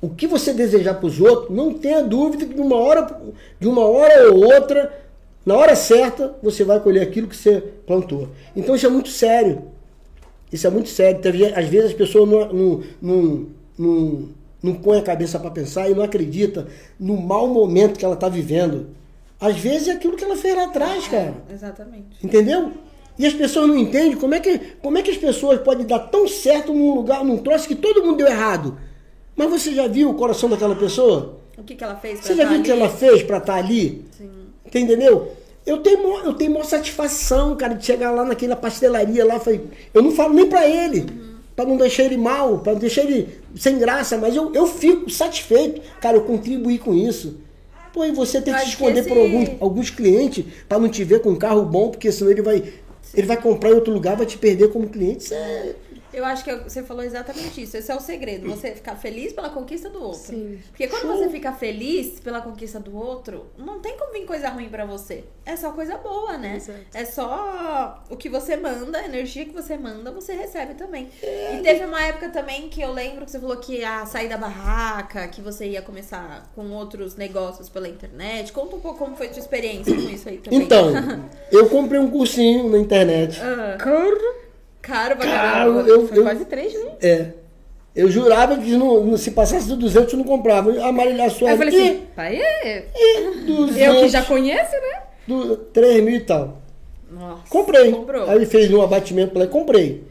O 0.00 0.10
que 0.10 0.26
você 0.26 0.52
desejar 0.52 0.94
para 0.94 1.06
os 1.06 1.20
outros, 1.20 1.56
não 1.56 1.72
tenha 1.72 2.02
dúvida 2.02 2.44
que 2.44 2.54
de 2.54 2.60
uma 2.60 2.76
hora 2.76 3.20
de 3.58 3.66
uma 3.66 3.86
hora 3.86 4.30
ou 4.32 4.44
outra, 4.44 4.92
na 5.46 5.56
hora 5.56 5.76
certa, 5.76 6.34
você 6.42 6.64
vai 6.64 6.80
colher 6.80 7.02
aquilo 7.02 7.28
que 7.28 7.36
você 7.36 7.60
plantou. 7.86 8.28
Então 8.54 8.74
isso 8.74 8.86
é 8.86 8.90
muito 8.90 9.08
sério. 9.08 9.62
Isso 10.52 10.66
é 10.66 10.70
muito 10.70 10.88
sério. 10.88 11.20
Às 11.56 11.66
vezes 11.66 11.90
as 11.90 11.96
pessoas 11.96 12.28
não, 12.28 12.52
não, 12.52 12.82
não, 13.00 13.46
não, 13.78 14.28
não 14.62 14.74
põem 14.74 14.98
a 14.98 15.02
cabeça 15.02 15.38
para 15.38 15.50
pensar 15.50 15.88
e 15.88 15.94
não 15.94 16.02
acredita 16.02 16.66
no 16.98 17.16
mau 17.16 17.46
momento 17.48 17.98
que 17.98 18.04
ela 18.04 18.14
está 18.14 18.28
vivendo. 18.28 18.88
Às 19.44 19.58
vezes 19.58 19.88
é 19.88 19.92
aquilo 19.92 20.16
que 20.16 20.24
ela 20.24 20.36
fez 20.36 20.56
lá 20.56 20.64
atrás, 20.64 21.06
cara. 21.06 21.34
Exatamente. 21.52 22.16
Entendeu? 22.24 22.72
E 23.18 23.26
as 23.26 23.34
pessoas 23.34 23.68
não 23.68 23.76
entendem 23.76 24.16
como 24.16 24.34
é 24.34 24.40
que, 24.40 24.58
como 24.80 24.96
é 24.96 25.02
que 25.02 25.10
as 25.10 25.18
pessoas 25.18 25.60
podem 25.60 25.84
dar 25.84 25.98
tão 25.98 26.26
certo 26.26 26.72
num 26.72 26.94
lugar, 26.94 27.22
num 27.22 27.36
troço 27.36 27.68
que 27.68 27.74
todo 27.74 28.02
mundo 28.02 28.16
deu 28.16 28.26
errado. 28.26 28.78
Mas 29.36 29.50
você 29.50 29.74
já 29.74 29.86
viu 29.86 30.08
o 30.08 30.14
coração 30.14 30.48
daquela 30.48 30.74
pessoa? 30.74 31.40
O 31.58 31.62
que, 31.62 31.74
que 31.74 31.84
ela 31.84 31.94
fez 31.94 32.20
pra 32.20 32.26
Você 32.26 32.34
já 32.36 32.44
tá 32.44 32.48
viu 32.48 32.60
o 32.60 32.62
que 32.62 32.70
ela 32.70 32.88
fez 32.88 33.22
para 33.22 33.36
estar 33.36 33.56
ali? 33.56 34.06
Sim. 34.16 34.30
Entendeu? 34.64 35.32
Eu 35.66 35.78
tenho, 35.78 36.18
eu 36.20 36.32
tenho 36.32 36.50
maior 36.50 36.64
satisfação, 36.64 37.54
cara, 37.54 37.74
de 37.74 37.84
chegar 37.84 38.12
lá 38.12 38.24
naquela 38.24 38.56
pastelaria 38.56 39.26
lá. 39.26 39.38
Falei, 39.38 39.60
eu 39.92 40.00
não 40.00 40.10
falo 40.10 40.32
nem 40.32 40.46
pra 40.46 40.66
ele, 40.66 41.04
pra 41.54 41.66
não 41.66 41.76
deixar 41.76 42.04
ele 42.04 42.16
mal, 42.16 42.60
pra 42.60 42.72
não 42.72 42.80
deixar 42.80 43.02
ele 43.02 43.28
sem 43.54 43.78
graça, 43.78 44.16
mas 44.16 44.34
eu, 44.34 44.54
eu 44.54 44.66
fico 44.66 45.10
satisfeito. 45.10 45.82
Cara, 46.00 46.16
eu 46.16 46.22
contribuí 46.22 46.78
com 46.78 46.94
isso. 46.94 47.43
Pô, 47.94 48.04
e 48.04 48.10
você 48.10 48.42
tem 48.42 48.52
que 48.52 48.60
se 48.62 48.68
esconder 48.70 49.04
por 49.06 49.16
alguns, 49.16 49.50
alguns 49.60 49.88
clientes 49.88 50.44
pra 50.68 50.80
não 50.80 50.88
te 50.88 51.04
ver 51.04 51.20
com 51.20 51.30
um 51.30 51.36
carro 51.36 51.62
bom, 51.64 51.90
porque 51.90 52.10
senão 52.10 52.32
ele 52.32 52.42
vai, 52.42 52.60
ele 53.14 53.26
vai 53.28 53.40
comprar 53.40 53.70
em 53.70 53.74
outro 53.74 53.92
lugar, 53.92 54.16
vai 54.16 54.26
te 54.26 54.36
perder 54.36 54.72
como 54.72 54.88
cliente. 54.88 55.26
Isso 55.26 55.34
é- 55.34 55.76
Eu 56.14 56.24
acho 56.24 56.44
que 56.44 56.54
você 56.54 56.82
falou 56.82 57.02
exatamente 57.02 57.62
isso. 57.62 57.76
Esse 57.76 57.90
é 57.90 57.94
o 57.94 58.00
segredo. 58.00 58.48
Você 58.48 58.72
ficar 58.72 58.96
feliz 58.96 59.32
pela 59.32 59.50
conquista 59.50 59.90
do 59.90 60.02
outro. 60.02 60.20
Sim. 60.20 60.60
Porque 60.68 60.86
quando 60.86 61.08
você 61.08 61.28
fica 61.28 61.52
feliz 61.52 62.20
pela 62.20 62.40
conquista 62.40 62.78
do 62.78 62.96
outro, 62.96 63.46
não 63.58 63.80
tem 63.80 63.98
como 63.98 64.12
vir 64.12 64.24
coisa 64.24 64.48
ruim 64.48 64.68
pra 64.68 64.84
você. 64.84 65.24
É 65.44 65.56
só 65.56 65.72
coisa 65.72 65.96
boa, 65.98 66.38
né? 66.38 66.56
Exato. 66.56 66.78
É 66.94 67.04
só 67.04 68.02
o 68.08 68.16
que 68.16 68.28
você 68.28 68.56
manda, 68.56 68.98
a 68.98 69.04
energia 69.04 69.44
que 69.44 69.52
você 69.52 69.76
manda, 69.76 70.10
você 70.10 70.32
recebe 70.34 70.74
também. 70.74 71.08
É. 71.22 71.56
E 71.56 71.62
teve 71.62 71.84
uma 71.84 72.02
época 72.02 72.28
também 72.28 72.68
que 72.68 72.80
eu 72.80 72.92
lembro 72.92 73.24
que 73.24 73.30
você 73.30 73.40
falou 73.40 73.56
que 73.56 73.78
ia 73.78 74.06
sair 74.06 74.28
da 74.28 74.38
barraca, 74.38 75.26
que 75.28 75.40
você 75.40 75.66
ia 75.66 75.82
começar 75.82 76.50
com 76.54 76.70
outros 76.70 77.16
negócios 77.16 77.68
pela 77.68 77.88
internet. 77.88 78.52
Conta 78.52 78.76
um 78.76 78.80
pouco 78.80 78.98
como 78.98 79.16
foi 79.16 79.26
a 79.26 79.32
sua 79.32 79.40
experiência 79.40 79.94
com 79.94 80.08
isso 80.08 80.28
aí 80.28 80.38
também. 80.38 80.62
Então, 80.62 80.92
eu 81.50 81.68
comprei 81.68 82.00
um 82.00 82.10
cursinho 82.10 82.68
na 82.70 82.78
internet. 82.78 83.40
Ah, 83.42 83.76
Caro. 83.78 84.44
Caro 84.86 85.16
pra 85.16 85.26
Caro, 85.26 85.72
caramba. 85.74 85.88
eu, 85.88 86.08
Foi 86.08 86.18
eu, 86.18 86.22
quase 86.22 86.44
três, 86.44 86.72
né? 86.74 86.92
É. 87.02 87.26
Eu 87.94 88.10
jurava 88.10 88.56
que 88.58 88.70
não, 88.72 89.04
não- 89.04 89.16
se 89.16 89.30
passasse 89.30 89.68
do 89.68 89.76
200 89.76 90.12
eu 90.12 90.18
não 90.18 90.24
comprava. 90.26 90.70
A 90.82 90.90
Marília 90.92 91.24
Aí 91.24 91.30
Soares. 91.30 91.60
eu 91.60 91.66
falei 91.70 91.80
assim, 91.90 92.02
pai, 92.16 92.36
é. 92.36 92.86
e 92.94 93.40
200, 93.46 93.76
Eu 93.80 93.94
que 94.02 94.08
já 94.08 94.22
conheço, 94.22 94.72
né? 94.72 95.02
do 95.26 95.56
3 95.56 96.02
mil 96.04 96.16
e 96.16 96.20
tal. 96.20 96.60
Nossa, 97.10 97.42
Comprei. 97.48 97.90
Comprou. 97.92 98.28
Aí 98.28 98.36
ele 98.36 98.46
fez 98.46 98.70
um 98.72 98.82
abatimento 98.82 99.30
pra 99.30 99.40
lá 99.40 99.44
e 99.46 99.48
comprei. 99.48 100.04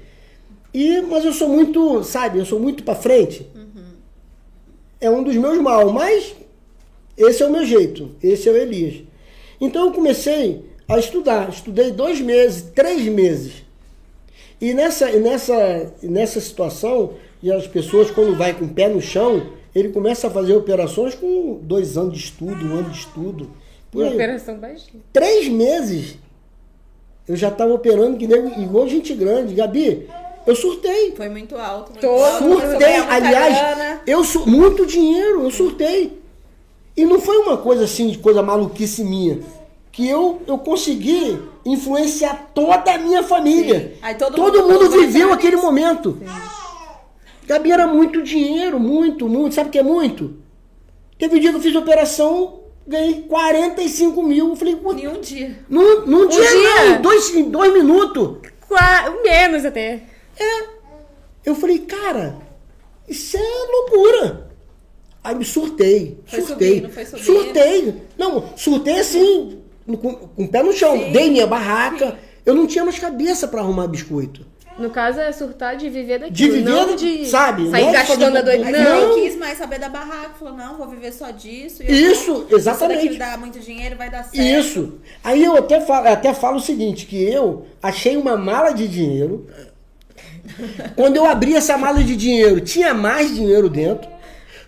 E, 0.73 1.01
mas 1.01 1.23
eu 1.25 1.33
sou 1.33 1.49
muito, 1.49 2.03
sabe, 2.03 2.39
eu 2.39 2.45
sou 2.45 2.59
muito 2.59 2.83
pra 2.83 2.95
frente. 2.95 3.45
É 5.01 5.09
um 5.09 5.21
dos 5.21 5.35
meus 5.35 5.57
mal, 5.59 5.91
mas 5.91 6.33
esse 7.17 7.43
é 7.43 7.45
o 7.45 7.51
meu 7.51 7.65
jeito. 7.65 8.11
Esse 8.23 8.47
é 8.47 8.51
o 8.53 8.55
Elias. 8.57 9.03
Então 9.59 9.87
eu 9.87 9.91
comecei 9.91 10.63
a 10.87 10.97
estudar. 10.97 11.49
Estudei 11.49 11.91
dois 11.91 12.21
meses, 12.21 12.61
três 12.73 13.03
meses. 13.03 13.62
E 14.63 14.73
nessa, 14.73 15.11
e 15.11 15.19
nessa, 15.19 15.93
e 16.01 16.07
nessa 16.07 16.39
situação, 16.39 17.15
e 17.41 17.51
as 17.51 17.67
pessoas, 17.67 18.09
quando 18.09 18.33
vai 18.37 18.53
com 18.53 18.63
o 18.63 18.69
pé 18.69 18.87
no 18.87 19.01
chão, 19.01 19.45
ele 19.75 19.89
começa 19.89 20.27
a 20.27 20.29
fazer 20.29 20.55
operações 20.55 21.13
com 21.13 21.59
dois 21.61 21.97
anos 21.97 22.13
de 22.13 22.23
estudo, 22.23 22.65
um 22.65 22.77
ano 22.77 22.89
de 22.89 22.99
estudo. 22.99 23.49
Uma 23.93 24.05
aí. 24.05 24.13
operação 24.13 24.57
baixinha. 24.57 25.03
Três 25.11 25.49
meses 25.49 26.17
eu 27.27 27.35
já 27.35 27.49
estava 27.49 27.73
operando 27.73 28.15
que 28.15 28.25
nem 28.25 28.63
igual 28.63 28.87
gente 28.87 29.13
grande. 29.13 29.53
Gabi, 29.53 30.07
eu 30.47 30.55
surtei. 30.55 31.11
Foi 31.11 31.27
muito 31.27 31.57
alto. 31.57 31.91
Muito 31.91 31.99
Todo 31.99 32.23
alto, 32.23 32.69
Surtei, 32.69 32.95
aliás, 32.95 33.57
grana. 33.57 34.01
eu 34.07 34.23
su 34.23 34.47
muito 34.47 34.85
dinheiro, 34.85 35.43
eu 35.43 35.51
surtei. 35.51 36.21
E 36.95 37.03
não 37.03 37.19
foi 37.19 37.35
uma 37.39 37.57
coisa 37.57 37.83
assim, 37.83 38.07
de 38.07 38.17
coisa 38.17 38.41
maluquice 38.41 39.03
minha. 39.03 39.39
Que 39.93 40.09
eu, 40.09 40.41
eu 40.47 40.57
consegui 40.57 41.39
influenciar 41.63 42.49
toda 42.53 42.91
a 42.93 42.97
minha 42.97 43.23
família. 43.23 43.95
Sim. 44.03 44.15
Todo 44.15 44.35
todo 44.35 44.61
mundo 44.63 44.73
mundo 44.81 44.89
viveu 44.89 45.31
aquele 45.31 45.55
momento. 45.55 46.17
Gabi 47.45 47.71
era 47.71 47.85
muito 47.87 48.21
dinheiro, 48.23 48.79
muito, 48.79 49.29
muito. 49.29 49.53
Sabe 49.53 49.69
o 49.69 49.71
que 49.71 49.77
é 49.79 49.83
muito? 49.83 50.33
Teve 51.19 51.35
um 51.35 51.39
dia 51.39 51.51
que 51.51 51.57
eu 51.57 51.61
fiz 51.61 51.75
operação, 51.75 52.61
ganhei 52.87 53.21
45 53.21 54.23
mil. 54.23 54.49
Eu 54.49 54.55
falei, 54.55 54.75
"Pô, 54.77 54.93
Em 54.93 55.07
um 55.07 55.21
dia. 55.21 55.59
num, 55.69 56.05
num 56.07 56.27
dia, 56.27 56.41
dia? 56.41 56.85
não, 56.95 57.01
dois, 57.01 57.35
em 57.35 57.49
dois 57.49 57.71
minutos. 57.73 58.49
Qua- 58.67 59.13
Menos 59.23 59.63
até. 59.63 60.01
É. 60.39 60.63
Eu 61.45 61.53
falei, 61.53 61.79
cara, 61.79 62.35
isso 63.07 63.37
é 63.37 63.41
loucura. 63.71 64.49
Aí 65.23 65.35
me 65.35 65.45
surtei. 65.45 66.17
Foi 66.25 66.41
surtei. 66.41 66.75
subindo, 66.77 66.91
foi 66.91 67.05
subindo. 67.05 67.25
Surtei. 67.25 68.01
Não, 68.17 68.43
surtei 68.57 68.99
assim, 68.99 69.59
com, 69.85 69.97
com 69.97 70.43
o 70.43 70.47
pé 70.47 70.63
no 70.63 70.73
chão. 70.73 70.97
Sim, 70.97 71.11
Dei 71.11 71.29
minha 71.29 71.47
barraca. 71.47 72.17
Eu 72.45 72.53
não 72.53 72.67
tinha 72.67 72.83
mais 72.83 72.99
cabeça 72.99 73.47
pra 73.47 73.61
arrumar 73.61 73.87
biscoito. 73.87 74.45
No 74.77 74.89
caso 74.89 75.19
é 75.19 75.31
surtar 75.31 75.77
de 75.77 75.87
viver 75.87 76.17
daquilo. 76.19 76.35
De 76.35 76.49
viver, 76.49 76.69
não 76.69 76.95
de 76.95 77.27
sabe, 77.27 77.69
sair 77.69 77.85
é 77.85 77.91
gastando 77.91 78.37
a 78.37 78.41
doida. 78.41 78.71
Não. 78.71 79.09
Não. 79.09 79.15
quis 79.21 79.35
mais 79.37 79.57
saber 79.57 79.79
da 79.79 79.87
barraca, 79.87 80.31
falou, 80.39 80.55
não, 80.55 80.77
vou 80.77 80.87
viver 80.87 81.11
só 81.13 81.29
disso. 81.29 81.83
e 81.83 81.91
Isso, 82.11 82.45
vou- 82.49 82.57
exatamente. 82.57 83.09
Isso 83.09 83.19
dá 83.19 83.37
muito 83.37 83.59
dinheiro, 83.59 83.95
vai 83.95 84.09
dar 84.09 84.23
certo. 84.23 84.35
Isso. 84.35 84.93
Aí 85.23 85.43
eu 85.43 85.55
até 85.55 85.79
falo, 85.79 86.07
até 86.07 86.33
falo 86.33 86.57
o 86.57 86.59
seguinte, 86.59 87.05
que 87.05 87.21
eu 87.23 87.67
achei 87.83 88.17
uma 88.17 88.35
mala 88.35 88.71
de 88.71 88.87
dinheiro. 88.87 89.45
Quando 90.95 91.15
eu 91.17 91.25
abri 91.25 91.55
essa 91.55 91.77
mala 91.77 92.03
de 92.03 92.15
dinheiro, 92.15 92.59
tinha 92.59 92.93
mais 92.93 93.33
dinheiro 93.33 93.69
dentro. 93.69 94.09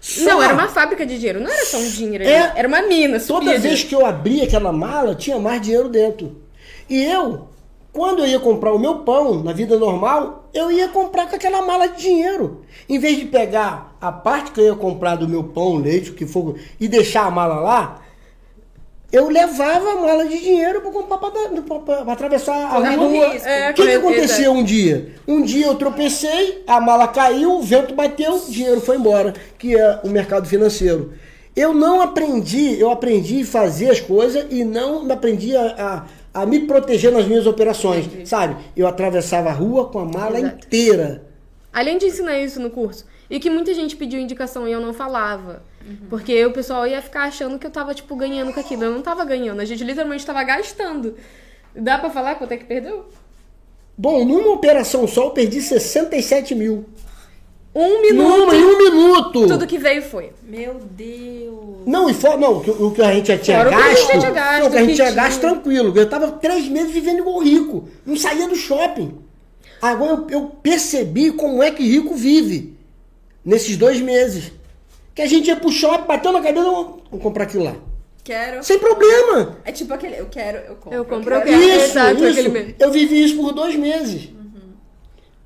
Só 0.05 0.23
Não, 0.23 0.43
era 0.43 0.53
uma 0.53 0.67
fábrica 0.67 1.03
de 1.03 1.17
dinheiro, 1.17 1.39
não 1.39 1.51
era 1.51 1.65
só 1.65 1.77
um 1.77 1.89
dinheiro. 1.89 2.23
É. 2.23 2.53
Era 2.55 2.67
uma 2.67 2.83
mina. 2.83 3.19
Toda 3.19 3.57
vez 3.57 3.83
que 3.83 3.95
eu 3.95 4.05
abria 4.05 4.43
aquela 4.43 4.71
mala, 4.71 5.15
tinha 5.15 5.39
mais 5.39 5.59
dinheiro 5.59 5.89
dentro. 5.89 6.43
E 6.87 7.03
eu, 7.03 7.47
quando 7.91 8.19
eu 8.19 8.27
ia 8.27 8.39
comprar 8.39 8.71
o 8.71 8.77
meu 8.77 8.99
pão 8.99 9.43
na 9.43 9.51
vida 9.51 9.79
normal, 9.79 10.47
eu 10.53 10.71
ia 10.71 10.89
comprar 10.89 11.27
com 11.27 11.35
aquela 11.35 11.63
mala 11.63 11.87
de 11.87 12.03
dinheiro. 12.03 12.61
Em 12.87 12.99
vez 12.99 13.17
de 13.17 13.25
pegar 13.25 13.97
a 13.99 14.11
parte 14.11 14.51
que 14.51 14.59
eu 14.59 14.65
ia 14.65 14.75
comprar 14.75 15.15
do 15.15 15.27
meu 15.27 15.43
pão, 15.43 15.77
leite, 15.77 16.11
o 16.11 16.13
que 16.13 16.27
for, 16.27 16.55
e 16.79 16.87
deixar 16.87 17.25
a 17.25 17.31
mala 17.31 17.55
lá, 17.59 18.01
eu 19.15 19.29
levava 19.29 19.91
a 19.91 19.95
mala 19.95 20.25
de 20.25 20.39
dinheiro 20.39 20.81
para 20.81 20.91
comprar 20.91 21.17
para 21.17 22.11
atravessar 22.11 22.65
a 22.67 22.75
Correndo 22.75 23.07
rua. 23.07 23.29
risco. 23.29 23.47
É, 23.47 23.71
O 23.71 23.73
que, 23.73 23.83
que 23.83 23.91
aconteceu 23.93 24.51
um 24.51 24.63
dia? 24.63 25.13
Um 25.25 25.41
dia 25.41 25.67
eu 25.67 25.75
tropecei, 25.75 26.63
a 26.67 26.81
mala 26.81 27.07
caiu, 27.07 27.53
o 27.57 27.61
vento 27.61 27.93
bateu, 27.93 28.33
o 28.35 28.51
dinheiro 28.51 28.81
foi 28.81 28.97
embora, 28.97 29.33
que 29.57 29.77
é 29.77 30.01
o 30.03 30.09
mercado 30.09 30.47
financeiro. 30.47 31.13
Eu 31.55 31.73
não 31.73 32.01
aprendi, 32.01 32.77
eu 32.77 32.91
aprendi 32.91 33.43
a 33.43 33.45
fazer 33.45 33.89
as 33.89 34.01
coisas 34.01 34.45
e 34.49 34.65
não 34.65 35.09
aprendi 35.09 35.55
a, 35.55 36.05
a, 36.33 36.41
a 36.41 36.45
me 36.45 36.59
proteger 36.67 37.13
nas 37.13 37.25
minhas 37.25 37.47
operações, 37.47 38.09
sabe? 38.27 38.57
Eu 38.75 38.85
atravessava 38.85 39.49
a 39.49 39.53
rua 39.53 39.85
com 39.85 39.99
a 39.99 40.05
mala 40.05 40.39
Exato. 40.39 40.65
inteira. 40.65 41.23
Além 41.71 41.97
de 41.97 42.07
ensinar 42.07 42.37
isso 42.39 42.59
no 42.59 42.69
curso. 42.69 43.05
E 43.29 43.39
que 43.39 43.49
muita 43.49 43.73
gente 43.73 43.95
pediu 43.95 44.19
indicação 44.19 44.67
e 44.67 44.71
eu 44.73 44.81
não 44.81 44.93
falava. 44.93 45.63
Porque 46.09 46.45
o 46.45 46.51
pessoal 46.51 46.87
ia 46.87 47.01
ficar 47.01 47.23
achando 47.23 47.59
que 47.59 47.67
eu 47.67 47.71
tava, 47.71 47.93
tipo, 47.93 48.15
ganhando 48.15 48.51
com 48.53 48.59
aquilo. 48.59 48.83
Eu 48.85 48.91
não 48.91 49.01
tava 49.01 49.23
ganhando. 49.25 49.59
A 49.59 49.65
gente 49.65 49.83
literalmente 49.83 50.25
tava 50.25 50.43
gastando. 50.43 51.15
Dá 51.75 51.97
pra 51.97 52.09
falar 52.09 52.35
quanto 52.35 52.51
é 52.53 52.57
que 52.57 52.65
perdeu? 52.65 53.05
Bom, 53.97 54.25
numa 54.25 54.51
operação 54.51 55.07
só 55.07 55.25
eu 55.25 55.31
perdi 55.31 55.61
67 55.61 56.55
mil. 56.55 56.85
Um 57.73 58.01
minuto. 58.01 58.27
Numa, 58.39 58.55
em 58.55 58.63
um 58.63 58.77
minuto! 58.77 59.47
Tudo 59.47 59.67
que 59.67 59.77
veio 59.77 60.01
foi. 60.01 60.31
Meu 60.43 60.75
Deus. 60.91 61.85
Não, 61.85 62.09
e 62.09 62.13
fora, 62.13 62.37
não, 62.37 62.57
o 62.57 62.61
que- 62.63 62.71
o 62.71 62.91
que 62.91 63.01
a 63.01 63.13
gente 63.13 63.27
já 63.27 63.37
tinha 63.37 63.57
Fora 63.57 63.69
o 63.69 63.75
que 63.75 63.81
a 63.83 63.89
gente 63.89 63.97
gasto. 63.99 64.11
já 64.13 64.19
tinha 64.19 64.31
gasto, 64.31 64.59
não, 64.61 64.67
o 64.67 64.71
que 64.71 64.77
a 64.77 64.83
gente 64.85 64.95
tinha. 64.95 65.11
gasto 65.11 65.41
tranquilo. 65.41 65.93
Eu 65.97 66.09
tava 66.09 66.31
três 66.31 66.67
meses 66.69 66.91
vivendo 66.91 67.19
igual 67.19 67.39
rico. 67.39 67.89
Não 68.05 68.15
saía 68.15 68.47
do 68.47 68.55
shopping. 68.55 69.17
Agora 69.81 70.11
eu, 70.11 70.27
eu 70.29 70.41
percebi 70.63 71.31
como 71.31 71.61
é 71.61 71.69
que 71.69 71.83
rico 71.83 72.15
vive 72.15 72.77
nesses 73.43 73.75
dois 73.77 73.99
meses. 73.99 74.51
Que 75.15 75.21
a 75.21 75.25
gente 75.27 75.47
ia 75.47 75.55
pro 75.55 75.71
shopping, 75.71 76.05
bateu 76.07 76.31
na 76.33 76.41
cabeça, 76.41 76.65
vou 76.65 77.19
comprar 77.21 77.45
aquilo 77.45 77.63
lá. 77.63 77.75
Quero. 78.23 78.63
Sem 78.63 78.77
problema. 78.79 79.57
É 79.63 79.71
tipo 79.71 79.93
aquele, 79.93 80.19
eu 80.19 80.25
quero, 80.25 80.57
eu 80.57 80.75
compro. 80.75 80.97
Eu 80.97 81.05
compro, 81.05 81.33
eu 81.35 81.41
quero. 81.41 81.61
Isso, 81.61 81.85
exato, 81.85 82.11
aquele 82.11 82.41
isso. 82.41 82.49
mesmo. 82.51 82.75
Eu 82.79 82.91
vivi 82.91 83.23
isso 83.23 83.35
por 83.37 83.53
dois 83.53 83.75
meses. 83.75 84.29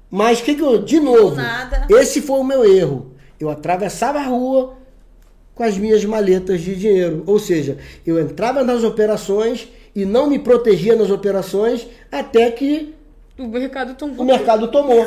Mas 0.09 0.39
o 0.39 0.43
que 0.43 0.55
que 0.55 0.61
eu, 0.61 0.82
de 0.82 0.99
novo, 0.99 1.36
nada. 1.36 1.86
esse 1.89 2.22
foi 2.22 2.39
o 2.39 2.43
meu 2.43 2.65
erro. 2.65 3.11
Eu 3.39 3.49
atravessava 3.49 4.17
a 4.20 4.24
rua 4.24 4.76
com 5.53 5.61
as 5.63 5.78
minhas 5.78 6.03
maletas 6.03 6.61
de 6.61 6.76
dinheiro. 6.76 7.24
Ou 7.28 7.38
seja, 7.38 7.78
eu 8.05 8.20
entrava 8.20 8.63
nas 8.63 8.84
operações 8.84 9.67
e 9.95 10.05
não 10.05 10.28
me 10.28 10.39
protegia 10.39 10.95
nas 10.95 11.11
operações 11.11 11.86
até 12.11 12.49
que 12.49 12.95
O 13.38 13.47
mercado 13.47 13.91
o 13.91 13.95
tombou. 13.95 14.26
mercado 14.26 14.72
tomou. 14.72 15.05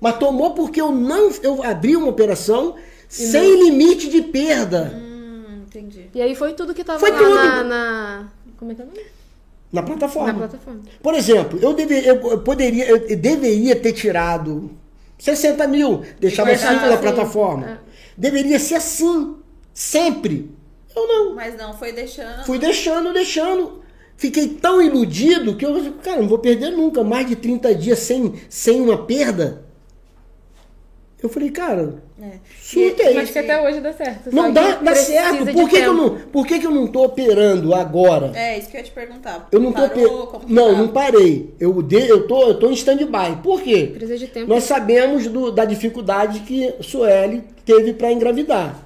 Mas 0.00 0.18
tomou 0.18 0.50
porque 0.54 0.80
eu 0.80 0.90
não 0.92 1.30
eu 1.42 1.62
abri 1.62 1.96
uma 1.96 2.08
operação 2.08 2.74
sem 3.14 3.62
limite 3.64 4.08
de 4.08 4.22
perda 4.22 4.92
Hum, 4.94 5.62
entendi. 5.66 6.06
E 6.14 6.22
aí 6.22 6.34
foi 6.34 6.54
tudo 6.54 6.72
que 6.74 6.82
tava 6.82 6.98
Foi 6.98 7.10
lá 7.10 7.18
tudo. 7.18 7.34
Na, 7.34 7.64
na- 7.64 8.28
Como 8.58 8.72
é 8.72 8.74
que 8.74 8.80
é 8.82 8.84
o 8.84 8.88
nome? 8.88 9.00
na 9.72 9.82
plataforma. 9.82 10.32
Na 10.32 10.38
plataforma. 10.40 10.80
Por 11.02 11.14
exemplo, 11.14 11.58
eu, 11.62 11.72
deve, 11.72 12.06
eu 12.06 12.38
poderia, 12.40 12.86
eu 12.88 13.16
deveria 13.16 13.74
ter 13.76 13.92
tirado 13.92 14.70
60 15.18 15.66
mil, 15.66 16.02
deixava 16.20 16.50
Deixava 16.50 16.74
5 16.74 16.86
na 16.86 16.92
assim, 16.94 17.02
plataforma. 17.02 17.66
é. 17.70 17.78
Deveria 18.16 18.58
ser 18.58 18.74
assim, 18.76 19.36
sempre. 19.72 20.50
Eu 20.94 21.06
não. 21.08 21.34
Mas 21.34 21.56
não, 21.56 21.72
foi 21.72 21.92
deixando. 21.92 22.44
Fui 22.44 22.58
deixando, 22.58 23.12
deixando. 23.14 23.82
Fiquei 24.16 24.48
tão 24.48 24.80
iludido 24.82 25.56
que 25.56 25.64
eu, 25.64 25.94
cara, 26.02 26.20
não 26.20 26.28
vou 26.28 26.38
perder 26.38 26.70
nunca. 26.70 27.02
Mais 27.02 27.26
de 27.26 27.34
30 27.36 27.74
dias 27.74 27.98
sem, 28.00 28.34
sem 28.50 28.80
uma 28.80 28.98
perda. 29.06 29.61
Eu 31.22 31.28
falei, 31.28 31.50
cara, 31.50 32.02
É. 32.20 32.30
surta. 32.60 33.04
Mas 33.14 33.30
que 33.30 33.38
até 33.38 33.62
hoje 33.62 33.80
dá 33.80 33.92
certo. 33.92 34.34
Não 34.34 34.52
dá, 34.52 34.74
dá 34.76 34.92
certo. 34.94 35.52
Por 35.52 35.68
que, 35.68 35.76
que 35.80 35.86
eu 35.86 35.94
não, 35.94 36.10
por 36.18 36.46
que, 36.46 36.58
que 36.58 36.66
eu 36.66 36.70
não 36.72 36.86
tô 36.88 37.04
operando 37.04 37.72
agora? 37.74 38.32
É, 38.34 38.58
isso 38.58 38.68
que 38.68 38.76
eu 38.76 38.80
ia 38.80 38.84
te 38.84 38.90
perguntar. 38.90 39.48
Eu 39.52 39.60
não 39.60 39.72
tô 39.72 39.88
Parou, 39.88 40.26
que 40.40 40.52
Não, 40.52 40.72
tá? 40.72 40.78
não 40.78 40.88
parei. 40.88 41.54
Eu, 41.60 41.80
de... 41.80 42.08
eu, 42.08 42.26
tô, 42.26 42.42
eu 42.48 42.58
tô 42.58 42.68
em 42.70 42.72
stand-by. 42.74 43.36
Por 43.42 43.62
quê? 43.62 43.90
Precisa 43.92 44.18
de 44.18 44.26
tempo. 44.26 44.48
Nós 44.48 44.64
sabemos 44.64 45.28
do- 45.28 45.52
da 45.52 45.64
dificuldade 45.64 46.40
que 46.40 46.74
Sueli 46.80 47.44
teve 47.64 47.92
para 47.92 48.10
engravidar. 48.12 48.82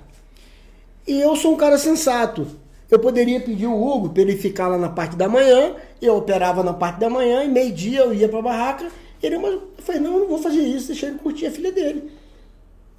E 1.06 1.18
eu 1.20 1.34
sou 1.36 1.54
um 1.54 1.56
cara 1.56 1.78
sensato. 1.78 2.46
Eu 2.90 2.98
poderia 2.98 3.40
pedir 3.40 3.66
o 3.66 3.74
Hugo 3.82 4.10
para 4.10 4.22
ele 4.22 4.36
ficar 4.36 4.68
lá 4.68 4.76
na 4.78 4.88
parte 4.90 5.16
da 5.16 5.28
manhã, 5.28 5.72
eu 6.00 6.16
operava 6.16 6.62
na 6.62 6.72
parte 6.72 7.00
da 7.00 7.08
manhã, 7.10 7.42
e 7.42 7.48
meio-dia 7.48 8.00
eu 8.00 8.14
ia 8.14 8.28
para 8.28 8.38
a 8.38 8.42
barraca. 8.42 8.86
Ele, 9.22 9.38
mas 9.38 9.52
eu 9.54 9.62
falei, 9.78 10.00
não, 10.00 10.12
eu 10.14 10.20
não 10.20 10.28
vou 10.28 10.38
fazer 10.38 10.60
isso, 10.60 10.88
deixa 10.88 11.06
ele 11.06 11.18
curtir 11.18 11.46
a 11.46 11.50
filha 11.50 11.72
dele. 11.72 12.10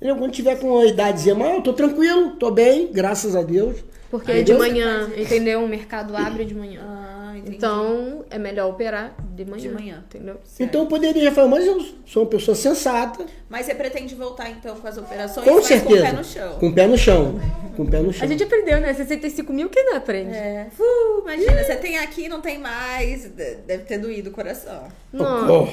Ele, 0.01 0.13
quando 0.15 0.31
tiver 0.31 0.57
com 0.59 0.67
uma 0.73 0.85
idadezinha 0.85 1.33
maior, 1.35 1.55
eu 1.55 1.61
tô 1.61 1.73
tranquilo, 1.73 2.31
tô 2.37 2.51
bem, 2.51 2.91
graças 2.91 3.35
a 3.35 3.41
Deus. 3.41 3.77
Porque 4.11 4.31
Aí 4.31 4.37
de 4.43 4.53
Deus- 4.53 4.59
manhã, 4.59 5.09
entendeu? 5.17 5.63
O 5.63 5.67
mercado 5.67 6.15
abre 6.15 6.45
de 6.45 6.53
manhã. 6.55 6.81
Ah. 6.83 7.13
Então, 7.45 8.25
é 8.29 8.37
melhor 8.37 8.69
operar 8.69 9.15
de 9.35 9.45
manhã. 9.45 9.61
De 9.61 9.69
manhã. 9.69 10.03
Entendeu? 10.09 10.37
Então 10.59 10.81
eu 10.81 10.87
poderia 10.87 11.31
falar, 11.31 11.47
mas 11.47 11.65
eu 11.65 11.79
sou 12.05 12.23
uma 12.23 12.29
pessoa 12.29 12.55
sensata, 12.55 13.25
Mas 13.49 13.65
você 13.65 13.75
pretende 13.75 14.15
voltar 14.15 14.49
então 14.49 14.75
com 14.75 14.87
as 14.87 14.97
operações, 14.97 15.45
com 15.47 15.55
mas 15.55 15.65
certeza. 15.65 15.87
com 15.87 15.95
o 15.97 16.01
pé 16.03 16.11
no 16.17 16.23
chão. 16.23 16.57
Com 16.59 16.67
o 16.67 16.73
pé 16.73 16.87
no 16.87 16.97
chão. 16.97 17.39
Com 17.75 17.83
o 17.83 17.89
pé 17.89 17.99
no 18.01 18.11
chão. 18.13 18.23
A 18.25 18.27
gente 18.27 18.43
aprendeu, 18.43 18.81
né? 18.81 18.93
65 18.93 19.53
mil 19.53 19.69
que 19.69 19.81
não 19.83 19.95
aprende. 19.97 20.33
É. 20.35 20.67
Uh, 20.77 21.21
imagina, 21.21 21.63
você 21.63 21.75
tem 21.75 21.97
aqui 21.99 22.27
não 22.27 22.41
tem 22.41 22.57
mais. 22.57 23.23
De- 23.29 23.55
Deve 23.67 23.83
ter 23.83 23.97
doído 23.97 24.29
o 24.29 24.33
coração. 24.33 24.83
Não. 25.13 25.63
Oh. 25.63 25.67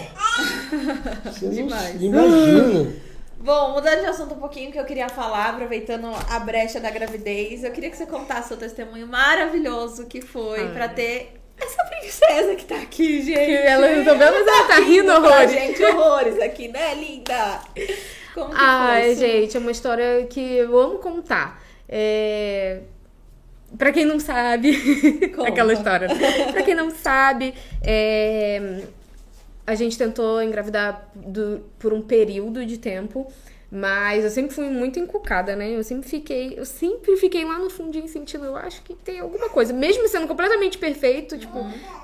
Demais. 1.51 2.01
imagina. 2.03 2.93
Bom, 3.45 3.73
mudando 3.73 4.01
de 4.01 4.07
assunto 4.07 4.33
um 4.33 4.39
pouquinho, 4.39 4.73
que 4.73 4.79
eu 4.81 4.87
queria 4.87 5.07
falar, 5.07 5.51
aproveitando 5.51 6.11
a 6.31 6.39
brecha 6.39 6.81
da 6.81 6.89
gravidez, 6.89 7.63
eu 7.63 7.71
queria 7.73 7.91
que 7.91 7.97
você 7.97 8.07
contasse 8.07 8.49
seu 8.49 8.57
testemunho 8.57 9.07
maravilhoso 9.07 10.07
que 10.07 10.23
foi 10.23 10.67
pra 10.71 10.89
ter 10.89 11.35
essa 11.59 11.85
princesa 11.85 12.55
que 12.55 12.65
tá 12.65 12.77
aqui, 12.77 13.21
gente. 13.21 13.53
Ela 13.53 13.87
resolveu, 13.87 14.33
mas 14.33 14.47
ela 14.47 14.67
tá 14.67 14.77
rindo 14.77 15.13
horrores. 15.13 15.51
gente, 15.51 15.85
horrores 15.85 16.41
aqui, 16.41 16.69
né, 16.69 16.95
linda? 16.95 17.61
Como 18.33 18.49
que 18.49 18.57
Ai, 18.59 19.15
foi? 19.15 19.17
gente, 19.17 19.55
é 19.59 19.61
uma 19.61 19.71
história 19.71 20.27
que 20.27 20.41
eu 20.41 20.79
amo 20.79 20.99
contar. 21.01 21.63
É... 21.87 22.81
Pra 23.77 23.93
quem 23.93 24.07
não 24.07 24.19
sabe, 24.19 24.73
aquela 25.47 25.75
história. 25.75 26.09
Pra 26.51 26.63
quem 26.63 26.75
não 26.75 26.91
sabe, 26.91 27.53
é, 27.83 28.85
a 29.67 29.75
gente 29.75 29.97
tentou 29.97 30.43
engravidar 30.43 31.09
do- 31.15 31.61
por 31.79 31.93
um 31.93 32.03
período 32.03 32.65
de 32.67 32.79
tempo, 32.79 33.27
mas 33.77 34.23
eu 34.23 34.31
sempre 34.31 34.55
fui 34.55 34.69
muito 34.71 35.01
encucada, 35.01 35.57
né? 35.57 35.69
Eu 35.71 35.83
sempre 35.83 36.09
fiquei, 36.09 36.55
eu 36.57 36.65
sempre 36.65 37.17
fiquei 37.17 37.45
lá 37.45 37.59
no 37.59 37.69
fundinho 37.69 38.07
sentindo, 38.07 38.45
eu 38.45 38.55
acho 38.55 38.81
que 38.83 38.95
tem 38.95 39.19
alguma 39.19 39.49
coisa, 39.49 39.73
mesmo 39.73 40.07
sendo 40.07 40.29
completamente 40.29 40.79
perfeito, 40.79 41.37
tipo, 41.37 41.59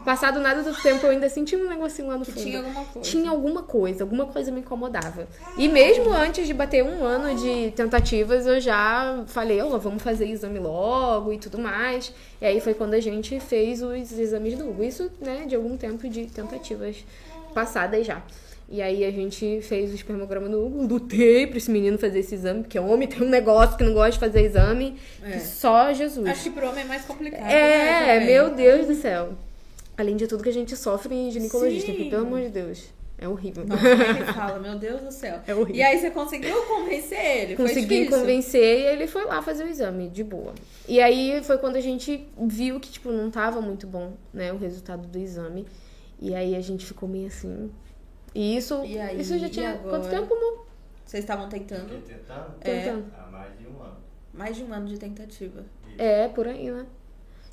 passado 0.04 0.40
nada 0.40 0.64
do 0.64 0.74
tempo, 0.82 1.06
eu 1.06 1.10
ainda 1.10 1.28
senti 1.28 1.54
um 1.54 1.68
negocinho 1.68 2.08
lá 2.08 2.16
no 2.18 2.24
fundo. 2.24 2.40
tinha 2.40 2.58
alguma 2.58 2.84
coisa. 2.86 3.00
Tinha 3.08 3.30
alguma 3.30 3.62
coisa, 3.62 4.02
alguma 4.02 4.26
coisa 4.26 4.50
me 4.50 4.60
incomodava. 4.60 5.28
E 5.56 5.68
mesmo 5.68 6.10
antes 6.12 6.44
de 6.44 6.52
bater 6.54 6.82
um 6.82 7.04
ano 7.04 7.36
de 7.36 7.70
tentativas, 7.76 8.46
eu 8.48 8.58
já 8.58 9.22
falei, 9.28 9.60
ó, 9.60 9.78
vamos 9.78 10.02
fazer 10.02 10.26
exame 10.26 10.58
logo 10.58 11.32
e 11.32 11.38
tudo 11.38 11.56
mais. 11.58 12.12
E 12.40 12.46
aí 12.46 12.60
foi 12.60 12.74
quando 12.74 12.94
a 12.94 13.00
gente 13.00 13.38
fez 13.38 13.80
os 13.80 14.10
exames 14.18 14.56
do 14.58 14.68
Hugo. 14.68 14.82
Isso, 14.82 15.08
né, 15.20 15.44
de 15.46 15.54
algum 15.54 15.76
tempo 15.76 16.08
de 16.08 16.26
tentativas 16.26 16.96
passadas 17.50 18.06
já. 18.06 18.22
E 18.72 18.80
aí 18.80 19.04
a 19.04 19.10
gente 19.10 19.60
fez 19.62 19.90
o 19.90 19.94
espermograma 19.96 20.48
do 20.48 20.64
Hugo, 20.64 20.86
lutei 20.86 21.44
pra 21.46 21.58
esse 21.58 21.68
menino 21.70 21.98
fazer 21.98 22.20
esse 22.20 22.36
exame, 22.36 22.60
porque 22.62 22.78
homem 22.78 23.08
tem 23.08 23.20
um 23.20 23.28
negócio 23.28 23.76
que 23.76 23.82
não 23.82 23.92
gosta 23.92 24.12
de 24.12 24.18
fazer 24.20 24.42
exame, 24.44 24.96
É. 25.24 25.32
que 25.32 25.40
só 25.40 25.92
Jesus. 25.92 26.24
Acho 26.28 26.44
que 26.44 26.50
pro 26.50 26.68
homem 26.68 26.84
é 26.84 26.86
mais 26.86 27.04
complicado. 27.04 27.42
né, 27.42 27.52
É, 27.52 28.12
também. 28.20 28.26
meu 28.28 28.54
Deus 28.54 28.86
do 28.86 28.94
céu. 28.94 29.30
Além 29.98 30.16
de 30.16 30.26
tudo 30.28 30.42
que 30.44 30.48
a 30.48 30.52
gente 30.52 30.76
sofre 30.76 31.14
em 31.14 31.30
ginecologista, 31.32 31.90
Sim. 31.90 31.96
que, 31.96 32.04
pelo 32.10 32.22
amor 32.26 32.40
de 32.42 32.48
Deus, 32.48 32.84
é 33.18 33.26
horrível. 33.28 33.66
Nossa, 33.66 33.86
ele 33.86 34.24
fala, 34.32 34.58
meu 34.60 34.78
Deus 34.78 35.00
do 35.02 35.10
céu. 35.12 35.40
É 35.48 35.52
horrível. 35.54 35.74
E 35.74 35.82
aí 35.82 35.98
você 35.98 36.10
conseguiu 36.12 36.62
convencer 36.62 37.18
ele? 37.18 37.56
Consegui 37.56 38.06
convencer 38.08 38.78
e 38.78 38.86
ele 38.86 39.06
foi 39.08 39.24
lá 39.24 39.42
fazer 39.42 39.64
o 39.64 39.68
exame, 39.68 40.08
de 40.08 40.22
boa. 40.22 40.54
E 40.88 41.00
aí 41.02 41.40
foi 41.42 41.58
quando 41.58 41.74
a 41.74 41.80
gente 41.80 42.24
viu 42.46 42.78
que, 42.78 42.88
tipo, 42.92 43.10
não 43.10 43.30
tava 43.32 43.60
muito 43.60 43.84
bom, 43.86 44.12
né, 44.32 44.52
o 44.52 44.56
resultado 44.58 45.06
do 45.08 45.18
exame. 45.18 45.66
E 46.20 46.34
aí 46.34 46.54
a 46.54 46.60
gente 46.60 46.84
ficou 46.84 47.08
meio 47.08 47.26
assim. 47.28 47.70
E 48.34 48.56
isso, 48.56 48.84
E 48.84 48.98
aí, 48.98 49.20
isso 49.20 49.38
já 49.38 49.48
tinha. 49.48 49.70
agora? 49.72 49.98
Quanto 49.98 50.10
tempo, 50.10 50.34
amor? 50.34 50.66
Vocês 51.04 51.24
estavam 51.24 51.48
tentando? 51.48 51.88
Fiquei 51.88 52.16
tentando 52.16 52.54
É. 52.60 52.80
Tentando. 52.84 53.12
há 53.18 53.26
mais 53.30 53.58
de 53.58 53.66
um 53.66 53.82
ano. 53.82 53.96
Mais 54.32 54.56
de 54.56 54.62
um 54.64 54.72
ano 54.72 54.86
de 54.86 54.98
tentativa. 54.98 55.64
É, 55.98 56.28
por 56.28 56.46
aí, 56.46 56.70
né? 56.70 56.86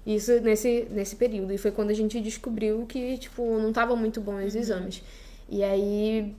Isso 0.06 0.40
nesse, 0.42 0.88
nesse 0.92 1.16
período. 1.16 1.52
E 1.54 1.58
foi 1.58 1.72
quando 1.72 1.90
a 1.90 1.94
gente 1.94 2.22
descobriu 2.22 2.86
que, 2.86 3.18
tipo, 3.18 3.58
não 3.58 3.74
tava 3.74 3.96
muito 3.96 4.22
bom 4.22 4.36
os 4.46 4.56
exames. 4.56 5.02
E 5.50 5.64
aí 5.64 6.36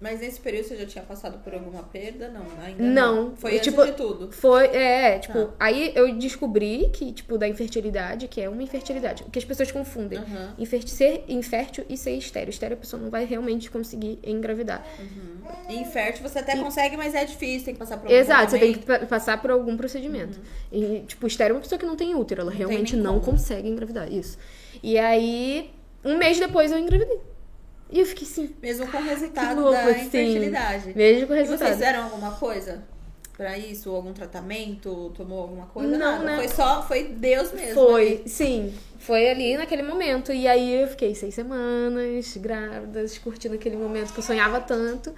Mas 0.00 0.20
nesse 0.20 0.40
período 0.40 0.64
você 0.66 0.76
já 0.78 0.86
tinha 0.86 1.04
passado 1.04 1.38
por 1.44 1.52
alguma 1.52 1.82
perda? 1.82 2.28
Não, 2.28 2.46
ainda 2.64 2.82
Não. 2.82 3.36
Foi 3.36 3.50
Eu, 3.52 3.56
antes 3.56 3.68
tipo, 3.70 3.84
de 3.84 3.92
tudo. 3.92 4.32
Foi, 4.32 4.64
é, 4.68 5.18
tipo, 5.18 5.44
Tá. 5.48 5.54
aí 5.60 5.92
eu 5.94 6.14
descobri 6.14 6.88
que, 6.90 7.12
tipo, 7.12 7.36
da 7.36 7.46
infertilidade, 7.46 8.26
que 8.26 8.40
é 8.40 8.48
uma 8.48 8.62
infertilidade, 8.62 9.22
o 9.24 9.30
que 9.30 9.38
as 9.38 9.44
pessoas 9.44 9.70
confundem. 9.70 10.18
Aham. 10.18 10.54
Infer- 10.58 10.88
ser 10.88 11.24
infértil 11.28 11.84
e 11.86 11.98
ser 11.98 12.12
estéreo. 12.12 12.48
Estéreo 12.48 12.78
a 12.78 12.80
pessoa 12.80 13.02
não 13.02 13.10
vai 13.10 13.26
realmente 13.26 13.70
conseguir 13.70 14.18
engravidar. 14.24 14.82
E 15.68 15.76
infértil 15.76 16.26
você 16.26 16.38
até 16.38 16.56
consegue, 16.56 16.96
mas 16.96 17.14
é 17.14 17.24
difícil, 17.26 17.66
tem 17.66 17.74
que 17.74 17.80
passar 17.80 17.98
por 17.98 18.06
algum 18.06 18.18
Exato, 18.18 18.50
você 18.52 18.58
tem 18.58 18.72
que 18.72 19.06
passar 19.06 19.42
por 19.42 19.50
algum 19.50 19.76
procedimento. 19.76 20.40
E, 20.72 21.00
tipo, 21.06 21.26
estéreo 21.26 21.52
é 21.52 21.56
uma 21.56 21.60
pessoa 21.62 21.78
que 21.78 21.84
não 21.84 21.94
tem 21.96 22.14
útero, 22.14 22.40
ela 22.40 22.50
Uhum. 22.50 22.58
Não 22.58 22.68
realmente 22.68 22.96
não 22.96 23.20
como. 23.20 23.32
consegue 23.32 23.68
engravidar. 23.68 24.10
Isso. 24.10 24.38
E 24.82 24.98
aí, 24.98 25.70
um 26.02 26.16
mês 26.16 26.38
depois 26.40 26.72
eu 26.72 26.78
engravidei. 26.78 27.18
E 27.92 28.00
eu 28.00 28.06
fiquei 28.06 28.26
assim, 28.26 28.50
Mesmo 28.62 28.86
com 28.86 28.98
o 28.98 29.02
resultado 29.02 29.60
louco, 29.60 29.72
da 29.72 29.82
assim. 29.90 30.06
infertilidade. 30.06 30.92
vejo 30.92 31.26
com 31.26 31.32
o 31.32 31.36
E 31.36 31.38
vocês 31.38 31.50
resultado. 31.50 31.72
fizeram 31.72 32.02
alguma 32.04 32.30
coisa 32.32 32.82
pra 33.36 33.58
isso? 33.58 33.90
Algum 33.90 34.12
tratamento? 34.12 35.12
Tomou 35.16 35.40
alguma 35.42 35.66
coisa? 35.66 35.88
Não, 35.90 35.98
Nada. 35.98 36.24
né? 36.24 36.36
Foi 36.36 36.48
só, 36.48 36.82
foi 36.86 37.04
Deus 37.04 37.52
mesmo. 37.52 37.74
Foi, 37.74 38.22
sim. 38.26 38.72
Foi 38.98 39.28
ali 39.30 39.56
naquele 39.56 39.82
momento. 39.82 40.32
E 40.32 40.46
aí 40.46 40.82
eu 40.82 40.86
fiquei 40.88 41.14
seis 41.14 41.34
semanas 41.34 42.36
grávidas, 42.36 43.18
curtindo 43.18 43.54
aquele 43.56 43.76
momento 43.76 44.12
que 44.12 44.18
eu 44.20 44.24
sonhava 44.24 44.60
tanto. 44.60 45.12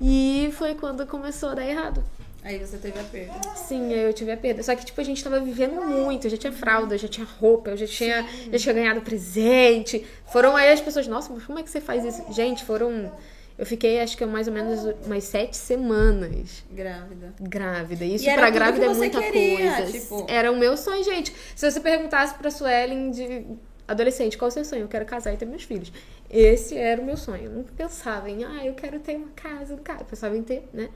E 0.00 0.50
foi 0.56 0.74
quando 0.74 1.06
começou 1.06 1.50
a 1.50 1.54
dar 1.54 1.66
errado. 1.68 2.02
Aí 2.44 2.58
você 2.58 2.76
teve 2.76 3.00
a 3.00 3.02
perda. 3.04 3.32
Sim, 3.56 3.92
aí 3.94 4.02
eu 4.02 4.12
tive 4.12 4.30
a 4.30 4.36
perda. 4.36 4.62
Só 4.62 4.76
que, 4.76 4.84
tipo, 4.84 5.00
a 5.00 5.04
gente 5.04 5.24
tava 5.24 5.40
vivendo 5.40 5.80
muito. 5.82 6.26
Eu 6.26 6.30
já 6.30 6.36
tinha 6.36 6.52
fralda, 6.52 6.94
eu 6.94 6.98
já 6.98 7.08
tinha 7.08 7.26
roupa, 7.40 7.70
eu 7.70 7.76
já 7.76 7.86
tinha, 7.86 8.24
já 8.52 8.58
tinha 8.58 8.74
ganhado 8.74 9.00
presente. 9.00 10.04
Foram 10.30 10.54
aí 10.54 10.70
as 10.70 10.80
pessoas, 10.80 11.06
nossa, 11.08 11.32
mas 11.32 11.42
como 11.44 11.58
é 11.58 11.62
que 11.62 11.70
você 11.70 11.80
faz 11.80 12.04
isso? 12.04 12.22
Gente, 12.32 12.62
foram. 12.64 13.10
Eu 13.56 13.64
fiquei, 13.64 14.00
acho 14.00 14.16
que 14.16 14.26
mais 14.26 14.48
ou 14.48 14.52
menos 14.52 14.80
umas 15.06 15.22
sete 15.24 15.56
semanas 15.56 16.64
Grávida. 16.72 17.32
grávida. 17.40 18.04
Isso 18.04 18.24
pra 18.34 18.50
grávida 18.50 18.86
é 18.86 18.88
muita 18.92 19.22
queria, 19.22 19.72
coisa. 19.76 19.92
tipo- 19.98 20.26
Era 20.28 20.50
o 20.50 20.56
meu 20.58 20.76
sonho, 20.76 21.04
gente. 21.04 21.32
Se 21.54 21.70
você 21.70 21.78
perguntasse 21.80 22.34
pra 22.34 22.50
Suelen 22.50 23.12
de 23.12 23.46
adolescente, 23.86 24.36
qual 24.36 24.48
é 24.48 24.50
o 24.50 24.52
seu 24.52 24.64
sonho? 24.64 24.82
Eu 24.82 24.88
quero 24.88 25.04
casar 25.06 25.32
e 25.32 25.36
ter 25.36 25.44
meus 25.46 25.62
filhos. 25.62 25.92
Esse 26.34 26.76
era 26.76 27.00
o 27.00 27.04
meu 27.04 27.16
sonho. 27.16 27.44
Eu 27.44 27.50
nunca 27.52 27.72
pensava 27.76 28.28
em, 28.28 28.42
ah, 28.42 28.66
eu 28.66 28.74
quero 28.74 28.98
ter 28.98 29.14
uma 29.16 29.28
casa, 29.36 29.72
um 29.72 29.78
cara. 29.78 30.00
Eu 30.00 30.06
pensava 30.06 30.36
em 30.36 30.42
ter, 30.42 30.68
né? 30.72 30.88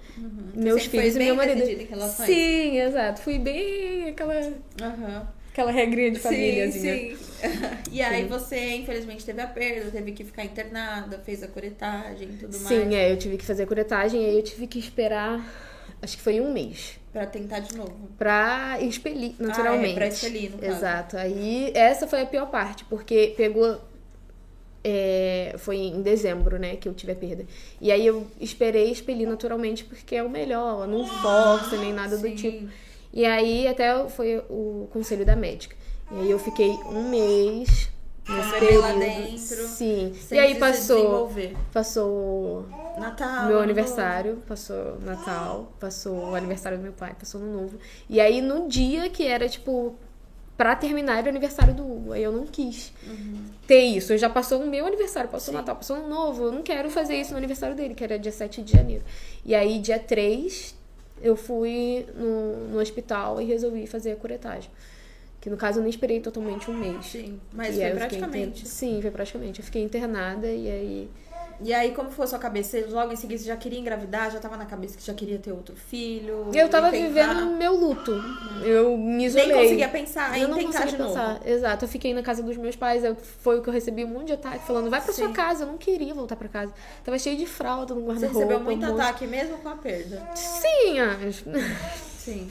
Meus 0.52 0.82
Sempre 0.82 0.98
foi 0.98 1.10
filhos 1.10 1.14
e 1.16 1.18
meu 1.20 1.36
marido. 1.36 1.64
Sim, 2.08 2.80
exato. 2.80 3.20
Fui 3.20 3.38
bem 3.38 4.08
aquela, 4.08 4.34
Aham. 4.82 5.28
aquela 5.52 5.70
regrinha 5.70 6.10
de 6.10 6.16
Sim, 6.18 6.22
famíliazinha. 6.24 6.96
sim. 6.96 7.16
E 7.92 8.02
aí 8.02 8.24
você, 8.24 8.74
infelizmente, 8.74 9.24
teve 9.24 9.40
a 9.40 9.46
perda, 9.46 9.90
teve 9.92 10.10
que 10.10 10.24
ficar 10.24 10.44
internada, 10.44 11.20
fez 11.20 11.40
a 11.44 11.46
curetagem 11.46 12.30
e 12.30 12.32
tudo 12.36 12.58
mais. 12.58 12.66
Sim, 12.66 12.94
é, 12.96 13.12
eu 13.12 13.16
tive 13.16 13.36
que 13.38 13.44
fazer 13.44 13.62
a 13.62 13.66
curetagem 13.66 14.20
e 14.20 14.26
aí 14.26 14.36
eu 14.36 14.42
tive 14.42 14.66
que 14.66 14.78
esperar, 14.80 15.40
acho 16.02 16.16
que 16.16 16.22
foi 16.22 16.40
um 16.40 16.52
mês. 16.52 16.98
Pra 17.12 17.26
tentar 17.26 17.60
de 17.60 17.76
novo. 17.76 18.08
Pra 18.18 18.78
expelir, 18.80 19.34
naturalmente. 19.38 19.86
Ah, 19.86 19.92
é, 19.92 19.94
pra 19.94 20.06
expelir, 20.08 20.50
no 20.50 20.58
caso. 20.58 20.72
Exato. 20.72 21.16
Aí, 21.16 21.72
essa 21.74 22.06
foi 22.08 22.22
a 22.22 22.26
pior 22.26 22.50
parte, 22.50 22.84
porque 22.86 23.34
pegou. 23.36 23.80
É, 24.82 25.54
foi 25.58 25.76
em 25.76 26.02
dezembro, 26.02 26.58
né, 26.58 26.76
que 26.76 26.88
eu 26.88 26.94
tive 26.94 27.12
a 27.12 27.16
perda. 27.16 27.46
E 27.80 27.90
aí 27.90 28.06
eu 28.06 28.26
esperei 28.40 28.90
expelir 28.90 29.28
naturalmente, 29.28 29.84
porque 29.84 30.16
é 30.16 30.22
o 30.22 30.30
melhor, 30.30 30.86
não 30.86 31.06
força 31.06 31.76
nem 31.76 31.92
nada 31.92 32.16
do 32.16 32.28
Sim. 32.28 32.34
tipo. 32.34 32.68
E 33.12 33.24
aí 33.24 33.66
até 33.66 34.08
foi 34.08 34.38
o 34.48 34.88
conselho 34.92 35.24
da 35.24 35.34
médica. 35.34 35.76
E 36.12 36.20
aí 36.20 36.30
eu 36.30 36.38
fiquei 36.38 36.70
um 36.70 37.08
mês 37.10 37.90
nesse 38.28 38.76
lá 38.76 38.92
dentro, 38.92 39.66
Sim. 39.66 40.12
E 40.30 40.38
aí 40.38 40.54
passou. 40.56 41.30
Passou 41.72 42.66
Natal. 42.98 43.46
meu 43.46 43.60
aniversário, 43.60 44.42
passou 44.46 44.98
Natal, 45.00 45.72
passou 45.80 46.30
o 46.30 46.34
aniversário 46.34 46.78
do 46.78 46.82
meu 46.82 46.92
pai, 46.92 47.14
passou 47.18 47.40
no 47.40 47.62
novo. 47.62 47.78
E 48.08 48.20
aí 48.20 48.40
no 48.40 48.68
dia 48.68 49.08
que 49.08 49.26
era, 49.26 49.48
tipo, 49.48 49.96
pra 50.58 50.76
terminar 50.76 51.18
era 51.18 51.26
o 51.28 51.30
aniversário 51.30 51.72
do 51.72 51.82
Hugo, 51.90 52.12
aí 52.12 52.22
eu 52.22 52.32
não 52.32 52.44
quis 52.44 52.92
ter 53.66 53.80
isso. 53.80 54.14
Já 54.18 54.28
passou 54.28 54.60
o 54.60 54.66
meu 54.66 54.84
aniversário, 54.84 55.30
passou 55.30 55.54
o. 55.54 55.56
Natal, 55.56 55.76
passou 55.76 55.96
o 55.98 56.08
novo. 56.08 56.44
Eu 56.46 56.52
não 56.52 56.62
quero 56.62 56.90
fazer 56.90 57.14
isso 57.18 57.30
no 57.30 57.38
aniversário 57.38 57.74
dele, 57.76 57.94
que 57.94 58.02
era 58.04 58.18
dia 58.18 58.32
7 58.32 58.60
de 58.62 58.72
janeiro. 58.72 59.04
E 59.44 59.54
aí, 59.54 59.78
dia 59.78 59.98
3, 59.98 60.74
eu 61.22 61.36
fui 61.36 62.04
no, 62.14 62.70
no 62.72 62.78
hospital 62.80 63.40
e 63.40 63.44
resolvi 63.44 63.86
fazer 63.86 64.12
a 64.12 64.16
curetagem. 64.16 64.70
Que 65.40 65.48
no 65.48 65.56
caso 65.56 65.78
eu 65.78 65.82
nem 65.82 65.90
esperei 65.90 66.18
totalmente 66.20 66.68
um 66.68 66.74
mês. 66.74 67.06
Sim, 67.06 67.38
mas 67.52 67.76
E 67.76 67.80
foi 67.80 67.90
eu 67.92 67.94
praticamente. 67.94 68.60
inter- 68.60 68.66
Sim, 68.66 68.98
foi 69.00 69.10
praticamente. 69.12 69.60
Eu 69.60 69.64
fiquei 69.64 69.82
internada 69.84 70.48
e 70.48 70.68
aí. 70.68 71.08
E 71.60 71.74
aí, 71.74 71.90
como 71.92 72.08
foi 72.10 72.24
a 72.24 72.28
sua 72.28 72.38
cabeça? 72.38 72.78
Você 72.80 72.86
logo 72.86 73.12
em 73.12 73.16
seguida 73.16 73.40
você 73.40 73.48
já 73.48 73.56
queria 73.56 73.78
engravidar? 73.80 74.30
Já 74.30 74.38
tava 74.38 74.56
na 74.56 74.64
cabeça 74.64 74.96
que 74.96 75.04
já 75.04 75.12
queria 75.12 75.38
ter 75.38 75.50
outro 75.52 75.74
filho? 75.74 76.50
Eu 76.54 76.68
tava 76.68 76.90
tentar- 76.90 77.06
vivendo 77.08 77.56
meu 77.56 77.74
luto. 77.74 78.12
Eu 78.64 78.96
me 78.96 79.24
isolei. 79.26 79.48
Nem 79.48 79.56
conseguia 79.62 79.88
pensar 79.88 80.38
em 80.38 80.42
eu 80.42 80.48
não 80.48 80.56
tentar 80.56 80.82
conseguia 80.82 80.92
de 80.92 80.98
novo. 81.02 81.14
pensar. 81.14 81.40
Exato. 81.44 81.84
Eu 81.84 81.88
fiquei 81.88 82.14
na 82.14 82.22
casa 82.22 82.42
dos 82.44 82.56
meus 82.56 82.76
pais. 82.76 83.02
eu- 83.02 83.16
foi 83.16 83.58
o 83.58 83.62
que 83.62 83.68
eu 83.68 83.72
recebi 83.72 84.04
um 84.04 84.08
monte 84.08 84.28
de 84.28 84.32
ataque 84.34 84.64
falando: 84.66 84.88
vai 84.88 85.00
pra 85.00 85.12
sua 85.12 85.26
Sim. 85.28 85.32
casa. 85.32 85.64
Eu 85.64 85.68
não 85.68 85.78
queria 85.78 86.14
voltar 86.14 86.36
pra 86.36 86.48
casa. 86.48 86.72
Tava 87.04 87.18
cheio 87.18 87.36
de 87.36 87.46
fralda 87.46 87.92
no 87.94 88.02
Você 88.02 88.06
guarda-roupa. 88.26 88.38
recebeu 88.38 88.60
muito 88.60 88.86
um 88.86 88.94
ataque 88.94 89.26
mesmo 89.26 89.58
com 89.58 89.68
a 89.68 89.74
perda. 89.76 90.28
Sim, 90.36 91.00
as, 91.00 91.44
Sim. 92.18 92.48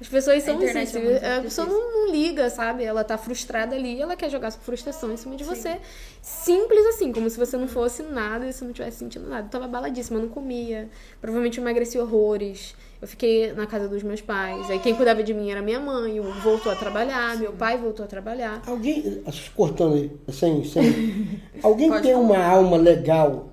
As 0.00 0.08
pessoas 0.08 0.42
são 0.42 0.54
internet 0.54 0.96
assim. 0.96 1.06
é 1.06 1.36
a 1.36 1.42
pessoa 1.42 1.66
não, 1.66 1.92
não 1.92 2.12
liga, 2.12 2.48
sabe? 2.48 2.84
Ela 2.84 3.04
tá 3.04 3.18
frustrada 3.18 3.76
ali 3.76 4.00
ela 4.00 4.16
quer 4.16 4.30
jogar 4.30 4.50
sua 4.50 4.60
frustração 4.60 5.12
em 5.12 5.16
cima 5.16 5.36
de 5.36 5.44
você. 5.44 5.78
Simples 6.22 6.86
assim, 6.86 7.12
como 7.12 7.28
se 7.28 7.38
você 7.38 7.56
não 7.56 7.68
fosse 7.68 8.02
nada 8.02 8.46
e 8.46 8.52
você 8.52 8.64
não 8.64 8.72
tivesse 8.72 8.98
sentindo 8.98 9.28
nada. 9.28 9.46
Eu 9.46 9.50
tava 9.50 9.66
abaladíssima, 9.66 10.18
eu 10.18 10.22
não 10.22 10.30
comia. 10.30 10.88
Provavelmente 11.20 11.58
eu 11.58 11.62
emagreci 11.62 11.98
horrores. 11.98 12.74
Eu 13.00 13.08
fiquei 13.08 13.52
na 13.52 13.66
casa 13.66 13.88
dos 13.88 14.02
meus 14.02 14.20
pais. 14.20 14.70
Aí 14.70 14.78
quem 14.78 14.94
cuidava 14.94 15.22
de 15.22 15.32
mim 15.32 15.50
era 15.50 15.62
minha 15.62 15.80
mãe. 15.80 16.20
O 16.20 16.32
voltou 16.40 16.70
a 16.70 16.76
trabalhar, 16.76 17.36
meu 17.38 17.52
pai 17.52 17.78
voltou 17.78 18.04
a 18.04 18.08
trabalhar. 18.08 18.62
Alguém, 18.66 19.22
cortando 19.54 19.94
aí, 19.94 20.10
sem, 20.32 20.64
sem. 20.64 21.40
Alguém 21.62 21.88
Pode 21.88 22.02
tem 22.02 22.12
falar. 22.12 22.24
uma 22.24 22.44
alma 22.44 22.76
legal, 22.76 23.48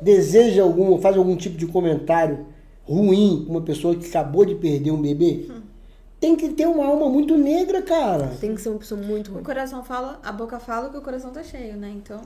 deseja 0.00 0.62
algum, 0.62 0.98
faz 0.98 1.16
algum 1.16 1.36
tipo 1.36 1.56
de 1.56 1.66
comentário 1.66 2.46
ruim 2.86 3.44
com 3.46 3.52
uma 3.52 3.62
pessoa 3.62 3.94
que 3.96 4.06
acabou 4.06 4.44
de 4.44 4.54
perder 4.54 4.90
um 4.92 5.00
bebê? 5.00 5.46
Hum. 5.50 5.60
Tem 6.18 6.34
que 6.34 6.48
ter 6.50 6.66
uma 6.66 6.86
alma 6.86 7.08
muito 7.10 7.36
negra, 7.36 7.82
cara. 7.82 8.28
Tem 8.40 8.54
que 8.54 8.60
ser 8.60 8.70
uma 8.70 8.78
pessoa 8.78 9.00
muito 9.00 9.30
O 9.30 9.34
ruim. 9.34 9.42
coração 9.44 9.84
fala, 9.84 10.18
a 10.24 10.32
boca 10.32 10.58
fala 10.58 10.88
que 10.88 10.96
o 10.96 11.02
coração 11.02 11.30
tá 11.30 11.42
cheio, 11.42 11.76
né? 11.76 11.92
Então. 11.94 12.20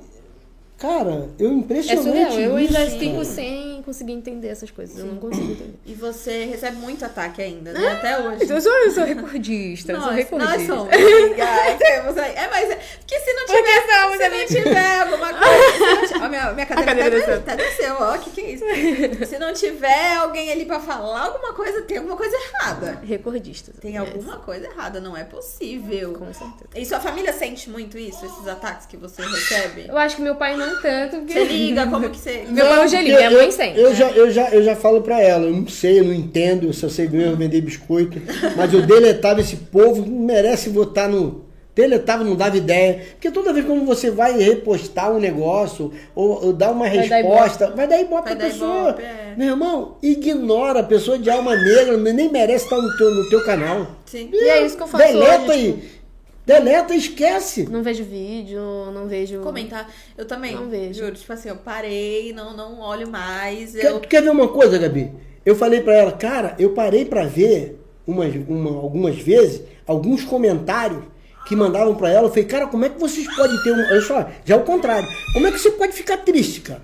Cara, 0.81 1.29
eu 1.39 1.51
É 1.51 1.53
impressionante 1.53 2.03
surreal. 2.05 2.33
Eu 2.41 2.57
ainda 2.57 2.85
isso, 2.85 2.99
fico 2.99 3.13
cara. 3.13 3.25
sem 3.27 3.83
conseguir 3.83 4.13
entender 4.13 4.49
essas 4.49 4.71
coisas. 4.71 4.99
Eu 4.99 5.05
não 5.05 5.17
consigo 5.17 5.53
entender. 5.53 5.79
E 5.85 5.93
você 5.93 6.47
recebe 6.47 6.79
muito 6.79 7.05
ataque 7.05 7.43
ainda, 7.43 7.73
né? 7.73 7.87
Até 7.89 8.19
hoje. 8.19 8.51
Eu 8.51 8.61
sou, 8.63 8.73
eu 8.73 8.91
sou 8.91 9.05
recordista. 9.05 9.93
eu 9.93 9.99
sou 10.01 10.07
Nós, 10.07 10.17
recordista. 10.17 10.57
nós 10.57 10.67
somos. 10.67 10.91
É, 10.91 12.49
mas 12.49 12.71
é, 12.71 12.77
porque 12.99 13.21
se 13.21 13.33
não 13.35 13.47
tiver, 13.47 14.17
se 14.17 14.29
não 14.29 14.47
tiver 14.47 15.01
alguma 15.01 15.29
coisa, 15.35 16.07
tiver, 16.07 16.25
ó, 16.25 16.29
minha, 16.29 16.53
minha 16.53 16.67
cadeira, 16.67 16.95
cadeira 16.95 17.09
até, 17.09 17.19
desceu. 17.19 17.35
até 17.35 17.57
desceu, 17.57 17.97
ó, 18.01 18.15
o 18.17 18.19
que 18.21 18.31
que 18.31 18.41
é 18.41 18.51
isso? 18.53 19.27
Se 19.27 19.39
não 19.39 19.53
tiver 19.53 20.17
alguém 20.17 20.51
ali 20.51 20.65
pra 20.65 20.81
falar 20.81 21.27
alguma 21.27 21.53
coisa, 21.53 21.83
tem 21.83 21.99
alguma 21.99 22.17
coisa 22.17 22.35
errada. 22.37 23.01
Recordista. 23.05 23.73
Tem 23.81 23.99
alguma 23.99 24.39
coisa 24.39 24.67
errada, 24.67 25.01
não 25.01 25.17
é 25.17 25.25
possível. 25.25 26.15
Com 26.15 26.33
certeza. 26.33 26.71
E 26.75 26.87
sua 26.87 27.01
família 27.01 27.33
sente 27.33 27.69
muito 27.69 27.99
isso, 27.99 28.25
esses 28.25 28.49
ataques 28.49 28.87
que 28.87 28.97
você 28.97 29.23
recebe? 29.23 29.87
Eu 29.89 29.99
acho 29.99 30.17
que 30.17 30.23
meu 30.23 30.37
pai 30.37 30.57
não 30.57 30.70
tanto, 30.77 31.17
porque... 31.17 31.33
Você 31.33 31.45
liga, 31.45 31.87
como 31.87 32.11
que 32.11 32.19
você... 32.19 32.45
Meu 32.49 32.67
pai 32.67 32.81
é 32.81 32.85
um 32.85 32.89
gelinho, 32.89 33.17
minha 33.17 33.31
mãe 33.31 33.51
sente. 33.51 33.79
Eu 33.79 33.95
já, 33.95 34.11
eu, 34.11 34.31
já, 34.31 34.49
eu 34.51 34.63
já 34.63 34.77
falo 34.77 35.01
pra 35.03 35.21
ela, 35.21 35.47
eu 35.47 35.53
não 35.53 35.69
sei, 35.69 36.01
eu 36.01 36.05
não 36.05 36.15
entendo, 36.15 36.67
eu 36.67 36.73
só 36.73 36.89
sei 36.89 37.09
mesmo 37.09 37.37
vender 37.37 37.61
biscoito, 37.61 38.21
mas 38.57 38.73
eu 38.73 38.83
deletava 38.83 39.41
esse 39.41 39.57
povo, 39.57 40.05
não 40.05 40.21
merece 40.21 40.69
votar 40.71 41.09
no. 41.09 41.49
Deletava, 41.73 42.25
não 42.25 42.35
dava 42.35 42.57
ideia. 42.57 43.01
Porque 43.13 43.31
toda 43.31 43.53
vez 43.53 43.65
que 43.65 43.73
você 43.73 44.11
vai 44.11 44.37
repostar 44.37 45.13
um 45.13 45.21
negócio 45.21 45.93
ou, 46.15 46.47
ou 46.47 46.53
dar 46.53 46.73
uma 46.73 46.89
Vai 46.89 47.09
dar 47.09 47.17
resposta, 47.17 47.71
vai 47.71 47.87
dar 47.87 48.01
ibope 48.01 48.23
pra 48.23 48.35
dar 48.35 48.45
pessoa. 48.47 48.89
ibope, 48.91 49.03
é. 49.03 49.35
Meu 49.37 49.49
irmão, 49.51 49.97
ignora 50.03 50.81
a 50.81 50.83
pessoa 50.83 51.17
de 51.17 51.31
alma 51.31 51.55
negra, 51.55 51.97
nem 51.97 52.31
merece 52.31 52.65
estar 52.65 52.77
no 52.77 52.97
teu, 52.97 53.15
no 53.15 53.29
teu 53.31 53.45
canal. 53.45 53.87
Sim. 54.05 54.29
E 54.33 54.49
é 54.49 54.67
isso 54.67 54.77
que 54.77 54.83
eu 54.83 54.89
faço 54.89 55.05
Deleta 55.07 55.43
hoje, 55.43 55.53
aí. 55.53 56.00
Deleta 56.47 56.95
esquece. 56.95 57.69
Não 57.71 57.83
vejo 57.83 58.03
vídeo, 58.05 58.61
não 58.93 59.07
vejo... 59.07 59.41
Comentar. 59.41 59.89
Eu 60.17 60.25
também. 60.25 60.55
Não 60.55 60.69
vejo. 60.69 61.01
Juro, 61.05 61.15
tipo 61.15 61.33
assim, 61.33 61.49
eu 61.49 61.57
parei, 61.57 62.33
não, 62.33 62.57
não 62.57 62.81
olho 62.81 63.09
mais. 63.09 63.73
Quer, 63.73 63.87
Eu... 63.91 64.01
tu 64.01 64.09
quer 64.09 64.23
ver 64.23 64.31
uma 64.31 64.49
coisa, 64.49 64.79
Gabi? 64.79 65.13
Eu 65.45 65.55
falei 65.55 65.81
pra 65.81 65.95
ela, 65.95 66.13
cara, 66.13 66.55
eu 66.59 66.71
parei 66.71 67.05
pra 67.05 67.25
ver 67.25 67.81
umas, 68.07 68.35
uma- 68.49 68.71
algumas 68.81 69.17
vezes 69.17 69.63
alguns 69.87 70.25
comentários 70.25 71.03
que 71.47 71.55
mandavam 71.57 71.95
pra 71.95 72.11
ela. 72.11 72.27
Eu 72.27 72.31
falei, 72.31 72.45
cara, 72.45 72.67
como 72.67 72.85
é 72.85 72.89
que 72.89 72.99
vocês 73.01 73.27
podem 73.37 73.57
ter 73.63 73.73
um. 73.73 73.79
Olha 73.79 74.01
só, 74.01 74.29
já 74.45 74.55
é 74.55 74.59
o 74.59 74.63
contrário. 74.63 75.09
Como 75.33 75.47
é 75.47 75.53
que 75.53 75.59
você 75.59 75.71
pode 75.71 75.93
ficar 75.93 76.19
triste, 76.19 76.61
cara? 76.63 76.83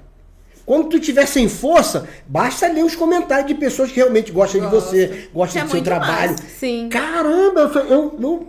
Quando 0.64 0.88
tu 0.88 0.98
tiver 0.98 1.26
sem 1.26 1.48
força, 1.48 2.09
basta 2.26 2.66
ler 2.66 2.84
os 2.84 2.96
comentários 2.96 3.46
de 3.46 3.54
pessoas 3.54 3.90
que 3.90 3.96
realmente 3.96 4.32
gostam 4.32 4.61
de 4.61 4.66
Gosto. 4.66 4.90
você, 4.90 5.28
gostam 5.32 5.62
Que 5.62 5.66
é 5.66 5.68
do 5.68 5.70
seu 5.70 5.82
trabalho. 5.84 6.34
Sim. 6.59 6.88
Caramba, 6.88 7.61
eu, 7.61 7.80
eu, 7.82 8.18
eu, 8.20 8.46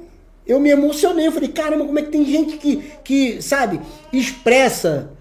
eu 0.47 0.59
me 0.59 0.69
emocionei. 0.69 1.27
Eu 1.27 1.31
falei, 1.31 1.49
caramba, 1.49 1.85
como 1.85 1.99
é 1.99 2.01
que 2.01 2.09
tem 2.11 2.25
gente 2.25 2.57
que, 2.57 2.77
que 3.03 3.41
sabe, 3.41 3.79
expressa 4.13 5.11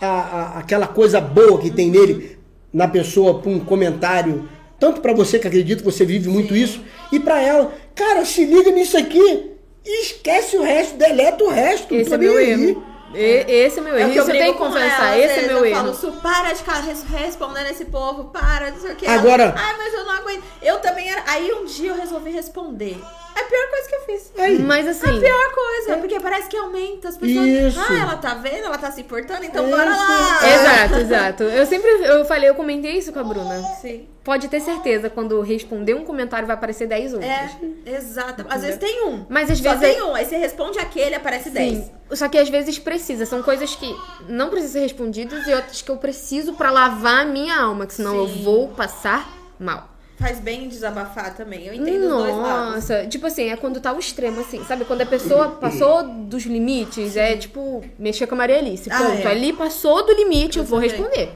a, 0.00 0.06
a- 0.06 0.58
aquela 0.58 0.86
coisa 0.86 1.20
boa 1.20 1.60
que 1.60 1.70
tem 1.70 1.90
nele 1.90 2.38
na 2.72 2.88
pessoa 2.88 3.38
por 3.40 3.50
um 3.50 3.60
comentário, 3.60 4.48
tanto 4.80 5.00
pra 5.00 5.12
você 5.12 5.38
que 5.38 5.46
acredito 5.46 5.78
que 5.78 5.84
você 5.84 6.04
vive 6.04 6.28
muito 6.28 6.54
isso, 6.56 6.80
e 7.12 7.20
pra 7.20 7.40
ela, 7.40 7.72
cara, 7.94 8.24
se 8.24 8.44
liga 8.44 8.70
nisso 8.70 8.96
aqui 8.96 9.52
e 9.86 10.02
esquece 10.02 10.56
o 10.56 10.62
resto, 10.62 10.96
deleta 10.96 11.44
o 11.44 11.48
resto. 11.50 11.94
Esse 11.94 12.12
é 12.14 12.18
meu 12.18 12.38
erro. 12.40 12.84
E- 13.14 13.44
esse 13.48 13.78
é 13.78 13.82
meu 13.82 13.94
É 13.94 14.00
erro. 14.00 14.10
o 14.10 14.12
que 14.12 14.18
eu 14.18 14.22
Isso 14.22 14.30
eu 14.32 14.34
brigo 14.36 14.42
tenho 14.44 14.52
que 14.54 14.58
confessar. 14.58 15.14
ela, 15.16 15.18
Esse 15.24 15.38
é 15.38 15.46
meu 15.46 15.58
eu 15.58 15.64
erro. 15.66 15.76
falo, 15.76 15.94
Su, 15.94 16.12
para 16.20 16.52
de 16.52 16.58
ficar 16.58 16.80
res- 16.80 17.04
respondendo 17.04 17.66
esse 17.70 17.84
povo, 17.84 18.24
para, 18.24 18.72
não 18.72 18.80
sei 18.80 18.90
o 18.92 18.96
que. 18.96 19.06
Agora- 19.06 19.54
Ai, 19.56 19.74
mas 19.78 19.94
eu 19.94 20.04
não 20.04 20.12
aguento. 20.16 20.42
Eu 20.60 20.80
também 20.80 21.08
era. 21.08 21.22
Aí 21.28 21.52
um 21.52 21.64
dia 21.64 21.90
eu 21.90 21.94
resolvi 21.96 22.30
responder. 22.32 22.96
É 23.36 23.40
a 23.40 23.44
pior 23.44 23.68
coisa 23.70 23.88
que 23.88 23.94
eu 23.96 24.00
fiz. 24.02 24.32
Aí, 24.38 24.58
Mas 24.60 24.86
É 24.86 24.88
a 24.88 24.92
assim, 24.92 25.20
pior 25.20 25.54
coisa, 25.54 25.96
porque 25.98 26.20
parece 26.20 26.48
que 26.48 26.56
aumenta 26.56 27.08
as 27.08 27.16
pessoas. 27.16 27.46
Isso. 27.46 27.80
Ah, 27.80 27.94
ela 28.00 28.16
tá 28.16 28.34
vendo, 28.34 28.64
ela 28.66 28.78
tá 28.78 28.90
se 28.90 29.00
importando, 29.00 29.44
então 29.44 29.66
Isso. 29.66 29.76
bora 29.76 29.90
lá. 29.90 30.40
exato, 30.54 30.94
exato. 31.00 31.42
Eu 31.44 31.66
sempre 31.66 31.88
eu 31.90 32.24
falei, 32.24 32.48
eu 32.48 32.54
comentei 32.54 32.92
isso 32.98 33.12
com 33.12 33.18
a 33.18 33.24
Bruna. 33.24 33.60
Sim. 33.80 34.08
Pode 34.22 34.48
ter 34.48 34.60
certeza, 34.60 35.10
quando 35.10 35.38
responder 35.42 35.92
um 35.94 36.04
comentário 36.04 36.46
vai 36.46 36.54
aparecer 36.56 36.86
10 36.86 37.12
outros. 37.14 37.30
É, 37.30 37.50
exato. 37.86 38.46
Às 38.48 38.62
vezes 38.62 38.78
tem 38.78 39.04
um. 39.06 39.26
Mas 39.28 39.50
às 39.50 39.58
Só 39.58 39.74
vezes 39.74 39.80
tem 39.94 39.98
é- 39.98 40.04
um. 40.04 40.14
Aí 40.14 40.24
você 40.24 40.36
responde 40.38 40.78
aquele, 40.78 41.14
aparece 41.14 41.50
10. 41.50 41.78
Sim. 41.78 41.90
Só 42.12 42.28
que 42.28 42.38
às 42.38 42.48
vezes 42.48 42.78
precisa. 42.78 43.26
São 43.26 43.42
coisas 43.42 43.74
que 43.74 43.94
não 44.28 44.48
precisam 44.48 44.74
ser 44.74 44.80
respondidas 44.80 45.46
e 45.46 45.52
outras 45.52 45.82
que 45.82 45.90
eu 45.90 45.96
preciso 45.98 46.54
pra 46.54 46.70
lavar 46.70 47.22
a 47.22 47.24
minha 47.26 47.54
alma, 47.60 47.86
que 47.86 47.92
senão 47.94 48.16
eu 48.16 48.28
Sim. 48.28 48.42
vou 48.42 48.68
passar 48.68 49.28
mal. 49.58 49.90
Faz 50.24 50.38
bem 50.40 50.68
desabafar 50.68 51.34
também. 51.36 51.66
Eu 51.66 51.74
entendo 51.74 52.04
os 52.04 52.22
dois 52.22 52.36
lados. 52.36 52.74
Nossa, 52.76 53.06
tipo 53.06 53.26
assim, 53.26 53.50
é 53.50 53.56
quando 53.56 53.78
tá 53.80 53.92
o 53.92 53.98
extremo, 53.98 54.40
assim, 54.40 54.64
sabe? 54.64 54.84
Quando 54.86 55.02
a 55.02 55.06
pessoa 55.06 55.50
passou 55.60 56.02
dos 56.02 56.44
limites, 56.44 57.16
é 57.16 57.36
tipo, 57.36 57.84
mexer 57.98 58.26
com 58.26 58.34
a 58.34 58.38
Maria 58.38 58.56
Alice. 58.58 58.88
Ah, 58.90 58.98
Ponto. 58.98 59.26
é. 59.26 59.30
Ali 59.30 59.52
passou 59.52 60.04
do 60.06 60.12
limite, 60.14 60.56
eu, 60.58 60.64
Eu 60.64 60.68
vou 60.68 60.80
também. 60.80 60.90
responder. 60.96 61.28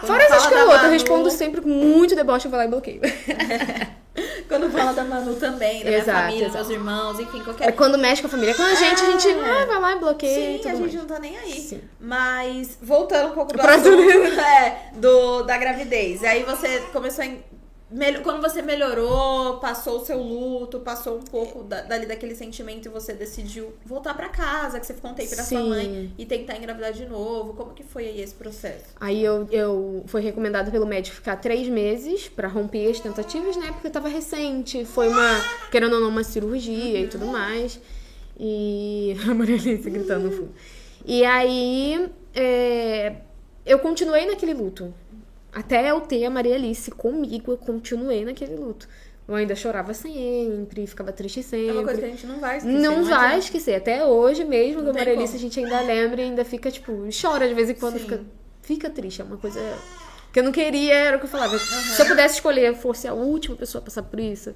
Quando 0.00 0.06
Fora 0.08 0.22
essas 0.24 0.46
carotas, 0.48 0.82
eu 0.84 0.90
respondo 0.90 1.30
sempre 1.30 1.60
com 1.60 1.68
muito 1.68 2.14
deboche, 2.14 2.46
eu 2.46 2.50
vou 2.50 2.58
lá 2.58 2.66
e 2.66 2.68
bloqueio. 2.68 3.00
Quando 4.48 4.70
fala 4.70 4.92
da 4.92 5.04
Manu 5.04 5.34
também, 5.34 5.80
da 5.80 5.84
minha 5.90 5.98
Exato, 5.98 6.18
família, 6.20 6.46
exato. 6.46 6.54
meus 6.56 6.70
irmãos, 6.70 7.20
enfim, 7.20 7.40
É 7.40 7.44
qualquer 7.44 7.72
quando 7.72 7.98
mexe 7.98 8.22
com 8.22 8.28
a 8.28 8.30
família. 8.30 8.54
Com 8.54 8.62
a 8.62 8.74
gente, 8.74 9.02
a 9.02 9.10
gente 9.10 9.28
É. 9.28 9.32
ah, 9.62 9.66
vai 9.66 9.80
lá 9.80 9.92
e 9.92 9.98
bloqueia 9.98 10.34
Sim, 10.62 10.68
a 10.68 10.72
gente 10.74 10.80
mais. 10.80 10.94
não 10.94 11.04
tá 11.06 11.18
nem 11.18 11.36
aí. 11.36 11.52
Sim. 11.60 11.80
Mas, 12.00 12.78
voltando 12.80 13.28
um 13.30 13.32
pouco 13.32 13.52
do 13.52 13.58
Pra 13.58 13.74
assunto, 13.74 14.00
é, 14.40 14.90
do, 14.94 15.42
da 15.42 15.56
gravidez. 15.58 16.22
Aí 16.24 16.42
você 16.44 16.80
começou 16.92 17.24
a... 17.24 17.28
Quando 18.24 18.42
você 18.42 18.62
melhorou, 18.62 19.58
passou 19.58 20.00
o 20.00 20.04
seu 20.04 20.20
luto, 20.20 20.80
passou 20.80 21.18
um 21.18 21.22
pouco 21.22 21.62
da- 21.62 21.82
dali 21.82 22.04
daquele 22.04 22.34
sentimento 22.34 22.86
e 22.86 22.88
você 22.88 23.12
decidiu 23.12 23.72
voltar 23.84 24.12
pra 24.14 24.28
casa, 24.28 24.80
que 24.80 24.86
você 24.86 24.92
ficou 24.92 25.12
um 25.12 25.14
tempo 25.14 25.36
na 25.36 25.42
sua 25.44 25.62
mãe 25.62 26.12
e 26.18 26.26
tentar 26.26 26.56
engravidar 26.56 26.92
de 26.92 27.06
novo. 27.06 27.52
Como 27.54 27.72
que 27.74 27.84
foi 27.84 28.06
aí 28.08 28.20
esse 28.20 28.34
processo? 28.34 28.86
Aí 28.98 29.22
eu, 29.24 29.46
eu 29.52 30.02
foi 30.06 30.20
recomendado 30.20 30.72
pelo 30.72 30.84
médico 30.84 31.14
ficar 31.14 31.36
três 31.36 31.68
meses 31.68 32.28
pra 32.28 32.48
romper 32.48 32.90
as 32.90 32.98
tentativas, 32.98 33.56
né? 33.56 33.68
Porque 33.70 33.86
eu 33.86 33.92
tava 33.92 34.08
recente, 34.08 34.84
foi 34.84 35.06
uma, 35.08 35.40
querendo 35.70 35.94
ou 35.94 36.00
não, 36.00 36.08
uma 36.08 36.24
cirurgia 36.24 36.98
e 37.00 37.06
tudo 37.06 37.26
mais. 37.26 37.80
E 38.38 39.14
a 39.30 39.32
Maria 39.32 39.54
Alice 39.54 39.88
gritando 39.88 40.24
no 40.28 40.32
fundo. 40.32 40.54
E 41.04 41.24
aí 41.24 42.08
é, 42.34 43.14
eu 43.64 43.78
continuei 43.78 44.26
naquele 44.26 44.54
luto. 44.54 44.92
Até 45.56 45.90
eu 45.90 46.02
ter 46.02 46.22
a 46.26 46.28
Maria 46.28 46.54
Alice 46.54 46.90
comigo, 46.90 47.52
eu 47.52 47.56
continuei 47.56 48.26
naquele 48.26 48.54
luto. 48.56 48.86
Eu 49.26 49.34
ainda 49.34 49.56
chorava 49.56 49.94
sempre, 49.94 50.86
ficava 50.86 51.10
triste 51.12 51.42
sempre. 51.42 51.70
É 51.70 51.72
uma 51.72 51.82
coisa 51.82 51.98
que 51.98 52.04
a 52.06 52.10
gente 52.10 52.26
não 52.26 52.38
vai 52.38 52.58
esquecer. 52.58 52.78
Não 52.78 53.04
vai 53.04 53.14
adianta. 53.14 53.38
esquecer. 53.38 53.74
Até 53.74 54.04
hoje 54.04 54.44
mesmo, 54.44 54.82
Não 54.82 54.92
da 54.92 54.98
Maria 54.98 55.14
Alice, 55.14 55.34
a 55.34 55.38
gente 55.38 55.58
ainda 55.58 55.80
lembra 55.80 56.20
e 56.20 56.24
ainda 56.24 56.44
fica, 56.44 56.70
tipo, 56.70 56.92
chora 57.10 57.48
de 57.48 57.54
vez 57.54 57.70
em 57.70 57.74
quando. 57.74 57.94
Sim. 57.94 58.00
Fica, 58.00 58.20
fica 58.60 58.90
triste. 58.90 59.22
É 59.22 59.24
uma 59.24 59.38
coisa 59.38 59.58
que 60.30 60.38
eu 60.38 60.44
não 60.44 60.52
queria, 60.52 60.92
era 60.92 61.16
o 61.16 61.18
que 61.18 61.24
eu 61.24 61.30
falava. 61.30 61.58
Se 61.58 62.02
eu 62.02 62.06
pudesse 62.06 62.34
escolher, 62.34 62.74
fosse 62.74 63.08
a 63.08 63.14
última 63.14 63.56
pessoa 63.56 63.80
a 63.80 63.84
passar 63.86 64.02
por 64.02 64.20
isso, 64.20 64.54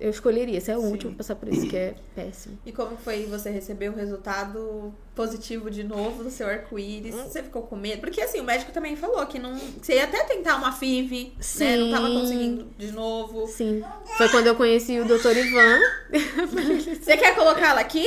eu 0.00 0.10
escolheria 0.10 0.60
ser 0.60 0.72
a 0.72 0.78
última 0.78 1.12
a 1.12 1.16
passar 1.16 1.36
por 1.36 1.48
isso, 1.48 1.66
que 1.68 1.76
é 1.76 1.94
péssimo. 2.14 2.58
E 2.66 2.72
como 2.72 2.96
foi 2.96 3.26
você 3.26 3.50
receber 3.50 3.88
o 3.88 3.94
resultado 3.94 4.92
positivo 5.14 5.70
de 5.70 5.84
novo 5.84 6.24
do 6.24 6.30
seu 6.30 6.46
arco-íris? 6.46 7.14
Hum. 7.14 7.24
Você 7.24 7.42
ficou 7.42 7.62
com 7.62 7.76
medo? 7.76 8.00
Porque 8.00 8.20
assim, 8.20 8.40
o 8.40 8.44
médico 8.44 8.72
também 8.72 8.96
falou 8.96 9.24
que 9.26 9.38
não. 9.38 9.56
Você 9.56 9.94
ia 9.94 10.04
até 10.04 10.24
tentar 10.24 10.56
uma 10.56 10.72
FIV, 10.72 11.34
né? 11.58 11.76
Não 11.76 11.90
tava 11.90 12.08
Sim. 12.08 12.20
conseguindo 12.20 12.66
de 12.76 12.92
novo. 12.92 13.46
Sim. 13.46 13.84
Foi 14.16 14.28
quando 14.28 14.46
eu 14.48 14.56
conheci 14.56 14.98
o 14.98 15.04
Dr. 15.04 15.36
Ivan. 15.36 15.80
Você 17.00 17.16
quer 17.16 17.34
colocar 17.34 17.70
ela 17.70 17.80
aqui? 17.80 18.06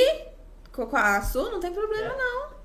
Com 0.74 0.86
com 0.86 0.98
a 0.98 1.22
Su? 1.22 1.50
Não 1.50 1.60
tem 1.60 1.72
problema, 1.72 2.14
não. 2.16 2.57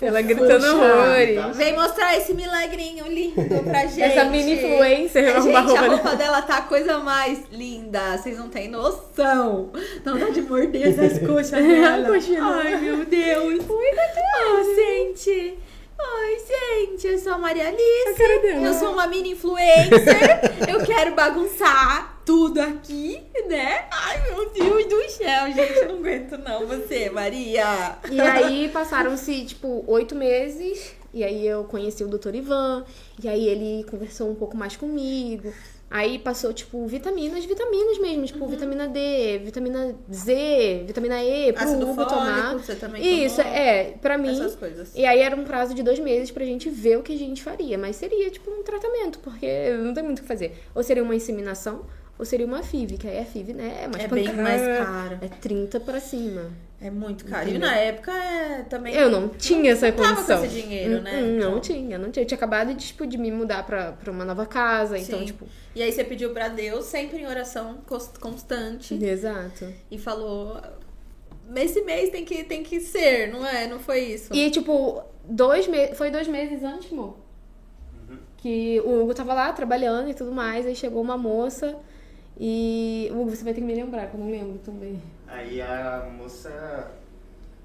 Ela 0.00 0.20
gritando 0.20 0.66
horrores. 0.76 1.56
Vem 1.56 1.72
mostrar 1.74 2.16
esse 2.18 2.34
milagrinho 2.34 3.06
lindo 3.08 3.62
pra 3.64 3.86
gente. 3.86 4.02
Essa 4.02 4.24
mini 4.26 4.54
influencer, 4.54 5.24
É, 5.24 5.32
uma 5.32 5.40
gente, 5.40 5.52
roupa 5.54 5.58
a 5.58 5.62
dela. 5.80 5.94
roupa 5.94 6.16
dela 6.16 6.42
tá 6.42 6.56
a 6.58 6.62
coisa 6.62 6.98
mais 6.98 7.38
linda. 7.50 8.18
Vocês 8.18 8.36
não 8.38 8.48
têm 8.50 8.68
noção. 8.68 9.70
Não 10.04 10.18
dá 10.18 10.28
de 10.28 10.42
morder 10.42 10.88
essas 10.88 11.18
coxas 11.26 11.50
dela. 11.64 12.06
coxinha 12.08 12.40
dela. 12.40 12.62
Ai, 12.62 12.76
meu 12.76 13.04
Deus. 13.06 13.64
Ai, 14.38 14.74
gente. 14.74 15.58
Ai, 15.98 16.36
gente, 16.46 17.06
eu 17.06 17.18
sou 17.18 17.32
a 17.32 17.38
Maria 17.38 17.68
Alice. 17.68 18.18
Dela. 18.42 18.66
Eu 18.66 18.74
sou 18.74 18.92
uma 18.92 19.06
mini 19.06 19.30
influencer. 19.32 20.40
eu 20.68 20.84
quero 20.84 21.14
bagunçar 21.14 22.15
tudo 22.26 22.60
aqui, 22.60 23.22
né? 23.48 23.86
Ai, 23.90 24.20
meu 24.32 24.50
Deus 24.50 24.86
do 24.86 25.10
céu, 25.10 25.46
gente. 25.46 25.78
Eu 25.78 25.88
não 25.90 25.98
aguento, 26.00 26.36
não. 26.36 26.66
Você, 26.66 27.08
Maria. 27.08 27.96
E 28.10 28.20
aí 28.20 28.68
passaram-se, 28.68 29.44
tipo, 29.44 29.84
oito 29.86 30.16
meses. 30.16 30.92
E 31.14 31.22
aí 31.22 31.46
eu 31.46 31.62
conheci 31.64 32.02
o 32.02 32.08
Dr. 32.08 32.34
Ivan. 32.34 32.84
E 33.22 33.28
aí 33.28 33.46
ele 33.46 33.84
conversou 33.88 34.28
um 34.28 34.34
pouco 34.34 34.56
mais 34.56 34.76
comigo. 34.76 35.52
Aí 35.88 36.18
passou, 36.18 36.52
tipo, 36.52 36.84
vitaminas, 36.88 37.44
vitaminas 37.44 37.98
mesmo. 37.98 38.26
Tipo, 38.26 38.44
vitamina 38.48 38.88
D, 38.88 39.38
vitamina 39.44 39.94
Z, 40.12 40.82
vitamina 40.84 41.22
E, 41.22 41.52
pro 41.52 41.62
Ácido 41.62 41.84
Hugo 41.84 41.94
fólico, 41.94 42.12
tomar. 42.12 42.52
você 42.54 42.74
também 42.74 43.24
Isso, 43.24 43.36
tomou? 43.36 43.52
é, 43.52 43.84
pra 44.02 44.18
mim. 44.18 44.32
Essas 44.32 44.56
coisas. 44.56 44.90
E 44.96 45.06
aí 45.06 45.20
era 45.20 45.36
um 45.36 45.44
prazo 45.44 45.74
de 45.74 45.84
dois 45.84 46.00
meses 46.00 46.32
pra 46.32 46.44
gente 46.44 46.68
ver 46.68 46.98
o 46.98 47.04
que 47.04 47.14
a 47.14 47.18
gente 47.18 47.40
faria. 47.40 47.78
Mas 47.78 47.94
seria, 47.94 48.28
tipo, 48.30 48.50
um 48.50 48.64
tratamento, 48.64 49.20
porque 49.20 49.70
não 49.78 49.94
tem 49.94 50.02
muito 50.02 50.18
o 50.18 50.22
que 50.22 50.28
fazer. 50.28 50.60
Ou 50.74 50.82
seria 50.82 51.04
uma 51.04 51.14
inseminação, 51.14 51.86
ou 52.18 52.24
seria 52.24 52.46
uma 52.46 52.62
FIV, 52.62 52.96
que 52.98 53.06
aí 53.08 53.18
a 53.18 53.24
FIV, 53.24 53.52
né, 53.52 53.80
é 53.84 53.88
mais 53.88 54.04
É 54.04 54.08
bem 54.08 54.32
mais 54.34 54.62
cara. 54.62 55.18
É 55.22 55.28
30 55.28 55.80
pra 55.80 56.00
cima. 56.00 56.50
É 56.80 56.90
muito 56.90 57.24
caro. 57.24 57.46
E 57.46 57.50
Entendeu? 57.52 57.68
na 57.68 57.74
época 57.76 58.12
é, 58.12 58.62
também. 58.64 58.94
Eu 58.94 59.10
não 59.10 59.28
tinha 59.30 59.72
essa 59.72 59.90
tava 59.90 60.08
com 60.10 60.14
condição. 60.14 60.44
esse 60.44 60.60
dinheiro, 60.60 61.00
né? 61.00 61.12
Hum, 61.22 61.24
hum, 61.24 61.36
Não 61.38 61.48
Então. 61.48 61.60
tinha, 61.60 61.98
não 61.98 62.10
tinha. 62.10 62.22
Eu 62.22 62.26
tinha 62.26 62.36
acabado 62.36 62.74
de, 62.74 62.86
tipo, 62.86 63.06
de 63.06 63.16
me 63.16 63.30
mudar 63.30 63.64
pra, 63.64 63.92
pra 63.92 64.10
uma 64.12 64.24
nova 64.26 64.44
casa, 64.44 64.98
então, 64.98 65.20
Sim. 65.20 65.24
tipo... 65.24 65.46
E 65.74 65.82
aí 65.82 65.90
você 65.90 66.04
pediu 66.04 66.30
pra 66.34 66.48
Deus, 66.48 66.84
sempre 66.84 67.18
em 67.18 67.26
oração 67.26 67.78
cons- 67.86 68.12
constante, 68.20 68.92
Exato. 69.02 69.72
e 69.90 69.98
falou: 69.98 70.60
esse 71.54 71.80
mês 71.82 72.10
tem 72.10 72.24
que, 72.26 72.44
tem 72.44 72.62
que 72.62 72.78
ser, 72.80 73.28
não 73.32 73.46
é? 73.46 73.66
Não 73.66 73.78
foi 73.78 74.00
isso? 74.00 74.34
E, 74.34 74.50
tipo, 74.50 75.02
dois 75.24 75.66
meses... 75.66 75.96
Foi 75.96 76.10
dois 76.10 76.28
meses 76.28 76.62
antes, 76.62 76.92
amor? 76.92 77.16
Que 78.36 78.80
o 78.84 79.02
Hugo 79.02 79.14
tava 79.14 79.32
lá 79.34 79.52
trabalhando 79.52 80.10
e 80.10 80.14
tudo 80.14 80.30
mais, 80.30 80.66
aí 80.66 80.76
chegou 80.76 81.00
uma 81.02 81.16
moça 81.16 81.74
e... 82.38 83.08
Hugo, 83.12 83.30
você 83.30 83.44
vai 83.44 83.54
ter 83.54 83.60
que 83.60 83.66
me 83.66 83.74
lembrar, 83.74 84.06
que 84.08 84.14
eu 84.16 84.20
não 84.20 84.30
lembro 84.30 84.58
também. 84.64 85.00
Aí 85.26 85.60
a 85.60 86.08
moça 86.16 86.90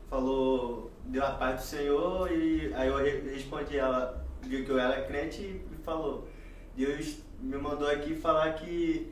falou, 0.10 0.92
deu 1.06 1.24
a 1.26 1.32
paz 1.32 1.62
do 1.62 1.66
Senhor 1.68 2.32
e 2.32 2.74
aí 2.74 2.88
eu 2.88 2.98
re- 2.98 3.22
respondi 3.34 3.78
ela, 3.78 4.24
viu 4.42 4.64
que 4.66 4.72
eu 4.72 4.80
era 4.80 5.02
crente 5.04 5.42
e 5.42 5.62
falou, 5.84 6.28
Deus 6.76 7.18
me 7.42 7.58
mandou 7.58 7.88
aqui 7.90 8.16
falar 8.16 8.54
que, 8.54 9.12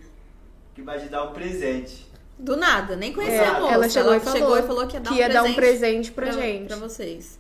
que 0.75 0.81
vai 0.81 0.99
te 0.99 1.07
dar 1.07 1.23
um 1.23 1.33
presente. 1.33 2.07
Do 2.37 2.55
nada, 2.55 2.95
nem 2.95 3.11
conhecia 3.13 3.37
É, 3.41 3.47
a 3.47 3.59
moça. 3.59 3.73
ela 3.73 3.89
chegou 3.89 4.15
e 4.15 4.19
chegou 4.19 4.33
falou 4.39 4.57
e 4.57 4.61
falou 4.63 4.87
que 4.87 4.95
ia 4.95 4.99
dar, 5.01 5.09
que 5.09 5.15
um, 5.15 5.17
ia 5.19 5.29
dar 5.29 5.41
presente 5.41 5.51
um 5.51 5.55
presente 5.55 6.11
pra, 6.11 6.27
pra, 6.27 6.35
gente. 6.41 6.67
pra 6.67 6.77
vocês. 6.77 7.39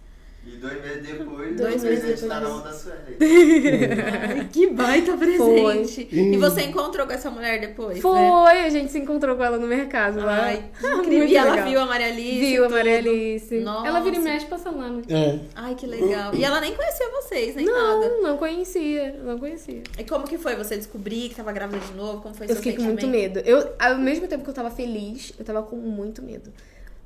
E 0.51 0.57
dois 0.57 0.81
meses 0.81 1.03
depois, 1.07 1.55
Dois 1.57 1.83
meses 1.83 1.99
presente 1.99 2.27
tá 2.27 2.39
depois. 2.39 2.41
na 2.41 2.49
mão 2.49 2.61
da 2.63 2.73
sua. 2.73 2.93
Ai, 2.93 4.49
que 4.51 4.67
baita 4.67 5.15
presente. 5.17 6.07
Foi. 6.09 6.19
E 6.19 6.37
você 6.37 6.61
encontrou 6.63 7.05
com 7.05 7.13
essa 7.13 7.29
mulher 7.29 7.59
depois? 7.59 7.99
Foi, 7.99 8.19
Né? 8.19 8.65
a 8.65 8.69
gente 8.69 8.91
se 8.91 8.97
encontrou 8.99 9.35
com 9.35 9.43
ela 9.43 9.57
no 9.57 9.67
mercado 9.67 10.19
lá. 10.19 10.45
Ai, 10.45 10.65
que 10.79 10.87
incrível. 10.87 11.27
E 11.27 11.35
ela 11.37 11.51
legal. 11.51 11.67
viu 11.69 11.79
a 11.79 11.85
Maria 11.85 12.07
Alice. 12.07 12.39
Viu 12.39 12.63
a 12.63 12.67
tudo. 12.67 12.75
Maria 12.77 12.97
Alice. 12.97 13.55
Nossa. 13.59 13.87
Ela 13.87 13.99
vira 14.01 14.15
e 14.15 14.19
mexe 14.19 14.45
passando 14.47 14.77
lá. 14.79 14.89
né? 14.89 15.01
É. 15.09 15.39
Ai, 15.55 15.75
que 15.75 15.85
legal. 15.85 16.33
E 16.33 16.43
ela 16.43 16.59
nem 16.61 16.73
conhecia 16.75 17.09
vocês, 17.21 17.55
nem 17.55 17.65
nada. 17.65 18.09
Não, 18.09 18.21
não 18.23 18.37
conhecia, 18.37 19.15
não 19.23 19.37
conhecia. 19.37 19.81
E 19.97 20.03
como 20.03 20.25
que 20.27 20.37
foi 20.37 20.55
você 20.55 20.75
descobrir 20.77 21.29
que 21.29 21.35
tava 21.35 21.51
grávida 21.51 21.79
de 21.85 21.93
novo? 21.93 22.21
Como 22.21 22.33
foi 22.33 22.45
Eu 22.45 22.53
seu 22.53 22.57
fiquei 22.57 22.75
com 22.75 22.83
muito 22.83 23.07
medo. 23.07 23.39
Eu, 23.39 23.73
ao 23.79 23.97
mesmo 23.97 24.27
tempo 24.27 24.43
que 24.43 24.49
eu 24.49 24.53
tava 24.53 24.71
feliz, 24.71 25.33
eu 25.37 25.45
tava 25.45 25.61
com 25.63 25.75
muito 25.75 26.21
medo. 26.21 26.51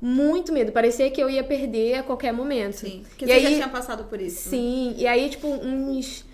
Muito 0.00 0.52
medo. 0.52 0.70
Parecia 0.72 1.10
que 1.10 1.20
eu 1.22 1.30
ia 1.30 1.42
perder 1.42 1.94
a 1.94 2.02
qualquer 2.02 2.32
momento. 2.32 2.74
Sim. 2.80 3.02
Porque 3.08 3.24
E 3.24 3.28
você 3.28 3.40
já 3.40 3.48
aí- 3.48 3.54
tinha 3.54 3.68
passado 3.68 4.04
por 4.04 4.20
isso. 4.20 4.48
né? 4.48 4.56
Sim, 4.56 4.94
e 4.98 5.06
aí, 5.06 5.28
tipo, 5.30 5.46
uns. 5.48 6.24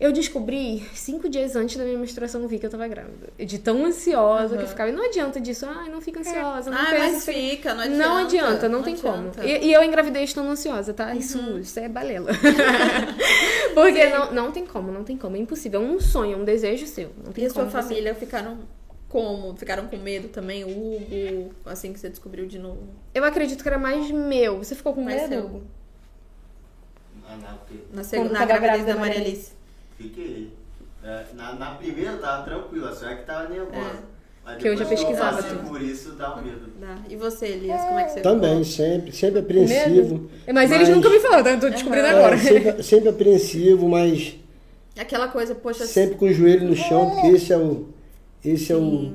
Eu 0.00 0.12
descobri 0.12 0.84
cinco 0.94 1.28
dias 1.28 1.56
antes 1.56 1.76
da 1.76 1.82
minha 1.82 1.98
menstruação, 1.98 2.46
vi 2.46 2.60
que 2.60 2.64
eu 2.66 2.70
tava 2.70 2.86
grávida. 2.86 3.30
De 3.36 3.58
tão 3.58 3.84
ansiosa 3.84 4.56
que 4.56 4.62
eu 4.62 4.68
ficava. 4.68 4.90
E 4.90 4.92
não 4.92 5.04
adianta 5.04 5.40
disso. 5.40 5.66
Ai, 5.68 5.88
não 5.88 6.00
fica 6.00 6.20
ansiosa. 6.20 6.70
Não 6.70 6.78
Ah, 6.78 6.94
mas 6.96 7.24
fica, 7.24 7.74
não 7.74 7.82
adianta. 7.82 7.98
Não 8.08 8.16
adianta, 8.16 8.68
não, 8.68 8.82
tem 8.84 8.94
adianta. 8.94 9.40
como. 9.40 9.48
E, 9.48 9.66
e 9.66 9.72
eu 9.72 9.82
engravidei 9.82 10.22
estando 10.22 10.48
ansiosa, 10.50 10.94
tá? 10.94 11.12
Isso, 11.16 11.36
Uhum. 11.40 11.58
isso 11.58 11.80
é 11.80 11.88
balela. 11.88 12.30
Porque 13.74 14.06
não, 14.06 14.32
não 14.32 14.52
tem 14.52 14.64
como, 14.64 14.92
não 14.92 15.02
tem 15.04 15.16
como. 15.16 15.36
É 15.36 15.40
impossível. 15.40 15.82
É 15.82 15.84
um 15.84 16.00
sonho, 16.00 16.34
é 16.34 16.36
um 16.36 16.44
desejo 16.44 16.86
seu. 16.86 17.10
Não 17.24 17.32
E 17.36 17.46
a 17.46 17.50
sua 17.50 17.64
você- 17.64 17.70
família 17.70 18.14
ficaram 18.14 18.58
como? 19.08 19.56
Ficaram 19.56 19.86
com 19.86 19.96
medo 19.96 20.28
também? 20.28 20.64
O 20.64 20.68
Hugo, 20.68 21.54
assim 21.64 21.92
que 21.92 21.98
você 22.00 22.08
descobriu 22.08 22.46
de 22.46 22.58
novo? 22.58 22.82
Eu 23.14 23.24
acredito 23.24 23.62
que 23.62 23.68
era 23.68 23.78
mais 23.78 24.10
meu. 24.10 24.58
Você 24.58 24.74
ficou 24.74 24.94
com 24.94 25.02
Mais 25.02 25.22
medo? 25.22 25.28
seu. 25.30 25.44
Hugo? 25.44 25.62
Ah, 27.26 27.36
não, 27.36 27.58
porque 27.58 27.74
Na, 27.92 28.04
segunda, 28.04 28.32
na 28.32 28.44
gravidez 28.44 28.84
da 28.86 28.96
Maria 28.96 29.20
Alice. 29.20 29.52
fiquei. 29.98 30.52
É, 31.02 31.24
na, 31.34 31.54
na 31.54 31.70
primeira 31.76 32.12
eu 32.12 32.20
tava 32.20 32.44
tranquila, 32.44 32.94
só 32.94 33.08
é 33.08 33.16
que 33.16 33.24
tava 33.24 33.48
nervosa. 33.48 34.02
Mas 34.44 34.56
Que 34.58 34.68
eu 34.68 34.76
já 34.76 34.84
pesquisava 34.86 35.36
passei 35.42 35.56
tudo. 35.58 35.68
por 35.68 35.80
isso 35.82 36.12
dá 36.12 36.34
um 36.36 36.42
medo. 36.42 36.72
Dá. 36.80 36.96
E 37.08 37.16
você, 37.16 37.46
Elias, 37.48 37.82
como 37.84 37.98
é 37.98 38.04
que 38.04 38.12
você 38.12 38.20
Também, 38.22 38.64
ficou? 38.64 38.64
sempre, 38.64 39.12
sempre 39.12 39.40
apreensivo. 39.40 40.30
Mas, 40.52 40.70
eles 40.72 40.88
nunca 40.88 41.08
me 41.10 41.20
falaram, 41.20 41.50
eu 41.52 41.60
tô 41.60 41.68
descobrindo 41.68 42.06
Aham. 42.06 42.18
agora. 42.18 42.34
É, 42.34 42.38
sempre, 42.38 42.82
sempre 42.82 43.08
apreensivo, 43.10 43.88
mas 43.88 44.36
Aquela 44.98 45.28
coisa, 45.28 45.54
poxa, 45.54 45.86
sempre 45.86 46.16
com 46.16 46.24
o 46.24 46.32
joelho 46.32 46.66
no 46.66 46.74
chão, 46.74 47.10
porque 47.10 47.28
esse 47.28 47.52
é 47.52 47.58
o, 47.58 47.88
esse 48.44 48.72
é 48.72 48.76
o, 48.76 49.12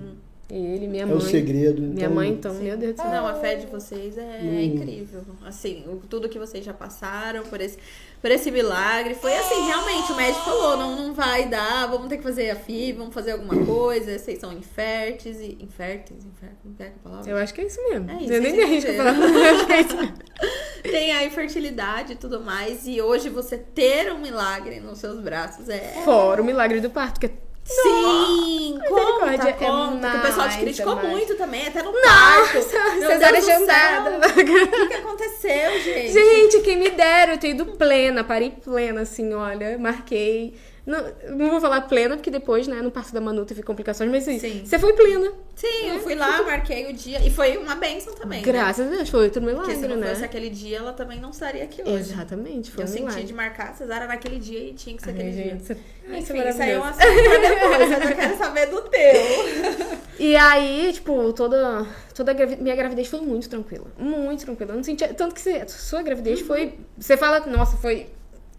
Ele, 0.49 0.87
minha 0.87 1.03
é 1.03 1.05
mãe. 1.05 1.15
o 1.17 1.21
segredo. 1.21 1.81
Minha 1.81 2.09
mãe, 2.09 2.29
então, 2.29 2.53
meu 2.55 2.77
Deus 2.77 2.93
do 2.95 3.01
céu. 3.01 3.09
Não, 3.11 3.25
a 3.27 3.33
fé 3.35 3.55
de 3.55 3.65
vocês 3.67 4.17
é, 4.17 4.39
Hum. 4.43 4.59
incrível. 4.59 5.21
Assim, 5.45 5.83
o- 5.87 6.01
tudo 6.07 6.29
que 6.29 6.37
vocês 6.37 6.63
já 6.63 6.73
passaram 6.73 7.43
por 7.43 7.59
esse, 7.59 7.77
por 8.21 8.29
esse 8.29 8.51
milagre. 8.51 9.15
Foi 9.15 9.35
assim, 9.35 9.65
realmente, 9.65 10.11
o 10.11 10.15
médico 10.15 10.43
falou, 10.45 10.77
não, 10.77 10.95
não 11.07 11.13
vai 11.13 11.47
dar, 11.49 11.87
vamos 11.87 12.07
ter 12.07 12.17
que 12.17 12.23
fazer 12.23 12.51
a 12.51 12.55
FI, 12.55 12.91
vamos 12.93 13.13
fazer 13.13 13.31
alguma 13.31 13.55
coisa, 13.65 14.17
vocês 14.19 14.37
são 14.39 14.53
inférteis 14.53 15.39
e. 15.39 15.57
Inférteis? 15.61 16.23
Inférteis? 16.25 16.59
Não 16.63 16.73
pega 16.73 16.93
a 17.03 17.09
palavra? 17.09 17.31
Eu 17.31 17.37
acho 17.37 17.53
que 17.53 17.61
é 17.61 17.65
isso 17.65 17.79
mesmo. 17.89 18.11
É 18.11 18.21
isso, 18.21 18.33
eu 18.33 18.41
nem 18.41 18.59
é 18.59 18.63
arrisco 18.63 18.91
a 18.91 18.93
mesmo. 18.93 19.21
falar. 19.21 19.29
Eu 19.29 19.55
acho 19.55 19.65
que 19.65 19.73
é 19.73 19.81
isso 19.81 19.97
mesmo. 19.97 20.13
Tem 20.83 21.11
a 21.13 21.25
infertilidade 21.25 22.13
e 22.13 22.15
tudo 22.15 22.41
mais. 22.41 22.85
E 22.85 23.01
hoje 23.01 23.29
você 23.29 23.57
ter 23.57 24.11
um 24.11 24.19
milagre 24.19 24.79
nos 24.81 24.99
seus 24.99 25.19
braços 25.21 25.69
é. 25.69 25.79
Fora 26.03 26.41
o 26.41 26.45
milagre 26.45 26.79
do 26.81 26.89
parto, 26.89 27.19
que 27.19 27.25
é 27.27 27.31
Sim! 27.63 28.77
Conta, 28.87 29.25
misericórdia, 29.25 29.49
é 29.49 29.53
conta. 29.53 30.11
que 30.11 30.17
o 30.17 30.21
pessoal 30.21 30.47
te 30.49 30.51
mais, 30.51 30.55
criticou 30.57 30.93
é 30.93 30.95
mais. 30.95 31.09
muito 31.09 31.35
também, 31.35 31.67
até 31.67 31.81
no 31.81 31.93
parto. 31.93 32.61
Cesárea 32.61 33.41
jantada. 33.41 34.19
O 34.27 34.33
que, 34.33 34.87
que 34.87 34.93
aconteceu, 34.93 35.79
gente? 35.81 36.11
Gente, 36.11 36.59
quem 36.59 36.77
me 36.77 36.89
dera, 36.89 37.33
eu 37.33 37.37
ter 37.37 37.49
ido 37.49 37.65
plena, 37.65 38.23
parei 38.23 38.51
plena, 38.51 39.01
assim, 39.01 39.33
olha, 39.33 39.77
marquei. 39.77 40.55
Não, 40.85 41.01
não 41.37 41.49
vou 41.49 41.61
falar 41.61 41.79
plena, 41.81 42.17
porque 42.17 42.29
depois, 42.29 42.67
né, 42.67 42.81
no 42.81 42.91
parto 42.91 43.13
da 43.13 43.21
Manu 43.21 43.45
teve 43.45 43.63
complicações, 43.63 44.11
mas 44.11 44.27
assim, 44.27 44.37
Sim. 44.37 44.63
você 44.65 44.77
foi 44.77 44.91
plena. 44.91 45.31
Sim, 45.55 45.89
eu 45.91 45.99
fui 46.01 46.13
lá, 46.13 46.43
marquei 46.43 46.89
o 46.89 46.93
dia. 46.93 47.25
E 47.25 47.29
foi 47.29 47.55
uma 47.55 47.73
benção 47.75 48.13
também. 48.15 48.39
né? 48.41 48.45
Graças 48.45 48.85
a 48.85 48.89
Deus, 48.89 49.07
foi 49.07 49.23
outro 49.23 49.41
milagre, 49.41 49.65
Porque 49.71 49.79
se 49.81 49.87
não 49.87 49.95
né? 49.95 50.07
fosse 50.09 50.25
aquele 50.25 50.49
dia, 50.49 50.79
ela 50.79 50.91
também 50.91 51.21
não 51.21 51.29
estaria 51.29 51.63
aqui 51.63 51.81
hoje. 51.81 52.11
Exatamente, 52.11 52.69
foi 52.69 52.83
Eu 52.83 52.87
um 52.87 52.91
senti 52.91 53.01
milagre. 53.03 53.23
de 53.23 53.33
marcar 53.33 53.69
a 53.69 53.73
cesárea 53.73 54.07
naquele 54.07 54.39
dia 54.39 54.59
e 54.59 54.73
tinha 54.73 54.97
que 54.97 55.03
ser 55.03 55.11
Ai, 55.11 55.15
aquele 55.15 55.31
dia. 55.31 55.43
gente, 55.51 55.63
você... 55.63 55.77
Ai, 56.09 56.19
isso 56.19 56.33
é 56.33 56.37
Enfim, 56.37 56.49
isso 56.49 56.61
aí 56.61 56.71
é 56.71 56.79
um 56.79 56.83
assunto 56.83 57.05
pra 57.05 57.49
depois. 57.49 57.81
Eu 57.91 58.09
já 58.09 58.15
quero 58.15 58.37
saber 58.37 58.65
do 58.67 58.81
teu. 58.81 60.03
E 60.19 60.35
aí, 60.35 60.91
tipo, 60.93 61.33
toda, 61.33 61.87
toda 62.13 62.31
a 62.31 62.33
gravi- 62.35 62.57
minha 62.57 62.75
gravidez 62.75 63.07
foi 63.07 63.19
muito 63.21 63.49
tranquila. 63.49 63.87
Muito 63.97 64.45
tranquila. 64.45 64.71
Eu 64.71 64.75
não 64.77 64.83
sentia. 64.83 65.11
Tanto 65.11 65.33
que 65.33 65.41
você, 65.41 65.67
sua 65.67 66.03
gravidez 66.03 66.39
foi. 66.41 66.77
Você 66.97 67.17
fala, 67.17 67.39
nossa, 67.47 67.75
foi. 67.77 68.07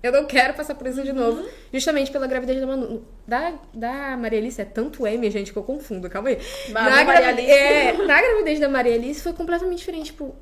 Eu 0.05 0.13
não 0.13 0.27
quero 0.27 0.53
passar 0.53 0.75
por 0.75 0.87
isso 0.87 1.03
de 1.03 1.13
novo. 1.15 1.49
Justamente 1.73 2.11
pela 2.11 2.27
gravidez 2.27 2.61
da 2.61 2.67
Manu. 2.67 3.03
Da, 3.27 3.55
da 3.73 4.17
Maria 4.19 4.39
Alice 4.39 4.61
é 4.61 4.65
tanto 4.67 5.07
M, 5.07 5.31
gente, 5.31 5.51
que 5.51 5.59
eu 5.59 5.63
confundo. 5.63 6.11
Calma 6.11 6.29
aí. 6.29 6.39
Manu, 6.71 6.91
na, 6.91 7.05
Maria 7.05 7.21
gravi- 7.23 7.41
Alice. 7.41 7.51
é, 7.51 7.93
na 8.05 8.21
gravidez 8.21 8.61
da 8.61 8.69
Maria 8.69 8.95
Alice 8.95 9.23
foi 9.23 9.33
completamente 9.33 9.79
diferente. 9.79 10.07
Tipo, 10.13 10.35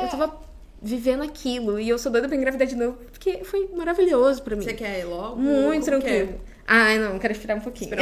eu 0.00 0.08
tava 0.08 0.40
vivendo 0.80 1.22
aquilo. 1.22 1.78
E 1.78 1.86
eu 1.86 1.98
sou 1.98 2.10
doida 2.10 2.28
pra 2.28 2.36
engravidar 2.36 2.66
de 2.66 2.74
novo. 2.74 2.96
Porque 3.12 3.44
foi 3.44 3.68
maravilhoso 3.76 4.42
pra 4.42 4.56
mim. 4.56 4.62
Você 4.64 4.72
quer 4.72 5.00
ir 5.00 5.04
logo? 5.04 5.36
Muito 5.36 5.82
é? 5.82 5.84
tranquilo. 5.84 6.40
Ai, 6.66 6.98
não, 6.98 7.18
quero 7.18 7.32
esperar 7.34 7.56
um 7.56 7.60
pouquinho. 7.60 7.90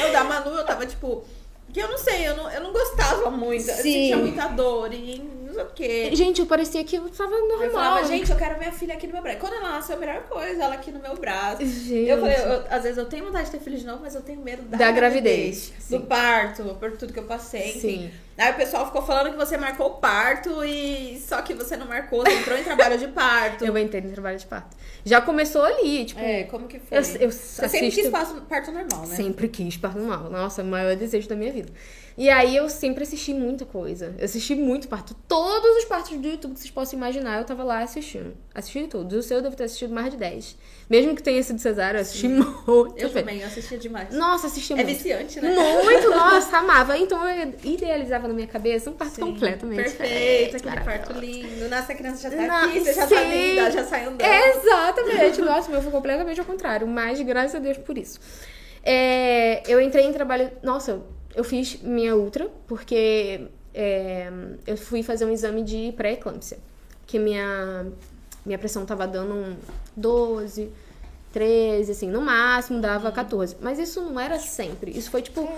Eu 0.00 0.12
da 0.12 0.24
Manu, 0.24 0.50
eu 0.56 0.64
tava 0.64 0.86
tipo. 0.86 1.24
Que 1.72 1.80
eu 1.80 1.88
não 1.88 1.98
sei, 1.98 2.28
eu 2.28 2.36
não, 2.36 2.48
eu 2.50 2.60
não 2.62 2.72
gostava 2.72 3.30
muito. 3.30 3.68
Eu 3.68 3.74
Sim. 3.76 3.82
sentia 3.82 4.16
muita 4.16 4.46
dor 4.48 4.92
e 4.92 5.20
não 5.54 5.64
sei 5.64 5.64
o 5.64 5.74
quê. 5.74 6.10
Gente, 6.16 6.40
eu 6.40 6.46
parecia 6.46 6.82
que 6.84 6.96
eu 6.96 7.08
tava 7.10 7.30
normal. 7.30 7.62
Eu 7.62 7.70
falava, 7.72 8.04
gente, 8.06 8.30
eu 8.30 8.36
quero 8.36 8.58
minha 8.58 8.72
filha 8.72 8.94
aqui 8.94 9.06
no 9.06 9.12
meu 9.14 9.22
braço. 9.22 9.38
Quando 9.38 9.54
ela 9.54 9.70
nasceu, 9.70 9.96
a 9.96 9.98
melhor 9.98 10.22
coisa, 10.24 10.62
ela 10.64 10.74
aqui 10.74 10.90
no 10.90 11.00
meu 11.00 11.16
braço. 11.16 11.64
Gente. 11.64 12.08
Eu 12.08 12.18
falei, 12.18 12.36
eu- 12.36 12.64
às 12.70 12.82
vezes 12.82 12.98
eu 12.98 13.06
tenho 13.06 13.24
vontade 13.24 13.46
de 13.46 13.50
ter 13.52 13.60
filho 13.60 13.78
de 13.78 13.86
novo, 13.86 14.00
mas 14.02 14.14
eu 14.14 14.22
tenho 14.22 14.40
medo 14.40 14.62
da, 14.62 14.76
Da 14.76 14.90
gravidez, 14.92 15.72
do 15.88 15.98
sim. 15.98 16.06
parto, 16.06 16.62
por 16.80 16.92
tudo 16.96 17.12
que 17.12 17.18
eu 17.18 17.24
passei. 17.24 17.70
Enfim. 17.70 17.80
Sim. 17.80 18.10
Aí 18.36 18.50
o 18.50 18.56
pessoal 18.56 18.84
ficou 18.86 19.00
falando 19.02 19.30
que 19.30 19.36
você 19.36 19.56
marcou 19.56 19.86
o 19.86 19.90
parto 19.98 20.64
e 20.64 21.22
só 21.24 21.40
que 21.40 21.54
você 21.54 21.76
não 21.76 21.86
marcou, 21.86 22.20
você 22.24 22.32
entrou 22.32 22.58
em 22.58 22.64
trabalho 22.64 22.98
de 22.98 23.06
parto. 23.06 23.64
Eu 23.64 23.78
entrei 23.78 24.00
no 24.02 24.10
trabalho 24.10 24.36
de 24.36 24.44
parto. 24.46 24.76
Já 25.04 25.20
começou 25.20 25.62
ali, 25.62 26.04
tipo. 26.04 26.18
É, 26.20 26.42
como 26.42 26.66
que 26.66 26.80
foi? 26.80 26.98
Eu, 26.98 27.02
eu 27.20 27.30
você 27.30 27.68
sempre 27.68 27.86
assisto- 27.86 28.00
quis 28.02 28.10
parto, 28.10 28.40
parto 28.48 28.72
normal, 28.72 29.06
né? 29.06 29.14
Sempre 29.14 29.46
quis 29.48 29.76
parto 29.76 29.98
normal. 30.00 30.28
Nossa, 30.30 30.62
o 30.62 30.66
maior 30.66 30.96
desejo 30.96 31.28
da 31.28 31.36
minha 31.36 31.52
vida. 31.52 31.70
E 32.16 32.30
aí 32.30 32.54
eu 32.54 32.68
sempre 32.68 33.02
assisti 33.02 33.34
muita 33.34 33.64
coisa. 33.64 34.14
Eu 34.16 34.24
assisti 34.24 34.54
muito 34.54 34.86
parto. 34.86 35.14
Todos 35.26 35.78
os 35.78 35.84
partos 35.84 36.16
do 36.16 36.28
YouTube 36.28 36.54
que 36.54 36.60
vocês 36.60 36.70
possam 36.70 36.96
imaginar, 36.96 37.38
eu 37.38 37.44
tava 37.44 37.64
lá 37.64 37.80
assistindo. 37.80 38.36
Assisti 38.54 38.86
todos. 38.86 39.18
O 39.18 39.22
seu 39.22 39.38
eu 39.38 39.42
devo 39.42 39.56
ter 39.56 39.64
assistido 39.64 39.92
mais 39.92 40.10
de 40.12 40.16
10. 40.16 40.56
Mesmo 40.88 41.16
que 41.16 41.22
tenha 41.22 41.42
sido 41.42 41.58
cesárea, 41.58 41.98
eu 41.98 42.02
assisti 42.02 42.28
muito. 42.28 42.94
Eu 42.96 43.12
também, 43.12 43.40
eu 43.40 43.46
assistia 43.48 43.76
demais. 43.78 44.14
Nossa, 44.14 44.46
assisti 44.46 44.72
é 44.74 44.76
muito. 44.76 44.86
viciante, 44.86 45.40
né? 45.40 45.54
Muito, 45.54 46.10
nossa, 46.10 46.58
amava. 46.58 46.96
Então 46.96 47.28
eu 47.28 47.52
idealizava 47.64 48.28
na 48.28 48.34
minha 48.34 48.46
cabeça 48.46 48.90
um 48.90 48.92
parto 48.92 49.16
Sim, 49.16 49.20
completamente 49.22 49.90
Perfeito, 49.90 50.56
aquele 50.56 50.80
parto 50.84 51.18
lindo. 51.18 51.68
Nossa, 51.68 51.92
a 51.92 51.94
criança 51.96 52.30
já 52.30 52.36
tá 52.36 52.46
Não, 52.46 52.68
aqui, 52.68 52.80
você 52.80 52.92
já 52.94 53.06
tá 53.08 53.22
linda, 53.22 53.70
já 53.72 53.84
sai 53.84 54.04
andando. 54.04 54.22
Exatamente. 54.22 55.40
Nossa, 55.42 55.68
o 55.68 55.72
meu 55.72 55.82
foi 55.82 55.90
completamente 55.90 56.38
ao 56.38 56.46
contrário. 56.46 56.86
Mas 56.86 57.20
graças 57.22 57.56
a 57.56 57.58
Deus 57.58 57.78
por 57.78 57.98
isso. 57.98 58.20
É, 58.84 59.62
eu 59.66 59.80
entrei 59.80 60.04
em 60.04 60.12
trabalho. 60.12 60.52
Nossa, 60.62 60.92
eu 60.92 61.13
fiz 61.42 61.80
minha 61.82 62.14
ultra, 62.14 62.48
porque 62.68 63.48
é, 63.74 64.30
eu 64.66 64.76
fui 64.76 65.02
fazer 65.02 65.24
um 65.24 65.30
exame 65.32 65.62
de 65.64 65.92
pré-eclâmpsia. 65.96 66.58
Que 67.06 67.18
minha, 67.18 67.86
minha 68.46 68.58
pressão 68.58 68.86
tava 68.86 69.06
dando 69.06 69.34
um 69.34 69.56
12, 69.96 70.70
13, 71.32 71.90
assim, 71.90 72.08
no 72.08 72.20
máximo 72.20 72.80
dava 72.80 73.10
14. 73.10 73.56
Mas 73.60 73.78
isso 73.80 74.00
não 74.00 74.20
era 74.20 74.38
sempre. 74.38 74.96
Isso 74.96 75.10
foi 75.10 75.22
tipo 75.22 75.48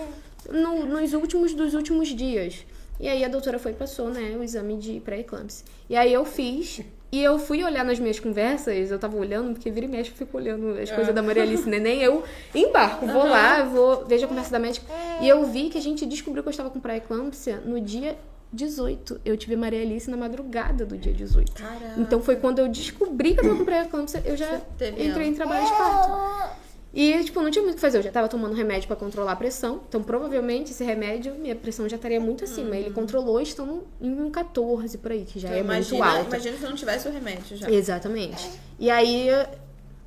no- 0.51 0.87
nos 0.87 1.13
últimos 1.13 1.53
dos 1.53 1.75
últimos 1.75 2.09
dias. 2.09 2.65
E 2.99 3.07
aí 3.09 3.23
a 3.23 3.29
doutora 3.29 3.59
foi 3.59 3.73
e 3.73 3.75
passou, 3.75 4.09
né, 4.09 4.35
o 4.39 4.43
exame 4.43 4.79
de 4.79 5.01
pré-eclâmpsia. 5.01 5.67
E 5.91 5.95
aí 5.97 6.11
eu 6.13 6.25
fiz. 6.25 6.81
E 7.13 7.23
eu 7.23 7.39
fui 7.39 7.63
olhar 7.63 7.85
nas 7.85 8.01
minhas 8.01 8.19
conversas, 8.19 8.91
eu 8.91 8.99
tava 8.99 9.17
olhando, 9.17 9.53
porque 9.53 9.71
vira 9.71 9.87
e 9.87 9.89
mexe, 9.89 10.11
eu 10.11 10.17
fico 10.17 10.37
olhando 10.37 10.79
as 10.79 10.91
coisas 10.91 11.15
da 11.15 11.23
Maria 11.23 11.43
Alice 11.45 11.69
Neném. 11.69 12.03
Eu 12.03 12.25
embarco, 12.55 13.07
vou 13.07 13.25
lá, 13.27 13.63
vou, 13.63 14.05
vejo 14.07 14.25
a 14.25 14.29
conversa 14.29 14.51
da 14.51 14.59
médica. 14.59 14.87
E 15.21 15.29
eu 15.29 15.45
vi 15.47 15.71
que 15.71 15.79
a 15.79 15.81
gente 15.81 16.05
descobriu 16.05 16.43
que 16.43 16.49
eu 16.49 16.51
estava 16.51 16.69
com 16.69 16.81
pré-eclâmpsia 16.81 17.63
no 17.65 17.81
dia 17.81 18.17
18. 18.53 19.21
Eu 19.25 19.37
tive 19.37 19.55
Maria 19.57 19.81
Alice 19.81 20.11
na 20.11 20.17
madrugada 20.17 20.85
do 20.85 20.97
dia 20.97 21.13
18. 21.13 21.53
Caramba. 21.53 21.95
Então 21.99 22.21
foi 22.21 22.37
quando 22.37 22.59
eu 22.59 22.69
descobri 22.69 23.35
que 23.35 23.41
eu 23.41 23.45
tava 23.45 23.57
com 23.57 23.65
pré-eclâmpsia, 23.65 24.23
eu 24.25 24.37
já 24.37 24.61
entrei 24.99 25.29
em 25.29 25.35
trabalho 25.35 25.65
de 25.65 25.73
parto. 25.73 26.66
E, 26.99 27.23
tipo, 27.25 27.43
não 27.43 27.51
tinha 27.51 27.61
muito 27.63 27.75
o 27.75 27.77
que 27.77 27.81
fazer. 27.83 27.99
Eu 27.99 28.03
já 28.03 28.11
tava 28.11 28.27
tomando 28.27 28.55
remédio 28.55 28.87
pra 28.87 28.97
controlar 28.97 29.33
a 29.33 29.37
pressão. 29.37 29.83
Então, 29.87 30.03
provavelmente, 30.03 30.73
esse 30.73 30.83
remédio, 30.83 31.35
minha 31.35 31.55
pressão 31.55 31.87
já 31.87 31.97
estaria 31.97 32.19
muito 32.19 32.45
acima. 32.45 32.75
Ele 32.75 32.91
controlou 32.91 33.39
estando 33.39 33.87
em 34.01 34.19
um 34.19 34.31
14 34.31 34.97
por 34.97 35.13
aí, 35.13 35.27
que 35.27 35.39
já 35.39 35.49
Então, 35.49 35.59
é 35.59 35.61
imagina, 35.61 36.05
muito 36.05 36.17
alto. 36.19 36.29
imagina 36.29 36.57
se 36.57 36.63
eu 36.65 36.71
não 36.71 36.77
tivesse 36.77 37.07
o 37.07 37.13
remédio 37.13 37.55
já. 37.55 37.71
Exatamente. 37.71 38.51
E 38.79 38.91
aí, 38.91 39.29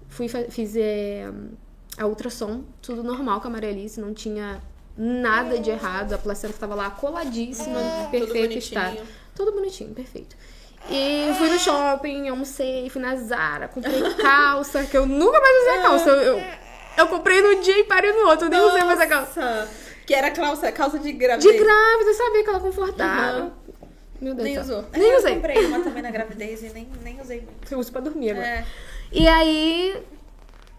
fui 0.07 0.27
fiz 0.27 0.75
é, 0.75 1.29
a 1.95 2.07
ultrassom, 2.07 2.63
tudo 2.81 3.03
normal 3.03 3.39
com 3.39 3.49
a 3.49 3.51
Maria 3.51 3.69
Alice, 3.69 4.01
não 4.01 4.11
tinha 4.11 4.59
nada 4.97 5.59
de 5.59 5.69
errado. 5.69 6.13
A 6.13 6.17
placenta 6.17 6.55
tava 6.57 6.73
lá 6.73 6.89
coladíssima, 6.89 7.79
Tudo 7.79 8.09
perfeito 8.09 8.57
estado. 8.57 8.97
Tudo 9.35 9.51
bonitinho, 9.51 9.93
perfeito. 9.93 10.35
E 10.89 11.31
fui 11.37 11.49
no 11.51 11.59
shopping, 11.59 12.29
almocei, 12.29 12.89
fui 12.89 12.99
na 12.99 13.15
Zara, 13.15 13.67
comprei 13.67 14.01
calça, 14.19 14.83
que 14.85 14.97
eu 14.97 15.05
nunca 15.05 15.39
mais 15.39 15.61
usei 15.61 15.81
calça. 15.83 16.09
Eu, 16.09 16.37
eu, 16.39 16.68
eu 16.99 17.07
comprei 17.07 17.41
no 17.41 17.61
dia 17.61 17.79
e 17.79 17.83
parei 17.83 18.11
no 18.11 18.27
outro, 18.27 18.45
eu 18.47 18.49
nem 18.51 18.59
usei 18.61 18.83
mais 18.83 18.99
a 18.99 19.07
calça. 19.07 19.39
Nossa, 19.41 19.69
Que 20.05 20.13
era 20.13 20.31
calça, 20.31 20.71
calça 20.71 20.97
de 20.99 21.05
De 21.05 21.13
gravidez. 21.13 21.59
grávida, 21.61 22.13
sabe? 22.13 22.39
Aquela 22.39 22.59
confortável. 22.59 23.39
Aham. 23.43 23.53
Meu 24.21 24.33
Deus 24.33 24.43
Nem 24.45 24.59
do 24.59 24.65
céu. 24.65 24.77
usou. 24.79 24.89
Nem 24.91 25.01
eu 25.11 25.17
usei. 25.17 25.35
comprei 25.35 25.65
uma 25.65 25.79
também 25.81 26.01
na 26.03 26.11
gravidez 26.11 26.61
e 26.63 26.69
nem, 26.73 26.89
nem 27.03 27.21
usei. 27.21 27.47
Eu 27.71 27.79
uso 27.79 27.91
pra 27.91 28.01
dormir 28.01 28.31
agora. 28.31 28.45
É. 28.45 28.65
E 29.11 29.27
aí, 29.27 29.95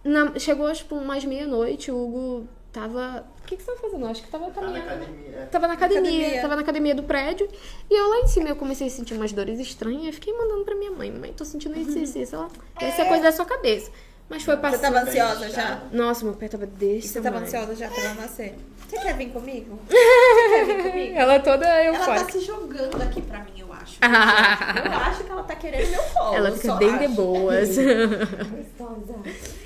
na- 0.04 0.38
chegou 0.38 0.70
tipo 0.72 0.94
umas 0.96 1.24
meia-noite, 1.24 1.90
o 1.90 1.96
Hugo 1.96 2.48
tava. 2.72 3.24
O 3.42 3.46
que, 3.50 3.56
que 3.56 3.62
você 3.62 3.72
tava 3.72 3.80
fazendo? 3.80 4.06
Acho 4.06 4.22
que 4.22 4.30
tava 4.30 4.50
Tá 4.50 4.60
na 4.60 4.66
caminhando. 4.66 4.86
academia. 4.92 5.48
Tava 5.50 5.66
na 5.66 5.72
academia, 5.74 6.10
academia. 6.10 6.42
tava 6.42 6.54
na 6.56 6.62
academia 6.62 6.94
do 6.94 7.02
prédio. 7.02 7.48
E 7.90 7.94
eu 7.98 8.08
lá 8.08 8.18
em 8.20 8.26
cima 8.28 8.48
eu 8.48 8.56
comecei 8.56 8.86
a 8.86 8.90
sentir 8.90 9.14
umas 9.14 9.32
dores 9.32 9.58
estranhas. 9.58 10.04
Eu 10.06 10.12
fiquei 10.12 10.32
mandando 10.36 10.64
pra 10.64 10.74
minha 10.76 10.90
mãe: 10.90 11.10
Mãe, 11.10 11.32
tô 11.32 11.44
sentindo 11.44 11.76
isso, 11.78 11.98
isso, 11.98 12.18
isso. 12.18 12.34
Ela, 12.36 12.48
essa 12.80 13.02
é 13.02 13.04
coisa 13.06 13.22
da 13.24 13.32
sua 13.32 13.44
cabeça. 13.46 13.90
Mas 14.30 14.44
foi 14.44 14.54
Você 14.54 14.62
passando. 14.62 14.80
tava 14.94 15.00
ansiosa 15.00 15.50
já? 15.50 15.82
Nossa, 15.92 16.24
meu 16.24 16.34
pé 16.34 16.46
tava 16.48 16.64
desse 16.64 17.06
E 17.06 17.10
você 17.10 17.20
tava 17.20 17.40
tamanho. 17.40 17.46
ansiosa 17.46 17.74
já 17.74 17.88
pra 17.88 18.02
ela 18.04 18.14
nascer? 18.14 18.54
Você 18.88 18.98
quer 18.98 19.16
vir 19.16 19.30
comigo? 19.30 19.78
Você 19.90 20.48
quer 20.48 20.64
vir 20.66 20.90
comigo? 20.90 21.14
Ela 21.16 21.40
toda 21.40 21.66
Ela 21.66 21.96
eufórica. 21.98 22.24
tá 22.26 22.32
se 22.32 22.40
jogando 22.40 23.02
aqui 23.02 23.20
pra 23.22 23.40
mim, 23.40 23.50
eu 23.58 23.72
acho. 23.72 23.98
Eu 24.00 24.92
acho 25.00 25.24
que 25.24 25.30
ela 25.30 25.42
tá 25.42 25.56
querendo 25.56 25.90
meu 25.90 26.02
colo. 26.14 26.34
Ela 26.36 26.48
eu 26.50 26.56
fica 26.56 26.74
bem 26.76 26.98
de 26.98 27.04
acho. 27.06 27.14
boas. 27.14 27.68
Gostosa. 28.50 29.14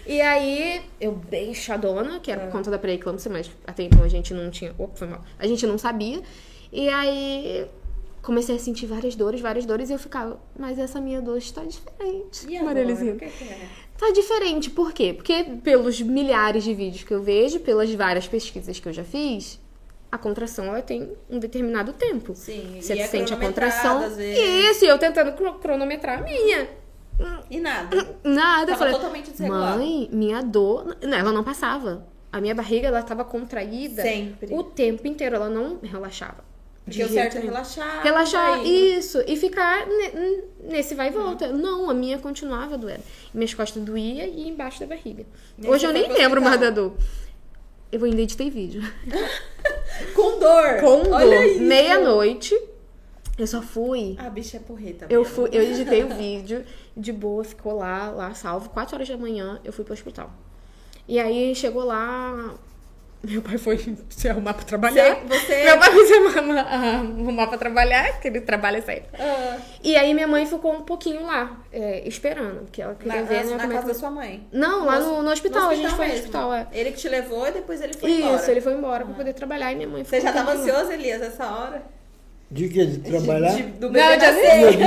E 0.06 0.20
aí, 0.20 0.82
eu 1.00 1.12
bem 1.12 1.52
chadona, 1.54 2.20
que 2.20 2.30
era 2.30 2.42
por 2.42 2.50
conta 2.52 2.70
da 2.70 2.78
pré-eclâmpsia, 2.78 3.30
mas 3.30 3.50
até 3.66 3.82
então 3.84 4.02
a 4.02 4.08
gente 4.08 4.32
não 4.34 4.50
tinha. 4.50 4.74
Opa, 4.78 4.96
foi 4.96 5.08
mal. 5.08 5.20
A 5.38 5.46
gente 5.46 5.66
não 5.66 5.76
sabia. 5.78 6.22
E 6.72 6.88
aí, 6.88 7.66
comecei 8.22 8.56
a 8.56 8.58
sentir 8.58 8.86
várias 8.86 9.14
dores, 9.14 9.40
várias 9.40 9.64
dores, 9.66 9.90
e 9.90 9.92
eu 9.92 9.98
ficava, 9.98 10.38
mas 10.58 10.78
essa 10.78 11.00
minha 11.00 11.20
dor 11.20 11.36
está 11.38 11.62
diferente. 11.64 12.46
E 12.48 12.56
agora? 12.56 12.74
Marelizinha. 12.74 13.14
O 13.14 13.18
que 13.18 13.26
que 13.26 13.44
é? 13.44 13.68
Tá 14.06 14.10
diferente, 14.12 14.68
por 14.68 14.92
quê? 14.92 15.14
Porque 15.14 15.44
pelos 15.62 15.98
milhares 16.02 16.62
de 16.62 16.74
vídeos 16.74 17.04
que 17.04 17.14
eu 17.14 17.22
vejo, 17.22 17.58
pelas 17.60 17.90
várias 17.94 18.28
pesquisas 18.28 18.78
que 18.78 18.86
eu 18.86 18.92
já 18.92 19.02
fiz, 19.02 19.58
a 20.12 20.18
contração 20.18 20.66
ela 20.66 20.82
tem 20.82 21.10
um 21.30 21.38
determinado 21.38 21.92
tempo. 21.94 22.34
Sim, 22.34 22.78
Você 22.82 22.94
e 22.94 22.98
é 23.00 23.06
sente 23.06 23.32
a 23.32 23.36
contração. 23.38 24.00
vezes. 24.10 24.38
Isso, 24.76 24.84
e 24.84 24.88
eu 24.88 24.98
tentando 24.98 25.32
cro- 25.32 25.54
cronometrar 25.54 26.18
a 26.18 26.22
minha. 26.22 26.68
E 27.50 27.58
nada. 27.58 27.96
Nada, 28.22 28.72
eu 28.72 28.76
Tava 28.76 28.78
falei, 28.78 28.92
totalmente 28.94 29.42
mãe, 29.42 30.08
minha 30.12 30.42
dor, 30.42 30.96
não, 31.02 31.16
ela 31.16 31.32
não 31.32 31.42
passava. 31.42 32.06
A 32.30 32.40
minha 32.42 32.54
barriga, 32.54 32.88
ela 32.88 33.02
tava 33.02 33.24
contraída 33.24 34.02
Sempre. 34.02 34.52
o 34.54 34.62
tempo 34.64 35.06
inteiro, 35.08 35.36
ela 35.36 35.48
não 35.48 35.78
relaxava. 35.82 36.44
Porque 36.84 37.02
o 37.02 37.08
certo 37.08 37.38
é 37.38 37.40
relaxar. 37.40 38.02
Relaxar, 38.02 38.66
isso, 38.66 39.22
e 39.26 39.36
ficar 39.36 39.86
ne- 39.86 40.42
nesse 40.64 40.94
vai 40.94 41.08
e 41.08 41.10
volta. 41.10 41.48
Não, 41.48 41.88
a 41.88 41.94
minha 41.94 42.18
continuava 42.18 42.76
doendo. 42.76 43.02
Minhas 43.32 43.54
costas 43.54 43.82
doía 43.82 44.26
e 44.26 44.46
embaixo 44.48 44.80
da 44.80 44.86
barriga. 44.86 45.24
Hoje 45.66 45.86
eu 45.86 45.92
nem 45.92 46.12
lembro 46.12 46.42
mais 46.42 46.60
da 46.60 46.68
dor. 46.70 46.92
Eu 47.90 48.04
ainda 48.04 48.20
editei 48.20 48.50
vídeo. 48.50 48.82
Com 50.14 50.38
dor. 50.38 50.80
Com 50.80 51.02
dor. 51.04 51.60
Meia-noite, 51.60 52.54
eu 53.38 53.46
só 53.46 53.62
fui 53.62 54.16
A 54.18 54.28
bicha 54.28 54.56
é 54.58 54.60
porreta. 54.60 55.06
eu, 55.08 55.24
fui, 55.24 55.48
eu 55.52 55.62
editei 55.62 56.04
o 56.04 56.08
vídeo, 56.14 56.64
de 56.96 57.12
boa, 57.12 57.44
ficou 57.44 57.76
lá, 57.78 58.10
lá 58.10 58.34
salvo. 58.34 58.68
4 58.70 58.94
horas 58.96 59.08
da 59.08 59.16
manhã, 59.16 59.58
eu 59.64 59.72
fui 59.72 59.84
pro 59.84 59.94
hospital. 59.94 60.30
E 61.08 61.18
aí 61.18 61.54
chegou 61.54 61.84
lá. 61.84 62.54
Meu 63.26 63.40
pai 63.42 63.56
foi 63.58 63.78
se 64.10 64.28
arrumar 64.28 64.54
pra 64.54 64.64
trabalhar. 64.64 65.16
Você- 65.26 65.38
você- 65.38 65.64
Meu 65.64 65.78
pai 65.78 65.90
foi 65.92 66.06
se 66.06 66.12
arrumar, 66.14 66.60
arrumar 66.60 67.46
pra 67.46 67.58
trabalhar, 67.58 68.20
que 68.20 68.28
ele 68.28 68.40
trabalha 68.40 68.82
sempre. 68.82 69.04
Ah, 69.18 69.56
E 69.82 69.96
aí 69.96 70.12
minha 70.14 70.26
mãe 70.26 70.44
ficou 70.46 70.72
um 70.74 70.82
pouquinho 70.82 71.24
lá, 71.26 71.56
é, 71.72 72.06
esperando, 72.06 72.60
porque 72.64 72.82
ela 72.82 72.94
queria 72.94 73.20
na, 73.20 73.22
ver, 73.22 73.44
na, 73.44 73.50
né, 73.50 73.50
na 73.56 73.58
como 73.62 73.72
é 73.72 73.76
casa 73.76 73.88
da 73.88 73.94
sua 73.94 74.10
mãe. 74.10 74.46
Não, 74.52 74.84
lá 74.84 74.98
no, 75.00 75.22
no 75.22 75.30
hospital, 75.30 75.70
a 75.70 75.74
gente 75.74 75.94
foi 75.94 76.08
no 76.08 76.14
hospital, 76.14 76.52
é. 76.54 76.66
Ele 76.72 76.90
que 76.92 76.98
te 76.98 77.08
levou 77.08 77.46
e 77.48 77.52
depois 77.52 77.80
ele 77.80 77.94
foi 77.94 78.10
Isso, 78.10 78.20
embora. 78.28 78.50
ele 78.50 78.60
foi 78.60 78.72
embora 78.74 79.04
pra 79.04 79.14
poder 79.14 79.32
trabalhar 79.32 79.72
e 79.72 79.76
minha 79.76 79.88
mãe 79.88 80.04
ficou 80.04 80.18
Você 80.20 80.24
já 80.26 80.30
um 80.30 80.34
tava 80.34 80.52
ansioso, 80.52 80.92
Elias, 80.92 81.22
essa 81.22 81.46
hora? 81.46 81.82
De 82.50 82.68
que? 82.68 82.84
De 82.86 82.98
trabalhar? 82.98 83.54
De, 83.56 83.62
do 83.62 83.90
Não, 83.90 83.98
já 84.00 84.16
nascer? 84.16 84.78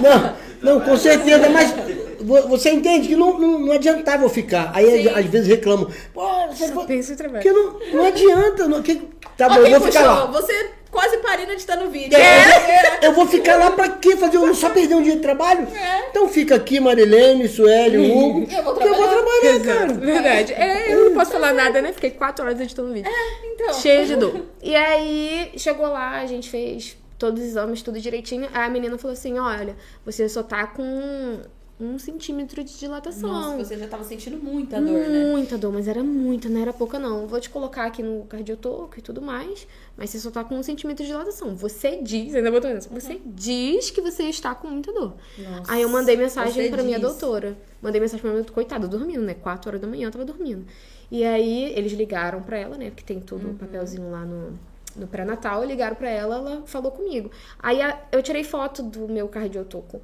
Não, 0.00 0.34
não, 0.62 0.80
com 0.80 0.96
certeza, 0.96 1.48
mas 1.48 1.72
você 2.20 2.70
entende 2.70 3.08
que 3.08 3.16
não, 3.16 3.38
não, 3.38 3.58
não 3.58 3.72
adiantava 3.72 4.24
eu 4.24 4.28
ficar. 4.28 4.70
Aí 4.74 5.02
Sim. 5.04 5.08
às 5.08 5.26
vezes 5.26 5.48
reclamam. 5.48 5.90
Pô, 6.12 6.46
você 6.48 6.68
foi... 6.68 6.86
Pensa 6.86 7.12
em 7.12 7.16
trabalho. 7.16 7.42
Porque 7.42 7.52
não, 7.52 7.98
não 7.98 8.06
adianta. 8.06 8.68
Não, 8.68 8.82
que, 8.82 8.96
tá 9.36 9.48
bom, 9.48 9.56
Ó, 9.56 9.66
eu 9.66 9.78
vou 9.80 9.88
ficar 9.88 10.00
puxou? 10.00 10.24
lá. 10.24 10.26
Você 10.26 10.70
quase 10.90 11.18
parando 11.18 11.50
de 11.50 11.56
estar 11.56 11.76
no 11.76 11.90
vídeo. 11.90 12.16
É. 12.16 13.06
Eu 13.06 13.12
vou 13.12 13.26
ficar 13.26 13.56
lá 13.56 13.70
pra 13.70 13.88
quê? 13.90 14.16
Fazer 14.16 14.36
eu 14.36 14.54
só 14.54 14.70
perder 14.70 14.94
um 14.94 15.02
dia 15.02 15.16
de 15.16 15.22
trabalho? 15.22 15.66
Então 16.10 16.28
fica 16.28 16.54
aqui, 16.54 16.80
Marilene, 16.80 17.48
Sueli, 17.48 18.10
Hugo. 18.10 18.46
Eu 18.50 18.62
vou 18.62 18.74
porque 18.74 18.88
eu 18.88 18.94
vou 18.94 19.06
trabalhar. 19.06 19.24
trabalhar, 19.24 19.54
Exato, 19.54 19.78
cara. 19.78 19.92
verdade. 19.94 20.52
É, 20.54 20.94
eu 20.94 21.04
não 21.06 21.14
posso 21.14 21.32
falar 21.32 21.52
nada, 21.52 21.80
né? 21.82 21.92
Fiquei 21.92 22.10
quatro 22.10 22.44
horas 22.44 22.60
editando 22.60 22.90
o 22.90 22.94
vídeo. 22.94 23.10
Então. 23.44 23.74
Cheia 23.74 24.06
de 24.06 24.16
dor. 24.16 24.46
E 24.62 24.74
aí, 24.74 25.52
chegou 25.56 25.86
lá, 25.86 26.20
a 26.20 26.26
gente 26.26 26.48
fez 26.50 26.96
todos 27.18 27.42
os 27.42 27.48
exames, 27.48 27.82
tudo 27.82 28.00
direitinho. 28.00 28.48
Aí 28.52 28.66
a 28.66 28.70
menina 28.70 28.96
falou 28.96 29.12
assim: 29.12 29.38
olha, 29.38 29.76
você 30.04 30.28
só 30.28 30.42
tá 30.42 30.66
com 30.66 31.40
um 31.80 31.96
centímetro 31.98 32.64
de 32.64 32.76
dilatação. 32.76 33.30
Nossa, 33.30 33.64
você 33.64 33.78
já 33.78 33.86
tava 33.86 34.02
sentindo 34.02 34.36
muita 34.36 34.80
dor, 34.80 35.08
né? 35.08 35.26
Muita 35.30 35.56
dor, 35.56 35.72
mas 35.72 35.86
era 35.86 36.02
muita, 36.02 36.48
não 36.48 36.60
era 36.60 36.72
pouca 36.72 36.98
não. 36.98 37.26
Vou 37.28 37.40
te 37.40 37.48
colocar 37.48 37.84
aqui 37.84 38.02
no 38.02 38.24
cardiotoco 38.24 38.98
e 38.98 39.02
tudo 39.02 39.22
mais, 39.22 39.66
mas 39.96 40.10
você 40.10 40.18
só 40.18 40.30
tá 40.30 40.42
com 40.42 40.56
um 40.56 40.62
centímetro 40.62 41.04
de 41.04 41.10
dilatação. 41.10 41.54
Você 41.54 42.00
diz, 42.02 42.34
ainda 42.34 42.50
botou 42.50 42.68
isso, 42.70 42.88
você 42.90 43.20
diz 43.24 43.90
que 43.90 44.00
você 44.00 44.24
está 44.24 44.54
com 44.54 44.66
muita 44.66 44.92
dor. 44.92 45.14
Nossa, 45.38 45.72
Aí 45.72 45.82
eu 45.82 45.88
mandei 45.88 46.16
mensagem 46.16 46.70
pra 46.70 46.82
minha 46.82 46.98
doutora. 46.98 47.56
Mandei 47.80 48.00
mensagem 48.00 48.20
pra 48.22 48.30
minha 48.30 48.42
doutora, 48.42 48.54
coitada, 48.54 48.88
dormindo, 48.88 49.22
né? 49.22 49.34
4 49.34 49.68
horas 49.70 49.80
da 49.80 49.86
manhã 49.86 50.08
eu 50.08 50.10
tava 50.10 50.24
dormindo. 50.24 50.66
E 51.10 51.24
aí 51.24 51.72
eles 51.76 51.92
ligaram 51.92 52.42
pra 52.42 52.58
ela, 52.58 52.76
né? 52.76 52.90
Porque 52.90 53.04
tem 53.04 53.20
tudo, 53.20 53.46
Uhum. 53.46 53.52
um 53.52 53.56
papelzinho 53.56 54.10
lá 54.10 54.24
no, 54.24 54.58
no 54.96 55.06
pré-natal. 55.06 55.64
Ligaram 55.64 55.94
pra 55.94 56.10
ela, 56.10 56.34
ela 56.36 56.62
falou 56.66 56.90
comigo. 56.90 57.30
Aí 57.60 57.78
eu 58.10 58.20
tirei 58.20 58.42
foto 58.42 58.82
do 58.82 59.06
meu 59.08 59.28
cardiotoco. 59.28 60.02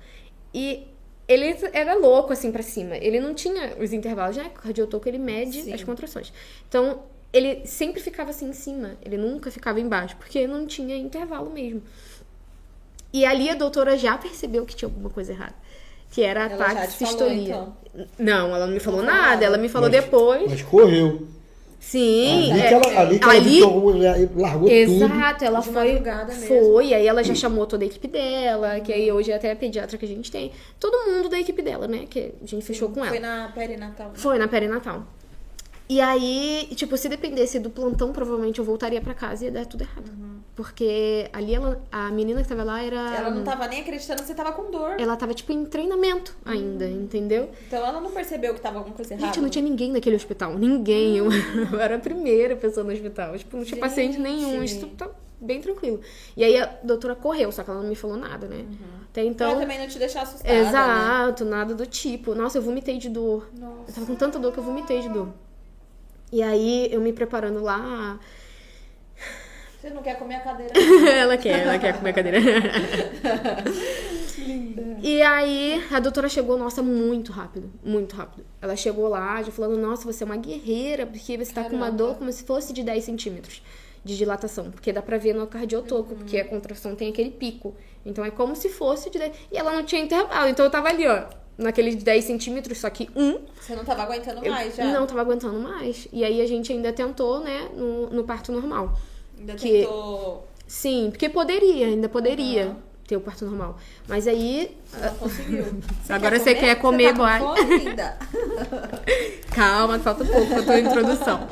E 0.54 0.86
ele 1.26 1.56
era 1.72 1.94
louco, 1.94 2.32
assim, 2.32 2.52
pra 2.52 2.62
cima. 2.62 2.96
Ele 2.96 3.18
não 3.20 3.34
tinha 3.34 3.74
os 3.80 3.92
intervalos, 3.92 4.36
né? 4.36 4.44
O 4.54 4.60
cardiotoco, 4.60 5.08
ele 5.08 5.18
mede 5.18 5.62
Sim. 5.62 5.72
as 5.72 5.82
contrações. 5.82 6.32
Então, 6.68 7.02
ele 7.32 7.66
sempre 7.66 8.00
ficava 8.00 8.30
assim 8.30 8.48
em 8.48 8.52
cima. 8.52 8.92
Ele 9.04 9.16
nunca 9.16 9.50
ficava 9.50 9.80
embaixo, 9.80 10.16
porque 10.16 10.46
não 10.46 10.66
tinha 10.66 10.96
intervalo 10.96 11.50
mesmo. 11.50 11.82
E 13.12 13.24
ali 13.24 13.48
a 13.48 13.54
doutora 13.54 13.96
já 13.96 14.18
percebeu 14.18 14.66
que 14.66 14.74
tinha 14.74 14.88
alguma 14.88 15.08
coisa 15.10 15.32
errada. 15.32 15.54
Que 16.10 16.22
era 16.22 16.46
ataque 16.46 16.74
falou, 16.74 16.90
sistolia. 16.90 17.42
então? 17.42 17.76
Não, 18.18 18.54
ela 18.54 18.66
não 18.66 18.74
me 18.74 18.80
falou 18.80 19.00
Não 19.00 19.06
nada. 19.06 19.26
nada. 19.30 19.44
Ela 19.46 19.58
me 19.58 19.68
falou 19.68 19.88
Mas- 19.90 20.00
depois. 20.04 20.50
Mas 20.50 20.62
correu. 20.62 21.26
Sim. 21.84 22.50
ali, 22.52 22.60
é, 22.60 22.68
que 22.68 22.74
ela, 22.74 23.00
ali 23.00 23.18
que 23.18 23.24
ela 23.24 23.34
ali- 23.34 23.62
algum- 23.62 24.40
largou 24.40 24.68
tudo. 24.68 24.72
Exato, 24.72 25.44
ela 25.44 25.60
De 25.60 25.68
foi. 25.68 26.02
Foi, 26.48 26.94
aí 26.94 27.06
ela 27.06 27.22
já 27.22 27.34
chamou 27.34 27.66
toda 27.66 27.84
a 27.84 27.86
equipe 27.86 28.08
dela, 28.08 28.80
que 28.80 28.92
aí 28.92 29.12
hoje 29.12 29.30
é 29.30 29.36
até 29.36 29.52
a 29.52 29.56
pediatra 29.56 29.96
que 29.98 30.04
a 30.04 30.08
gente 30.08 30.30
tem. 30.30 30.50
Todo 30.80 30.96
mundo 31.10 31.28
da 31.28 31.38
equipe 31.38 31.60
dela, 31.62 31.86
né? 31.86 32.06
Que 32.08 32.32
a 32.42 32.46
gente 32.46 32.64
fechou 32.64 32.88
com 32.88 33.00
ela. 33.00 33.10
Foi 33.10 33.18
na 33.20 33.52
perinatal. 33.54 34.10
Foi 34.14 34.38
na 34.38 34.48
perinatal. 34.48 35.06
E 35.88 36.00
aí, 36.00 36.68
tipo, 36.74 36.96
se 36.96 37.08
dependesse 37.08 37.58
do 37.58 37.68
plantão, 37.68 38.12
provavelmente 38.12 38.58
eu 38.58 38.64
voltaria 38.64 39.00
pra 39.00 39.12
casa 39.12 39.44
e 39.44 39.46
ia 39.48 39.52
dar 39.52 39.66
tudo 39.66 39.82
errado. 39.82 40.10
Porque 40.56 41.28
ali 41.32 41.54
ela, 41.54 41.82
a 41.90 42.10
menina 42.10 42.40
que 42.42 42.48
tava 42.48 42.62
lá 42.62 42.80
era. 42.82 42.96
Uhum. 42.96 43.14
Ela 43.14 43.30
não 43.30 43.42
tava 43.42 43.66
nem 43.66 43.80
acreditando 43.80 44.22
que 44.22 44.28
você 44.28 44.34
tava 44.34 44.52
com 44.52 44.70
dor. 44.70 44.94
Ela 44.98 45.16
tava, 45.16 45.34
tipo, 45.34 45.52
em 45.52 45.64
treinamento 45.66 46.36
ainda, 46.44 46.86
entendeu? 46.86 47.50
Então 47.66 47.84
ela 47.84 48.00
não 48.00 48.10
percebeu 48.12 48.54
que 48.54 48.60
tava 48.60 48.78
alguma 48.78 48.94
coisa 48.94 49.14
errada. 49.14 49.26
Gente, 49.26 49.42
não 49.42 49.48
tinha 49.48 49.64
ninguém 49.64 49.90
naquele 49.90 50.14
hospital. 50.14 50.56
Ninguém. 50.56 51.18
Eu, 51.18 51.26
eu 51.72 51.80
era 51.80 51.96
a 51.96 51.98
primeira 51.98 52.54
pessoa 52.54 52.84
no 52.84 52.92
hospital. 52.92 53.36
Tipo, 53.36 53.56
não 53.56 53.64
tinha 53.64 53.80
paciente 53.80 54.18
nenhum. 54.18 54.62
Isso 54.62 54.86
tá 54.96 55.10
bem 55.40 55.60
tranquilo. 55.60 56.00
E 56.36 56.44
aí 56.44 56.56
a 56.56 56.66
doutora 56.84 57.16
correu, 57.16 57.50
só 57.50 57.64
que 57.64 57.70
ela 57.70 57.80
não 57.80 57.88
me 57.88 57.96
falou 57.96 58.16
nada, 58.16 58.46
né? 58.46 58.64
Até 59.10 59.22
Pra 59.22 59.30
então. 59.30 59.58
também 59.60 59.78
não 59.78 59.88
te 59.88 59.98
deixar 59.98 60.22
assustada. 60.22 60.52
Né? 60.52 60.60
Exato, 60.60 61.44
nada 61.44 61.74
do 61.74 61.84
tipo. 61.84 62.34
Nossa, 62.34 62.58
eu 62.58 62.62
vomitei 62.62 62.96
de 62.96 63.08
dor. 63.08 63.48
Nossa. 63.58 63.90
Eu 63.90 63.94
tava 63.94 64.06
com 64.06 64.14
tanta 64.14 64.38
dor 64.38 64.52
que 64.52 64.58
eu 64.58 64.64
vomitei 64.64 65.00
de 65.00 65.08
dor. 65.08 65.28
E 66.32 66.42
aí, 66.42 66.88
eu 66.90 67.00
me 67.00 67.12
preparando 67.12 67.62
lá. 67.62 68.18
Você 69.80 69.90
não 69.90 70.02
quer 70.02 70.18
comer 70.18 70.36
a 70.36 70.40
cadeira? 70.40 70.72
ela 71.12 71.36
quer, 71.36 71.60
ela 71.60 71.78
quer 71.78 71.96
comer 71.96 72.10
a 72.10 72.12
cadeira. 72.12 72.38
E 75.02 75.20
aí, 75.20 75.84
a 75.92 76.00
doutora 76.00 76.28
chegou, 76.28 76.56
nossa, 76.56 76.82
muito 76.82 77.30
rápido, 77.30 77.70
muito 77.84 78.16
rápido. 78.16 78.44
Ela 78.62 78.74
chegou 78.74 79.06
lá, 79.08 79.42
já 79.42 79.52
falando, 79.52 79.76
nossa, 79.76 80.10
você 80.10 80.24
é 80.24 80.26
uma 80.26 80.36
guerreira, 80.36 81.06
porque 81.06 81.36
você 81.36 81.52
tá 81.52 81.62
com 81.64 81.76
uma 81.76 81.86
Caramba. 81.86 81.98
dor 81.98 82.16
como 82.16 82.32
se 82.32 82.42
fosse 82.44 82.72
de 82.72 82.82
10 82.82 83.04
centímetros 83.04 83.62
de 84.02 84.16
dilatação. 84.16 84.70
Porque 84.70 84.92
dá 84.92 85.02
pra 85.02 85.18
ver 85.18 85.34
no 85.34 85.46
cardiotoco, 85.46 86.14
porque 86.14 86.38
a 86.38 86.44
contração 86.46 86.94
tem 86.94 87.10
aquele 87.10 87.30
pico. 87.30 87.74
Então 88.04 88.24
é 88.24 88.30
como 88.30 88.56
se 88.56 88.70
fosse 88.70 89.10
de 89.10 89.18
10. 89.18 89.32
E 89.52 89.58
ela 89.58 89.72
não 89.72 89.84
tinha 89.84 90.00
intervalo, 90.00 90.48
então 90.48 90.64
eu 90.64 90.70
tava 90.70 90.88
ali, 90.88 91.06
ó, 91.06 91.24
naqueles 91.56 91.96
10 92.02 92.24
centímetros, 92.24 92.78
só 92.78 92.90
que 92.90 93.08
um 93.14 93.38
Você 93.60 93.74
não 93.76 93.84
tava 93.84 94.02
aguentando 94.02 94.44
eu 94.44 94.50
mais 94.52 94.74
já? 94.76 94.84
não 94.84 95.06
tava 95.06 95.20
aguentando 95.20 95.58
mais. 95.60 96.08
E 96.12 96.24
aí 96.24 96.40
a 96.40 96.46
gente 96.46 96.72
ainda 96.72 96.92
tentou, 96.92 97.40
né, 97.40 97.68
no, 97.76 98.10
no 98.10 98.24
parto 98.24 98.50
normal. 98.52 98.98
Ainda 99.38 99.54
que- 99.54 99.80
tentou... 99.80 100.46
Sim, 100.66 101.08
porque 101.10 101.28
poderia, 101.28 101.86
ainda 101.88 102.08
poderia 102.08 102.64
Aham. 102.68 102.76
ter 103.06 103.16
o 103.16 103.20
parto 103.20 103.44
normal. 103.44 103.76
Mas 104.08 104.26
aí. 104.26 104.74
Você 104.86 105.06
não 105.06 105.14
conseguiu. 105.16 105.66
Agora 106.08 106.38
você 106.40 106.54
quer 106.54 106.74
comer, 106.76 107.14
Você 107.14 107.18
tá 107.22 107.38
boy? 107.38 107.60
ainda? 107.60 108.18
Calma, 109.54 109.98
falta 109.98 110.24
pouco 110.24 110.46
pra 110.46 110.62
tua 110.62 110.80
introdução. 110.80 111.46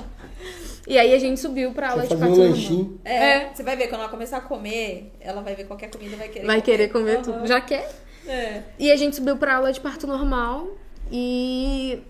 E 0.86 0.98
aí 0.98 1.14
a 1.14 1.18
gente 1.18 1.38
subiu 1.40 1.72
pra 1.72 1.90
aula 1.90 2.02
de 2.06 2.16
parto 2.16 2.34
um 2.40 2.48
normal. 2.48 2.90
É, 3.04 3.14
É. 3.34 3.50
Você 3.54 3.62
vai 3.62 3.76
ver, 3.76 3.88
quando 3.88 4.00
ela 4.00 4.10
começar 4.10 4.38
a 4.38 4.40
comer, 4.40 5.12
ela 5.20 5.40
vai 5.42 5.54
ver 5.54 5.64
qualquer 5.64 5.90
comida 5.90 6.16
vai 6.16 6.28
querer 6.28 6.46
Vai 6.46 6.60
querer 6.62 6.88
comer 6.88 7.16
Aham. 7.16 7.22
tudo. 7.22 7.46
Já 7.46 7.60
quer? 7.60 7.88
É. 8.26 8.62
E 8.78 8.90
a 8.90 8.96
gente 8.96 9.16
subiu 9.16 9.36
pra 9.36 9.56
aula 9.56 9.72
de 9.72 9.80
parto 9.80 10.06
normal 10.06 10.68
e 11.10 12.02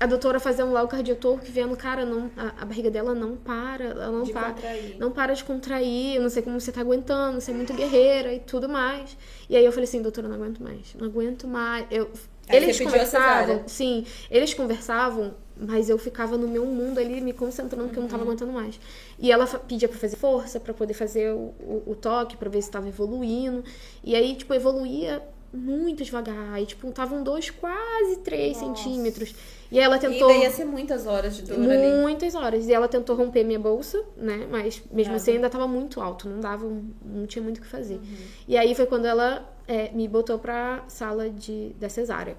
a 0.00 0.06
doutora 0.06 0.38
fazendo 0.38 0.70
lá 0.72 0.82
o 0.82 0.88
cardiotoco 0.88 1.40
que 1.44 1.50
vendo, 1.50 1.76
cara, 1.76 2.04
não, 2.04 2.30
a, 2.36 2.62
a 2.62 2.64
barriga 2.64 2.88
dela 2.90 3.14
não 3.14 3.36
para, 3.36 3.84
ela 3.84 4.10
não 4.12 4.22
De 4.22 4.32
para. 4.32 4.52
contrair. 4.52 4.96
Não 4.98 5.10
para 5.10 5.34
de 5.34 5.44
contrair, 5.44 6.16
eu 6.16 6.22
não 6.22 6.30
sei 6.30 6.42
como 6.42 6.60
você 6.60 6.70
tá 6.70 6.80
aguentando, 6.80 7.40
você 7.40 7.50
é 7.50 7.54
muito 7.54 7.72
guerreira 7.74 8.32
e 8.32 8.38
tudo 8.38 8.68
mais. 8.68 9.16
E 9.50 9.56
aí 9.56 9.64
eu 9.64 9.72
falei 9.72 9.84
assim, 9.88 10.00
doutora, 10.00 10.28
não 10.28 10.36
aguento 10.36 10.62
mais, 10.62 10.94
não 10.98 11.06
aguento 11.08 11.46
mais. 11.48 11.86
Eu 11.90 12.10
Aí 12.50 12.56
eles 12.62 12.80
conversavam, 12.80 13.62
sim, 13.66 14.06
eles 14.30 14.54
conversavam, 14.54 15.34
mas 15.54 15.90
eu 15.90 15.98
ficava 15.98 16.38
no 16.38 16.48
meu 16.48 16.64
mundo 16.64 16.98
ali, 16.98 17.20
me 17.20 17.34
concentrando, 17.34 17.84
porque 17.88 17.98
eu 17.98 18.02
não 18.02 18.08
tava 18.08 18.22
Uhum. 18.22 18.28
aguentando 18.30 18.52
mais. 18.52 18.80
E 19.18 19.30
ela 19.30 19.46
pedia 19.46 19.86
pra 19.86 19.98
fazer 19.98 20.16
força, 20.16 20.58
pra 20.58 20.72
poder 20.72 20.94
fazer 20.94 21.30
o, 21.32 21.52
o, 21.60 21.82
o 21.88 21.94
toque, 21.94 22.38
pra 22.38 22.48
ver 22.48 22.62
se 22.62 22.70
tava 22.70 22.88
evoluindo. 22.88 23.62
E 24.02 24.14
aí, 24.16 24.34
tipo, 24.34 24.54
evoluía 24.54 25.22
muito 25.52 26.04
devagar. 26.04 26.52
Aí, 26.54 26.66
tipo, 26.66 26.88
estavam 26.88 27.22
dois, 27.22 27.50
quase 27.50 28.18
três 28.18 28.60
Nossa. 28.60 28.82
centímetros. 28.82 29.34
E 29.70 29.78
ela 29.78 29.96
E 29.96 30.00
tentou. 30.00 30.28
ainda 30.30 30.44
ia 30.44 30.50
ser 30.50 30.64
muitas 30.64 31.06
horas 31.06 31.36
de 31.36 31.42
dor 31.42 31.58
ali. 31.58 32.00
Muitas 32.00 32.34
horas. 32.34 32.66
E 32.66 32.72
ela 32.72 32.88
tentou 32.88 33.14
romper 33.16 33.44
minha 33.44 33.58
bolsa, 33.58 34.02
né? 34.16 34.46
Mas 34.50 34.82
mesmo 34.90 35.12
Nada. 35.12 35.16
assim 35.22 35.32
ainda 35.32 35.50
tava 35.50 35.66
muito 35.68 36.00
alto, 36.00 36.28
não 36.28 36.40
dava, 36.40 36.66
não 37.04 37.26
tinha 37.26 37.42
muito 37.42 37.58
o 37.58 37.60
que 37.60 37.66
fazer. 37.66 37.94
Uhum. 37.96 38.16
E 38.46 38.56
aí 38.56 38.74
foi 38.74 38.86
quando 38.86 39.04
ela 39.06 39.46
é, 39.66 39.90
me 39.92 40.08
botou 40.08 40.38
pra 40.38 40.84
sala 40.88 41.28
de, 41.28 41.74
da 41.78 41.88
cesárea. 41.88 42.36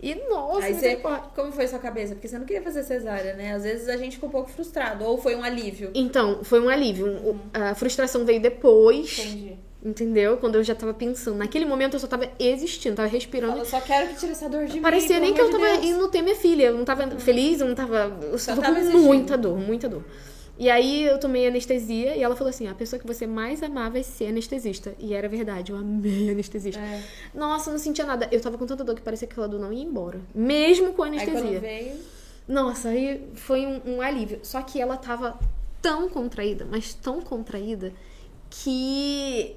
E 0.00 0.14
nossa, 0.28 0.66
Aí 0.66 0.74
você, 0.74 0.96
como 1.34 1.50
foi 1.50 1.66
sua 1.66 1.80
cabeça? 1.80 2.14
Porque 2.14 2.28
você 2.28 2.38
não 2.38 2.46
queria 2.46 2.62
fazer 2.62 2.84
cesárea, 2.84 3.34
né? 3.34 3.52
Às 3.54 3.64
vezes 3.64 3.88
a 3.88 3.96
gente 3.96 4.14
fica 4.14 4.26
um 4.26 4.30
pouco 4.30 4.48
frustrado. 4.48 5.04
Ou 5.04 5.18
foi 5.18 5.34
um 5.34 5.42
alívio. 5.42 5.90
Então, 5.92 6.44
foi 6.44 6.60
um 6.60 6.68
alívio. 6.68 7.06
O- 7.28 7.36
A 7.52 7.74
frustração 7.74 8.24
veio 8.24 8.40
depois, 8.40 9.18
Entendi. 9.18 9.56
Entendeu? 9.84 10.36
Quando 10.36 10.56
eu 10.56 10.64
já 10.64 10.74
tava 10.74 10.92
pensando. 10.92 11.36
Naquele 11.36 11.64
momento 11.64 11.94
eu 11.94 12.00
só 12.00 12.06
tava 12.06 12.30
existindo, 12.38 12.96
tava 12.96 13.08
respirando. 13.08 13.58
Eu 13.58 13.64
só 13.64 13.80
quero 13.80 14.08
que 14.08 14.16
tire 14.16 14.32
essa 14.32 14.48
dor 14.48 14.66
de 14.66 14.74
mim. 14.74 14.82
Parecia 14.82 15.18
nem 15.20 15.32
que 15.32 15.40
eu 15.40 15.50
tava 15.50 15.78
de 15.78 15.86
indo 15.86 16.08
ter 16.08 16.22
minha 16.22 16.36
filha. 16.36 16.64
Eu 16.64 16.74
não 16.74 16.84
tava 16.84 17.08
feliz, 17.18 17.60
eu 17.60 17.66
não 17.66 17.74
tava. 17.74 18.18
Eu 18.22 18.38
só 18.38 18.54
Só 18.54 18.60
tava 18.60 18.74
tava 18.74 18.90
com 18.90 18.98
muita 18.98 19.36
dor, 19.36 19.58
muita 19.58 19.88
dor. 19.88 20.04
E 20.58 20.68
aí 20.68 21.04
eu 21.04 21.18
tomei 21.20 21.46
anestesia 21.46 22.16
e 22.16 22.22
ela 22.22 22.34
falou 22.34 22.50
assim: 22.50 22.66
a 22.66 22.74
pessoa 22.74 22.98
que 22.98 23.06
você 23.06 23.26
mais 23.26 23.62
amava 23.62 23.98
é 23.98 24.02
ser 24.02 24.26
anestesista. 24.26 24.94
E 24.98 25.14
era 25.14 25.28
verdade, 25.28 25.70
eu 25.70 25.78
amei 25.78 26.30
anestesista. 26.30 26.80
É. 26.80 27.02
Nossa, 27.32 27.70
eu 27.70 27.72
não 27.72 27.78
sentia 27.78 28.04
nada. 28.04 28.28
Eu 28.32 28.40
tava 28.40 28.58
com 28.58 28.66
tanta 28.66 28.82
dor 28.82 28.96
que 28.96 29.02
parecia 29.02 29.28
que 29.28 29.34
aquela 29.34 29.46
dor 29.46 29.60
não 29.60 29.72
ia 29.72 29.84
embora. 29.84 30.20
Mesmo 30.34 30.92
com 30.94 31.04
Aí 31.04 31.10
anestesia. 31.10 31.42
quando 31.42 31.60
veio. 31.60 31.96
Nossa, 32.48 32.88
aí 32.88 33.28
foi 33.34 33.66
um, 33.66 33.80
um 33.84 34.02
alívio. 34.02 34.40
Só 34.42 34.60
que 34.62 34.80
ela 34.80 34.96
tava 34.96 35.38
tão 35.80 36.08
contraída, 36.08 36.66
mas 36.68 36.92
tão 36.94 37.20
contraída, 37.20 37.92
que 38.50 39.54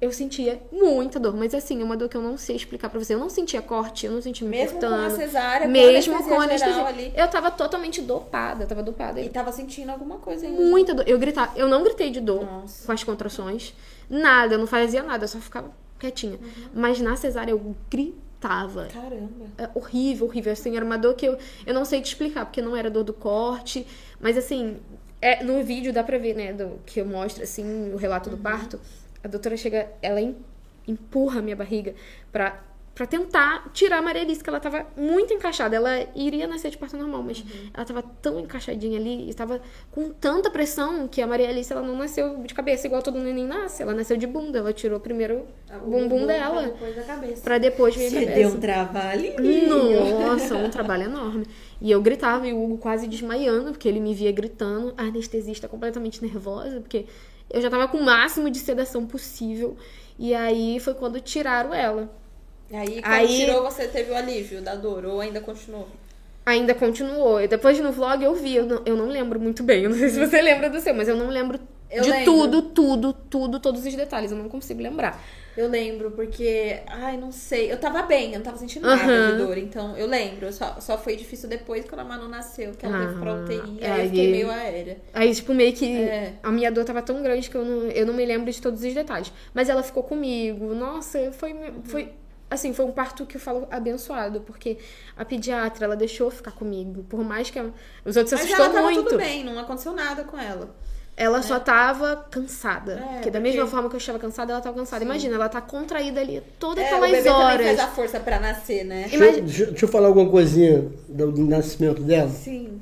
eu 0.00 0.12
sentia 0.12 0.60
muita 0.70 1.18
dor. 1.18 1.34
Mas 1.36 1.52
assim, 1.54 1.80
é 1.80 1.84
uma 1.84 1.96
dor 1.96 2.08
que 2.08 2.16
eu 2.16 2.22
não 2.22 2.36
sei 2.36 2.54
explicar 2.56 2.88
pra 2.88 2.98
você. 2.98 3.14
Eu 3.14 3.18
não 3.18 3.28
sentia 3.28 3.60
corte, 3.60 4.06
eu 4.06 4.12
não 4.12 4.22
sentia 4.22 4.46
me 4.48 4.56
Mesmo 4.56 4.78
com 4.78 4.86
a 4.86 4.90
cortando. 4.90 5.16
cesárea, 5.16 5.66
com 5.66 5.72
Mesmo 5.72 5.88
anestesia 5.90 6.18
com 6.18 6.24
geral 6.28 6.40
anestesia. 6.42 6.84
ali. 6.86 7.12
Eu 7.16 7.28
tava 7.28 7.50
totalmente 7.50 8.00
dopada, 8.00 8.66
tava 8.66 8.82
dopada. 8.82 9.20
E 9.20 9.28
tava 9.28 9.50
sentindo 9.52 9.90
alguma 9.90 10.18
coisa 10.18 10.46
ainda. 10.46 10.60
Muita 10.62 10.94
dor. 10.94 11.08
Eu 11.08 11.18
gritava. 11.18 11.58
Eu 11.58 11.68
não 11.68 11.82
gritei 11.82 12.10
de 12.10 12.20
dor 12.20 12.44
Nossa. 12.44 12.86
com 12.86 12.92
as 12.92 13.02
contrações. 13.02 13.74
Nada, 14.08 14.54
eu 14.54 14.58
não 14.58 14.66
fazia 14.66 15.02
nada, 15.02 15.24
eu 15.24 15.28
só 15.28 15.38
ficava 15.38 15.70
quietinha. 15.98 16.38
Uhum. 16.40 16.68
Mas 16.74 17.00
na 17.00 17.16
cesárea 17.16 17.50
eu 17.52 17.74
gritava. 17.90 18.86
Caramba. 18.92 19.46
É 19.58 19.68
horrível, 19.74 20.26
horrível. 20.26 20.52
Assim, 20.52 20.76
era 20.76 20.84
uma 20.84 20.96
dor 20.96 21.14
que 21.14 21.26
eu, 21.26 21.36
eu 21.66 21.74
não 21.74 21.84
sei 21.84 22.00
te 22.00 22.06
explicar, 22.06 22.46
porque 22.46 22.62
não 22.62 22.76
era 22.76 22.88
dor 22.90 23.04
do 23.04 23.12
corte. 23.12 23.86
Mas 24.20 24.36
assim, 24.38 24.76
é, 25.20 25.42
no 25.42 25.62
vídeo 25.64 25.92
dá 25.92 26.02
pra 26.04 26.16
ver, 26.18 26.34
né, 26.34 26.52
do, 26.52 26.78
que 26.86 27.00
eu 27.00 27.04
mostro, 27.04 27.42
assim, 27.42 27.92
o 27.92 27.96
relato 27.96 28.30
do 28.30 28.36
Uhum. 28.36 28.42
parto. 28.42 28.80
A 29.22 29.28
doutora 29.28 29.56
chega, 29.56 29.88
ela 30.00 30.20
em- 30.20 30.36
empurra 30.86 31.40
a 31.40 31.42
minha 31.42 31.56
barriga 31.56 31.94
pra, 32.32 32.60
pra 32.94 33.06
tentar 33.06 33.70
tirar 33.72 33.98
a 33.98 34.02
Maria 34.02 34.22
Alice, 34.22 34.42
que 34.42 34.48
ela 34.48 34.58
tava 34.58 34.86
muito 34.96 35.32
encaixada. 35.34 35.76
Ela 35.76 36.06
iria 36.16 36.46
nascer 36.48 36.70
de 36.70 36.78
parto 36.78 36.96
normal, 36.96 37.22
mas 37.22 37.40
Uhum. 37.40 37.46
ela 37.74 37.84
tava 37.84 38.02
tão 38.22 38.40
encaixadinha 38.40 38.98
ali 38.98 39.30
e 39.30 39.34
tava 39.34 39.60
com 39.92 40.10
tanta 40.10 40.50
pressão 40.50 41.06
que 41.06 41.20
a 41.22 41.26
Maria 41.26 41.48
Alice, 41.48 41.72
ela 41.72 41.82
não 41.82 41.94
nasceu 41.96 42.38
de 42.42 42.52
cabeça 42.54 42.86
igual 42.86 43.02
todo 43.02 43.18
neném 43.18 43.46
nasce. 43.46 43.82
Ela 43.82 43.92
nasceu 43.94 44.16
de 44.16 44.26
bunda. 44.26 44.58
Ela 44.58 44.72
tirou 44.72 44.98
primeiro 44.98 45.46
o 45.84 45.90
bumbum 45.90 46.26
dela 46.26 46.62
Depois 46.62 46.96
da 46.96 47.02
cabeça. 47.02 47.42
pra 47.42 47.58
depois 47.58 47.94
vir 47.94 48.06
a 48.06 48.10
Você 48.10 48.20
cabeça. 48.20 48.34
deu 48.34 48.48
um 48.48 48.60
trabalho. 48.60 49.32
Nossa, 50.20 50.56
um 50.56 50.70
trabalho 50.70 51.04
enorme. 51.04 51.46
E 51.80 51.90
eu 51.90 52.00
gritava 52.02 52.48
e 52.48 52.52
o 52.52 52.64
Hugo 52.64 52.78
quase 52.78 53.06
desmaiando, 53.06 53.70
porque 53.72 53.88
ele 53.88 54.00
me 54.00 54.14
via 54.14 54.32
gritando. 54.32 54.92
A 54.96 55.02
anestesista 55.04 55.68
completamente 55.68 56.20
nervosa, 56.22 56.80
porque 56.80 57.06
eu 57.50 57.60
já 57.60 57.70
tava 57.70 57.88
com 57.88 57.98
o 57.98 58.04
máximo 58.04 58.50
de 58.50 58.58
sedação 58.58 59.06
possível. 59.06 59.76
E 60.18 60.34
aí 60.34 60.80
foi 60.80 60.94
quando 60.94 61.20
tiraram 61.20 61.72
ela. 61.72 62.10
Aí, 62.72 63.00
quando 63.00 63.12
Aí- 63.12 63.36
tirou, 63.46 63.62
você 63.62 63.86
teve 63.88 64.10
o 64.10 64.16
alívio 64.16 64.60
da 64.60 64.74
dor, 64.74 65.04
ou 65.04 65.20
ainda 65.20 65.40
continuou? 65.40 65.88
Ainda 66.44 66.74
continuou. 66.74 67.46
Depois 67.46 67.78
no 67.78 67.92
vlog 67.92 68.22
eu 68.22 68.34
vi, 68.34 68.56
eu 68.56 68.66
não, 68.66 68.82
eu 68.84 68.96
não 68.96 69.06
lembro 69.08 69.38
muito 69.38 69.62
bem. 69.62 69.84
Eu 69.84 69.90
não 69.90 69.98
sei 69.98 70.08
se 70.08 70.18
você 70.18 70.40
lembra 70.42 70.68
do 70.68 70.80
seu, 70.80 70.94
mas 70.94 71.08
eu 71.08 71.16
não 71.16 71.28
lembro 71.28 71.58
Eu 71.90 72.02
de 72.02 72.10
lembro. 72.10 72.24
tudo, 72.32 72.62
tudo, 72.62 73.12
tudo, 73.12 73.60
todos 73.60 73.84
os 73.86 73.94
detalhes. 73.94 74.30
Eu 74.30 74.36
não 74.38 74.48
consigo 74.48 74.82
lembrar. 74.82 75.22
Eu 75.56 75.68
lembro, 75.68 76.12
porque, 76.12 76.82
ai, 76.86 77.16
não 77.16 77.32
sei, 77.32 77.72
eu 77.72 77.80
tava 77.80 78.02
bem, 78.02 78.30
eu 78.32 78.36
não 78.38 78.44
tava 78.44 78.56
sentindo 78.58 78.86
nada 78.86 79.02
Aham. 79.02 79.32
de 79.32 79.38
dor, 79.38 79.58
então 79.58 79.96
eu 79.96 80.06
lembro, 80.06 80.52
só, 80.52 80.76
só 80.80 80.96
foi 80.96 81.16
difícil 81.16 81.48
depois 81.48 81.84
quando 81.84 82.02
a 82.02 82.04
Manu 82.04 82.28
nasceu, 82.28 82.70
que 82.74 82.86
ela 82.86 82.96
veio 82.96 83.18
pra 83.18 83.32
Ah, 83.32 83.34
UTI, 83.42 83.78
é, 83.80 83.90
aí 83.90 84.00
eu 84.04 84.08
fiquei 84.08 84.30
meio 84.30 84.50
aérea. 84.52 84.98
Aí, 85.12 85.34
tipo, 85.34 85.52
meio 85.52 85.72
que 85.72 85.84
É. 85.84 86.34
a 86.44 86.52
minha 86.52 86.70
dor 86.70 86.84
tava 86.84 87.02
tão 87.02 87.20
grande 87.24 87.50
que 87.50 87.56
eu 87.56 87.64
não, 87.64 87.88
eu 87.88 88.06
não 88.06 88.14
me 88.14 88.24
lembro 88.24 88.52
de 88.52 88.62
todos 88.62 88.84
os 88.84 88.94
detalhes. 88.94 89.32
Mas 89.52 89.68
ela 89.68 89.82
ficou 89.82 90.04
comigo. 90.04 90.72
Nossa, 90.76 91.32
foi, 91.32 91.52
foi 91.82 92.12
assim, 92.48 92.72
foi 92.72 92.84
um 92.84 92.92
parto 92.92 93.26
que 93.26 93.36
eu 93.36 93.40
falo 93.40 93.66
abençoado, 93.68 94.42
porque 94.42 94.78
a 95.16 95.24
pediatra, 95.24 95.86
ela 95.86 95.96
deixou 95.96 96.30
ficar 96.30 96.52
comigo. 96.52 97.02
Por 97.08 97.24
mais 97.24 97.50
que 97.50 97.58
a- 97.58 97.64
os 98.04 98.16
outros 98.16 98.28
se 98.28 98.34
Mas 98.36 98.44
assustou 98.44 98.64
ela 98.64 98.74
tava 98.74 98.86
muito. 98.92 99.02
tudo 99.02 99.16
bem, 99.16 99.42
não 99.42 99.58
aconteceu 99.58 99.92
nada 99.92 100.22
com 100.22 100.38
ela. 100.38 100.72
Ela 101.20 101.42
só 101.42 101.58
tava 101.58 102.14
cansada. 102.30 102.92
É, 102.92 102.96
porque 102.96 103.14
da 103.14 103.20
porque- 103.22 103.38
mesma 103.40 103.66
forma 103.66 103.88
que 103.88 103.96
eu 103.96 103.98
estava 103.98 104.18
cansada, 104.20 104.52
ela 104.52 104.60
tava 104.60 104.76
cansada. 104.78 105.04
Imagina, 105.04 105.34
ela 105.34 105.48
tá 105.48 105.60
contraída 105.60 106.20
ali 106.20 106.40
todas 106.60 106.84
É, 106.84 106.92
o 106.92 106.94
aquelas 106.94 107.10
bebê 107.10 107.22
também 107.24 107.42
horas. 107.44 107.66
faz 107.66 107.80
a 107.80 107.86
força 107.88 108.20
pra 108.20 108.38
nascer, 108.38 108.84
né? 108.84 109.00
Deixa, 109.08 109.16
eu- 109.16 109.22
Imagina- 109.22 109.46
deixa, 109.46 109.66
deixa 109.66 109.84
eu 109.84 109.88
falar 109.88 110.06
alguma 110.06 110.30
coisinha 110.30 110.86
do, 111.08 111.32
do 111.32 111.44
nascimento 111.46 112.02
dela. 112.02 112.30
Sim. 112.30 112.80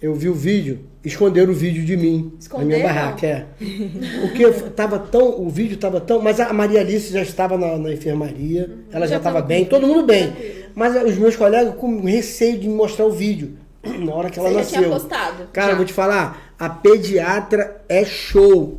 Eu 0.00 0.14
vi 0.14 0.28
o 0.28 0.34
vídeo, 0.34 0.78
esconderam 1.04 1.50
o 1.50 1.54
vídeo 1.56 1.84
de 1.84 1.96
mim 1.96 2.30
na 2.34 2.38
Esconderam? 2.38 2.68
minha 2.68 2.82
barraca, 2.84 3.26
é. 3.26 3.46
Porque 4.20 4.44
eu 4.44 4.70
tava 4.70 4.96
tão, 4.98 5.40
o 5.40 5.48
vídeo 5.48 5.76
tava 5.76 6.00
tão, 6.00 6.20
mas 6.20 6.38
a 6.38 6.52
Maria 6.52 6.80
Alice 6.80 7.12
já 7.12 7.22
estava 7.22 7.58
na, 7.58 7.76
na 7.78 7.92
enfermaria, 7.92 8.70
ela 8.92 9.06
já 9.06 9.14
Já 9.14 9.16
estava 9.16 9.36
tava 9.36 9.46
bem, 9.46 9.64
todo 9.64 9.86
mundo 9.88 10.04
bem. 10.06 10.32
Mas 10.74 10.94
os 11.04 11.16
meus 11.16 11.34
colegas 11.34 11.74
com 11.74 12.00
receio 12.02 12.58
de 12.58 12.68
me 12.68 12.74
mostrar 12.74 13.06
o 13.06 13.10
vídeo 13.10 13.56
na 13.98 14.14
hora 14.14 14.30
que 14.30 14.38
ela 14.38 14.48
Você 14.48 14.54
já 14.54 14.60
nasceu. 14.60 14.78
tinha 14.82 14.92
postado. 14.92 15.48
Cara, 15.52 15.70
Já. 15.70 15.76
vou 15.76 15.84
te 15.84 15.92
falar, 15.92 16.52
a 16.58 16.68
pediatra 16.68 17.80
é 17.88 18.04
show. 18.04 18.78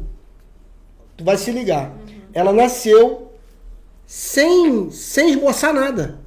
Tu 1.17 1.23
vai 1.23 1.37
se 1.37 1.51
ligar. 1.51 1.91
Ela 2.33 2.53
nasceu 2.53 3.31
sem, 4.05 4.89
sem 4.91 5.31
esboçar 5.31 5.73
nada. 5.73 6.19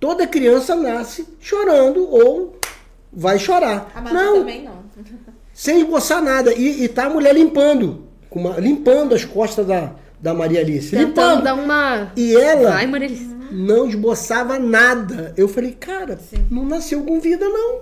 Toda 0.00 0.26
criança 0.26 0.74
nasce 0.74 1.26
chorando 1.40 2.08
ou 2.10 2.56
vai 3.12 3.38
chorar. 3.38 3.90
A 3.94 4.00
Manu 4.00 4.14
não, 4.14 4.38
também 4.40 4.62
não. 4.64 4.72
sem 5.54 5.80
esboçar 5.80 6.22
nada. 6.22 6.52
E, 6.54 6.84
e 6.84 6.88
tá 6.88 7.06
a 7.06 7.10
mulher 7.10 7.34
limpando. 7.34 8.04
uma- 8.30 8.58
limpando 8.58 9.14
as 9.14 9.24
costas 9.24 9.66
da, 9.66 9.92
da 10.22 10.32
Maria 10.32 10.60
Alice. 10.60 10.90
Tentando 10.90 11.08
limpando. 11.08 11.42
dar 11.42 11.54
uma. 11.54 12.12
E 12.16 12.36
ela 12.36 12.70
Vai, 12.70 12.86
Maria 12.86 13.08
Alice. 13.08 13.36
não 13.50 13.88
esboçava 13.88 14.58
nada. 14.58 15.34
Eu 15.36 15.48
falei, 15.48 15.72
cara, 15.72 16.18
não 16.48 16.64
nasceu 16.64 17.02
com 17.02 17.20
vida, 17.20 17.46
não. 17.48 17.80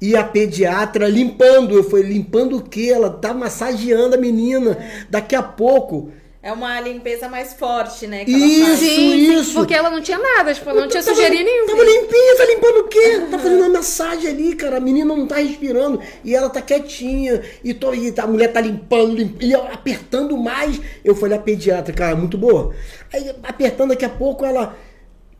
E 0.00 0.14
a 0.14 0.22
pediatra 0.22 1.08
limpando, 1.08 1.74
eu 1.74 1.82
falei, 1.82 2.04
limpando 2.12 2.56
o 2.56 2.62
quê? 2.62 2.90
Ela 2.94 3.10
tá 3.10 3.34
massageando 3.34 4.14
a 4.14 4.18
menina. 4.18 4.78
Daqui 5.10 5.34
a 5.34 5.42
pouco. 5.42 6.10
É 6.40 6.52
uma 6.52 6.80
limpeza 6.80 7.28
mais 7.28 7.54
forte, 7.54 8.06
né? 8.06 8.24
Que 8.24 8.32
ela 8.32 8.44
Isso, 8.46 8.64
faz. 8.76 8.80
isso. 8.82 9.54
Porque 9.54 9.74
ela 9.74 9.90
não 9.90 10.00
tinha 10.00 10.18
nada, 10.18 10.54
tipo, 10.54 10.70
ela 10.70 10.82
não 10.82 10.88
tinha 10.88 11.02
sujeirinha 11.02 11.42
nenhuma. 11.42 11.66
Tava 11.72 11.82
limpinha, 11.84 12.36
tá 12.36 12.44
limpando 12.46 12.76
o 12.78 12.84
quê? 12.88 13.22
Tá 13.28 13.38
fazendo 13.40 13.58
uma 13.60 13.68
massagem 13.70 14.30
ali, 14.30 14.54
cara. 14.54 14.76
A 14.76 14.80
menina 14.80 15.16
não 15.16 15.26
tá 15.26 15.34
respirando. 15.36 16.00
E 16.24 16.36
ela 16.36 16.48
tá 16.48 16.62
quietinha. 16.62 17.42
E, 17.64 17.74
tô, 17.74 17.92
e 17.92 18.14
a 18.16 18.26
mulher 18.28 18.52
tá 18.52 18.60
limpando, 18.60 19.16
limpando 19.16 19.42
e 19.44 19.52
apertando 19.52 20.36
mais. 20.36 20.80
Eu 21.04 21.16
falei, 21.16 21.36
a 21.36 21.40
pediatra, 21.40 21.92
cara, 21.92 22.14
muito 22.14 22.38
boa. 22.38 22.72
Aí, 23.12 23.34
apertando, 23.42 23.88
daqui 23.90 24.04
a 24.04 24.08
pouco 24.08 24.44
ela 24.44 24.76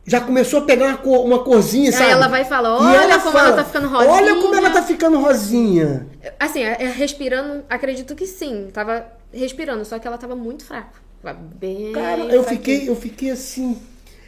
já 0.05 0.19
começou 0.19 0.59
a 0.59 0.63
pegar 0.63 0.85
uma, 0.87 0.97
cor- 0.97 1.23
uma 1.25 1.39
corzinha, 1.43 1.91
Aí 1.91 1.93
sabe? 1.95 2.09
ela 2.11 2.27
vai 2.27 2.43
fala, 2.43 2.69
E 2.69 2.97
"Olha 2.97 3.19
como 3.19 3.37
ela 3.37 3.53
tá 3.55 3.63
ficando 3.63 3.87
rosinha." 3.87 4.11
Olha 4.11 4.35
como 4.35 4.55
ela 4.55 4.69
tá 4.71 4.81
ficando 4.83 5.19
rosinha. 5.19 6.07
Assim, 6.39 6.63
é- 6.63 6.77
é 6.83 6.87
respirando, 6.89 7.63
acredito 7.69 8.15
que 8.15 8.25
sim. 8.25 8.67
Tava 8.73 9.05
respirando, 9.33 9.83
só 9.85 9.99
que 9.99 10.07
ela 10.07 10.17
tava 10.17 10.35
muito 10.35 10.65
fraca. 10.65 10.99
Tava 11.21 11.37
bem. 11.39 11.91
Cara, 11.93 12.21
eu 12.21 12.43
fraquinha. 12.43 12.43
fiquei, 12.43 12.89
eu 12.89 12.95
fiquei 12.95 13.31
assim. 13.31 13.77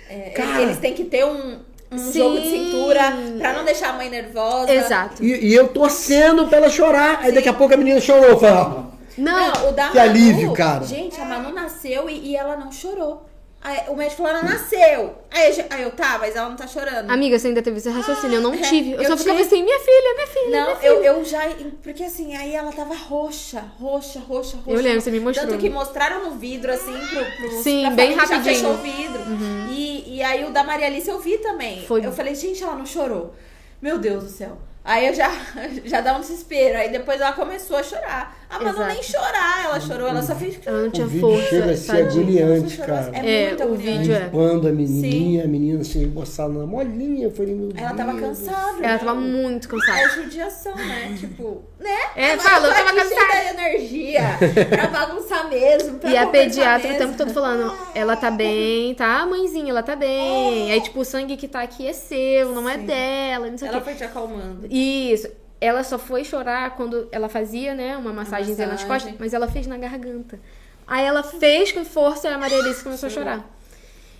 É, 0.09 0.31
Cara. 0.31 0.61
Eles 0.61 0.77
têm 0.77 0.93
que 0.93 1.05
ter 1.05 1.25
um, 1.25 1.59
um 1.91 1.97
Sim. 1.97 2.13
jogo 2.19 2.41
de 2.41 2.49
cintura 2.49 2.99
pra 3.39 3.53
não 3.53 3.63
deixar 3.63 3.89
a 3.89 3.93
mãe 3.93 4.09
nervosa. 4.09 4.71
Exato. 4.73 5.23
E, 5.23 5.47
e 5.47 5.53
eu 5.53 5.69
torcendo 5.69 6.47
pra 6.47 6.57
ela 6.57 6.69
chorar. 6.69 7.19
Aí 7.21 7.31
daqui 7.31 7.47
a 7.49 7.53
pouco 7.53 7.73
a 7.73 7.77
menina 7.77 8.01
chorou. 8.01 8.37
Falei, 8.37 8.55
"Ah, 8.55 8.83
Não, 9.17 9.53
Não, 9.53 9.69
o 9.69 9.71
da 9.71 9.89
Que 9.89 9.97
Manu, 9.97 10.09
alívio, 10.09 10.53
cara. 10.53 10.83
Gente, 10.85 11.19
a 11.19 11.25
Manu 11.25 11.53
nasceu 11.53 12.09
e, 12.09 12.29
e 12.31 12.35
ela 12.35 12.55
não 12.57 12.71
chorou. 12.71 13.25
Aí 13.63 13.89
o 13.89 13.95
médico 13.95 14.23
falou, 14.23 14.31
ela 14.31 14.43
nasceu. 14.43 15.15
Aí 15.29 15.55
eu, 15.59 15.65
aí 15.69 15.83
eu, 15.83 15.91
tá, 15.91 16.17
mas 16.19 16.35
ela 16.35 16.49
não 16.49 16.55
tá 16.55 16.65
chorando. 16.65 17.11
Amiga, 17.11 17.37
você 17.37 17.47
ainda 17.49 17.61
teve 17.61 17.77
esse 17.77 17.89
raciocínio. 17.89 18.37
Eu 18.37 18.41
não 18.41 18.53
É, 18.55 18.57
tive. 18.57 18.93
Eu, 18.93 19.03
eu 19.03 19.09
só 19.09 19.15
ficava 19.15 19.37
tive. 19.37 19.47
assim, 19.55 19.63
minha 19.63 19.79
filha, 19.79 20.13
minha 20.15 20.27
filha. 20.27 20.49
Não, 20.59 20.65
minha 20.65 20.75
filha. 20.77 20.89
eu, 20.89 21.03
eu 21.03 21.25
já. 21.25 21.41
Porque 21.83 22.03
assim, 22.03 22.35
aí 22.35 22.55
ela 22.55 22.71
tava 22.71 22.95
roxa, 22.95 23.63
roxa, 23.79 24.19
roxa, 24.19 24.57
roxa. 24.57 24.71
Eu 24.71 24.81
lembro, 24.81 25.01
você 25.01 25.11
me 25.11 25.19
mostrou. 25.19 25.47
Tanto 25.47 25.59
que 25.61 25.69
mostraram 25.69 26.23
no 26.25 26.31
vidro, 26.31 26.73
assim, 26.73 26.91
pro. 27.07 27.23
pro 27.37 27.61
Sim, 27.61 27.87
bem 27.91 28.13
rapidinho. 28.15 28.43
Já 28.43 28.51
fechou 28.51 28.73
o 28.73 28.77
vidro. 28.77 29.21
E, 29.69 30.15
e 30.17 30.23
aí 30.23 30.43
o 30.43 30.49
da 30.49 30.63
Maria 30.63 30.87
Alice 30.87 31.07
eu 31.07 31.19
vi 31.19 31.37
também. 31.37 31.85
Foi- 31.85 32.03
Eu 32.03 32.11
falei, 32.11 32.33
gente, 32.33 32.63
ela 32.63 32.73
não 32.75 32.85
chorou. 32.85 33.35
Meu 33.79 33.99
Deus 33.99 34.23
do 34.23 34.29
céu. 34.29 34.57
Aí 34.83 35.05
eu 35.05 35.13
já, 35.13 35.29
já 35.85 36.01
dá 36.01 36.17
um 36.17 36.19
desespero. 36.21 36.79
Aí 36.79 36.89
depois 36.89 37.21
ela 37.21 37.33
começou 37.33 37.77
a 37.77 37.83
chorar. 37.83 38.40
Ah, 38.53 38.57
mas 38.61 38.75
não 38.75 38.81
Exato. 38.81 38.93
nem 38.93 39.03
chorar, 39.03 39.63
ela 39.65 39.79
chorou, 39.79 40.07
ela 40.09 40.21
só 40.21 40.35
fez. 40.35 40.59
Ela 40.65 40.81
não 40.81 40.87
O 40.87 40.91
tinha 40.91 41.07
vídeo 41.07 41.21
força. 41.29 41.47
chega 41.49 41.71
a 41.71 41.77
ser 41.77 41.87
tadinha. 42.03 42.43
agoniante, 42.45 42.77
cara. 42.77 43.09
É, 43.13 43.43
É, 43.43 43.47
muito 43.49 43.63
o 43.65 43.75
vídeo 43.75 44.13
é. 44.13 44.19
Limpando 44.25 44.67
a 44.67 44.71
menininha, 44.71 45.43
a 45.45 45.47
menina 45.47 45.81
assim, 45.81 46.03
emboçada 46.03 46.53
na 46.53 46.65
molinha. 46.65 47.25
Eu 47.27 47.31
falei, 47.31 47.55
meu 47.55 47.69
Ela 47.75 47.93
Deus. 47.93 47.97
tava 47.97 48.19
cansada. 48.19 48.85
Ela 48.85 48.99
tava 48.99 49.15
muito 49.15 49.67
É 49.67 49.71
cansada. 49.71 50.09
judiação, 50.21 50.75
né? 50.75 51.15
Tipo, 51.17 51.63
né? 51.79 51.89
É, 52.15 52.33
Agora 52.33 52.49
falou, 52.49 52.71
tava 52.73 52.93
cansada. 52.93 53.41
de 53.41 53.49
energia 53.61 54.21
pra 54.69 54.87
bagunçar 54.87 55.47
mesmo. 55.49 55.97
Pra 55.99 56.09
E 56.11 56.17
a 56.17 56.27
pediatra 56.27 56.87
o 56.89 56.91
mesmo. 56.91 57.05
tempo 57.07 57.17
todo 57.17 57.33
falando, 57.33 57.73
ela 57.95 58.17
tá 58.17 58.29
bem, 58.29 58.93
tá, 58.95 59.25
mãezinha, 59.25 59.69
ela 59.69 59.81
tá 59.83 59.95
bem. 59.95 60.71
Aí, 60.73 60.81
tipo, 60.81 60.99
o 60.99 61.05
sangue 61.05 61.37
que 61.37 61.47
tá 61.47 61.61
aqui 61.61 61.87
é 61.87 61.93
seu, 61.93 62.51
não 62.53 62.67
é 62.67 62.77
Sim. 62.77 62.85
dela, 62.85 63.49
não 63.49 63.57
sei 63.57 63.67
o 63.67 63.71
Ela 63.71 63.79
quê. 63.79 63.85
foi 63.85 63.93
te 63.95 64.03
acalmando. 64.03 64.67
Isso. 64.69 65.27
Ela 65.61 65.83
só 65.83 65.99
foi 65.99 66.23
chorar 66.25 66.75
quando 66.75 67.07
ela 67.11 67.29
fazia, 67.29 67.75
né, 67.75 67.95
uma 67.95 68.11
nas 68.11 68.27
massagem. 68.29 68.55
costas, 68.87 69.13
mas 69.19 69.33
ela 69.33 69.47
fez 69.47 69.67
na 69.67 69.77
garganta. 69.77 70.39
Aí 70.87 71.05
ela 71.05 71.21
fez 71.21 71.71
com 71.71 71.85
força 71.85 72.27
e 72.27 72.33
a 72.33 72.37
Maria 72.37 72.57
Alice 72.57 72.83
começou 72.83 73.05
a 73.07 73.09
chorar. 73.11 73.49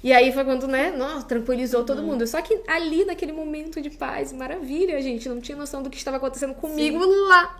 E 0.03 0.13
aí 0.13 0.31
foi 0.31 0.43
quando, 0.45 0.67
né, 0.67 0.91
nossa, 0.95 1.25
tranquilizou 1.25 1.79
Uhum. 1.81 1.85
todo 1.85 2.03
mundo. 2.03 2.25
Só 2.27 2.41
que 2.41 2.61
ali, 2.67 3.03
naquele 3.05 3.31
momento 3.31 3.81
de 3.81 3.89
paz, 3.89 4.31
maravilha, 4.31 4.95
a 4.97 5.01
gente 5.01 5.27
não 5.27 5.41
tinha 5.41 5.57
noção 5.57 5.81
do 5.83 5.89
que 5.89 5.97
estava 5.97 6.17
acontecendo 6.17 6.53
comigo 6.53 7.03
lá. 7.27 7.57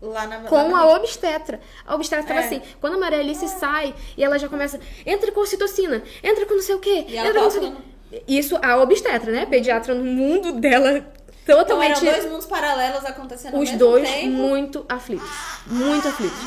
Lá 0.00 0.26
na 0.26 0.40
Com 0.40 0.56
lá 0.56 0.68
na- 0.68 0.78
a 0.80 0.96
obstetra. 0.96 1.60
A 1.86 1.94
obstetra 1.94 2.24
tava 2.26 2.40
É. 2.40 2.44
assim, 2.44 2.62
quando 2.80 2.94
a 2.94 2.98
Maria 2.98 3.18
Alice 3.20 3.46
sai 3.48 3.94
e 4.16 4.22
ela 4.24 4.38
já 4.38 4.48
começa, 4.48 4.78
entra 5.06 5.32
com 5.32 5.40
ocitocina, 5.40 6.02
entra 6.22 6.46
com 6.46 6.54
não 6.54 6.62
sei 6.62 6.74
o 6.74 6.78
quê, 6.78 7.04
E 7.08 7.16
ela 7.16 7.28
entra 7.28 7.40
com 7.40 7.46
não 7.46 7.48
tava 7.48 7.50
sei 7.50 7.60
o 7.60 7.62
falando- 7.72 7.82
quê. 8.10 8.22
Isso, 8.28 8.58
a 8.62 8.76
obstetra, 8.80 9.32
né? 9.32 9.46
Pediatra 9.46 9.94
no 9.94 10.04
mundo 10.04 10.52
dela, 10.52 11.04
Então 11.44 11.58
eram 11.58 11.64
totalmente. 11.66 12.00
dois 12.04 12.24
mundos 12.30 12.46
paralelos 12.46 13.04
acontecendo 13.04 13.54
ao 13.54 13.60
os 13.60 13.70
mesmo 13.70 13.78
dois 13.78 14.10
tempo. 14.10 14.32
muito 14.32 14.84
aflitos. 14.88 15.28
Muito 15.66 16.08
aflitos. 16.08 16.38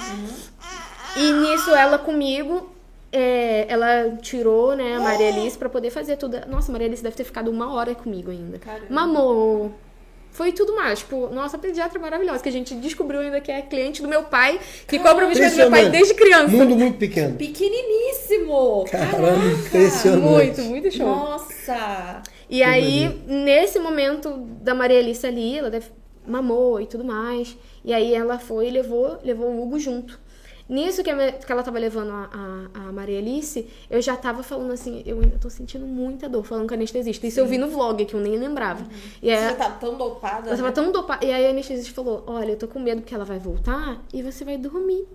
E 1.15 1.31
nisso 1.31 1.71
ela 1.73 1.97
comigo. 1.97 2.75
é, 3.11 3.65
ela 3.69 4.17
tirou, 4.21 4.75
né, 4.75 4.95
a 4.97 4.99
Maria 4.99 5.29
Alice 5.29 5.57
pra 5.57 5.69
poder 5.69 5.89
fazer 5.91 6.17
tudo. 6.17 6.37
Nossa, 6.47 6.69
a 6.69 6.73
Maria 6.73 6.87
Alice 6.87 7.01
deve 7.01 7.15
ter 7.15 7.23
ficado 7.23 7.49
uma 7.49 7.73
hora 7.73 7.95
comigo 7.95 8.29
ainda. 8.29 8.59
Caramba. 8.59 8.85
Mamou. 8.89 9.71
Foi 10.31 10.51
tudo 10.51 10.75
mais. 10.75 10.99
Tipo, 10.99 11.27
nossa, 11.33 11.57
pediatra 11.57 11.97
maravilhosa, 11.99 12.43
que 12.43 12.49
a 12.49 12.51
gente 12.51 12.75
descobriu 12.75 13.21
ainda 13.21 13.39
que 13.41 13.51
é 13.51 13.61
cliente 13.61 14.01
do 14.03 14.07
meu 14.07 14.23
pai, 14.23 14.59
que 14.87 14.99
cobra 14.99 15.25
o 15.25 15.31
do 15.33 15.39
meu 15.55 15.71
pai 15.71 15.89
desde 15.89 16.13
criança. 16.13 16.49
Mundo 16.49 16.75
muito 16.75 16.97
pequeno. 16.97 17.35
Pequeniníssimo! 17.37 18.85
Caramba, 18.91 19.17
Caraca! 19.17 19.45
impressionante. 19.47 20.21
Muito, 20.21 20.61
muito 20.63 20.91
show. 20.91 21.07
Nossa! 21.07 22.21
E 22.49 22.63
aí, 22.63 23.09
nesse 23.27 23.79
momento 23.79 24.37
da 24.61 24.73
Maria 24.73 24.99
Alice 24.99 25.25
ali, 25.25 25.57
ela 25.57 25.69
deve, 25.69 25.87
mamou 26.25 26.79
e 26.79 26.85
tudo 26.85 27.03
mais. 27.03 27.57
E 27.83 27.93
aí 27.93 28.13
ela 28.13 28.39
foi 28.39 28.67
e 28.67 28.71
levou, 28.71 29.19
levou 29.23 29.47
o 29.47 29.61
Hugo 29.61 29.79
junto. 29.79 30.19
Nisso 30.69 31.01
que, 31.01 31.09
ela 31.09 31.63
tava 31.63 31.79
levando 31.79 32.11
a, 32.11 32.29
a, 32.73 32.87
a 32.87 32.91
Maria 32.91 33.19
Alice, 33.19 33.65
eu 33.89 34.01
já 34.01 34.17
tava 34.17 34.43
falando 34.43 34.73
assim, 34.73 35.01
eu 35.05 35.21
ainda 35.21 35.37
tô 35.39 35.49
sentindo 35.49 35.85
muita 35.85 36.27
dor, 36.27 36.43
falando 36.43 36.67
com 36.67 36.73
a 36.73 36.77
anestesista. 36.77 37.25
Isso 37.25 37.39
eu 37.39 37.45
vi 37.45 37.57
no 37.57 37.69
vlog, 37.69 38.03
que 38.03 38.13
eu 38.13 38.19
nem 38.19 38.37
lembrava. 38.37 38.85
E 39.21 39.27
Você 39.27 39.31
aí, 39.31 39.49
já 39.49 39.55
tava 39.55 39.75
tão 39.79 39.97
dopada. 39.97 40.49
eu 40.49 40.57
tava 40.57 40.67
né? 40.67 40.73
tão 40.73 40.91
dopada. 40.91 41.25
E 41.25 41.31
aí 41.31 41.47
a 41.47 41.49
anestesista 41.51 41.93
falou: 41.93 42.23
Olha, 42.27 42.51
eu 42.51 42.57
tô 42.57 42.67
com 42.67 42.79
medo 42.79 43.01
que 43.01 43.15
ela 43.15 43.23
vai 43.23 43.39
voltar 43.39 44.01
e 44.13 44.21
você 44.21 44.43
vai 44.43 44.57
dormir. 44.57 45.07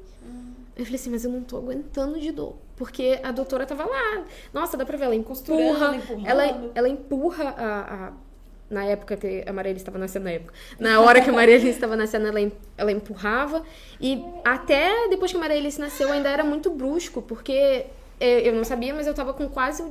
Eu 0.74 0.84
falei 0.84 0.98
assim, 0.98 1.10
mas 1.10 1.24
eu 1.24 1.30
não 1.30 1.42
tô 1.42 1.58
aguentando 1.58 2.18
de 2.18 2.32
dor. 2.32 2.54
Porque 2.76 3.18
a 3.22 3.30
doutora 3.32 3.64
tava 3.66 3.84
lá. 3.84 4.24
Nossa, 4.52 4.76
dá 4.76 4.84
pra 4.84 4.96
ver, 4.96 5.04
ela 5.04 5.14
empurra. 5.14 5.94
Ela, 6.24 6.70
ela 6.74 6.88
empurra 6.88 7.44
a, 7.56 8.06
a- 8.08 8.12
Na 8.70 8.84
época 8.86 9.16
que 9.16 9.44
a 9.46 9.52
Maria 9.52 9.70
Alice 9.70 9.82
estava 9.82 9.98
nascendo, 9.98 10.24
na 10.24 10.30
época. 10.32 10.54
Na 10.78 11.00
hora 11.00 11.20
que 11.20 11.28
a 11.28 11.32
Maria 11.32 11.54
Alice 11.56 11.68
estava 11.70 11.94
nascendo, 11.96 12.26
ela, 12.28 12.50
ela 12.78 12.90
empurrava. 12.90 13.62
E 14.00 14.24
até 14.44 15.08
depois 15.10 15.30
que 15.30 15.36
a 15.36 15.40
Maria 15.40 15.58
Alice 15.58 15.78
nasceu, 15.78 16.10
ainda 16.10 16.28
era 16.30 16.42
muito 16.42 16.70
brusco, 16.70 17.20
porque 17.20 17.84
eu, 18.18 18.38
eu 18.38 18.54
não 18.54 18.64
sabia, 18.64 18.94
mas 18.94 19.06
eu 19.06 19.12
tava 19.12 19.34
com 19.34 19.46
quase 19.48 19.82
o 19.82 19.90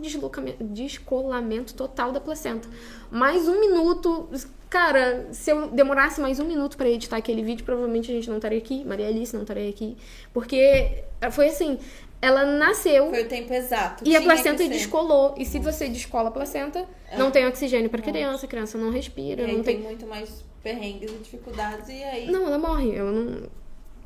descolamento 0.60 1.74
total 1.74 2.12
da 2.12 2.20
placenta. 2.20 2.68
Mais 3.10 3.48
um 3.48 3.60
minuto. 3.60 4.28
Cara, 4.70 5.28
se 5.32 5.52
eu 5.52 5.68
demorasse 5.68 6.22
mais 6.22 6.40
um 6.40 6.46
minuto 6.46 6.78
pra 6.78 6.88
editar 6.90 7.18
aquele 7.18 7.44
vídeo, 7.44 7.64
provavelmente 7.66 8.10
a 8.10 8.16
gente 8.16 8.30
não 8.30 8.38
estaria 8.38 8.58
aqui. 8.58 8.84
Maria 8.86 9.08
Alice 9.08 9.34
não 9.34 9.42
estaria 9.42 9.70
aqui. 9.70 9.98
Porque 10.34 11.04
foi 11.32 11.50
assim: 11.50 11.78
ela 12.22 12.46
nasceu. 12.46 13.10
Foi 13.10 13.24
o 13.24 13.28
tempo 13.28 13.54
exato. 13.54 14.04
E 14.08 14.16
a 14.16 14.22
placenta 14.22 14.68
descolou. 14.68 15.34
E 15.38 15.46
se 15.46 15.58
você 15.60 15.88
descola 15.90 16.30
a 16.30 16.32
placenta, 16.32 16.86
não 17.18 17.32
tem 17.32 17.48
oxigênio 17.48 17.90
pra 17.90 18.02
criança, 18.02 18.46
a 18.46 18.50
criança 18.50 18.78
não 18.78 18.92
respira, 18.92 19.42
E 19.42 19.46
aí 19.46 19.58
não 19.58 19.64
tem 19.64 19.78
tem. 19.78 19.84
muito 19.86 20.06
mais 20.06 20.44
perrengues 20.62 21.10
e 21.12 21.16
dificuldades. 21.16 21.90
E 21.90 22.04
aí 22.04 22.30
Não, 22.32 22.46
ela 22.46 22.58
morre. 22.60 22.96
Ela 22.96 23.12
não, 23.12 23.44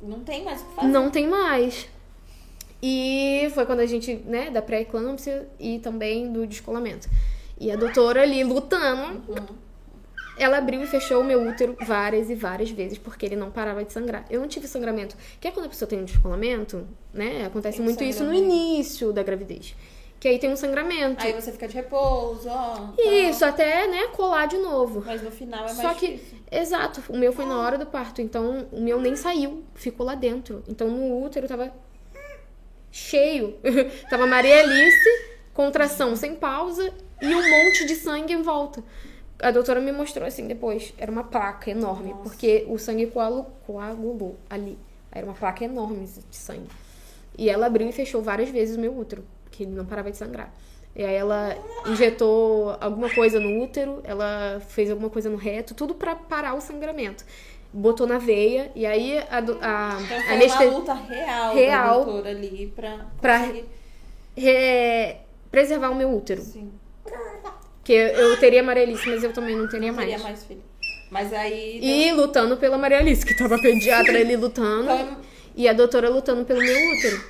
não 0.01 0.19
tem 0.21 0.43
mais 0.43 0.61
o 0.61 0.65
que 0.65 0.75
fazer. 0.75 0.87
não 0.87 1.09
tem 1.09 1.27
mais. 1.27 1.87
E 2.81 3.49
foi 3.53 3.65
quando 3.65 3.79
a 3.79 3.85
gente, 3.85 4.13
né, 4.25 4.49
da 4.51 4.61
pré-eclâmpsia 4.61 5.47
e 5.59 5.79
também 5.79 6.31
do 6.31 6.45
descolamento. 6.45 7.07
E 7.59 7.71
a 7.71 7.75
doutora 7.75 8.21
ali 8.21 8.43
lutando, 8.43 9.21
ela 10.37 10.57
abriu 10.57 10.83
e 10.83 10.87
fechou 10.87 11.21
o 11.21 11.23
meu 11.23 11.47
útero 11.47 11.75
várias 11.81 12.29
e 12.29 12.35
várias 12.35 12.69
vezes, 12.69 12.97
porque 12.97 13.25
ele 13.25 13.35
não 13.35 13.51
parava 13.51 13.83
de 13.83 13.93
sangrar. 13.93 14.25
Eu 14.29 14.41
não 14.41 14.47
tive 14.47 14.67
sangramento. 14.67 15.15
Que 15.39 15.47
é 15.47 15.51
quando 15.51 15.67
a 15.67 15.69
pessoa 15.69 15.87
tem 15.87 15.99
um 15.99 16.05
descolamento, 16.05 16.87
né? 17.13 17.45
Acontece 17.45 17.77
Tem 17.77 17.85
muito 17.85 18.03
isso 18.03 18.23
no 18.23 18.33
início 18.33 19.13
da 19.13 19.23
gravidez. 19.23 19.75
Que 20.19 20.29
aí 20.29 20.39
tem 20.39 20.51
um 20.51 20.55
sangramento. 20.55 21.23
Aí 21.23 21.33
você 21.33 21.51
fica 21.51 21.67
de 21.67 21.75
repouso, 21.75 22.49
ó. 22.49 22.75
tá. 22.75 22.93
Isso, 22.97 23.45
até, 23.45 23.87
né, 23.87 24.07
colar 24.07 24.47
de 24.47 24.57
novo. 24.57 25.03
Mas 25.05 25.21
no 25.21 25.31
final 25.31 25.61
é 25.61 25.73
mais 25.73 25.77
Só 25.77 25.93
que, 25.93 26.13
difícil. 26.13 26.37
exato, 26.51 27.03
o 27.09 27.17
meu 27.17 27.31
foi 27.31 27.45
na 27.45 27.59
hora 27.59 27.77
do 27.77 27.85
parto, 27.85 28.21
então 28.21 28.67
o 28.71 28.81
meu 28.81 28.99
nem 28.99 29.15
saiu, 29.15 29.63
ficou 29.75 30.05
lá 30.05 30.15
dentro. 30.15 30.63
Então 30.67 30.89
no 30.89 31.23
útero 31.23 31.47
tava 31.47 31.71
cheio. 32.91 33.57
tava 34.09 34.25
Maria 34.25 34.61
Alice, 34.61 35.09
contração 35.53 36.15
sem 36.15 36.35
pausa 36.35 36.91
e 37.21 37.27
um 37.27 37.49
monte 37.49 37.85
de 37.85 37.95
sangue 37.95 38.33
em 38.33 38.41
volta. 38.41 38.83
A 39.47 39.51
doutora 39.51 39.79
me 39.79 39.91
mostrou 39.91 40.25
assim 40.27 40.47
depois, 40.47 40.91
era 40.97 41.11
uma 41.11 41.23
placa 41.23 41.69
enorme, 41.69 42.15
porque 42.23 42.65
o 42.67 42.79
sangue 42.79 43.05
coagu- 43.07 43.45
coagulou 43.67 44.35
ali. 44.49 44.75
Era 45.11 45.23
uma 45.25 45.35
placa 45.35 45.63
enorme 45.63 46.07
de 46.29 46.35
sangue. 46.35 46.67
E 47.37 47.47
ela 47.49 47.67
abriu 47.67 47.87
e 47.87 47.91
fechou 47.91 48.21
várias 48.23 48.49
vezes 48.49 48.75
o 48.75 48.79
meu 48.79 48.97
útero, 48.97 49.23
que 49.51 49.63
ele 49.63 49.71
não 49.73 49.85
parava 49.85 50.09
de 50.09 50.17
sangrar. 50.17 50.51
E 50.95 51.03
aí 51.03 51.13
ela 51.13 51.55
injetou 51.85 52.75
alguma 52.81 53.13
coisa 53.13 53.39
no 53.39 53.61
útero, 53.61 53.99
ela 54.03 54.59
fez 54.67 54.89
alguma 54.89 55.09
coisa 55.11 55.29
no 55.29 55.37
reto, 55.37 55.75
tudo 55.75 55.93
pra 55.93 56.15
parar 56.15 56.55
o 56.55 56.61
sangramento. 56.61 57.23
Botou 57.71 58.07
na 58.07 58.17
veia, 58.17 58.71
e 58.73 58.83
aí 58.85 59.19
a, 59.29 59.37
a, 59.37 59.41
Então 59.41 59.57
a 59.61 59.97
foi 59.99 60.33
aneste- 60.33 60.63
uma 60.65 60.77
luta 60.77 60.93
real, 60.95 61.53
Real. 61.53 61.99
da 61.99 62.03
doutora 62.05 62.29
ali 62.29 62.73
pra, 62.75 63.05
Pra- 63.21 63.39
conseguir. 63.41 63.65
re- 64.35 65.17
preservar 65.51 65.89
o 65.91 65.95
meu 65.95 66.09
útero. 66.15 66.41
Sim. 66.41 66.71
Que 67.85 67.93
eu, 67.93 68.37
teria 68.39 68.63
Maria 68.63 68.81
Alice, 68.81 69.07
mas 69.07 69.23
eu 69.23 69.31
também 69.31 69.55
não 69.55 69.69
teria 69.69 69.93
mais. 69.93 70.09
Teria 70.09 70.23
mais 70.23 70.43
filho. 70.43 70.63
Mas 71.11 71.31
aí. 71.31 71.79
E 71.81 72.11
lutando 72.11 72.57
pela 72.57 72.77
Maria 72.77 72.97
Alice, 72.97 73.23
que 73.23 73.37
tava 73.37 73.57
pediatra 73.61 74.19
ali 74.19 74.35
lutando. 74.35 74.91
Então, 74.91 75.17
E 75.55 75.69
a 75.69 75.73
doutora 75.73 76.09
lutando 76.09 76.43
pelo 76.43 76.59
meu 76.59 76.91
útero. 76.91 77.23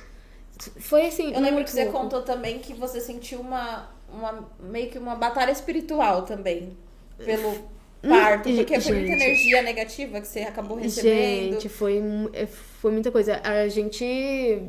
Foi 0.80 1.06
assim. 1.06 1.34
Eu 1.34 1.40
lembro 1.40 1.62
que 1.62 1.70
você 1.70 1.84
louco. 1.84 1.98
contou 1.98 2.22
também 2.22 2.58
que 2.58 2.72
você 2.72 3.00
sentiu 3.02 3.40
uma, 3.40 3.90
uma 4.10 4.48
meio 4.58 4.88
que 4.88 4.98
uma 4.98 5.14
batalha 5.14 5.50
espiritual 5.52 6.22
também 6.22 6.74
pelo 7.22 7.68
parto, 8.02 8.48
Hum, 8.48 8.56
porque 8.56 8.80
foi 8.80 8.94
muita 8.94 9.12
energia 9.12 9.62
negativa 9.62 10.20
que 10.20 10.26
você 10.28 10.40
acabou 10.40 10.78
recebendo. 10.78 11.52
Gente, 11.54 11.68
foi, 11.68 12.02
é, 12.32 12.46
foi 12.46 12.92
muita 12.92 13.10
coisa. 13.10 13.40
A 13.44 13.68
gente. 13.68 14.62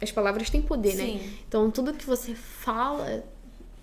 As 0.00 0.12
palavras 0.12 0.50
têm 0.50 0.62
poder, 0.62 0.94
né? 0.94 1.04
Sim. 1.04 1.20
Então, 1.48 1.70
tudo 1.70 1.92
que 1.94 2.06
você 2.06 2.34
fala. 2.34 3.24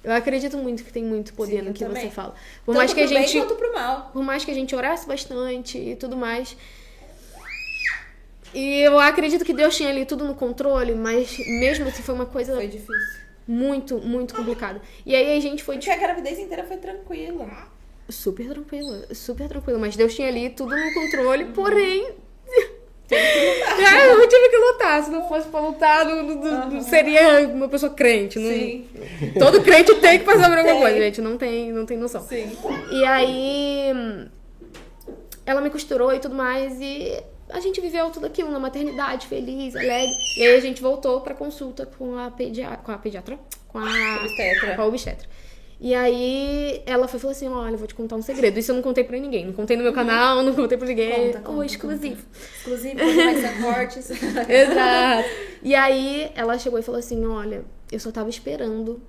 Eu 0.03 0.11
acredito 0.11 0.57
muito 0.57 0.83
que 0.83 0.91
tem 0.91 1.03
muito 1.03 1.33
poder 1.33 1.59
Sim, 1.59 1.67
no 1.67 1.73
que 1.73 1.83
também. 1.85 2.03
você 2.03 2.09
fala. 2.09 2.35
Por 2.65 2.73
Tanto 2.73 2.77
mais 2.77 2.93
que 2.93 3.01
a 3.01 3.07
bem 3.07 3.25
gente. 3.27 3.37
quanto 3.39 3.55
pro 3.55 3.73
mal. 3.73 4.09
Por 4.11 4.21
mais 4.23 4.43
que 4.43 4.51
a 4.51 4.53
gente 4.53 4.75
orasse 4.75 5.07
bastante 5.07 5.77
e 5.77 5.95
tudo 5.95 6.17
mais. 6.17 6.57
E 8.53 8.81
eu 8.81 8.99
acredito 8.99 9.43
que 9.43 9.53
Deus 9.53 9.75
tinha 9.75 9.89
ali 9.89 10.05
tudo 10.05 10.25
no 10.25 10.35
controle, 10.35 10.93
mas 10.93 11.37
mesmo 11.39 11.87
assim 11.87 12.03
foi 12.03 12.13
uma 12.13 12.25
coisa 12.25 12.53
Foi 12.55 12.67
difícil. 12.67 12.93
muito, 13.47 13.97
muito 13.97 14.35
complicada. 14.35 14.81
E 15.05 15.15
aí 15.15 15.37
a 15.37 15.39
gente 15.41 15.63
foi 15.63 15.75
Porque 15.77 15.89
a 15.89 15.97
gravidez 15.97 16.37
inteira 16.37 16.63
foi 16.63 16.77
tranquila. 16.77 17.67
super 18.09 18.47
tranquila, 18.47 19.07
super 19.15 19.47
tranquila. 19.47 19.79
Mas 19.79 19.95
Deus 19.95 20.13
tinha 20.13 20.27
ali 20.27 20.49
tudo 20.51 20.75
no 20.75 20.93
controle, 20.93 21.45
porém. 21.45 22.13
É, 23.83 24.11
eu 24.13 24.27
tive 24.29 24.49
que 24.49 24.57
lutar. 24.57 25.03
Se 25.03 25.09
não 25.09 25.27
fosse 25.27 25.47
pra 25.47 25.59
lutar, 25.59 26.05
não, 26.05 26.23
não- 26.23 26.35
não- 26.35 26.69
não 26.69 26.81
seria 26.81 27.39
uma 27.47 27.67
pessoa 27.67 27.91
crente. 27.93 28.37
Não... 28.39 28.49
Sim. 28.49 28.85
Todo 29.39 29.61
crente 29.61 29.93
tem 29.95 30.19
que 30.19 30.25
passar 30.25 30.47
por 30.49 30.57
alguma 30.57 30.73
Tem. 30.75 30.81
coisa, 30.81 30.97
gente. 30.99 31.21
Não 31.21 31.37
tem, 31.37 31.71
não 31.71 31.85
tem 31.85 31.97
noção. 31.97 32.21
Sim. 32.21 32.51
E 32.91 33.03
aí 33.05 33.91
ela 35.45 35.59
me 35.61 35.69
costurou 35.69 36.13
e 36.13 36.19
tudo 36.19 36.35
mais 36.35 36.79
e 36.79 37.21
a 37.49 37.59
gente 37.59 37.81
viveu 37.81 38.09
tudo 38.09 38.25
aquilo 38.25 38.49
na 38.51 38.59
maternidade, 38.59 39.27
feliz, 39.27 39.75
alegre. 39.75 40.11
E 40.37 40.43
aí 40.43 40.55
a 40.55 40.59
gente 40.61 40.81
voltou 40.81 41.19
pra 41.21 41.33
consulta 41.33 41.85
com 41.85 42.17
a 42.17 42.31
pediatra, 42.31 42.77
com 42.77 42.91
a 42.91 42.97
pediatra, 42.97 43.37
com 43.67 43.79
a 43.79 43.83
Obstetra. 44.23 44.75
com 44.75 44.81
a 44.81 44.85
obstetra. 44.85 45.27
E 45.83 45.93
aí 45.93 46.81
ela 46.85 47.09
foi 47.09 47.17
e 47.17 47.21
falou 47.21 47.35
assim: 47.35 47.49
"Olha, 47.49 47.73
eu 47.73 47.77
vou 47.77 47.85
te 47.85 47.93
contar 47.93 48.15
um 48.15 48.21
segredo. 48.21 48.57
Isso 48.57 48.71
eu 48.71 48.75
não 48.75 48.81
contei 48.81 49.03
pra 49.03 49.17
ninguém, 49.17 49.47
não 49.47 49.51
contei 49.51 49.75
no 49.75 49.83
meu 49.83 49.91
canal, 49.91 50.41
não 50.41 50.55
contei 50.55 50.77
pra 50.77 50.87
ninguém. 50.87 51.33
Conta, 51.33 51.39
oh, 51.41 51.53
conta, 51.55 51.65
exclusivo. 51.65 52.25
Inclusive, 52.61 53.03
hoje 53.03 53.15
vai 53.17 53.35
ser 53.35 53.61
cortes. 53.61 54.09
Exato. 54.49 55.29
E 55.61 55.75
aí 55.75 56.31
ela 56.35 56.57
chegou 56.57 56.79
e 56.79 56.81
falou 56.81 56.99
assim: 56.99 57.25
Olha, 57.25 57.65
eu 57.91 57.99
só 57.99 58.13
tava 58.13 58.29
esperando. 58.29 59.01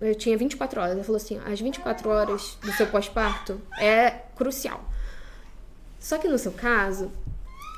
Eu 0.00 0.14
tinha 0.14 0.38
24 0.38 0.80
horas. 0.80 0.94
Ela 0.94 1.02
falou 1.02 1.16
assim: 1.16 1.40
as 1.44 1.60
24 1.60 2.08
horas 2.08 2.56
do 2.62 2.70
seu 2.70 2.86
pós-parto 2.86 3.60
é 3.80 4.10
crucial. 4.36 4.88
Só 5.98 6.18
que 6.18 6.28
no 6.28 6.38
seu 6.38 6.52
caso, 6.52 7.10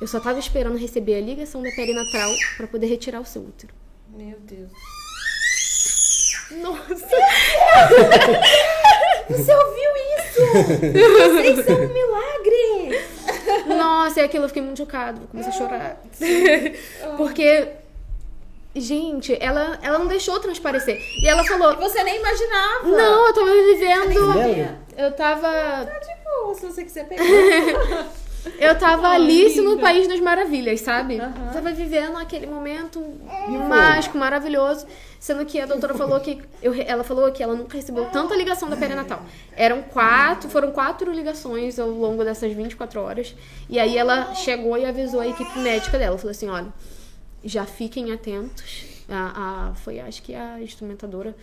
eu 0.02 0.06
só 0.06 0.20
tava 0.20 0.38
esperando 0.38 0.76
receber 0.76 1.14
a 1.14 1.20
ligação 1.22 1.62
da 1.62 1.70
perinatal 1.70 2.30
pra 2.58 2.66
poder 2.66 2.88
retirar 2.88 3.22
o 3.22 3.24
seu 3.24 3.40
útero. 3.40 3.72
Meu 4.14 4.38
Deus. 4.40 4.70
Nossa! 6.50 6.94
Você 9.28 9.54
ouviu 9.54 9.90
isso? 10.18 10.40
Vocês 11.52 11.66
são 11.66 11.76
um 11.76 11.92
milagre! 11.92 13.04
Nossa, 13.66 14.20
e 14.20 14.24
aquilo 14.24 14.44
eu 14.44 14.48
fiquei 14.48 14.62
muito 14.62 14.78
chocada. 14.78 15.20
Comecei 15.30 15.52
a 15.52 15.56
chorar. 15.56 16.00
Porque. 17.16 17.68
Gente, 18.76 19.38
ela, 19.40 19.78
ela 19.82 20.00
não 20.00 20.08
deixou 20.08 20.40
transparecer. 20.40 21.00
E 21.22 21.28
ela 21.28 21.44
falou: 21.44 21.76
Você 21.76 22.02
nem 22.02 22.16
imaginava. 22.18 22.88
Não, 22.88 23.26
eu 23.28 23.32
tava 23.32 23.50
vivendo. 23.50 24.20
Eu 24.96 25.12
tava. 25.12 25.48
Tá 25.48 25.98
de 26.00 26.12
boa, 26.24 26.54
se 26.54 26.66
você 26.66 26.82
quiser 26.84 27.06
pegar. 27.06 27.22
Eu 28.58 28.78
tava 28.78 29.08
Ai, 29.08 29.16
Alice 29.16 29.60
no. 29.60 29.78
País 29.78 30.06
das 30.08 30.20
Maravilhas, 30.20 30.80
sabe? 30.80 31.18
Tava 31.52 31.72
vivendo 31.72 32.16
aquele 32.16 32.46
momento 32.46 33.00
mágico, 33.68 34.16
maravilhoso. 34.18 34.86
Sendo 35.18 35.44
que 35.46 35.58
a 35.60 35.66
doutora 35.66 35.94
falou 35.94 36.20
que. 36.20 36.40
eu- 36.62 36.74
ela 36.86 37.02
falou 37.02 37.30
que 37.32 37.42
ela 37.42 37.54
nunca 37.54 37.76
recebeu 37.76 38.04
tanta 38.06 38.34
ligação 38.36 38.68
da 38.68 38.76
perinatal. 38.76 39.22
Eram 39.56 39.82
quatro, 39.82 40.50
foram 40.50 40.70
quatro 40.70 41.10
ligações 41.12 41.78
ao 41.78 41.88
longo 41.88 42.22
dessas 42.24 42.52
24 42.52 43.00
horas. 43.00 43.34
E 43.70 43.78
aí 43.78 43.96
ela 43.96 44.34
chegou 44.34 44.76
e 44.76 44.84
avisou 44.84 45.20
a 45.20 45.26
equipe 45.28 45.58
médica 45.60 45.98
dela. 45.98 46.18
Falou 46.18 46.30
assim: 46.32 46.48
olha, 46.48 46.72
já 47.42 47.64
fiquem 47.64 48.12
atentos. 48.12 48.84
A, 49.08 49.70
a- 49.70 49.74
foi 49.74 50.00
acho 50.00 50.22
que 50.22 50.34
a 50.34 50.60
instrumentadora 50.60 51.34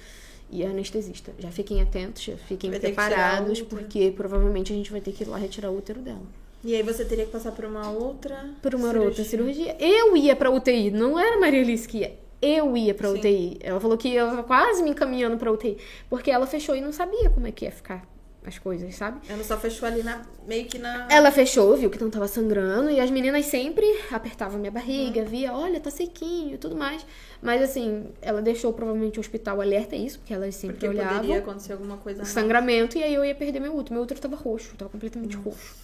e 0.51 0.63
a 0.65 0.69
anestesista. 0.69 1.31
Já 1.39 1.49
fiquem 1.49 1.81
atentos, 1.81 2.21
já 2.23 2.35
fiquem 2.37 2.69
preparados, 2.95 3.61
porque 3.61 4.11
provavelmente 4.15 4.71
a 4.73 4.75
gente 4.75 4.91
vai 4.91 4.99
ter 5.01 5.11
que 5.11 5.23
ir 5.23 5.27
lá 5.27 5.37
retirar 5.37 5.69
o 5.71 5.77
útero 5.77 6.01
dela. 6.01 6.21
E 6.63 6.75
aí 6.75 6.83
você 6.83 7.03
teria 7.05 7.25
que 7.25 7.31
passar 7.31 7.51
por 7.51 7.65
uma 7.65 7.89
outra. 7.89 8.49
Por 8.61 8.75
uma 8.75 8.87
cirurgia. 8.89 9.07
outra 9.09 9.23
cirurgia. 9.23 9.75
Eu 9.79 10.15
ia 10.15 10.35
pra 10.35 10.51
UTI, 10.51 10.91
não 10.91 11.17
era 11.19 11.37
a 11.37 11.39
Maria 11.39 11.61
Alice 11.61 11.87
que 11.87 11.99
ia. 11.99 12.19
Eu 12.41 12.75
ia 12.77 12.93
pra 12.93 13.09
Sim. 13.09 13.17
UTI. 13.17 13.57
Ela 13.61 13.79
falou 13.79 13.97
que 13.97 14.13
eu 14.13 14.27
tava 14.27 14.43
quase 14.43 14.81
me 14.83 14.89
encaminhando 14.91 15.37
pra 15.37 15.51
UTI. 15.51 15.77
Porque 16.09 16.29
ela 16.31 16.45
fechou 16.47 16.75
e 16.75 16.81
não 16.81 16.91
sabia 16.91 17.29
como 17.29 17.45
é 17.47 17.51
que 17.51 17.65
ia 17.65 17.71
ficar 17.71 18.07
as 18.43 18.57
coisas, 18.57 18.95
sabe? 18.95 19.19
Ela 19.29 19.43
só 19.43 19.55
fechou 19.57 19.87
ali 19.87 20.01
na. 20.01 20.23
meio 20.47 20.65
que 20.65 20.79
na. 20.79 21.07
Ela 21.11 21.31
fechou, 21.31 21.75
viu 21.77 21.89
que 21.91 22.01
não 22.01 22.09
tava 22.09 22.27
sangrando. 22.27 22.89
E 22.89 22.99
as 22.99 23.11
meninas 23.11 23.45
sempre 23.45 23.85
apertavam 24.11 24.59
minha 24.59 24.71
barriga, 24.71 25.23
via, 25.23 25.53
olha, 25.53 25.79
tá 25.79 25.91
sequinho 25.91 26.55
e 26.55 26.57
tudo 26.57 26.75
mais. 26.75 27.05
Mas 27.41 27.61
assim, 27.61 28.07
ela 28.21 28.41
deixou 28.41 28.73
provavelmente 28.73 29.19
o 29.19 29.21
hospital 29.21 29.61
alerta 29.61 29.95
a 29.95 29.99
isso, 29.99 30.17
porque 30.19 30.33
elas 30.33 30.55
sempre 30.55 30.77
Porque 30.77 30.87
olhavam. 30.87 31.15
poderia 31.17 31.37
acontecer 31.39 31.73
alguma 31.73 31.97
coisa. 31.97 32.25
sangramento 32.25 32.97
e 32.97 33.03
aí 33.03 33.13
eu 33.13 33.23
ia 33.23 33.35
perder 33.35 33.59
meu 33.59 33.75
útero. 33.75 33.93
Meu 33.93 34.03
útero 34.03 34.19
tava 34.19 34.35
roxo, 34.35 34.73
tava 34.75 34.89
completamente 34.89 35.35
roxo. 35.37 35.75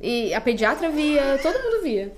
E 0.00 0.34
a 0.34 0.40
pediatra 0.40 0.90
via, 0.90 1.38
todo 1.42 1.62
mundo 1.62 1.82
via. 1.82 2.12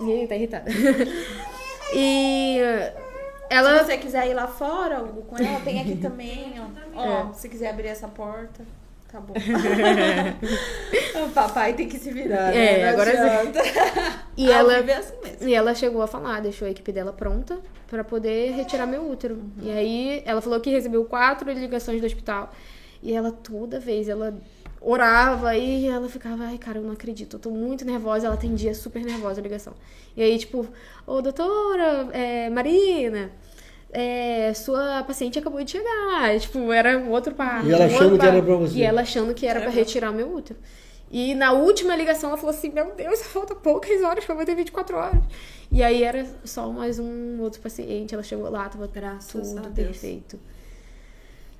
E 0.00 0.26
tá 0.26 0.34
irritada. 0.34 0.70
e 1.94 2.58
ela. 3.52 3.78
Se 3.78 3.84
você 3.84 3.98
quiser 3.98 4.30
ir 4.30 4.34
lá 4.34 4.46
fora, 4.46 5.02
Hugo, 5.02 5.22
com 5.22 5.36
ela, 5.36 5.60
tem 5.60 5.80
aqui 5.80 5.96
também, 5.96 6.54
ó. 6.94 7.28
Ó, 7.28 7.32
se 7.34 7.48
quiser 7.48 7.70
abrir 7.70 7.88
essa 7.88 8.08
porta, 8.08 8.64
tá 9.10 9.20
bom. 9.20 9.34
o 11.26 11.30
papai 11.30 11.74
tem 11.74 11.88
que 11.88 11.98
se 11.98 12.10
virar, 12.10 12.50
né? 12.50 12.80
É, 12.80 12.82
Não 12.84 12.88
agora 12.90 13.12
sim. 13.12 13.52
E 14.36 14.50
Ao 14.50 14.60
ela, 14.60 14.74
é 14.74 14.94
assim 14.94 15.14
mesmo. 15.22 15.48
e 15.48 15.54
ela 15.54 15.74
chegou 15.74 16.00
a 16.00 16.06
falar, 16.06 16.40
deixou 16.40 16.66
a 16.66 16.70
equipe 16.70 16.90
dela 16.92 17.12
pronta 17.12 17.58
pra 17.86 18.02
poder 18.02 18.52
retirar 18.52 18.86
meu 18.86 19.06
útero. 19.08 19.42
E 19.60 19.70
aí 19.70 20.22
ela 20.24 20.40
falou 20.40 20.58
que 20.58 20.70
recebeu 20.70 21.04
quatro 21.04 21.50
ligações 21.52 22.00
do 22.00 22.06
hospital. 22.06 22.50
E 23.02 23.12
ela 23.12 23.32
toda 23.32 23.78
vez, 23.78 24.08
ela 24.08 24.34
orava 24.84 25.56
e 25.56 25.86
ela 25.86 26.08
ficava, 26.08 26.44
ai 26.44 26.58
cara, 26.58 26.78
eu 26.78 26.82
não 26.82 26.92
acredito, 26.92 27.36
eu 27.36 27.40
tô 27.40 27.50
muito 27.50 27.84
nervosa. 27.84 28.26
Ela 28.26 28.34
atendia 28.34 28.74
super 28.74 29.04
nervosa 29.04 29.40
a 29.40 29.42
ligação. 29.42 29.74
E 30.16 30.22
aí, 30.22 30.38
tipo, 30.38 30.66
ô 31.06 31.22
doutora, 31.22 32.08
é, 32.12 32.50
Marina, 32.50 33.30
é, 33.92 34.52
sua 34.54 35.02
paciente 35.04 35.38
acabou 35.38 35.62
de 35.62 35.70
chegar. 35.70 36.38
Tipo, 36.40 36.72
era 36.72 36.98
um 36.98 37.10
outro 37.10 37.34
parto. 37.34 37.68
E 37.68 37.72
ela 37.72 37.84
um 37.84 37.86
achando 37.86 38.18
que 38.18 38.26
era 38.26 38.42
pra 38.42 38.54
você. 38.56 38.78
E 38.78 38.82
ela 38.82 39.00
achando 39.02 39.34
que 39.34 39.46
era 39.46 39.60
pra 39.60 39.70
retirar 39.70 40.12
meu 40.12 40.34
útero. 40.34 40.58
E 41.10 41.34
na 41.34 41.52
última 41.52 41.94
ligação 41.94 42.30
ela 42.30 42.38
falou 42.38 42.54
assim: 42.54 42.70
Meu 42.70 42.94
Deus, 42.94 43.22
falta 43.22 43.54
poucas 43.54 44.02
horas 44.02 44.24
pra 44.24 44.34
eu 44.34 44.46
ter 44.46 44.54
24 44.54 44.96
horas. 44.96 45.20
E 45.70 45.82
aí 45.82 46.02
era 46.02 46.26
só 46.44 46.70
mais 46.70 46.98
um 46.98 47.38
outro 47.40 47.60
paciente. 47.60 48.14
Ela 48.14 48.22
chegou 48.22 48.50
lá, 48.50 48.68
tava 48.68 48.86
Graças 48.86 49.52
tudo 49.52 49.60
Deus. 49.68 50.00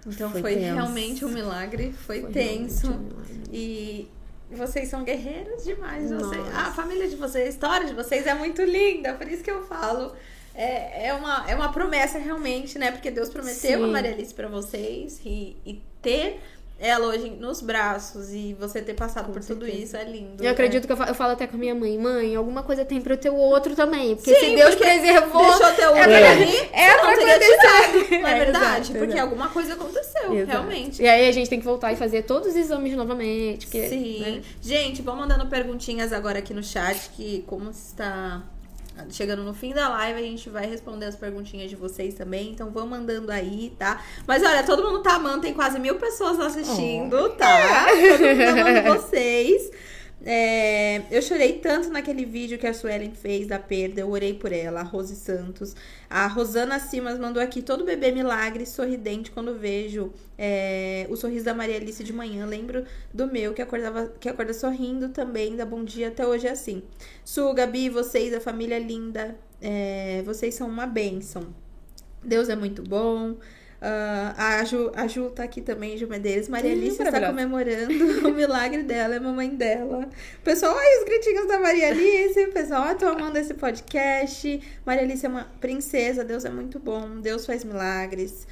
Então 0.07 0.31
Foi 0.31 0.41
foi, 0.41 0.55
realmente 0.55 1.25
um 1.25 1.29
milagre, 1.29 1.93
foi, 1.93 2.23
Foi 2.23 2.33
tenso. 2.33 2.89
um 2.89 2.99
milagre. 2.99 3.43
E 3.53 4.09
vocês 4.51 4.89
são 4.89 5.05
guerreiras 5.05 5.65
demais. 5.65 6.11
Vocês, 6.11 6.55
a 6.55 6.73
família 6.73 7.09
de 7.09 7.17
vocês, 7.17 7.47
a 7.47 7.49
história 7.49 7.87
de 7.87 7.95
vocês 7.95 8.27
é 8.27 8.35
muito 8.35 8.63
linda, 8.63 9.15
por 9.15 9.29
isso 9.29 9.43
que 9.43 9.51
eu 9.51 9.63
falo. 9.65 10.13
É, 10.55 11.07
é, 11.07 11.15
uma, 11.15 11.49
é 11.49 11.55
uma 11.55 11.73
promessa 11.73 12.19
realmente, 12.19 12.79
né? 12.79 12.91
Porque 12.91 13.11
Deus 13.11 13.31
prometeu 13.31 13.79
Sim. 13.79 13.85
a 13.85 13.87
Maria 13.87 14.13
Alice 14.13 14.35
pra 14.35 14.49
vocês 14.49 15.21
e, 15.25 15.57
e 15.65 15.81
ter 16.03 16.41
ela 16.85 17.07
hoje 17.07 17.31
nos 17.31 17.61
braços 17.63 18.31
e 18.33 18.55
você 18.59 18.83
ter 18.83 18.95
passado 18.95 19.27
Com 19.27 19.33
por 19.35 19.45
tudo 19.45 19.65
certeza. 19.65 19.85
isso 19.85 19.97
é 19.97 20.05
lindo. 20.05 20.43
Eu 20.43 20.51
acredito 20.51 20.85
que 20.85 20.93
eu 20.93 20.97
falo, 20.97 21.11
eu 21.11 21.15
falo 21.15 21.33
até 21.33 21.47
com 21.47 21.55
a 21.57 21.59
minha 21.59 21.75
mãe: 21.77 21.97
Mãe, 21.97 22.35
alguma 22.35 22.65
coisa 22.65 22.85
tem 22.85 23.01
pra 23.01 23.13
eu 23.15 23.17
ter 23.19 23.31
o 23.31 23.37
outro 23.37 23.77
também. 23.77 24.17
Porque 24.17 24.35
Sim, 24.35 24.51
se 24.51 24.57
Deus 24.57 24.75
porque 24.75 24.85
preservou. 24.91 25.47
Deixou 25.47 25.73
teu 25.75 25.97
é 25.97 26.03
olho 26.03 26.11
pra- 26.19 26.31
ali, 26.33 26.57
é 26.73 26.95
pra 26.95 27.13
acontecer. 27.13 28.19
Não 28.21 28.29
é 28.29 28.33
É, 28.33 28.45
verdade? 28.45 28.67
exato, 28.81 28.93
porque 28.99 29.05
exato. 29.15 29.21
alguma 29.23 29.49
coisa 29.49 29.75
aconteceu, 29.75 30.35
Exato. 30.35 30.51
realmente. 30.51 31.01
E 31.03 31.07
aí 31.09 31.29
a 31.29 31.33
gente 31.33 31.49
tem 31.49 31.59
que 31.61 31.65
voltar 31.65 31.93
e 31.93 31.97
fazer 31.97 32.23
todos 32.23 32.49
os 32.49 32.57
exames 32.57 32.95
novamente. 32.97 33.69
Que, 33.69 33.89
Sim. 33.89 34.21
né? 34.21 34.43
Gente, 34.61 35.03
vão 35.03 35.15
mandando 35.15 35.47
perguntinhas 35.47 36.13
agora 36.13 36.41
aqui 36.41 36.53
no 36.53 36.65
chat, 36.65 37.11
que 37.11 37.45
como 37.47 37.71
está 37.71 38.43
chegando 39.11 39.43
no 39.43 39.55
fim 39.55 39.73
da 39.73 39.89
live, 39.89 40.19
a 40.19 40.23
gente 40.23 40.49
vai 40.49 40.67
responder 40.67 41.07
as 41.07 41.17
perguntinhas 41.17 41.71
de 41.71 41.77
vocês 41.77 42.15
também. 42.15 42.51
Então 42.51 42.71
vão 42.71 42.87
mandando 42.87 43.31
aí, 43.31 43.75
tá? 43.79 44.03
Mas 44.27 44.43
olha, 44.43 44.63
todo 44.63 44.83
mundo 44.83 45.03
tá 45.03 45.15
amando, 45.15 45.43
tem 45.43 45.55
quase 45.55 45.79
mil 45.79 45.97
pessoas 45.97 46.39
assistindo, 46.41 47.31
tá? 47.31 47.87
Todo 48.09 48.21
mundo 48.21 48.61
amando 48.61 49.01
vocês. 49.01 49.71
É, 50.25 51.03
eu 51.11 51.21
chorei 51.21 51.55
tanto 51.55 51.91
naquele 51.91 52.25
vídeo 52.25 52.57
que 52.57 52.67
a 52.67 52.73
Suelen 52.73 53.13
fez 53.13 53.49
da 53.49 53.59
perda, 53.59 54.01
eu 54.01 54.11
orei 54.11 54.33
por 54.35 54.53
ela, 54.53 54.81
a 54.81 54.83
Rose 54.83 55.17
Santos. 55.17 55.75
A 56.09 56.27
Rosana 56.29 56.79
Simas 56.79 57.19
mandou 57.19 57.43
aqui, 57.43 57.61
todo 57.61 57.85
bebê 57.85 58.13
milagre, 58.13 58.65
sorridente 58.65 59.33
quando 59.33 59.59
vejo 59.59 60.13
é, 60.39 61.07
o 61.11 61.17
sorriso 61.17 61.45
da 61.45 61.55
Maria 61.55 61.77
Alice 61.77 62.05
de 62.05 62.13
manhã. 62.13 62.47
Lembro 62.47 62.85
do 63.13 63.27
meu, 63.27 63.53
que 63.53 63.61
acordava, 63.63 64.13
que 64.21 64.29
acorda 64.29 64.55
sorrindo 64.55 65.09
também, 65.09 65.57
da 65.57 65.67
bom 65.67 65.83
dia 65.85 66.09
até 66.09 66.25
hoje 66.27 66.47
é 66.47 66.51
assim. 66.51 66.83
Su, 67.25 67.53
Gabi, 67.53 67.89
vocês, 67.89 68.33
a 68.33 68.41
família 68.41 68.79
linda, 68.79 69.37
é, 69.61 70.23
vocês 70.25 70.55
são 70.55 70.69
uma 70.69 70.87
bênção. 70.87 71.53
Deus 72.23 72.49
é 72.49 72.55
muito 72.55 72.83
bom. 72.83 73.37
Ah, 73.85 74.61
a, 74.61 74.65
Ju, 74.65 74.93
a 74.95 75.09
Ju 75.09 75.29
tá 75.31 75.43
aqui 75.43 75.61
também, 75.61 75.99
Ju 75.99 76.07
Medeiros. 76.07 76.49
Maria 76.49 76.71
Hum, 76.71 76.75
Alice 76.75 77.03
está 77.03 77.27
comemorando 77.27 77.93
o 78.29 78.33
milagre 78.33 78.85
dela, 78.85 79.17
é 79.17 79.19
mamãe 79.19 79.49
dela. 79.51 80.09
Pessoal, 80.45 80.77
olha 80.77 81.01
os 81.01 81.05
gritinhos 81.05 81.49
da 81.49 81.59
Maria 81.59 81.89
Alice. 81.89 82.47
Pessoal, 82.53 82.87
eu 82.91 82.97
tô 82.97 83.09
amando 83.09 83.37
esse 83.39 83.55
podcast. 83.55 84.61
Maria 84.87 85.03
Alice 85.03 85.27
é 85.27 85.29
uma 85.29 85.51
princesa, 85.61 86.23
Deus 86.23 86.45
é 86.45 86.51
muito 86.51 86.79
bom, 86.79 87.21
Deus 87.21 87.45
faz 87.45 87.65
milagres. 87.65 88.47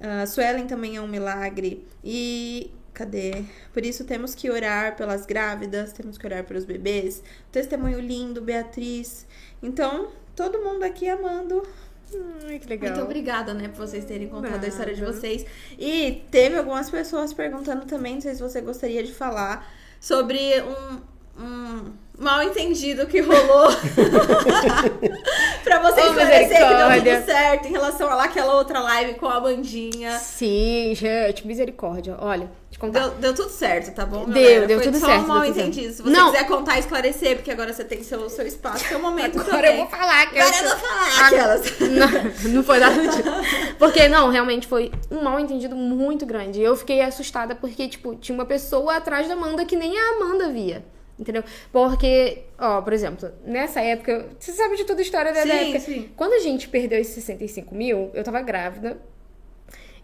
Uh, 0.00 0.26
Suelen 0.26 0.66
também 0.66 0.96
é 0.96 1.00
um 1.00 1.06
milagre. 1.06 1.86
E 2.02 2.72
cadê? 2.92 3.44
Por 3.72 3.86
isso 3.86 4.02
temos 4.04 4.34
que 4.34 4.50
orar 4.50 4.96
pelas 4.96 5.24
grávidas, 5.24 5.92
temos 5.92 6.18
que 6.18 6.26
orar 6.26 6.42
pelos 6.42 6.64
bebês. 6.64 7.22
Testemunho 7.52 8.00
lindo, 8.00 8.42
Beatriz. 8.42 9.28
Então, 9.62 10.08
todo 10.34 10.58
mundo 10.58 10.82
aqui 10.82 11.08
amando 11.08 11.62
Ai, 12.46 12.58
que 12.58 12.68
legal. 12.68 12.90
muito 12.92 13.04
obrigada, 13.04 13.54
né, 13.54 13.68
por 13.68 13.86
vocês 13.86 14.04
terem 14.04 14.28
contado 14.28 14.62
a 14.64 14.68
história 14.68 14.94
de 14.94 15.00
Nada. 15.00 15.12
vocês. 15.12 15.44
E 15.78 16.22
teve 16.30 16.56
algumas 16.56 16.90
pessoas 16.90 17.32
perguntando 17.32 17.86
também, 17.86 18.14
não 18.14 18.20
sei 18.20 18.34
se 18.34 18.42
você 18.42 18.60
gostaria 18.60 19.02
de 19.02 19.12
falar, 19.12 19.66
sobre 20.00 20.38
um, 20.62 21.00
um- 21.42 21.92
mal 22.22 22.42
entendido 22.42 23.06
que 23.06 23.20
rolou. 23.20 23.68
pra 25.64 25.78
você 25.80 26.00
Oh, 26.00 26.06
esclarecer 26.06 26.48
que 26.68 27.00
deu 27.02 27.16
tudo 27.16 27.26
certo 27.26 27.68
em 27.68 27.70
relação 27.70 28.10
a 28.10 28.14
lá, 28.14 28.24
aquela 28.24 28.54
outra 28.56 28.80
live 28.80 29.14
com 29.14 29.26
a 29.26 29.38
bandinha. 29.40 30.18
Sim, 30.18 30.94
gente, 30.94 31.46
misericórdia. 31.46 32.16
Olha, 32.18 32.50
te 32.70 32.78
contar. 32.78 33.00
Deu, 33.00 33.10
deu 33.18 33.34
tudo 33.34 33.50
certo, 33.50 33.94
tá 33.94 34.04
bom? 34.06 34.24
Deu, 34.24 34.42
galera? 34.42 34.66
deu 34.66 34.78
Foi 34.78 34.86
tudo 34.86 34.98
só 34.98 35.06
certo, 35.06 35.24
um 35.24 35.26
mal 35.28 35.44
entendido. 35.44 35.92
Se 35.92 36.02
você 36.02 36.10
Não. 36.10 36.32
quiser 36.32 36.46
contar 36.46 36.76
e 36.76 36.80
esclarecer, 36.80 37.36
porque 37.36 37.50
agora 37.50 37.72
você 37.72 37.84
tem 37.84 38.02
seu, 38.02 38.28
seu 38.28 38.46
espaço, 38.46 38.84
seu 38.86 38.98
momento 38.98 39.40
Agora 39.40 39.56
também. 39.56 39.70
eu 39.70 39.76
vou 39.76 39.86
falar 39.86 40.26
que 40.30 40.38
Agora 40.38 40.56
eu 40.56 40.68
vou 40.68 40.78
falar 40.78 41.26
aquelas. 41.26 41.78
Não, 41.80 42.52
não 42.54 42.62
foi 42.64 42.78
nada 42.78 43.00
disso. 43.00 43.22
Porque, 43.78 44.08
não, 44.08 44.30
realmente 44.30 44.66
foi 44.66 44.90
um 45.10 45.22
mal 45.22 45.38
entendido 45.38 45.74
muito 45.76 46.24
grande. 46.26 46.60
Eu 46.60 46.76
fiquei 46.76 47.00
assustada 47.02 47.54
porque, 47.54 47.88
tipo, 47.88 48.14
tinha 48.16 48.34
uma 48.34 48.44
pessoa 48.44 48.96
atrás 48.96 49.26
da 49.28 49.34
Amanda 49.34 49.64
que 49.64 49.74
nem 49.76 49.96
a 49.98 50.10
Amanda 50.16 50.48
via. 50.50 50.84
Entendeu? 51.18 51.44
Porque, 51.70 52.42
ó, 52.58 52.80
por 52.82 52.92
exemplo, 52.92 53.30
nessa 53.44 53.80
época, 53.80 54.28
você 54.38 54.50
sabe 54.52 54.76
de 54.76 54.84
toda 54.84 55.00
a 55.00 55.02
história 55.02 55.32
da 55.32 55.42
Sim, 55.42 55.50
época. 55.50 55.80
sim. 55.80 56.10
Quando 56.16 56.32
a 56.32 56.38
gente 56.40 56.68
perdeu 56.68 56.98
esses 56.98 57.14
65 57.14 57.74
mil, 57.74 58.10
eu 58.14 58.24
tava 58.24 58.40
grávida 58.42 58.98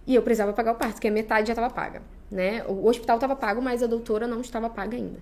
e 0.06 0.14
eu 0.14 0.22
precisava 0.22 0.52
pagar 0.52 0.72
o 0.72 0.74
parto, 0.76 0.94
porque 0.94 1.08
a 1.08 1.10
metade 1.10 1.48
já 1.48 1.54
tava 1.54 1.70
paga, 1.72 2.02
né? 2.30 2.62
O 2.68 2.86
hospital 2.86 3.18
tava 3.18 3.34
pago, 3.34 3.60
mas 3.60 3.82
a 3.82 3.86
doutora 3.86 4.26
não 4.26 4.40
estava 4.40 4.68
paga 4.70 4.96
ainda. 4.96 5.18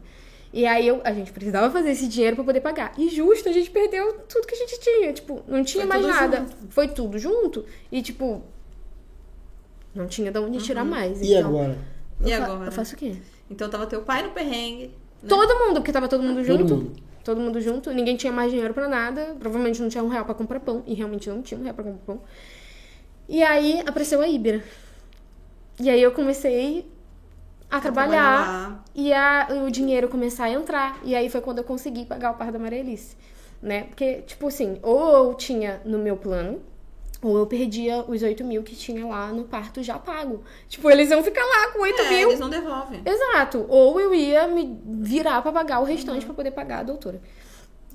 E 0.52 0.64
aí 0.66 0.86
eu, 0.86 1.00
a 1.04 1.12
gente 1.12 1.32
precisava 1.32 1.70
fazer 1.72 1.90
esse 1.90 2.08
dinheiro 2.08 2.36
pra 2.36 2.44
poder 2.44 2.60
pagar. 2.60 2.92
E 2.98 3.08
justo, 3.08 3.48
a 3.48 3.52
gente 3.52 3.70
perdeu 3.70 4.20
tudo 4.28 4.46
que 4.46 4.54
a 4.54 4.58
gente 4.58 4.80
tinha. 4.80 5.12
Tipo, 5.12 5.42
não 5.46 5.62
tinha 5.64 5.86
Foi 5.86 5.96
mais 6.00 6.06
nada. 6.06 6.38
junto. 6.38 6.56
Foi 6.70 6.88
tudo 6.88 7.18
junto. 7.18 7.64
E, 7.90 8.00
tipo, 8.00 8.42
não 9.94 10.06
tinha 10.06 10.30
de 10.30 10.38
onde 10.38 10.58
tirar 10.58 10.84
mais. 10.84 11.20
E 11.20 11.34
então, 11.34 11.48
agora? 11.50 11.78
E 12.24 12.30
eu 12.30 12.38
fa- 12.38 12.44
agora? 12.44 12.68
Eu 12.68 12.72
faço 12.72 12.94
o 12.94 12.98
quê? 12.98 13.16
Então 13.50 13.68
tava 13.68 13.86
teu 13.86 14.02
pai 14.02 14.22
no 14.22 14.30
perrengue. 14.30 14.94
Né? 15.26 15.46
Todo 15.46 15.58
mundo, 15.58 15.74
porque 15.80 15.92
tava 15.92 16.08
todo 16.08 16.22
mundo 16.22 16.44
Todo 16.44 16.58
junto. 16.58 16.74
mundo. 16.76 16.96
Todo 17.24 17.40
mundo 17.40 17.60
junto. 17.60 17.90
Ninguém 17.92 18.16
tinha 18.16 18.32
mais 18.32 18.50
dinheiro 18.50 18.72
pra 18.72 18.88
nada. 18.88 19.34
Provavelmente 19.38 19.82
não 19.82 19.88
tinha 19.88 20.02
um 20.02 20.08
real 20.08 20.24
pra 20.24 20.34
comprar 20.34 20.60
pão. 20.60 20.82
E 20.86 20.94
realmente 20.94 21.28
não 21.28 21.42
tinha 21.42 21.58
um 21.58 21.62
real 21.62 21.74
pra 21.74 21.84
comprar 21.84 22.04
pão. 22.06 22.20
E 23.28 23.42
aí 23.42 23.82
apareceu 23.84 24.20
a 24.20 24.28
Ibera. 24.28 24.62
E 25.80 25.90
aí 25.90 26.00
eu 26.00 26.12
comecei 26.12 26.86
a 27.70 27.80
trabalhar. 27.80 28.44
trabalhar. 28.44 28.84
E 28.94 29.12
a, 29.12 29.48
o 29.66 29.70
dinheiro 29.70 30.08
começar 30.08 30.44
a 30.44 30.50
entrar. 30.50 31.00
E 31.04 31.14
aí 31.14 31.28
foi 31.28 31.40
quando 31.40 31.58
eu 31.58 31.64
consegui 31.64 32.04
pagar 32.04 32.30
o 32.30 32.34
par 32.34 32.52
da 32.52 32.58
Maria 32.58 32.80
Alice. 32.80 33.16
Né? 33.60 33.84
Porque, 33.84 34.22
tipo 34.22 34.46
assim, 34.46 34.78
ou 34.82 35.30
eu 35.30 35.34
tinha 35.34 35.80
no 35.84 35.98
meu 35.98 36.16
plano, 36.16 36.60
ou 37.22 37.38
eu 37.38 37.46
perdia 37.46 38.04
os 38.06 38.22
8 38.22 38.44
mil 38.44 38.62
que 38.62 38.76
tinha 38.76 39.06
lá 39.06 39.32
no 39.32 39.44
parto 39.44 39.82
já 39.82 39.98
pago. 39.98 40.42
Tipo, 40.68 40.90
eles 40.90 41.10
iam 41.10 41.22
ficar 41.22 41.44
lá 41.44 41.72
com 41.72 41.80
8 41.80 42.00
É, 42.02 42.08
mil. 42.10 42.28
eles 42.28 42.40
não 42.40 42.50
devolvem. 42.50 43.00
Exato. 43.04 43.64
Ou 43.68 44.00
eu 44.00 44.14
ia 44.14 44.46
me 44.46 44.78
virar 44.84 45.40
pra 45.42 45.50
pagar 45.52 45.80
o 45.80 45.84
restante 45.84 46.24
pra 46.24 46.34
poder 46.34 46.50
pagar 46.50 46.80
a 46.80 46.82
doutora. 46.82 47.20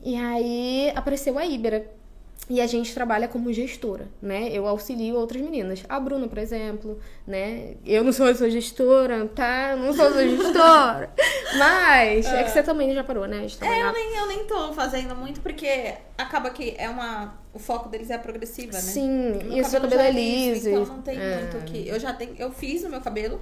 E 0.04 0.16
aí 0.16 0.92
apareceu 0.96 1.38
a 1.38 1.46
Ibera. 1.46 1.86
E 2.50 2.60
a 2.60 2.68
gente 2.68 2.94
trabalha 2.94 3.28
como 3.28 3.54
gestora, 3.54 4.10
né? 4.22 4.50
Eu 4.52 4.68
auxilio 4.68 5.16
outras 5.16 5.42
meninas. 5.42 5.84
A 5.88 6.00
Bruna, 6.00 6.28
por 6.28 6.38
exemplo, 6.38 7.00
né? 7.26 7.76
Eu 7.86 8.04
não 8.04 8.12
sou 8.12 8.28
a 8.28 8.36
sua 8.36 8.50
gestora, 8.50 9.26
tá? 9.28 9.76
Não 9.78 9.94
sou 9.94 10.08
a 10.08 10.12
sua 10.12 10.28
gestora. 10.28 11.14
Mas 11.58 12.26
é 12.26 12.44
que 12.44 12.52
você 12.52 12.62
também 12.62 12.94
já 12.94 13.04
parou, 13.04 13.26
né? 13.26 13.46
É, 13.62 13.82
eu 13.84 13.94
nem, 13.94 14.16
eu 14.16 14.28
nem 14.28 14.46
tô 14.46 14.74
fazendo 14.74 15.16
muito, 15.16 15.40
porque 15.40 15.94
acaba 16.18 16.50
que 16.50 16.76
é 16.78 16.90
uma. 16.90 17.40
O 17.54 17.60
foco 17.60 17.90
deles 17.90 18.10
é 18.10 18.16
a 18.16 18.20
progressiva, 18.20 18.74
né? 18.74 18.80
Sim, 18.80 19.32
Meu 19.32 19.58
e 19.58 19.62
o 19.62 19.66
seu 19.66 19.82
cabelo 19.82 20.02
já 20.02 20.08
é 20.08 20.12
liso. 20.12 20.70
Então 20.70 20.86
não 20.86 21.02
tem 21.02 21.18
é. 21.18 21.38
muito 21.38 21.58
o 21.58 21.62
que. 21.62 21.88
Eu 21.88 22.00
já 22.00 22.14
tenho. 22.14 22.36
Eu 22.38 22.52
fiz 22.52 22.84
o 22.84 22.90
meu 22.90 23.02
cabelo. 23.02 23.40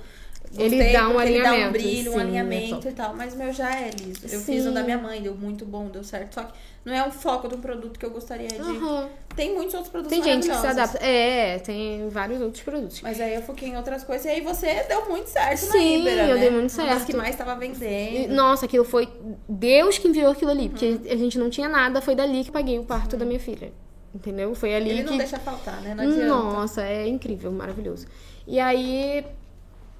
Ele 0.57 0.91
dá 0.91 1.07
um 1.07 1.13
porque 1.13 1.29
Ele 1.29 1.41
dá 1.41 1.49
um 1.49 1.51
alinhamento, 1.51 1.71
brilho, 1.71 2.11
sim, 2.11 2.17
um 2.17 2.19
é 2.19 2.23
alinhamento 2.23 2.75
top. 2.75 2.87
e 2.87 2.91
tal, 2.91 3.15
mas 3.15 3.33
o 3.33 3.37
meu 3.37 3.53
já 3.53 3.71
é 3.75 3.89
liso. 3.91 4.21
Eu 4.23 4.39
Sim. 4.39 4.45
fiz 4.53 4.65
o 4.65 4.71
da 4.71 4.81
minha 4.83 4.97
mãe, 4.97 5.21
deu 5.21 5.35
muito 5.35 5.63
bom, 5.65 5.87
deu 5.87 6.03
certo. 6.03 6.33
Só 6.33 6.43
que 6.43 6.53
não 6.83 6.93
é 6.93 7.07
o 7.07 7.11
foco 7.11 7.47
do 7.47 7.57
produto 7.59 7.99
que 7.99 8.05
eu 8.05 8.09
gostaria 8.09 8.47
de. 8.47 8.59
Aham. 8.59 9.09
Tem 9.35 9.53
muitos 9.53 9.73
outros 9.75 9.91
produtos 9.91 10.17
Tem 10.17 10.23
gente 10.23 10.49
que 10.49 10.55
se 10.55 10.67
adapta. 10.67 10.97
É, 11.05 11.59
tem 11.59 12.09
vários 12.09 12.41
outros 12.41 12.63
produtos. 12.63 13.01
Mas 13.01 13.21
aí 13.21 13.35
eu 13.35 13.41
foquei 13.43 13.69
em 13.69 13.77
outras 13.77 14.03
coisas. 14.03 14.25
E 14.25 14.29
aí 14.29 14.41
você 14.41 14.83
deu 14.83 15.07
muito 15.07 15.27
certo 15.27 15.67
na 15.67 15.71
Sim, 15.71 16.01
Ibera, 16.01 16.27
eu 16.27 16.35
né? 16.35 16.41
dei 16.41 16.49
muito 16.49 16.71
certo. 16.71 17.05
que 17.05 17.15
mais 17.15 17.35
tava 17.35 17.53
E, 17.63 17.69
vendendo. 17.71 18.33
Nossa, 18.33 18.65
aquilo 18.65 18.83
foi 18.83 19.07
Deus 19.47 19.97
que 19.97 20.07
enviou 20.07 20.31
aquilo 20.31 20.51
ali, 20.51 20.69
porque 20.69 20.99
a 21.09 21.15
gente 21.15 21.37
não 21.37 21.49
tinha 21.49 21.69
nada, 21.69 22.01
foi 22.01 22.15
dali 22.15 22.43
que 22.43 22.51
paguei 22.51 22.79
o 22.79 22.83
parto 22.83 23.15
da 23.15 23.25
minha 23.25 23.39
filha. 23.39 23.71
Entendeu? 24.13 24.55
Foi 24.55 24.73
ali 24.73 24.89
Ele 24.89 25.03
que 25.03 25.09
não 25.11 25.17
deixa 25.17 25.37
faltar, 25.37 25.79
né? 25.81 25.93
Não 25.93 26.03
adianta. 26.03 26.25
Nossa, 26.25 26.81
é 26.81 27.07
incrível, 27.07 27.51
maravilhoso. 27.51 28.07
E 28.47 28.59
aí 28.59 29.23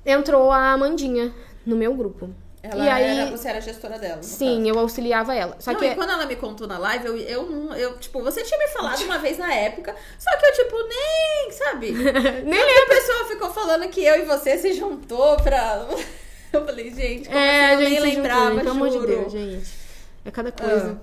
entrou 0.09 0.51
a 0.51 0.71
Amandinha 0.73 1.33
no 1.65 1.75
meu 1.75 1.93
grupo. 1.93 2.29
Ela 2.61 2.85
e 2.85 2.89
aí 2.89 3.19
era, 3.19 3.31
você 3.31 3.47
era 3.47 3.61
gestora 3.61 3.97
dela. 3.97 4.21
sim, 4.21 4.67
eu 4.67 4.77
auxiliava 4.77 5.33
ela. 5.33 5.55
Só 5.59 5.71
não, 5.71 5.79
que 5.79 5.85
e 5.85 5.95
quando 5.95 6.09
ela 6.09 6.25
me 6.25 6.35
contou 6.35 6.67
na 6.67 6.77
live, 6.77 7.05
eu, 7.07 7.17
eu 7.17 7.43
não. 7.49 7.73
Eu, 7.73 7.97
tipo, 7.97 8.21
você 8.21 8.43
tinha 8.43 8.59
me 8.59 8.67
falado 8.67 9.01
uma 9.03 9.17
vez 9.17 9.37
na 9.37 9.53
época, 9.53 9.95
só 10.17 10.29
que 10.37 10.45
eu, 10.45 10.53
tipo, 10.53 10.75
nem, 10.83 11.51
sabe? 11.51 11.91
nem 12.43 12.61
Aí 12.61 12.77
a 12.83 12.85
pessoa 12.87 13.25
ficou 13.29 13.49
falando 13.49 13.87
que 13.87 14.03
eu 14.03 14.17
e 14.17 14.25
você 14.25 14.57
se 14.57 14.73
juntou 14.73 15.37
pra. 15.37 15.87
Eu 16.51 16.65
falei, 16.65 16.91
gente, 16.91 17.27
como 17.27 17.37
é, 17.37 17.73
assim? 17.75 17.83
eu 17.83 17.89
gente 17.89 18.01
nem 18.01 18.09
se 18.09 18.15
juntou, 18.15 18.23
lembrava, 18.23 18.55
pelo 18.55 18.69
amor 18.71 18.89
de. 18.89 19.05
Deus, 19.05 19.31
gente. 19.31 19.69
É 20.25 20.31
cada 20.31 20.51
coisa. 20.51 20.99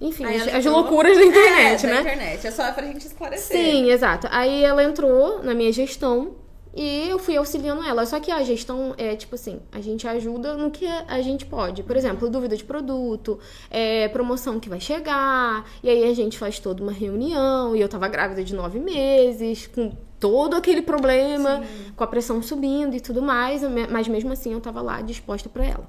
Enfim, 0.00 0.24
Aí 0.24 0.36
as, 0.36 0.46
as 0.46 0.54
entrou- 0.54 0.76
loucuras 0.82 1.18
da 1.18 1.24
internet, 1.24 1.84
é, 1.84 1.88
né? 1.88 1.94
Da 1.94 2.00
internet, 2.00 2.46
é 2.46 2.50
só 2.52 2.70
pra 2.70 2.86
gente 2.86 3.04
esclarecer. 3.04 3.56
Sim, 3.56 3.90
exato. 3.90 4.28
Aí 4.30 4.62
ela 4.64 4.84
entrou 4.84 5.42
na 5.42 5.52
minha 5.52 5.72
gestão 5.72 6.36
e 6.76 7.08
eu 7.08 7.18
fui 7.18 7.36
auxiliando 7.36 7.82
ela. 7.82 8.04
Só 8.04 8.18
que 8.18 8.30
a 8.32 8.42
gestão 8.42 8.94
é 8.98 9.14
tipo 9.14 9.36
assim, 9.36 9.60
a 9.70 9.80
gente 9.80 10.08
ajuda 10.08 10.56
no 10.56 10.70
que 10.70 10.86
a 10.86 11.20
gente 11.22 11.46
pode. 11.46 11.82
Por 11.82 11.96
exemplo, 11.96 12.28
dúvida 12.28 12.56
de 12.56 12.64
produto, 12.64 13.38
é, 13.70 14.08
promoção 14.08 14.58
que 14.58 14.68
vai 14.68 14.80
chegar. 14.80 15.64
E 15.82 15.88
aí 15.88 16.10
a 16.10 16.14
gente 16.14 16.36
faz 16.36 16.58
toda 16.58 16.82
uma 16.82 16.92
reunião. 16.92 17.76
E 17.76 17.80
eu 17.80 17.88
tava 17.88 18.08
grávida 18.08 18.42
de 18.42 18.54
nove 18.54 18.80
meses, 18.80 19.68
com 19.68 19.92
todo 20.18 20.56
aquele 20.56 20.82
problema, 20.82 21.62
com 21.94 22.02
a 22.02 22.06
pressão 22.06 22.42
subindo 22.42 22.96
e 22.96 23.00
tudo 23.00 23.22
mais. 23.22 23.62
Mas 23.90 24.08
mesmo 24.08 24.32
assim 24.32 24.52
eu 24.52 24.60
tava 24.60 24.82
lá 24.82 25.00
disposta 25.00 25.48
pra 25.48 25.64
ela. 25.64 25.88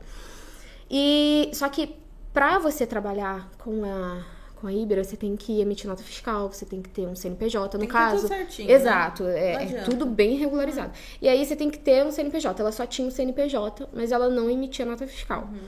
E 0.90 1.50
só 1.54 1.68
que 1.68 1.96
pra 2.32 2.60
você 2.60 2.86
trabalhar 2.86 3.50
com 3.58 3.84
a 3.86 4.35
com 4.66 4.70
a 4.70 4.74
Ibera, 4.74 5.04
você 5.04 5.16
tem 5.16 5.36
que 5.36 5.62
emitir 5.62 5.88
nota 5.88 6.02
fiscal, 6.02 6.52
você 6.52 6.66
tem 6.66 6.82
que 6.82 6.90
ter 6.90 7.06
um 7.06 7.16
CNPJ, 7.16 7.78
no 7.78 7.82
Tem 7.82 7.88
caso. 7.88 8.22
tudo 8.22 8.28
certinho, 8.30 8.68
né? 8.68 8.74
Exato, 8.74 9.22
Não 9.22 9.30
é, 9.30 9.64
é 9.64 9.82
tudo 9.84 10.08
bem 10.08 10.38
regularizado. 10.38 10.92
E 11.22 11.28
aí 11.28 11.46
você 11.46 11.56
tem 11.56 11.70
que 11.70 11.78
ter 11.78 12.04
um 12.04 12.10
CNPJ. 12.12 12.60
Ela 12.60 12.72
só 12.72 12.84
tinha 12.88 13.08
um 13.08 13.12
CNPJ, 13.12 13.88
mas 13.94 14.12
ela 14.12 14.28
não 14.28 14.50
emitia 14.50 14.84
nota 14.84 15.06
fiscal. 15.06 15.42
Uhum. 15.44 15.60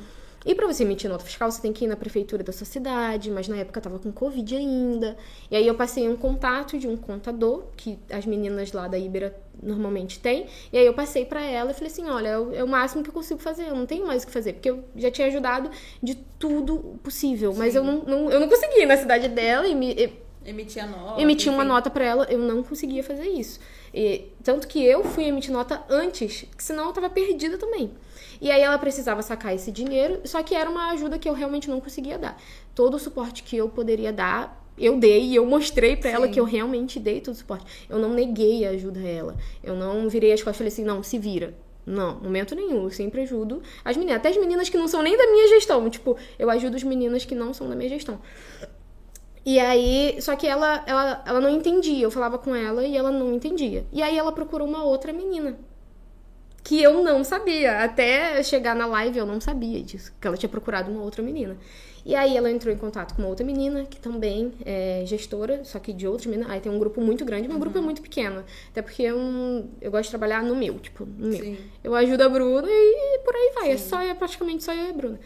E 0.47 0.55
pra 0.55 0.65
você 0.65 0.83
emitir 0.83 1.09
nota 1.09 1.25
fiscal, 1.25 1.51
você 1.51 1.61
tem 1.61 1.73
que 1.73 1.83
ir 1.83 1.87
na 1.89 1.97
prefeitura 1.97 2.41
da 2.41 2.53
sua 2.53 2.65
cidade, 2.65 3.29
mas 3.29 3.49
na 3.49 3.57
época 3.57 3.79
eu 3.79 3.83
tava 3.83 3.99
com 3.99 4.11
Covid 4.13 4.55
ainda. 4.55 5.17
E 5.51 5.57
aí 5.57 5.67
eu 5.67 5.75
passei 5.75 6.07
um 6.07 6.15
contato 6.15 6.79
de 6.79 6.87
um 6.87 6.95
contador, 6.95 7.65
que 7.75 7.99
as 8.09 8.25
meninas 8.25 8.71
lá 8.71 8.87
da 8.87 8.97
Ibera 8.97 9.37
normalmente 9.61 10.19
têm. 10.19 10.45
E 10.71 10.77
aí 10.77 10.85
eu 10.85 10.93
passei 10.93 11.25
pra 11.25 11.43
ela 11.43 11.71
e 11.71 11.73
falei 11.73 11.91
assim: 11.91 12.09
olha, 12.09 12.27
é 12.29 12.39
o, 12.39 12.55
é 12.55 12.63
o 12.63 12.67
máximo 12.67 13.03
que 13.03 13.09
eu 13.09 13.13
consigo 13.13 13.41
fazer, 13.41 13.67
eu 13.67 13.75
não 13.75 13.85
tenho 13.85 14.07
mais 14.07 14.23
o 14.23 14.25
que 14.27 14.31
fazer. 14.31 14.53
Porque 14.53 14.69
eu 14.69 14.85
já 14.95 15.11
tinha 15.11 15.27
ajudado 15.27 15.69
de 16.01 16.15
tudo 16.39 16.97
possível, 17.03 17.53
mas 17.53 17.75
eu 17.75 17.83
não, 17.83 17.97
não- 18.03 18.31
eu 18.31 18.39
não 18.39 18.47
consegui 18.47 18.81
ir 18.83 18.85
na 18.85 18.95
cidade 18.95 19.27
dela 19.27 19.67
e 19.67 19.75
me. 19.75 19.91
e- 19.93 20.27
Emitir 20.45 20.81
a 20.81 20.87
nota. 20.87 21.21
emitir 21.21 21.51
uma 21.51 21.65
nota 21.65 21.89
pra 21.89 22.05
ela, 22.05 22.25
eu 22.29 22.39
não 22.39 22.63
conseguia 22.63 23.03
fazer 23.03 23.27
isso. 23.27 23.59
E, 23.93 24.29
tanto 24.41 24.65
que 24.65 24.81
eu 24.81 25.03
fui 25.03 25.25
emitir 25.25 25.51
nota 25.51 25.83
antes, 25.89 26.45
que 26.55 26.63
senão 26.63 26.85
eu 26.85 26.93
tava 26.93 27.09
perdida 27.09 27.57
também. 27.57 27.91
E 28.39 28.51
aí 28.51 28.61
ela 28.61 28.77
precisava 28.77 29.21
sacar 29.21 29.53
esse 29.53 29.71
dinheiro, 29.71 30.21
só 30.25 30.43
que 30.43 30.55
era 30.55 30.69
uma 30.69 30.91
ajuda 30.91 31.17
que 31.17 31.27
eu 31.27 31.33
realmente 31.33 31.69
não 31.69 31.79
conseguia 31.79 32.17
dar. 32.17 32.39
Todo 32.75 32.95
o 32.95 32.99
suporte 32.99 33.43
que 33.43 33.57
eu 33.57 33.69
poderia 33.69 34.13
dar, 34.13 34.63
eu 34.77 34.99
dei 34.99 35.23
e 35.23 35.35
eu 35.35 35.45
mostrei 35.45 35.95
pra 35.95 36.11
ela 36.11 36.27
que 36.27 36.39
eu 36.39 36.45
realmente 36.45 36.99
dei 36.99 37.19
todo 37.19 37.33
o 37.33 37.37
suporte. 37.37 37.65
Eu 37.89 37.97
não 37.97 38.13
neguei 38.13 38.65
a 38.65 38.69
ajuda 38.71 38.99
a 38.99 39.07
ela. 39.07 39.35
Eu 39.63 39.75
não 39.75 40.07
virei 40.07 40.31
as 40.31 40.41
costas 40.41 40.55
e 40.55 40.59
falei 40.59 40.73
assim, 40.73 40.83
não, 40.83 41.01
se 41.01 41.17
vira. 41.17 41.55
Não, 41.85 42.19
momento 42.19 42.53
nenhum. 42.53 42.83
Eu 42.83 42.91
sempre 42.91 43.21
ajudo 43.21 43.61
as 43.83 43.95
meninas. 43.95 44.17
Até 44.17 44.29
as 44.29 44.37
meninas 44.37 44.69
que 44.69 44.77
não 44.77 44.87
são 44.87 45.01
nem 45.01 45.17
da 45.17 45.25
minha 45.31 45.47
gestão. 45.47 45.89
Tipo, 45.89 46.17
eu 46.37 46.49
ajudo 46.49 46.75
as 46.75 46.83
meninas 46.83 47.25
que 47.25 47.33
não 47.33 47.53
são 47.53 47.67
da 47.67 47.75
minha 47.75 47.89
gestão. 47.89 48.19
E 49.45 49.57
aí, 49.57 50.17
só 50.21 50.35
que 50.35 50.45
ela, 50.45 50.83
ela, 50.85 51.23
ela 51.25 51.39
não 51.39 51.49
entendia. 51.49 52.03
Eu 52.03 52.11
falava 52.11 52.37
com 52.37 52.53
ela 52.53 52.85
e 52.85 52.97
ela 52.97 53.09
não 53.09 53.33
entendia. 53.33 53.85
E 53.91 54.03
aí 54.03 54.17
ela 54.17 54.31
procurou 54.31 54.67
uma 54.67 54.83
outra 54.83 55.13
menina. 55.13 55.57
Que 56.67 56.81
eu 56.83 57.01
não 57.03 57.23
sabia. 57.23 57.79
Até 57.83 58.43
chegar 58.43 58.75
na 58.75 58.85
live 58.85 59.17
eu 59.17 59.25
não 59.25 59.39
sabia 59.39 59.81
disso. 59.81 60.11
Que 60.19 60.27
ela 60.27 60.35
tinha 60.35 60.49
procurado 60.49 60.91
uma 60.91 61.01
outra 61.01 61.23
menina. 61.23 61.55
E 62.05 62.13
aí 62.15 62.35
ela 62.37 62.49
entrou 62.51 62.73
em 62.73 62.77
contato 62.77 63.13
com 63.15 63.21
uma 63.21 63.27
outra 63.29 63.45
menina, 63.45 63.85
que 63.85 63.99
também 63.99 64.51
é 64.65 65.03
gestora, 65.05 65.61
só 65.65 65.77
que 65.79 65.91
de 65.93 66.05
outras 66.07 66.25
meninas. 66.27 66.51
Aí 66.51 66.59
tem 66.59 66.71
um 66.71 66.79
grupo 66.79 66.99
muito 67.01 67.23
grande, 67.25 67.47
meu 67.47 67.59
grupo 67.59 67.77
é 67.77 67.81
muito 67.81 68.01
pequeno. 68.01 68.43
Até 68.69 68.81
porque 68.81 69.03
eu, 69.03 69.17
não- 69.17 69.69
eu 69.81 69.91
gosto 69.91 70.03
de 70.05 70.09
trabalhar 70.11 70.41
no 70.43 70.55
meu, 70.55 70.77
tipo, 70.79 71.05
no 71.05 71.27
meu. 71.29 71.39
Sim. 71.39 71.57
Eu 71.83 71.93
ajudo 71.95 72.21
a 72.23 72.29
Bruna 72.29 72.67
e 72.69 73.19
por 73.25 73.35
aí 73.35 73.51
vai. 73.55 73.71
É 73.71 73.77
só, 73.77 74.01
é 74.01 74.13
praticamente 74.13 74.63
só 74.63 74.73
eu 74.73 74.87
e 74.87 74.89
a 74.89 74.93
Bruna. 74.93 75.19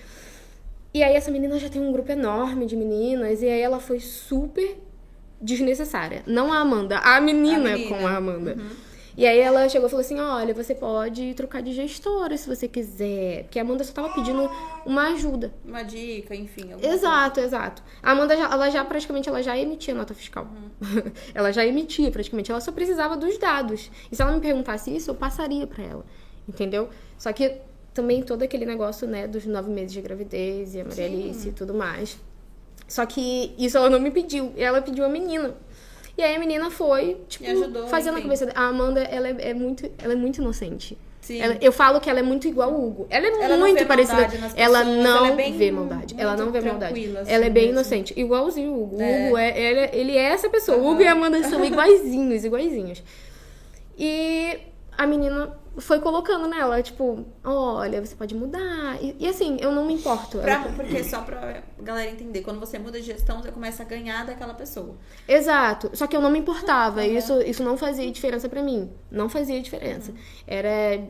E 0.93 1.03
aí 1.03 1.15
essa 1.15 1.31
menina 1.31 1.57
já 1.59 1.69
tem 1.69 1.81
um 1.81 1.91
grupo 1.91 2.11
enorme 2.11 2.65
de 2.65 2.75
meninas, 2.75 3.41
e 3.41 3.47
aí 3.47 3.61
ela 3.61 3.79
foi 3.79 3.99
super 3.99 4.75
desnecessária. 5.39 6.23
Não 6.27 6.51
a 6.51 6.57
Amanda, 6.59 6.97
a 6.99 7.19
menina, 7.21 7.73
A 7.73 7.77
menina. 7.77 7.95
com 7.97 8.07
a 8.07 8.15
Amanda. 8.17 8.57
E 9.21 9.27
aí 9.27 9.37
ela 9.37 9.69
chegou 9.69 9.85
e 9.85 9.89
falou 9.91 10.03
assim: 10.03 10.19
olha, 10.19 10.51
você 10.51 10.73
pode 10.73 11.35
trocar 11.35 11.61
de 11.61 11.73
gestora 11.73 12.35
se 12.35 12.49
você 12.49 12.67
quiser. 12.67 13.43
Porque 13.43 13.59
a 13.59 13.61
Amanda 13.61 13.83
só 13.83 13.93
tava 13.93 14.09
pedindo 14.15 14.49
uma 14.83 15.09
ajuda. 15.09 15.53
Uma 15.63 15.83
dica, 15.83 16.33
enfim. 16.33 16.71
Exato, 16.81 17.39
exato. 17.39 17.83
A 18.01 18.13
Amanda, 18.13 18.35
já, 18.35 18.51
ela 18.51 18.71
já 18.71 18.83
praticamente, 18.83 19.29
ela 19.29 19.43
já 19.43 19.55
emitia 19.55 19.93
nota 19.93 20.15
fiscal. 20.15 20.47
ela 21.35 21.51
já 21.53 21.63
emitia 21.63 22.09
praticamente, 22.09 22.49
ela 22.49 22.59
só 22.59 22.71
precisava 22.71 23.15
dos 23.15 23.37
dados. 23.37 23.91
E 24.11 24.15
se 24.15 24.23
ela 24.23 24.31
me 24.31 24.41
perguntasse 24.41 24.89
isso, 24.89 25.11
eu 25.11 25.15
passaria 25.15 25.67
pra 25.67 25.83
ela, 25.83 26.03
entendeu? 26.49 26.89
Só 27.15 27.31
que 27.31 27.57
também 27.93 28.23
todo 28.23 28.41
aquele 28.41 28.65
negócio, 28.65 29.07
né, 29.07 29.27
dos 29.27 29.45
nove 29.45 29.69
meses 29.69 29.91
de 29.91 30.01
gravidez 30.01 30.73
e 30.73 30.81
a 30.81 30.83
Maria 30.83 31.05
Alice 31.05 31.47
e 31.47 31.51
tudo 31.51 31.75
mais. 31.75 32.19
Só 32.87 33.05
que 33.05 33.53
isso 33.55 33.77
ela 33.77 33.87
não 33.87 33.99
me 33.99 34.09
pediu, 34.09 34.51
ela 34.57 34.81
pediu 34.81 35.05
a 35.05 35.09
menina. 35.09 35.53
E 36.21 36.23
aí 36.23 36.35
a 36.35 36.39
menina 36.39 36.69
foi, 36.69 37.17
tipo, 37.27 37.49
ajudou, 37.49 37.87
fazendo 37.87 38.13
a 38.13 38.19
enfim. 38.19 38.27
cabeça 38.27 38.45
dela. 38.45 38.59
A 38.59 38.67
Amanda, 38.67 39.01
ela 39.01 39.27
é, 39.27 39.35
é 39.49 39.53
muito, 39.55 39.89
ela 39.97 40.13
é 40.13 40.15
muito 40.15 40.37
inocente. 40.39 40.95
Ela- 41.31 41.57
eu 41.59 41.71
falo 41.71 41.99
que 41.99 42.09
ela 42.11 42.19
é 42.19 42.21
muito 42.21 42.47
igual 42.47 42.69
ao 42.71 42.79
Hugo. 42.79 43.07
Ela 43.09 43.25
é 43.25 43.29
Ela 43.29 43.47
não 43.57 43.59
muito 43.67 43.83
parecida. 43.87 44.27
Ela 44.55 44.83
não 44.83 45.25
é 45.25 45.31
bem- 45.31 45.57
vê 45.57 45.71
maldade. 45.71 46.13
Ela 46.15 46.37
não 46.37 46.51
vê 46.51 46.61
maldade. 46.61 46.93
assim 47.17 47.31
ela 47.31 47.45
é 47.45 47.49
bem 47.49 47.63
mesmo. 47.69 47.79
inocente. 47.79 48.13
Igualzinho 48.15 48.71
o 48.71 48.83
Hugo. 48.83 49.01
É. 49.01 49.27
Hugo 49.27 49.37
é, 49.37 49.59
ele, 49.93 50.15
é 50.15 50.21
essa 50.25 50.47
pessoa. 50.47 50.77
O 50.77 50.91
Hugo 50.91 51.01
e 51.01 51.07
a 51.07 51.13
Amanda 51.13 51.41
são 51.43 51.65
iguaizinhos, 51.65 52.45
iguaizinhos. 52.45 53.01
E 53.97 54.59
a 54.95 55.07
menina 55.07 55.57
foi 55.77 55.99
colocando 56.01 56.47
nela, 56.47 56.81
tipo, 56.81 57.25
olha, 57.43 58.05
você 58.05 58.15
pode 58.15 58.35
mudar. 58.35 58.97
E, 59.01 59.15
e 59.19 59.27
assim, 59.27 59.57
eu 59.61 59.71
não 59.71 59.85
me 59.85 59.93
importo. 59.93 60.39
Pra- 60.39 60.63
porque 60.75 61.03
só 61.03 61.21
pra 61.21 61.63
galera 61.79 62.11
entender, 62.11 62.41
quando 62.41 62.59
você 62.59 62.77
muda 62.77 62.99
de 62.99 63.05
gestão, 63.05 63.41
você 63.41 63.51
começa 63.51 63.83
a 63.83 63.85
ganhar 63.85 64.25
daquela 64.25 64.53
pessoa. 64.53 64.95
Exato. 65.27 65.89
Só 65.93 66.07
que 66.07 66.15
eu 66.15 66.21
não 66.21 66.29
me 66.29 66.39
importava. 66.39 67.05
Isso, 67.05 67.41
isso 67.41 67.63
não 67.63 67.77
fazia 67.77 68.09
diferença 68.11 68.49
pra 68.49 68.61
mim. 68.61 68.91
Não 69.09 69.29
fazia 69.29 69.61
diferença. 69.61 70.13
Era 70.45 71.03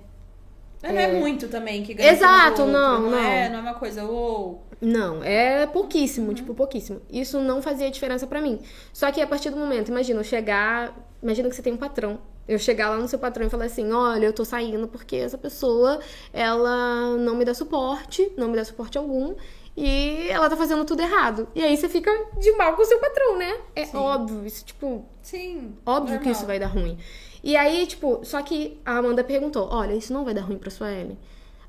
Mas 0.84 0.94
não 0.94 1.00
é 1.02 1.12
muito 1.14 1.48
também 1.48 1.84
que 1.84 1.94
ganha 1.94 2.12
Exato, 2.12 2.62
outro, 2.64 2.68
não, 2.68 3.10
não. 3.12 3.18
É, 3.18 3.46
não. 3.50 3.54
não 3.62 3.68
é 3.68 3.72
uma 3.72 3.80
coisa, 3.80 4.04
ou. 4.06 4.64
Não, 4.80 5.24
é 5.24 5.66
pouquíssimo, 5.68 6.30
Uhum. 6.30 6.34
tipo, 6.34 6.54
pouquíssimo. 6.56 7.02
Isso 7.12 7.40
não 7.40 7.62
fazia 7.62 7.90
diferença 7.92 8.26
pra 8.26 8.42
mim. 8.42 8.60
Só 8.94 9.12
que 9.12 9.22
a 9.22 9.28
partir 9.28 9.50
do 9.52 9.58
momento, 9.58 9.90
imagina, 9.90 10.20
eu 10.20 10.24
chegar. 10.24 10.96
Imagina 11.22 11.50
que 11.50 11.56
você 11.56 11.62
tem 11.62 11.74
um 11.74 11.78
patrão. 11.78 12.20
Eu 12.48 12.58
chegar 12.60 12.90
lá 12.90 12.98
no 12.98 13.08
seu 13.08 13.20
patrão 13.20 13.46
e 13.48 13.50
falar 13.50 13.66
assim: 13.66 13.92
olha, 13.92 14.26
eu 14.26 14.34
tô 14.34 14.44
saindo 14.44 14.88
porque 14.88 15.16
essa 15.16 15.38
pessoa, 15.38 16.00
ela 16.34 17.16
não 17.18 17.36
me 17.36 17.46
dá 17.46 17.54
suporte, 17.54 18.32
não 18.38 18.50
me 18.50 18.56
dá 18.58 18.66
suporte 18.66 18.98
algum. 18.98 19.36
E 19.78 20.28
ela 20.30 20.50
tá 20.50 20.58
fazendo 20.58 20.84
tudo 20.84 21.02
errado. 21.02 21.48
E 21.56 21.64
aí 21.64 21.78
você 21.78 21.88
fica 21.88 22.12
de 22.40 22.52
mal 22.58 22.76
com 22.76 22.82
o 22.82 22.86
seu 22.86 23.00
patrão, 23.00 23.38
né? 23.38 23.58
É 23.74 23.86
Sim. 23.86 23.96
óbvio. 23.98 24.46
Isso, 24.46 24.66
tipo, 24.66 25.06
Sim. 25.22 25.74
Óbvio 25.86 26.16
que 26.20 26.26
normal. 26.26 26.32
isso 26.34 26.46
vai 26.46 26.60
dar 26.60 26.68
ruim. 26.68 26.98
E 27.44 27.56
aí, 27.56 27.88
tipo, 27.88 28.20
só 28.24 28.42
que 28.42 28.80
a 28.86 28.98
Amanda 28.98 29.24
perguntou: 29.24 29.70
Olha, 29.72 29.94
isso 29.94 30.12
não 30.12 30.26
vai 30.26 30.34
dar 30.34 30.42
ruim 30.42 30.58
pra 30.58 30.70
sua 30.70 30.92
Ellen? 30.92 31.18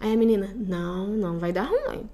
Aí 0.00 0.12
a 0.12 0.16
menina: 0.16 0.50
Não, 0.56 1.06
não 1.06 1.38
vai 1.38 1.52
dar 1.52 1.64
ruim. 1.64 2.08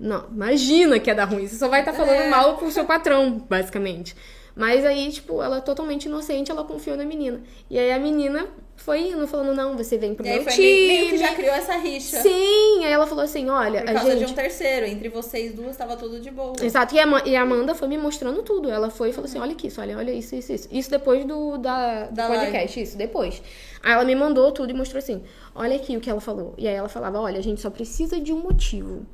Não, 0.00 0.26
imagina 0.30 0.98
que 0.98 1.10
ia 1.10 1.14
dar 1.14 1.24
ruim. 1.26 1.46
Você 1.46 1.56
só 1.56 1.68
vai 1.68 1.80
estar 1.80 1.92
falando 1.92 2.12
É. 2.22 2.30
mal 2.30 2.56
pro 2.56 2.70
seu 2.70 2.84
patrão, 2.86 3.38
basicamente. 3.50 4.16
Mas 4.58 4.84
aí, 4.84 5.08
tipo, 5.12 5.40
ela 5.40 5.60
totalmente 5.60 6.06
inocente, 6.06 6.50
ela 6.50 6.64
confiou 6.64 6.96
na 6.96 7.04
menina. 7.04 7.40
E 7.70 7.78
aí 7.78 7.92
a 7.92 7.98
menina 7.98 8.48
foi 8.74 9.02
indo, 9.02 9.24
falando: 9.28 9.54
Não, 9.54 9.76
você 9.76 9.96
vem 9.96 10.16
pro 10.16 10.26
E 10.26 10.30
meu 10.30 10.42
foi 10.42 10.52
time. 10.52 10.66
meio, 10.88 11.10
que 11.10 11.16
já 11.18 11.32
criou 11.32 11.54
essa 11.54 11.76
rixa. 11.76 12.20
Sim, 12.20 12.84
aí 12.84 12.90
ela 12.90 13.06
falou 13.06 13.22
assim: 13.22 13.48
Olha, 13.48 13.82
Por 13.82 13.92
causa 13.94 14.10
gente. 14.16 14.26
de 14.26 14.32
um 14.32 14.34
terceiro. 14.34 14.84
Entre 14.86 15.08
vocês 15.08 15.54
duas 15.54 15.76
tava 15.76 15.96
tudo 15.96 16.18
de 16.18 16.28
boa. 16.32 16.54
Exato, 16.60 16.92
e 16.92 16.98
a, 16.98 17.06
e 17.24 17.36
a 17.36 17.42
Amanda 17.42 17.72
foi 17.72 17.86
me 17.86 17.96
mostrando 17.96 18.42
tudo. 18.42 18.68
Ela 18.68 18.90
foi 18.90 19.10
e 19.10 19.12
falou 19.12 19.28
assim: 19.30 19.38
olha 19.38 19.52
aqui, 19.52 19.68
isso, 19.68 19.80
olha, 19.80 19.96
olha 19.96 20.10
isso, 20.10 20.34
isso, 20.34 20.52
isso. 20.52 20.68
Isso 20.72 20.90
depois 20.90 21.24
do, 21.24 21.56
da, 21.58 22.06
do 22.06 22.14
Da 22.16 22.26
podcast, 22.26 22.80
isso, 22.82 22.98
depois. 22.98 23.40
Aí 23.80 23.92
ela 23.92 24.04
me 24.04 24.16
mandou 24.16 24.50
tudo 24.50 24.70
e 24.70 24.74
mostrou 24.74 24.98
assim: 24.98 25.22
olha 25.54 25.76
aqui 25.76 25.96
o 25.96 26.00
que 26.00 26.10
ela 26.10 26.20
falou. 26.20 26.54
E 26.58 26.66
aí 26.66 26.74
ela 26.74 26.88
falava: 26.88 27.20
olha, 27.20 27.38
a 27.38 27.42
gente 27.42 27.60
só 27.60 27.70
precisa 27.70 28.18
de 28.18 28.32
um 28.32 28.40
motivo. 28.40 29.06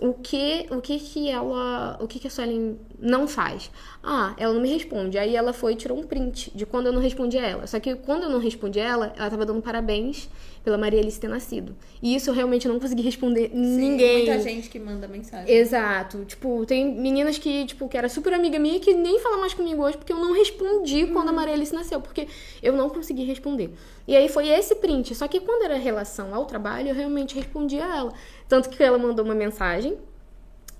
O 0.00 0.12
que, 0.14 0.66
o 0.70 0.80
que 0.80 0.98
que 0.98 1.28
ela, 1.28 1.98
o 2.00 2.06
que 2.06 2.20
que 2.20 2.28
a 2.28 2.30
Suelen 2.30 2.78
não 3.00 3.26
faz? 3.26 3.70
Ah, 4.02 4.32
ela 4.38 4.54
não 4.54 4.60
me 4.60 4.72
responde. 4.72 5.18
Aí 5.18 5.34
ela 5.34 5.52
foi 5.52 5.72
e 5.72 5.76
tirou 5.76 5.98
um 5.98 6.04
print 6.04 6.52
de 6.54 6.64
quando 6.64 6.86
eu 6.86 6.92
não 6.92 7.00
respondi 7.00 7.36
a 7.36 7.44
ela. 7.44 7.66
Só 7.66 7.80
que 7.80 7.96
quando 7.96 8.22
eu 8.22 8.30
não 8.30 8.38
respondi 8.38 8.78
a 8.78 8.84
ela, 8.84 9.12
ela 9.16 9.28
tava 9.28 9.44
dando 9.44 9.60
parabéns 9.60 10.28
pela 10.62 10.78
Maria 10.78 11.00
Alice 11.00 11.18
ter 11.18 11.28
nascido. 11.28 11.74
E 12.02 12.14
isso 12.14 12.30
eu 12.30 12.34
realmente 12.34 12.68
não 12.68 12.78
consegui 12.78 13.02
responder 13.02 13.50
Sim, 13.50 13.56
ninguém. 13.56 14.26
Muita 14.26 14.40
gente 14.40 14.68
que 14.68 14.78
manda 14.78 15.08
mensagem. 15.08 15.50
Exato. 15.52 16.24
Tipo, 16.24 16.64
tem 16.66 16.94
meninas 16.94 17.38
que, 17.38 17.64
tipo, 17.66 17.88
que 17.88 17.96
era 17.96 18.08
super 18.08 18.32
amiga 18.34 18.58
minha 18.58 18.78
que 18.78 18.94
nem 18.94 19.18
fala 19.18 19.38
mais 19.38 19.54
comigo 19.54 19.82
hoje 19.82 19.96
porque 19.96 20.12
eu 20.12 20.18
não 20.18 20.32
respondi 20.32 21.06
quando 21.06 21.30
a 21.30 21.32
Maria 21.32 21.54
Alice 21.54 21.74
nasceu, 21.74 22.00
porque 22.00 22.28
eu 22.62 22.72
não 22.72 22.88
consegui 22.88 23.24
responder. 23.24 23.72
E 24.06 24.14
aí 24.14 24.28
foi 24.28 24.48
esse 24.48 24.74
print. 24.76 25.14
Só 25.14 25.26
que 25.26 25.40
quando 25.40 25.64
era 25.64 25.76
relação 25.76 26.34
ao 26.34 26.44
trabalho, 26.44 26.88
eu 26.88 26.94
realmente 26.94 27.34
respondi 27.34 27.78
a 27.78 27.96
ela. 27.96 28.12
Tanto 28.48 28.68
que 28.70 28.82
ela 28.82 28.98
mandou 28.98 29.24
uma 29.24 29.34
mensagem 29.34 29.98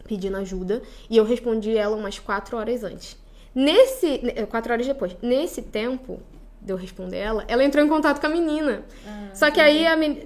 pedindo 0.07 0.37
ajuda 0.39 0.81
e 1.11 1.17
eu 1.17 1.25
respondi 1.25 1.77
ela 1.77 1.95
umas 1.97 2.19
quatro 2.19 2.57
horas 2.57 2.83
antes. 2.83 3.17
Nesse. 3.55 4.21
ne- 4.23 4.47
Quatro 4.47 4.73
horas 4.73 4.87
depois. 4.87 5.17
Nesse 5.21 5.63
tempo 5.63 6.21
de 6.63 6.73
eu 6.73 6.77
responder 6.77 7.19
ela, 7.19 7.45
ela 7.47 7.63
entrou 7.65 7.85
em 7.85 7.89
contato 7.89 8.21
com 8.21 8.27
a 8.27 8.31
menina. 8.31 8.83
Ah, 9.07 9.29
Só 9.35 9.51
que 9.51 9.61
aí 9.61 9.87
a 9.87 9.97
menina. 9.97 10.23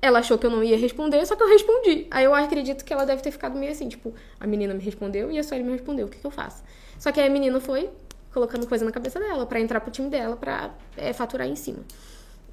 Ela 0.00 0.20
achou 0.20 0.38
que 0.38 0.46
eu 0.46 0.50
não 0.50 0.62
ia 0.62 0.76
responder, 0.78 1.26
só 1.26 1.34
que 1.34 1.42
eu 1.42 1.48
respondi. 1.48 2.06
Aí 2.08 2.24
eu 2.24 2.32
acredito 2.32 2.84
que 2.84 2.92
ela 2.92 3.04
deve 3.04 3.20
ter 3.20 3.32
ficado 3.32 3.58
meio 3.58 3.72
assim, 3.72 3.88
tipo, 3.88 4.14
a 4.38 4.46
menina 4.46 4.72
me 4.72 4.80
respondeu 4.80 5.28
e 5.28 5.38
a 5.40 5.42
Sueli 5.42 5.64
me 5.64 5.72
respondeu, 5.72 6.06
o 6.06 6.08
que, 6.08 6.18
que 6.18 6.24
eu 6.26 6.30
faço? 6.30 6.62
Só 7.00 7.10
que 7.10 7.18
aí 7.20 7.26
a 7.26 7.30
menina 7.30 7.58
foi 7.58 7.90
colocando 8.32 8.64
coisa 8.68 8.84
na 8.84 8.92
cabeça 8.92 9.18
dela 9.18 9.44
pra 9.44 9.58
entrar 9.58 9.80
pro 9.80 9.90
time 9.90 10.08
dela 10.08 10.36
pra 10.36 10.70
é, 10.96 11.12
faturar 11.12 11.48
em 11.48 11.56
cima. 11.56 11.80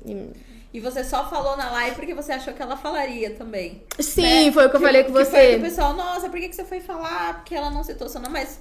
E- 0.04 0.32
E 0.76 0.80
você 0.82 1.06
só 1.06 1.26
falou 1.30 1.56
na 1.56 1.72
live 1.72 1.96
porque 1.96 2.14
você 2.14 2.34
achou 2.34 2.54
que 2.54 2.62
ela 2.62 2.76
falaria 2.76 3.30
também. 3.30 3.82
Sim, 3.98 4.48
né? 4.48 4.52
foi 4.52 4.66
o 4.66 4.70
que 4.70 4.76
eu 4.76 4.82
falei 4.82 5.06
com 5.06 5.14
foi 5.14 5.24
você. 5.24 5.52
que 5.52 5.56
o 5.56 5.62
pessoal, 5.62 5.94
nossa, 5.94 6.28
por 6.28 6.38
que, 6.38 6.50
que 6.50 6.56
você 6.56 6.66
foi 6.66 6.82
falar? 6.82 7.36
Porque 7.36 7.56
ela 7.56 7.70
não 7.70 7.82
citou 7.82 8.10
seu 8.10 8.20
nome, 8.20 8.34
mas. 8.34 8.60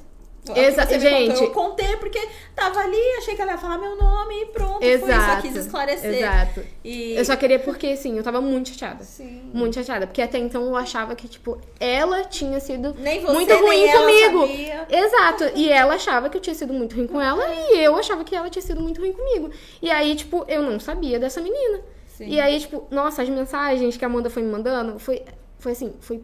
Exa- 0.55 0.87
você 0.87 0.95
me 0.99 1.01
gente. 1.01 1.31
contou, 1.31 1.45
eu 1.47 1.51
contei 1.51 1.97
porque 1.97 2.21
tava 2.55 2.79
ali, 2.79 3.01
achei 3.19 3.35
que 3.35 3.43
ela 3.43 3.53
ia 3.53 3.59
falar 3.59 3.79
meu 3.79 3.97
nome 3.97 4.43
e 4.43 4.47
pronto. 4.47 4.79
Foi, 4.79 4.99
só 5.01 5.07
Exato. 5.07 5.43
quis 5.43 5.57
esclarecer. 5.57 6.15
Exato. 6.19 6.63
E... 6.85 7.15
Eu 7.17 7.25
só 7.25 7.35
queria 7.35 7.59
porque, 7.59 7.89
assim, 7.89 8.17
eu 8.17 8.23
tava 8.23 8.41
muito 8.41 8.69
chateada. 8.69 9.03
Sim. 9.03 9.51
Muito 9.53 9.75
chateada. 9.75 10.07
Porque 10.07 10.23
até 10.23 10.39
então 10.39 10.63
eu 10.63 10.77
achava 10.77 11.17
que, 11.17 11.27
tipo, 11.27 11.59
ela 11.81 12.23
tinha 12.23 12.61
sido 12.61 12.95
Nem 12.97 13.23
você, 13.23 13.33
muito 13.33 13.55
ruim 13.57 13.91
comigo. 13.91 14.41
sabia. 14.47 14.87
Exato. 14.89 15.45
E 15.57 15.69
ela 15.69 15.95
achava 15.95 16.29
que 16.31 16.37
eu 16.37 16.41
tinha 16.41 16.55
sido 16.55 16.73
muito 16.73 16.95
ruim 16.95 17.09
com 17.09 17.21
ela 17.21 17.43
e 17.73 17.79
eu 17.79 17.97
achava 17.97 18.23
que 18.23 18.37
ela 18.37 18.49
tinha 18.49 18.63
sido 18.63 18.81
muito 18.81 19.01
ruim 19.01 19.13
comigo. 19.13 19.51
E 19.83 19.91
aí, 19.91 20.15
tipo, 20.15 20.45
eu 20.47 20.63
não 20.63 20.79
sabia 20.79 21.19
dessa 21.19 21.41
menina. 21.41 21.81
Sim. 22.17 22.29
E 22.29 22.41
aí, 22.41 22.61
tipo, 22.61 22.87
nossa, 22.91 23.23
as 23.23 23.29
mensagens 23.29 23.97
que 23.97 24.05
a 24.05 24.09
Amanda 24.09 24.31
foi 24.31 24.43
me 24.43 24.51
mandando 24.51 24.99
foi, 24.99 25.23
foi 25.59 25.73
assim, 25.73 25.93
foi 26.01 26.23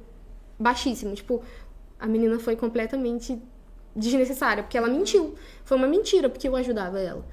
baixíssimo. 0.58 1.14
Tipo, 1.14 1.42
a 1.98 2.06
menina 2.06 2.38
foi 2.38 2.54
completamente 2.54 3.40
desnecessária, 3.94 4.62
porque 4.62 4.78
ela 4.78 4.88
mentiu. 4.88 5.34
Foi 5.64 5.76
uma 5.76 5.88
mentira, 5.88 6.28
porque 6.28 6.46
eu 6.46 6.54
ajudava 6.54 7.00
ela. 7.00 7.24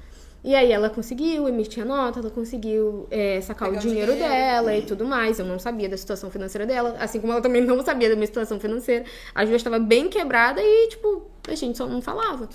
E 0.44 0.56
aí 0.56 0.72
ela 0.72 0.90
conseguiu 0.90 1.48
emitir 1.48 1.84
a 1.84 1.86
nota, 1.86 2.20
ela 2.20 2.30
conseguiu 2.30 3.08
é, 3.12 3.42
sacar 3.42 3.70
Pegar 3.70 3.80
o 3.80 3.82
dinheiro, 3.82 4.14
dinheiro. 4.14 4.34
dela 4.34 4.76
e 4.76 4.82
tudo 4.82 5.06
mais. 5.06 5.38
Eu 5.40 5.46
não 5.46 5.60
sabia 5.60 5.90
da 5.90 5.98
situação 5.98 6.32
financeira 6.32 6.66
dela, 6.66 6.96
assim 7.00 7.20
como 7.20 7.34
ela 7.34 7.42
também 7.42 7.64
não 7.64 7.84
sabia 7.84 8.10
da 8.10 8.16
minha 8.16 8.28
situação 8.28 8.60
financeira. 8.60 9.06
A 9.36 9.46
Ju 9.46 9.54
estava 9.56 9.78
bem 9.78 10.10
quebrada 10.10 10.62
e, 10.62 10.88
tipo, 10.90 11.30
a 11.48 11.54
gente 11.54 11.78
só 11.78 11.86
não 11.86 12.02
falava. 12.02 12.50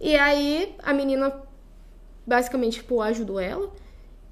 E 0.00 0.16
aí 0.16 0.74
a 0.82 0.92
menina 0.92 1.34
basicamente, 2.26 2.74
tipo, 2.78 3.00
ajudou 3.02 3.38
ela. 3.40 3.70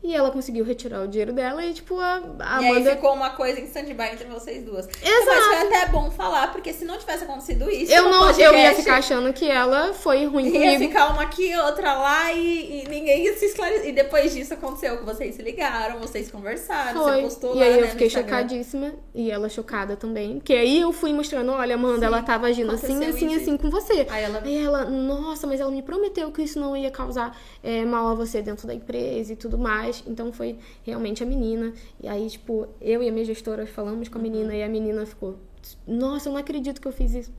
E 0.05 0.15
ela 0.15 0.31
conseguiu 0.33 0.65
retirar 0.65 1.03
o 1.03 1.07
dinheiro 1.09 1.33
dela 1.33 1.65
e, 1.65 1.73
tipo, 1.73 1.99
a, 2.01 2.15
a 2.41 2.61
E 2.61 2.65
aí 2.65 2.71
Amanda. 2.73 2.91
ficou 2.97 3.13
uma 3.15 3.31
coisa 3.31 3.61
em 3.61 3.65
stand-by 3.67 4.13
entre 4.13 4.27
vocês 4.27 4.65
duas. 4.65 4.87
Exato. 5.01 5.27
Mas 5.27 5.45
foi 5.45 5.57
até 5.59 5.87
bom 5.93 6.11
falar, 6.11 6.51
porque 6.51 6.73
se 6.73 6.85
não 6.85 6.99
tivesse 6.99 7.23
acontecido 7.23 7.71
isso, 7.71 7.93
Eu 7.93 8.05
não, 8.11 8.29
eu 8.31 8.39
ia 8.39 8.49
podcast, 8.51 8.83
ficar 8.83 8.97
achando 8.97 9.33
que 9.33 9.49
ela 9.49 9.93
foi 9.95 10.25
ruim 10.27 10.47
Ia 10.47 10.53
comigo. 10.53 10.85
ficar 10.87 11.13
uma 11.13 11.23
aqui, 11.23 11.55
outra 11.57 11.95
lá 11.95 12.33
e, 12.33 12.83
e 12.85 12.89
ninguém 12.89 13.25
ia 13.27 13.37
se 13.39 13.45
esclarecer. 13.47 13.89
E 13.89 13.93
depois 13.93 14.35
disso 14.35 14.55
aconteceu 14.55 14.99
que 14.99 15.05
vocês 15.05 15.37
se 15.37 15.43
ligaram, 15.43 16.01
vocês 16.01 16.31
conversaram, 16.31 17.01
você 17.01 17.13
Foi. 17.13 17.23
postou 17.23 17.55
E 17.55 17.59
lá, 17.61 17.65
aí 17.65 17.71
né, 17.73 17.79
eu 17.79 17.83
no 17.85 17.91
fiquei 17.93 18.11
chocadíssima. 18.11 18.93
E 19.15 19.31
ela 19.31 19.49
chocada 19.49 19.95
também. 19.97 20.39
Porque 20.39 20.53
aí 20.55 20.81
eu 20.81 20.93
fui 20.93 21.13
mostrando, 21.13 21.53
olha, 21.53 21.77
Amanda, 21.77 22.01
Sim, 22.01 22.05
ela 22.07 22.23
tava 22.23 22.49
agindo 22.49 22.73
assim, 22.73 23.05
assim, 23.05 23.27
isso. 23.33 23.43
assim 23.43 23.57
com 23.57 23.71
você. 23.71 24.05
Aí 24.11 24.25
ela 24.25 24.41
Aí 24.45 24.65
ela, 24.65 24.85
nossa, 24.85 25.47
mas 25.47 25.61
ela 25.61 25.71
me 25.71 25.83
prometeu 25.83 26.31
que 26.33 26.43
isso 26.43 26.59
não 26.59 26.77
ia 26.77 26.91
causar 26.91 27.37
é, 27.63 27.85
mal 27.85 28.09
a 28.09 28.15
você 28.15 28.43
dentro 28.43 28.67
da 28.67 28.75
empresa 28.75 29.33
e 29.33 29.37
tudo 29.37 29.57
mais. 29.57 29.92
Então 30.07 30.33
foi 30.33 30.59
realmente 30.83 31.23
a 31.23 31.27
menina. 31.27 31.73
E 32.01 32.09
aí, 32.09 32.29
tipo, 32.29 32.69
eu 32.81 33.03
e 33.03 33.09
a 33.09 33.13
minha 33.13 33.25
gestora 33.25 33.67
falamos 33.67 34.09
com 34.09 34.19
a 34.19 34.23
menina 34.23 34.55
e 34.55 34.63
a 34.63 34.69
menina 34.69 35.05
ficou, 35.05 35.39
nossa, 35.87 36.29
eu 36.29 36.33
não 36.33 36.41
acredito 36.41 36.81
que 36.81 36.89
eu 36.89 36.93
fiz 36.93 37.15
isso. 37.15 37.33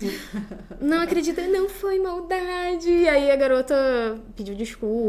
não 0.80 1.00
acredito, 1.00 1.40
não 1.42 1.68
foi 1.68 1.98
maldade. 1.98 2.88
E 2.88 3.08
aí 3.08 3.30
a 3.30 3.36
garota 3.36 3.74
pediu 4.34 4.54
desculpa. 4.54 5.08